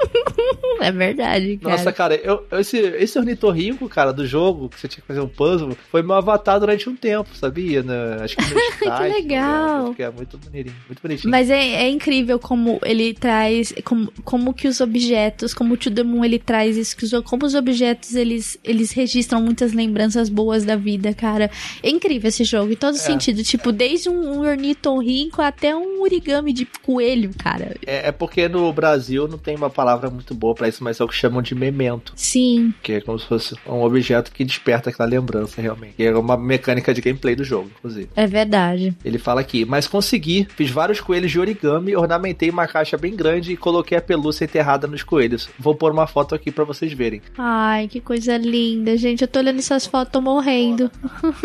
É 0.80 0.90
verdade, 0.90 1.56
cara. 1.56 1.76
Nossa, 1.76 1.92
cara, 1.92 2.14
eu, 2.16 2.44
esse, 2.52 2.76
esse 2.76 3.18
ornitorrinco, 3.18 3.88
cara, 3.88 4.12
do 4.12 4.26
jogo, 4.26 4.68
que 4.68 4.78
você 4.78 4.88
tinha 4.88 5.00
que 5.00 5.06
fazer 5.06 5.20
um 5.20 5.28
puzzle, 5.28 5.76
foi 5.90 6.02
meu 6.02 6.14
avatar 6.14 6.58
durante 6.60 6.88
um 6.88 6.96
tempo, 6.96 7.34
sabia? 7.34 7.82
Na, 7.82 8.24
acho 8.24 8.36
que 8.36 8.42
no 8.84 8.96
Que 8.96 9.02
legal. 9.02 9.94
Que 9.94 10.02
é 10.02 10.10
muito 10.10 10.36
bonitinho, 10.36 10.74
muito 10.86 11.00
bonitinho. 11.00 11.30
Mas 11.30 11.48
é, 11.48 11.84
é 11.84 11.88
incrível 11.88 12.38
como 12.38 12.80
ele 12.84 13.14
traz, 13.14 13.72
como, 13.84 14.12
como 14.24 14.52
que 14.52 14.68
os 14.68 14.80
objetos, 14.80 15.54
como 15.54 15.74
o 15.74 15.76
To 15.76 15.90
The 15.90 16.02
Moon, 16.02 16.24
ele 16.24 16.38
traz 16.38 16.76
isso, 16.76 16.96
como 17.22 17.46
os 17.46 17.54
objetos, 17.54 18.14
eles, 18.14 18.58
eles 18.62 18.92
registram 18.92 19.40
muitas 19.40 19.72
lembranças 19.72 20.28
boas 20.28 20.64
da 20.64 20.76
vida, 20.76 21.14
cara. 21.14 21.50
É 21.82 21.88
incrível 21.88 22.28
esse 22.28 22.44
jogo, 22.44 22.72
em 22.72 22.76
todo 22.76 22.96
é. 22.96 22.98
sentido. 22.98 23.42
Tipo, 23.42 23.72
desde 23.72 24.08
um, 24.08 24.34
um 24.34 24.40
ornitorrinco 24.40 25.40
até 25.40 25.74
um 25.74 26.02
origami 26.02 26.52
de 26.52 26.66
coelho, 26.82 27.30
cara. 27.38 27.76
É, 27.86 28.08
é 28.08 28.12
porque 28.12 28.48
no 28.48 28.72
Brasil 28.72 29.28
não 29.28 29.38
tem 29.38 29.56
uma 29.56 29.70
palavra 29.70 30.10
muito 30.10 30.33
boa 30.34 30.54
pra 30.54 30.68
isso, 30.68 30.82
mas 30.82 31.00
é 31.00 31.04
o 31.04 31.08
que 31.08 31.14
chamam 31.14 31.42
de 31.42 31.54
memento. 31.54 32.12
Sim. 32.16 32.72
Que 32.82 32.94
é 32.94 33.00
como 33.00 33.18
se 33.18 33.26
fosse 33.26 33.54
um 33.66 33.82
objeto 33.82 34.32
que 34.32 34.44
desperta 34.44 34.90
aquela 34.90 35.08
lembrança, 35.08 35.60
realmente. 35.60 35.94
Que 35.94 36.04
é 36.04 36.16
uma 36.16 36.36
mecânica 36.36 36.92
de 36.92 37.00
gameplay 37.00 37.34
do 37.34 37.44
jogo, 37.44 37.70
inclusive. 37.78 38.08
É 38.14 38.26
verdade. 38.26 38.94
Ele 39.04 39.18
fala 39.18 39.40
aqui, 39.40 39.64
mas 39.64 39.86
consegui, 39.86 40.46
fiz 40.56 40.70
vários 40.70 41.00
coelhos 41.00 41.30
de 41.30 41.38
origami, 41.40 41.96
ornamentei 41.96 42.50
uma 42.50 42.66
caixa 42.66 42.96
bem 42.96 43.14
grande 43.14 43.52
e 43.52 43.56
coloquei 43.56 43.96
a 43.96 44.02
pelúcia 44.02 44.44
enterrada 44.44 44.86
nos 44.86 45.02
coelhos. 45.02 45.48
Vou 45.58 45.74
pôr 45.74 45.92
uma 45.92 46.06
foto 46.06 46.34
aqui 46.34 46.50
para 46.50 46.64
vocês 46.64 46.92
verem. 46.92 47.22
Ai, 47.38 47.88
que 47.88 48.00
coisa 48.00 48.36
linda, 48.36 48.96
gente. 48.96 49.22
Eu 49.22 49.28
tô 49.28 49.38
olhando 49.38 49.58
essas 49.58 49.86
fotos, 49.86 50.12
tô 50.12 50.20
morrendo. 50.20 50.90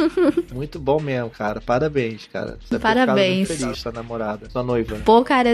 Muito 0.53 0.79
bom 0.79 0.99
mesmo, 0.99 1.29
cara. 1.29 1.61
Parabéns, 1.61 2.27
cara. 2.31 2.57
Você 2.61 2.79
Parabéns. 2.79 3.47
Feliz, 3.47 3.79
sua 3.79 3.91
namorada, 3.91 4.49
sua 4.49 4.63
noiva. 4.63 4.97
Pô, 5.05 5.23
cara, 5.23 5.53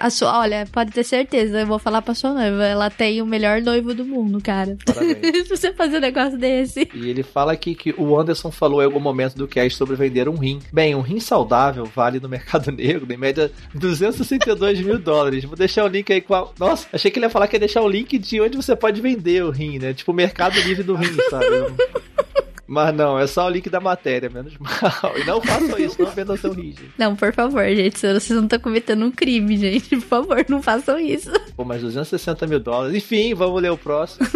a 0.00 0.10
sua, 0.10 0.38
olha, 0.38 0.66
pode 0.70 0.92
ter 0.92 1.04
certeza, 1.04 1.60
eu 1.60 1.66
vou 1.66 1.78
falar 1.78 2.02
pra 2.02 2.14
sua 2.14 2.32
noiva. 2.32 2.74
Ela 2.76 2.90
tem 2.90 3.22
o 3.22 3.26
melhor 3.26 3.62
noivo 3.62 3.94
do 3.94 4.04
mundo, 4.04 4.38
cara. 4.38 4.76
Parabéns. 4.84 5.48
você 5.48 5.72
fazer 5.72 5.96
um 5.96 6.00
negócio 6.00 6.38
desse. 6.38 6.86
E 6.92 7.08
ele 7.08 7.22
fala 7.22 7.52
aqui 7.52 7.74
que 7.74 7.94
o 7.96 8.18
Anderson 8.18 8.50
falou 8.50 8.82
em 8.82 8.84
algum 8.84 9.00
momento 9.00 9.34
do 9.34 9.48
cast 9.48 9.78
sobre 9.78 9.96
vender 9.96 10.28
um 10.28 10.36
rim. 10.36 10.60
Bem, 10.70 10.94
um 10.94 11.00
rim 11.00 11.18
saudável 11.18 11.86
vale 11.86 12.20
no 12.20 12.28
mercado 12.28 12.70
negro, 12.72 13.10
em 13.10 13.16
média, 13.16 13.50
262 13.74 14.80
mil 14.82 14.98
dólares. 14.98 15.44
Vou 15.44 15.56
deixar 15.56 15.84
o 15.84 15.88
link 15.88 16.12
aí 16.12 16.20
com 16.20 16.34
a. 16.34 16.50
Nossa, 16.58 16.86
achei 16.92 17.10
que 17.10 17.18
ele 17.18 17.24
ia 17.24 17.30
falar 17.30 17.48
que 17.48 17.56
ia 17.56 17.60
deixar 17.60 17.80
o 17.80 17.88
link 17.88 18.18
de 18.18 18.40
onde 18.42 18.56
você 18.58 18.76
pode 18.76 19.00
vender 19.00 19.42
o 19.42 19.50
rim, 19.50 19.78
né? 19.78 19.94
Tipo 19.94 20.12
o 20.12 20.14
mercado 20.14 20.60
livre 20.60 20.82
do 20.82 20.94
rim, 20.94 21.16
sabe? 21.30 21.46
Mas 22.66 22.94
não, 22.94 23.18
é 23.18 23.26
só 23.26 23.46
o 23.46 23.50
link 23.50 23.70
da 23.70 23.78
matéria, 23.80 24.28
menos 24.28 24.54
mal. 24.58 25.16
E 25.16 25.24
não 25.24 25.40
façam 25.40 25.78
isso, 25.78 26.02
não 26.02 26.10
vendam 26.10 26.36
seu 26.36 26.52
gente. 26.52 26.82
Não, 26.98 27.14
por 27.14 27.32
favor, 27.32 27.64
gente. 27.68 27.98
Vocês 27.98 28.30
não 28.30 28.44
estão 28.44 28.58
cometendo 28.58 29.04
um 29.04 29.10
crime, 29.10 29.56
gente. 29.56 29.88
Por 29.96 30.00
favor, 30.00 30.44
não 30.48 30.62
façam 30.62 30.98
isso. 30.98 31.30
Pô, 31.56 31.64
mas 31.64 31.82
260 31.82 32.46
mil 32.46 32.58
dólares. 32.58 32.96
Enfim, 32.96 33.34
vamos 33.34 33.62
ler 33.62 33.70
o 33.70 33.78
próximo. 33.78 34.26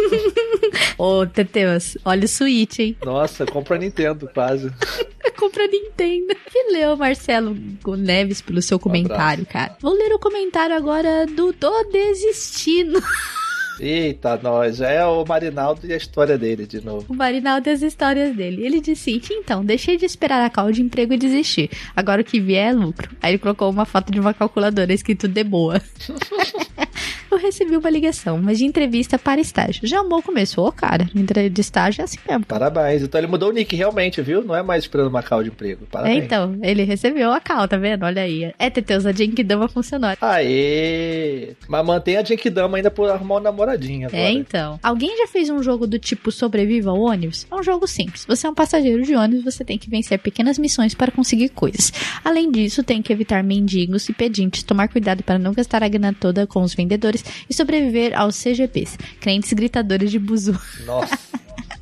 Ô, 0.97 1.27
Teteus, 1.27 1.97
olha 2.05 2.24
o 2.24 2.28
Switch, 2.28 2.78
hein? 2.78 2.97
Nossa, 3.05 3.47
compra 3.47 3.78
Nintendo, 3.78 4.31
quase. 4.32 4.70
compra 5.36 5.66
Nintendo. 5.66 6.35
Que 6.51 6.73
leu, 6.73 6.97
Marcelo 6.97 7.57
Neves, 7.97 8.40
pelo 8.43 8.61
seu 8.61 8.78
comentário, 8.78 9.43
um 9.43 9.47
cara. 9.47 9.77
Vou 9.81 9.94
ler 9.94 10.12
o 10.12 10.19
comentário 10.19 10.77
agora 10.77 11.27
do 11.27 11.52
Tô 11.52 11.85
Desistindo. 11.85 13.01
Eita, 13.81 14.39
nós. 14.43 14.81
É 14.81 15.05
o 15.07 15.24
Marinaldo 15.27 15.86
e 15.86 15.93
a 15.93 15.97
história 15.97 16.36
dele 16.36 16.66
de 16.66 16.85
novo. 16.85 17.07
O 17.09 17.15
Marinaldo 17.15 17.69
e 17.69 17.73
as 17.73 17.82
histórias 17.82 18.36
dele. 18.36 18.65
Ele 18.65 18.81
disse: 18.81 19.20
então, 19.31 19.65
deixei 19.65 19.97
de 19.97 20.05
esperar 20.05 20.44
a 20.44 20.51
call 20.51 20.70
de 20.70 20.82
emprego 20.82 21.15
e 21.15 21.16
desistir. 21.16 21.70
Agora 21.97 22.20
o 22.20 22.24
que 22.24 22.40
vier 22.40 22.70
é 22.70 22.73
lucro. 22.73 23.11
Aí 23.23 23.32
ele 23.32 23.39
colocou 23.39 23.70
uma 23.70 23.86
foto 23.86 24.12
de 24.12 24.20
uma 24.20 24.35
calculadora 24.35 24.93
escrito 24.93 25.27
de 25.27 25.43
boa. 25.43 25.81
eu 27.35 27.39
recebi 27.39 27.77
uma 27.77 27.90
ligação, 27.90 28.39
mas 28.39 28.59
de 28.59 28.65
entrevista 28.65 29.19
para 29.19 29.40
estágio. 29.40 29.86
Já 29.86 29.98
é 29.98 30.01
um 30.01 30.09
bom 30.09 30.23
começo. 30.23 30.61
Ô, 30.61 30.73
cara, 30.73 31.05
de 31.05 31.61
estágio 31.61 32.02
é 32.02 32.05
assim 32.05 32.19
mesmo. 32.28 32.44
Parabéns. 32.44 33.02
Então 33.02 33.20
ele 33.20 33.27
mudou 33.27 33.51
o 33.51 33.52
nick 33.52 33.74
realmente, 33.74 34.20
viu? 34.23 34.43
Não 34.43 34.55
é 34.55 34.62
mais 34.62 34.85
esperando 34.85 35.09
uma 35.09 35.23
call 35.23 35.43
de 35.43 35.51
emprego. 35.51 35.86
Parabéns. 35.90 36.23
É, 36.23 36.24
então, 36.24 36.59
ele 36.62 36.82
recebeu 36.85 37.32
a 37.32 37.40
call, 37.40 37.66
tá 37.69 37.77
vendo? 37.77 38.05
Olha 38.05 38.23
aí. 38.23 38.52
É, 38.59 38.70
Teteus, 38.70 39.07
a 39.07 39.12
Genkidama 39.12 39.69
funcionou. 39.69 40.11
Aê! 40.20 41.55
Mas 41.69 41.86
mantém 41.86 42.16
a 42.16 42.24
Genkidama 42.24 42.77
ainda 42.77 42.90
por 42.90 43.09
arrumar 43.09 43.36
um 43.36 43.40
namoradinho 43.40 44.09
agora. 44.09 44.23
É, 44.23 44.32
então. 44.32 44.78
Alguém 44.82 45.16
já 45.19 45.27
fez 45.27 45.51
um 45.51 45.62
jogo 45.62 45.86
do 45.86 45.98
tipo 45.98 46.31
Sobreviva 46.31 46.90
ao 46.90 47.01
ônibus? 47.01 47.47
É 47.51 47.55
um 47.55 47.62
jogo 47.62 47.86
simples. 47.86 48.24
Você 48.27 48.47
é 48.47 48.51
um 48.51 48.55
passageiro 48.55 49.02
de 49.02 49.15
ônibus, 49.15 49.44
você 49.44 49.65
tem 49.65 49.78
que 49.78 49.90
vencer 49.90 50.19
pequenas 50.19 50.59
missões 50.59 50.94
para 50.94 51.11
conseguir 51.11 51.51
coisas. 51.51 51.93
Além 52.24 52.51
disso, 52.51 52.82
tem 52.82 53.02
que 53.02 53.12
evitar 53.12 53.43
mendigos 53.43 54.09
e 54.09 54.12
pedintes, 54.12 54.62
tomar 54.62 54.89
cuidado 54.89 55.23
para 55.23 55.39
não 55.39 55.52
gastar 55.52 55.82
a 55.82 55.89
grana 55.89 56.15
toda 56.19 56.47
com 56.47 56.62
os 56.62 56.74
vendedores 56.74 57.20
e 57.49 57.55
sobreviver 57.55 58.19
aos 58.19 58.37
CGPs, 58.37 58.99
crentes 59.21 59.53
gritadores 59.53 60.11
de 60.11 60.19
buzu. 60.19 60.59
Nossa. 60.85 61.19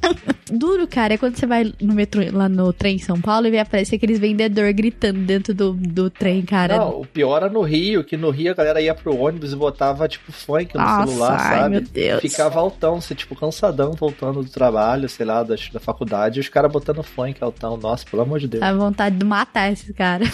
Duro, 0.50 0.86
cara, 0.86 1.14
é 1.14 1.18
quando 1.18 1.36
você 1.36 1.46
vai 1.46 1.72
no 1.80 1.94
metrô, 1.94 2.22
lá 2.32 2.48
no 2.48 2.72
trem 2.72 2.96
em 2.96 2.98
São 2.98 3.20
Paulo 3.20 3.46
e 3.46 3.50
vê 3.50 3.58
aparecer 3.58 3.96
aqueles 3.96 4.18
vendedores 4.18 4.74
gritando 4.74 5.20
dentro 5.20 5.54
do, 5.54 5.72
do 5.74 6.08
trem, 6.08 6.42
cara. 6.42 6.78
Não, 6.78 7.00
o 7.00 7.06
pior 7.06 7.36
era 7.42 7.50
no 7.50 7.62
Rio, 7.62 8.02
que 8.02 8.16
no 8.16 8.30
Rio 8.30 8.52
a 8.52 8.54
galera 8.54 8.80
ia 8.80 8.94
pro 8.94 9.16
ônibus 9.16 9.52
e 9.52 9.56
botava, 9.56 10.08
tipo, 10.08 10.32
funk 10.32 10.74
no 10.74 10.80
Nossa, 10.80 11.06
celular, 11.06 11.38
ai, 11.38 11.58
sabe? 11.58 11.70
Meu 11.70 11.80
Deus. 11.82 12.20
Ficava 12.20 12.58
altão, 12.60 13.00
você, 13.00 13.14
tipo, 13.14 13.36
cansadão, 13.36 13.92
voltando 13.92 14.42
do 14.42 14.48
trabalho, 14.48 15.08
sei 15.08 15.26
lá, 15.26 15.42
da, 15.42 15.54
da 15.72 15.80
faculdade, 15.80 16.38
e 16.38 16.40
os 16.40 16.48
caras 16.48 16.72
botando 16.72 17.02
funk 17.02 17.42
altão. 17.42 17.76
Nossa, 17.76 18.06
pelo 18.10 18.22
amor 18.22 18.38
de 18.38 18.48
Deus. 18.48 18.62
A 18.62 18.72
vontade 18.72 19.16
de 19.16 19.24
matar 19.24 19.70
esses 19.70 19.94
caras. 19.94 20.30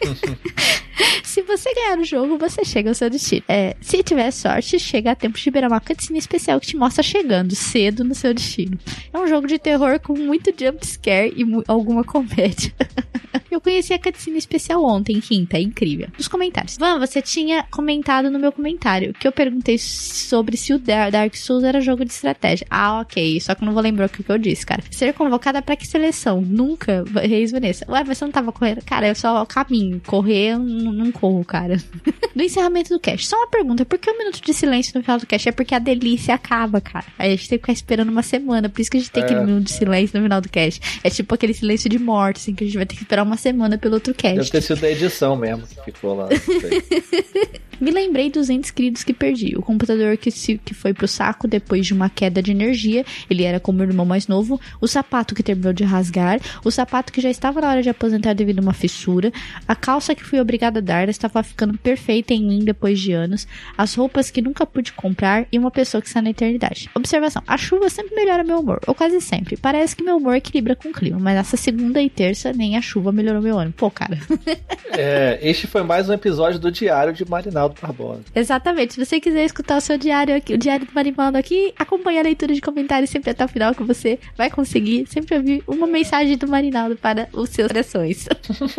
se 1.22 1.42
você 1.42 1.72
ganhar 1.74 1.98
o 1.98 2.04
jogo, 2.04 2.38
você 2.38 2.64
chega 2.64 2.90
ao 2.90 2.94
seu 2.94 3.10
destino. 3.10 3.42
É, 3.48 3.76
se 3.80 4.02
tiver 4.02 4.30
sorte, 4.30 4.78
chega 4.78 5.12
a 5.12 5.14
tempo 5.14 5.38
de 5.38 5.44
liberar 5.44 5.68
uma 5.68 5.80
cutscene 5.80 6.18
especial 6.18 6.60
que 6.60 6.66
te 6.66 6.76
mostra 6.76 7.02
chegando 7.02 7.54
cedo 7.54 8.04
no 8.04 8.14
seu 8.14 8.32
destino. 8.32 8.78
É 9.12 9.18
um 9.18 9.26
jogo 9.26 9.46
de 9.46 9.58
terror 9.58 10.00
com 10.00 10.14
muito 10.14 10.52
jump 10.58 10.86
scare 10.86 11.34
e 11.36 11.44
alguma 11.68 12.04
comédia. 12.04 12.72
Eu 13.56 13.60
conheci 13.60 13.94
a 13.94 13.98
cutscene 13.98 14.36
especial 14.36 14.84
ontem, 14.84 15.18
quinta, 15.18 15.56
é 15.56 15.62
incrível. 15.62 16.08
Nos 16.18 16.28
comentários. 16.28 16.76
Van, 16.76 16.98
você 16.98 17.22
tinha 17.22 17.62
comentado 17.70 18.30
no 18.30 18.38
meu 18.38 18.52
comentário 18.52 19.14
que 19.14 19.26
eu 19.26 19.32
perguntei 19.32 19.78
sobre 19.78 20.58
se 20.58 20.74
o 20.74 20.78
Dark 20.78 21.34
Souls 21.34 21.64
era 21.64 21.80
jogo 21.80 22.04
de 22.04 22.12
estratégia. 22.12 22.66
Ah, 22.68 23.00
ok. 23.00 23.40
Só 23.40 23.54
que 23.54 23.62
eu 23.62 23.66
não 23.66 23.72
vou 23.72 23.82
lembrar 23.82 24.06
o 24.06 24.08
que 24.10 24.28
eu 24.28 24.36
disse, 24.36 24.66
cara. 24.66 24.82
Ser 24.90 25.14
convocada 25.14 25.62
para 25.62 25.74
que 25.74 25.86
seleção? 25.86 26.42
Nunca, 26.42 27.02
Reis 27.22 27.50
Vanessa. 27.50 27.86
Ué, 27.88 28.04
você 28.04 28.26
não 28.26 28.32
tava 28.32 28.52
correndo? 28.52 28.84
Cara, 28.84 29.08
eu 29.08 29.14
só 29.14 29.46
caminho. 29.46 30.02
Correr, 30.04 30.52
eu 30.52 30.58
não, 30.86 31.04
não 31.04 31.12
corro, 31.12 31.44
cara. 31.44 31.76
no 32.34 32.42
encerramento 32.42 32.90
do 32.90 33.00
cast, 33.00 33.26
só 33.26 33.36
uma 33.36 33.48
pergunta. 33.48 33.84
Por 33.84 33.98
que 33.98 34.10
um 34.10 34.18
minuto 34.18 34.40
de 34.40 34.54
silêncio 34.54 34.92
no 34.94 35.02
final 35.02 35.18
do 35.18 35.26
cast? 35.26 35.48
É 35.48 35.52
porque 35.52 35.74
a 35.74 35.78
delícia 35.78 36.34
acaba, 36.34 36.80
cara. 36.80 37.06
Aí 37.18 37.32
a 37.32 37.36
gente 37.36 37.48
tem 37.48 37.58
que 37.58 37.62
ficar 37.62 37.72
esperando 37.72 38.08
uma 38.08 38.22
semana. 38.22 38.68
Por 38.68 38.80
isso 38.80 38.90
que 38.90 38.96
a 38.96 39.00
gente 39.00 39.10
tem 39.10 39.22
é. 39.22 39.26
aquele 39.26 39.40
minuto 39.40 39.64
de 39.64 39.72
silêncio 39.72 40.18
no 40.18 40.24
final 40.24 40.40
do 40.40 40.48
cast. 40.48 41.00
É 41.02 41.10
tipo 41.10 41.34
aquele 41.34 41.54
silêncio 41.54 41.88
de 41.88 41.98
morte, 41.98 42.38
assim, 42.38 42.54
que 42.54 42.64
a 42.64 42.66
gente 42.66 42.76
vai 42.76 42.86
ter 42.86 42.96
que 42.96 43.02
esperar 43.02 43.22
uma 43.22 43.36
semana 43.36 43.78
pelo 43.78 43.94
outro 43.94 44.14
cast. 44.14 44.36
Deve 44.36 44.50
ter 44.50 44.62
sido 44.62 44.80
da 44.80 44.90
edição 44.90 45.36
mesmo 45.36 45.66
que 45.66 45.92
ficou 45.92 46.16
lá. 46.16 46.28
Me 47.80 47.90
lembrei 47.90 48.30
dos 48.30 48.48
entes 48.48 48.70
queridos 48.70 49.04
que 49.04 49.12
perdi. 49.12 49.54
O 49.56 49.62
computador 49.62 50.16
que, 50.16 50.30
se, 50.30 50.58
que 50.58 50.74
foi 50.74 50.94
pro 50.94 51.06
saco 51.06 51.46
depois 51.46 51.86
de 51.86 51.92
uma 51.92 52.08
queda 52.08 52.42
de 52.42 52.50
energia. 52.50 53.04
Ele 53.28 53.44
era 53.44 53.60
como 53.60 53.80
o 53.80 53.82
irmão 53.82 54.06
mais 54.06 54.26
novo. 54.26 54.60
O 54.80 54.86
sapato 54.86 55.34
que 55.34 55.42
terminou 55.42 55.72
de 55.72 55.84
rasgar. 55.84 56.40
O 56.64 56.70
sapato 56.70 57.12
que 57.12 57.20
já 57.20 57.30
estava 57.30 57.60
na 57.60 57.70
hora 57.70 57.82
de 57.82 57.90
aposentar 57.90 58.34
devido 58.34 58.58
a 58.58 58.62
uma 58.62 58.72
fissura. 58.72 59.32
A 59.66 59.74
calça 59.74 60.14
que 60.14 60.24
fui 60.24 60.40
obrigada 60.40 60.78
a 60.78 60.82
dar 60.82 61.08
estava 61.08 61.42
ficando 61.42 61.76
perfeita 61.78 62.32
em 62.32 62.42
mim 62.46 62.64
depois 62.64 62.98
de 62.98 63.12
anos. 63.12 63.46
As 63.76 63.94
roupas 63.94 64.30
que 64.30 64.40
nunca 64.40 64.64
pude 64.64 64.92
comprar. 64.92 65.46
E 65.52 65.58
uma 65.58 65.70
pessoa 65.70 66.00
que 66.00 66.08
está 66.08 66.22
na 66.22 66.30
eternidade. 66.30 66.88
Observação: 66.94 67.42
a 67.46 67.56
chuva 67.56 67.88
sempre 67.90 68.14
melhora 68.14 68.42
meu 68.42 68.60
humor. 68.60 68.80
Ou 68.86 68.94
quase 68.94 69.20
sempre. 69.20 69.56
Parece 69.56 69.94
que 69.94 70.02
meu 70.02 70.16
humor 70.16 70.36
equilibra 70.36 70.74
com 70.74 70.88
o 70.88 70.92
clima. 70.92 71.18
Mas 71.18 71.36
essa 71.36 71.56
segunda 71.56 72.00
e 72.00 72.08
terça 72.08 72.52
nem 72.52 72.76
a 72.76 72.80
chuva 72.80 73.12
melhorou 73.12 73.42
meu 73.42 73.58
ânimo. 73.58 73.74
Pô, 73.76 73.90
cara. 73.90 74.18
é, 74.96 75.38
este 75.42 75.66
foi 75.66 75.82
mais 75.82 76.08
um 76.08 76.12
episódio 76.12 76.58
do 76.58 76.70
Diário 76.70 77.12
de 77.12 77.28
Marinal 77.28 77.65
Marinaldo 77.66 77.80
Barbosa. 77.80 78.22
Exatamente. 78.34 78.94
Se 78.94 79.04
você 79.04 79.20
quiser 79.20 79.44
escutar 79.44 79.76
o 79.76 79.80
seu 79.80 79.98
diário 79.98 80.36
aqui, 80.36 80.54
o 80.54 80.58
diário 80.58 80.86
do 80.86 80.92
Marinaldo 80.92 81.38
aqui, 81.38 81.72
acompanhe 81.78 82.18
a 82.18 82.22
leitura 82.22 82.54
de 82.54 82.60
comentários 82.60 83.10
sempre 83.10 83.30
até 83.30 83.44
o 83.44 83.48
final 83.48 83.74
que 83.74 83.82
você 83.82 84.18
vai 84.36 84.50
conseguir 84.50 85.06
sempre 85.06 85.36
ouvir 85.36 85.62
uma 85.66 85.86
mensagem 85.86 86.36
do 86.36 86.48
Marinaldo 86.48 86.96
para 86.96 87.28
os 87.32 87.50
seus 87.50 87.68
corações. 87.68 88.28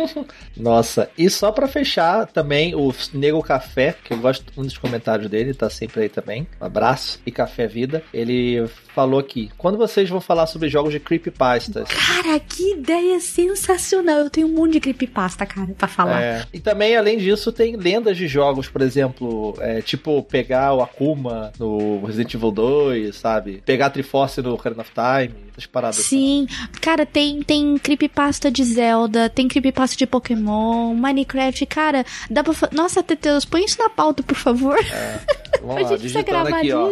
Nossa, 0.56 1.10
e 1.16 1.28
só 1.28 1.52
para 1.52 1.68
fechar 1.68 2.26
também 2.26 2.74
o 2.74 2.92
Nego 3.12 3.42
Café, 3.42 3.94
que 4.04 4.12
eu 4.12 4.18
gosto 4.18 4.52
um 4.56 4.62
dos 4.62 4.78
comentários 4.78 5.28
dele, 5.28 5.54
tá 5.54 5.68
sempre 5.68 6.02
aí 6.02 6.08
também. 6.08 6.46
Um 6.60 6.64
abraço 6.64 7.20
e 7.26 7.30
café 7.30 7.66
vida. 7.66 8.02
Ele 8.12 8.68
falou 8.98 9.20
aqui: 9.20 9.48
quando 9.56 9.78
vocês 9.78 10.10
vão 10.10 10.20
falar 10.20 10.48
sobre 10.48 10.68
jogos 10.68 10.90
de 10.90 10.98
creepypastas? 10.98 11.88
Cara, 11.88 12.40
que 12.40 12.72
ideia 12.72 13.20
sensacional! 13.20 14.18
Eu 14.18 14.30
tenho 14.30 14.48
um 14.48 14.52
monte 14.52 14.72
de 14.72 14.80
creepypasta, 14.80 15.46
cara, 15.46 15.72
pra 15.78 15.86
falar. 15.86 16.20
É, 16.20 16.44
e 16.52 16.58
também, 16.58 16.96
além 16.96 17.16
disso, 17.16 17.52
tem 17.52 17.76
lendas 17.76 18.16
de 18.16 18.26
jogos, 18.26 18.68
por 18.68 18.82
exemplo, 18.82 19.54
é, 19.60 19.80
tipo 19.80 20.20
pegar 20.24 20.74
o 20.74 20.82
Akuma 20.82 21.52
no 21.60 22.04
Resident 22.04 22.34
Evil 22.34 22.50
2, 22.50 23.14
sabe? 23.14 23.62
Pegar 23.64 23.86
a 23.86 23.90
Triforce 23.90 24.42
no 24.42 24.54
Ocarina 24.54 24.82
of 24.82 24.90
Time, 24.90 25.32
essas 25.52 25.66
paradas. 25.66 26.00
assim. 26.00 26.48
Sim, 26.48 26.70
cara, 26.80 27.06
tem, 27.06 27.40
tem 27.44 27.78
creepypasta 27.78 28.50
de 28.50 28.64
Zelda, 28.64 29.30
tem 29.30 29.46
creepypasta 29.46 29.96
de 29.96 30.08
Pokémon, 30.08 30.92
Minecraft, 30.92 31.64
cara, 31.66 32.04
dá 32.28 32.42
pra. 32.42 32.52
Nossa, 32.72 33.00
Teteus, 33.00 33.44
põe 33.44 33.64
isso 33.64 33.78
na 33.78 33.88
pauta, 33.88 34.24
por 34.24 34.36
favor. 34.36 34.76
É, 34.76 35.20
vamos 35.62 35.76
a 35.76 35.80
lá, 35.82 35.88
gente 35.90 36.00
precisa 36.00 36.22
gravar 36.22 36.58
aqui, 36.58 36.72
ó. 36.72 36.90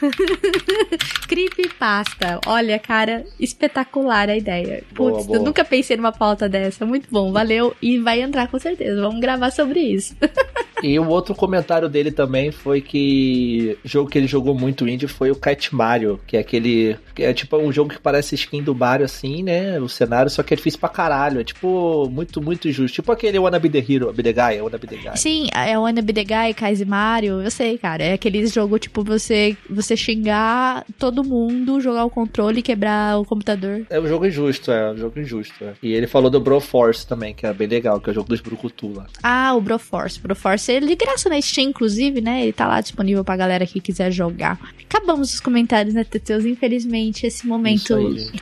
Creepypasta. 1.28 2.40
Olha, 2.46 2.78
cara, 2.78 3.24
espetacular 3.38 4.28
a 4.28 4.36
ideia. 4.36 4.82
Boa, 4.94 5.12
Putz, 5.12 5.26
boa. 5.26 5.38
eu 5.38 5.42
nunca 5.44 5.64
pensei 5.64 5.96
numa 5.96 6.12
pauta 6.12 6.48
dessa. 6.48 6.84
Muito 6.86 7.08
bom, 7.10 7.32
valeu. 7.32 7.74
E 7.80 7.98
vai 7.98 8.20
entrar 8.22 8.48
com 8.48 8.58
certeza. 8.58 9.00
Vamos 9.00 9.20
gravar 9.20 9.50
sobre 9.50 9.80
isso. 9.80 10.14
E 10.82 10.98
o 10.98 11.08
outro 11.08 11.34
comentário 11.34 11.88
dele 11.88 12.10
também 12.10 12.52
foi 12.52 12.82
que 12.82 13.78
o 13.82 13.88
jogo 13.88 14.10
que 14.10 14.18
ele 14.18 14.26
jogou 14.26 14.54
muito 14.54 14.86
indie 14.86 15.08
foi 15.08 15.30
o 15.30 15.34
Cat 15.34 15.74
Mario, 15.74 16.20
que 16.26 16.36
é 16.36 16.40
aquele. 16.40 16.96
que 17.14 17.22
é 17.22 17.32
tipo 17.32 17.56
um 17.56 17.72
jogo 17.72 17.90
que 17.94 17.98
parece 17.98 18.34
skin 18.34 18.62
do 18.62 18.74
Mario, 18.74 19.06
assim, 19.06 19.42
né? 19.42 19.80
O 19.80 19.88
cenário, 19.88 20.30
só 20.30 20.42
que 20.42 20.52
é 20.52 20.56
difícil 20.56 20.78
pra 20.78 20.90
caralho. 20.90 21.40
É 21.40 21.44
tipo 21.44 22.08
muito, 22.10 22.42
muito 22.42 22.68
injusto. 22.68 22.94
Tipo 22.96 23.10
aquele 23.10 23.38
Wanna 23.38 23.58
Be 23.58 23.70
the 23.70 23.78
Hero, 23.78 24.12
Be 24.12 24.22
the 24.22 24.32
Guy, 24.34 24.60
Wanna 24.60 24.76
Be 24.78 24.86
the 24.86 24.96
Guy. 24.96 25.16
Sim, 25.16 25.48
é 25.54 25.78
o 25.78 25.82
Wanna 25.82 26.02
Be 26.02 26.12
The 26.12 26.24
Guy, 26.24 26.54
Kaiser 26.54 26.86
Mario, 26.86 27.40
eu 27.40 27.50
sei, 27.50 27.78
cara. 27.78 28.04
É 28.04 28.12
aquele 28.12 28.46
jogo, 28.46 28.78
tipo, 28.78 29.02
você, 29.02 29.56
você 29.68 29.85
xingar 29.94 30.86
todo 30.98 31.22
mundo, 31.22 31.80
jogar 31.80 32.06
o 32.06 32.10
controle 32.10 32.60
e 32.60 32.62
quebrar 32.62 33.20
o 33.20 33.24
computador. 33.26 33.86
É 33.90 34.00
um 34.00 34.06
jogo 34.06 34.26
injusto, 34.26 34.72
é 34.72 34.92
um 34.92 34.96
jogo 34.96 35.20
injusto. 35.20 35.62
É. 35.62 35.74
E 35.82 35.92
ele 35.92 36.06
falou 36.06 36.30
do 36.30 36.40
Broforce 36.40 37.06
também, 37.06 37.34
que 37.34 37.44
é 37.46 37.52
bem 37.52 37.68
legal, 37.68 38.00
que 38.00 38.08
é 38.08 38.12
o 38.12 38.14
jogo 38.14 38.28
dos 38.28 38.40
Brucutu 38.40 38.92
lá. 38.94 39.06
Ah, 39.22 39.54
o 39.54 39.60
Broforce. 39.60 40.18
Broforce, 40.18 40.72
ele 40.72 40.86
de 40.86 40.96
graça 40.96 41.28
na 41.28 41.40
Steam, 41.40 41.68
inclusive, 41.68 42.20
né? 42.20 42.42
Ele 42.42 42.52
tá 42.52 42.66
lá 42.66 42.80
disponível 42.80 43.22
pra 43.22 43.36
galera 43.36 43.66
que 43.66 43.80
quiser 43.80 44.10
jogar. 44.10 44.58
Acabamos 44.88 45.34
os 45.34 45.40
comentários, 45.40 45.94
né, 45.94 46.04
Teteus? 46.04 46.44
Infelizmente, 46.44 47.26
esse 47.26 47.46
momento. 47.46 47.94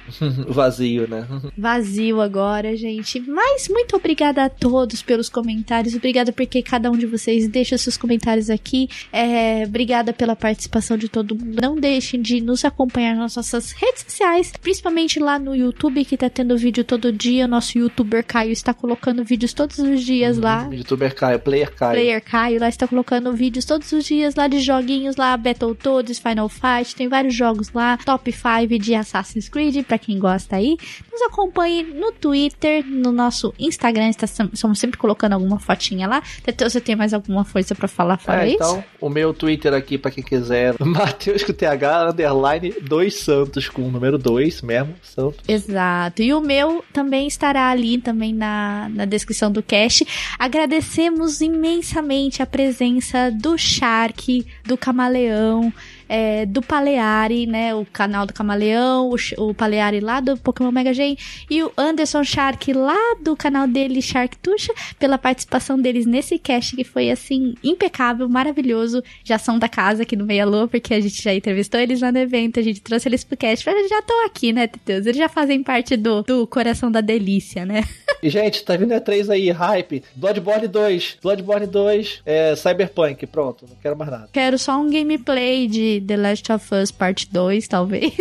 Vazio, 0.48 1.08
né? 1.08 1.26
vazio 1.56 2.20
agora, 2.20 2.76
gente. 2.76 3.20
Mas 3.20 3.68
muito 3.68 3.96
obrigada 3.96 4.44
a 4.44 4.48
todos 4.48 5.02
pelos 5.02 5.28
comentários. 5.28 5.94
Obrigada 5.94 6.32
porque 6.32 6.62
cada 6.62 6.90
um 6.90 6.96
de 6.96 7.06
vocês 7.06 7.48
deixa 7.48 7.76
seus 7.78 7.96
comentários 7.96 8.50
aqui. 8.50 8.88
É, 9.12 9.64
obrigada 9.64 10.12
pela 10.12 10.36
participação 10.36 10.96
de 10.96 11.08
todo 11.08 11.34
Não 11.43 11.77
deixem 11.77 12.20
de 12.20 12.40
nos 12.40 12.65
acompanhar 12.65 13.15
nas 13.15 13.36
nossas 13.36 13.73
redes 13.73 14.05
sociais, 14.06 14.52
principalmente 14.61 15.19
lá 15.19 15.39
no 15.39 15.55
YouTube, 15.55 16.05
que 16.05 16.16
tá 16.16 16.28
tendo 16.31 16.56
vídeo 16.56 16.85
todo 16.85 17.12
dia. 17.12 17.47
Nosso 17.47 17.78
youtuber 17.78 18.24
Caio 18.24 18.52
está 18.52 18.73
colocando 18.74 19.24
vídeos 19.24 19.52
todos 19.52 19.78
os 19.78 20.02
dias 20.02 20.39
lá. 20.39 20.69
Youtuber 20.70 21.15
Caio, 21.15 21.39
Player 21.39 21.73
Caio. 21.74 21.93
Player 21.93 22.23
Caio 22.24 22.61
lá 22.61 22.69
está 22.69 22.86
colocando 22.86 23.32
vídeos 23.32 23.65
todos 23.65 23.90
os 23.93 24.05
dias 24.05 24.35
lá 24.35 24.47
de 24.48 24.61
joguinhos 24.61 25.16
lá, 25.16 25.36
Battletoads, 25.36 26.19
Final 26.19 26.48
Fight, 26.48 26.94
tem 26.97 27.09
vários 27.09 27.35
jogos 27.35 27.70
lá, 27.73 27.97
top 27.98 28.31
5 28.32 28.78
de 28.78 28.94
Assassin's 28.94 29.48
Creed, 29.48 29.85
pra 29.85 29.98
quem 29.98 30.19
gosta 30.19 30.56
aí. 30.56 30.77
Nos 31.11 31.23
acompanhe 31.23 31.82
no 31.82 32.12
Twitter, 32.12 32.85
no 32.86 33.12
nosso 33.12 33.52
Instagram, 33.59 34.11
estamos 34.11 34.78
sempre 34.78 34.98
colocando 34.98 35.32
alguma 35.32 35.59
fotinha 35.59 36.06
lá. 36.09 36.23
Você 36.59 36.81
tem 36.81 36.97
mais 36.97 37.12
alguma 37.15 37.44
coisa 37.44 37.74
pra 37.74 37.89
falar 37.89 38.19
fora 38.19 38.44
É, 38.44 38.48
isso? 38.48 38.56
então, 38.56 38.85
o 39.01 39.09
meu 39.09 39.32
Twitter 39.32 39.73
aqui, 39.74 39.97
pra 39.98 40.11
quem 40.11 40.23
quiser, 40.24 40.74
Matheus 41.24 41.42
com 41.42 41.55
TH, 41.55 42.10
underline, 42.10 42.74
dois 42.82 43.14
Santos, 43.14 43.66
com 43.66 43.80
o 43.80 43.90
número 43.90 44.18
2 44.18 44.60
mesmo, 44.60 44.94
Santos. 45.02 45.40
Exato. 45.48 46.20
E 46.22 46.34
o 46.34 46.40
meu 46.42 46.84
também 46.92 47.26
estará 47.26 47.70
ali 47.70 47.96
também 47.96 48.34
na, 48.34 48.90
na 48.92 49.06
descrição 49.06 49.51
do 49.51 49.62
cast. 49.62 50.06
Agradecemos 50.38 51.40
imensamente 51.40 52.42
a 52.42 52.46
presença 52.46 53.30
do 53.30 53.56
Shark, 53.56 54.46
do 54.66 54.76
Camaleão, 54.76 55.72
é, 56.09 56.47
do 56.47 56.62
Paleari, 56.62 57.47
né? 57.47 57.74
O 57.74 57.86
canal 57.86 58.26
do 58.26 58.32
Camaleão, 58.32 59.10
o, 59.10 59.16
o 59.48 59.55
Paleari 59.55 60.01
lá 60.01 60.20
do 60.20 60.36
Pokémon 60.36 60.70
Mega 60.70 60.93
Gen 60.93 61.16
e 61.51 61.62
o 61.62 61.72
Anderson 61.76 62.24
Shark 62.24 62.72
lá 62.72 63.16
do 63.20 63.36
canal 63.36 63.66
dele, 63.66 64.01
Shark 64.02 64.36
Tuxa, 64.39 64.72
pela 64.98 65.18
participação 65.18 65.81
deles 65.81 66.06
nesse 66.06 66.39
cast 66.39 66.76
que 66.76 66.85
foi 66.85 67.10
assim 67.10 67.55
impecável, 67.62 68.28
maravilhoso. 68.28 69.02
Já 69.22 69.39
são 69.39 69.59
da 69.59 69.68
casa 69.68 70.02
aqui 70.02 70.16
no 70.16 70.24
Meia 70.24 70.47
Lua, 70.47 70.68
porque 70.68 70.94
a 70.94 71.01
gente 71.01 71.22
já 71.22 71.35
entrevistou 71.35 71.81
eles 71.81 72.01
lá 72.01 72.12
no 72.12 72.18
evento, 72.18 72.60
a 72.60 72.62
gente 72.62 72.81
trouxe 72.81 73.09
eles 73.09 73.24
pro 73.24 73.36
cast, 73.36 73.64
mas 73.66 73.76
eles 73.76 73.90
já 73.90 73.98
estão 73.98 74.26
aqui, 74.26 74.52
né, 74.52 74.66
Teteus? 74.66 75.06
Eles 75.06 75.18
já 75.18 75.28
fazem 75.28 75.62
parte 75.62 75.97
do, 75.97 76.22
do 76.22 76.47
coração 76.47 76.90
da 76.90 77.01
delícia, 77.01 77.64
né? 77.64 77.85
E, 78.22 78.31
gente, 78.31 78.64
tá 78.64 78.74
vindo 78.74 78.94
E3 78.94 79.28
aí, 79.28 79.51
hype. 79.51 80.02
Bloodborne 80.16 80.66
2, 80.66 81.18
Bloodborne 81.22 81.66
2, 81.66 82.22
é, 82.24 82.56
Cyberpunk, 82.56 83.26
pronto, 83.26 83.66
não 83.68 83.76
quero 83.76 83.94
mais 83.98 84.10
nada. 84.10 84.31
Quero 84.32 84.59
só 84.59 84.81
um 84.81 84.89
gameplay 84.89 85.66
de 85.66 85.93
The 86.00 86.16
Last 86.16 86.52
of 86.52 86.74
Us 86.74 86.90
Part 86.90 87.28
2, 87.30 87.68
talvez. 87.68 88.14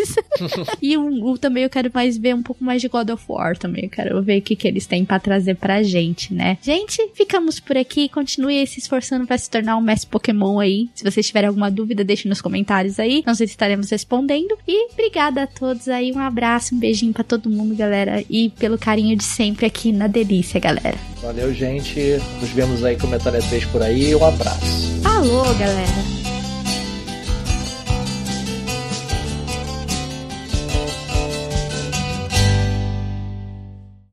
e 0.81 0.97
um, 0.97 1.31
um- 1.31 1.37
também 1.37 1.63
eu 1.63 1.69
quero 1.69 1.89
mais 1.93 2.17
ver 2.17 2.35
um 2.35 2.41
pouco 2.43 2.63
mais 2.63 2.81
de 2.81 2.87
God 2.87 3.09
of 3.09 3.23
War 3.27 3.57
também. 3.57 3.85
Eu 3.85 3.89
quero 3.89 4.21
ver 4.23 4.39
o 4.39 4.41
que, 4.41 4.55
que 4.55 4.67
eles 4.67 4.85
têm 4.85 5.03
pra 5.05 5.19
trazer 5.19 5.55
pra 5.55 5.81
gente, 5.83 6.33
né? 6.33 6.57
Gente, 6.61 7.07
ficamos 7.13 7.59
por 7.59 7.77
aqui. 7.77 8.07
Continue 8.09 8.65
se 8.67 8.79
esforçando 8.79 9.25
pra 9.27 9.37
se 9.37 9.49
tornar 9.49 9.77
um 9.77 9.81
mestre 9.81 10.09
Pokémon 10.09 10.59
aí. 10.59 10.89
Se 10.95 11.03
vocês 11.03 11.25
tiverem 11.27 11.47
alguma 11.47 11.69
dúvida, 11.71 12.03
deixe 12.03 12.27
nos 12.27 12.41
comentários 12.41 12.99
aí. 12.99 13.23
Não 13.25 13.35
sei 13.35 13.47
se 13.47 13.53
estaremos 13.53 13.89
respondendo. 13.89 14.57
E 14.67 14.91
obrigada 14.93 15.43
a 15.43 15.47
todos 15.47 15.87
aí. 15.87 16.11
Um 16.11 16.19
abraço, 16.19 16.75
um 16.75 16.79
beijinho 16.79 17.13
pra 17.13 17.23
todo 17.23 17.49
mundo, 17.49 17.75
galera. 17.75 18.23
E 18.29 18.49
pelo 18.51 18.77
carinho 18.77 19.15
de 19.17 19.23
sempre 19.23 19.65
aqui 19.65 19.91
na 19.91 20.07
Delícia, 20.07 20.59
galera. 20.59 20.97
Valeu, 21.21 21.53
gente. 21.53 21.99
Nos 22.41 22.49
vemos 22.49 22.83
aí 22.83 22.97
comentando 22.97 23.35
E3 23.35 23.65
por 23.71 23.81
aí. 23.81 24.13
Um 24.15 24.25
abraço. 24.25 24.99
Falou, 25.01 25.43
galera. 25.55 26.42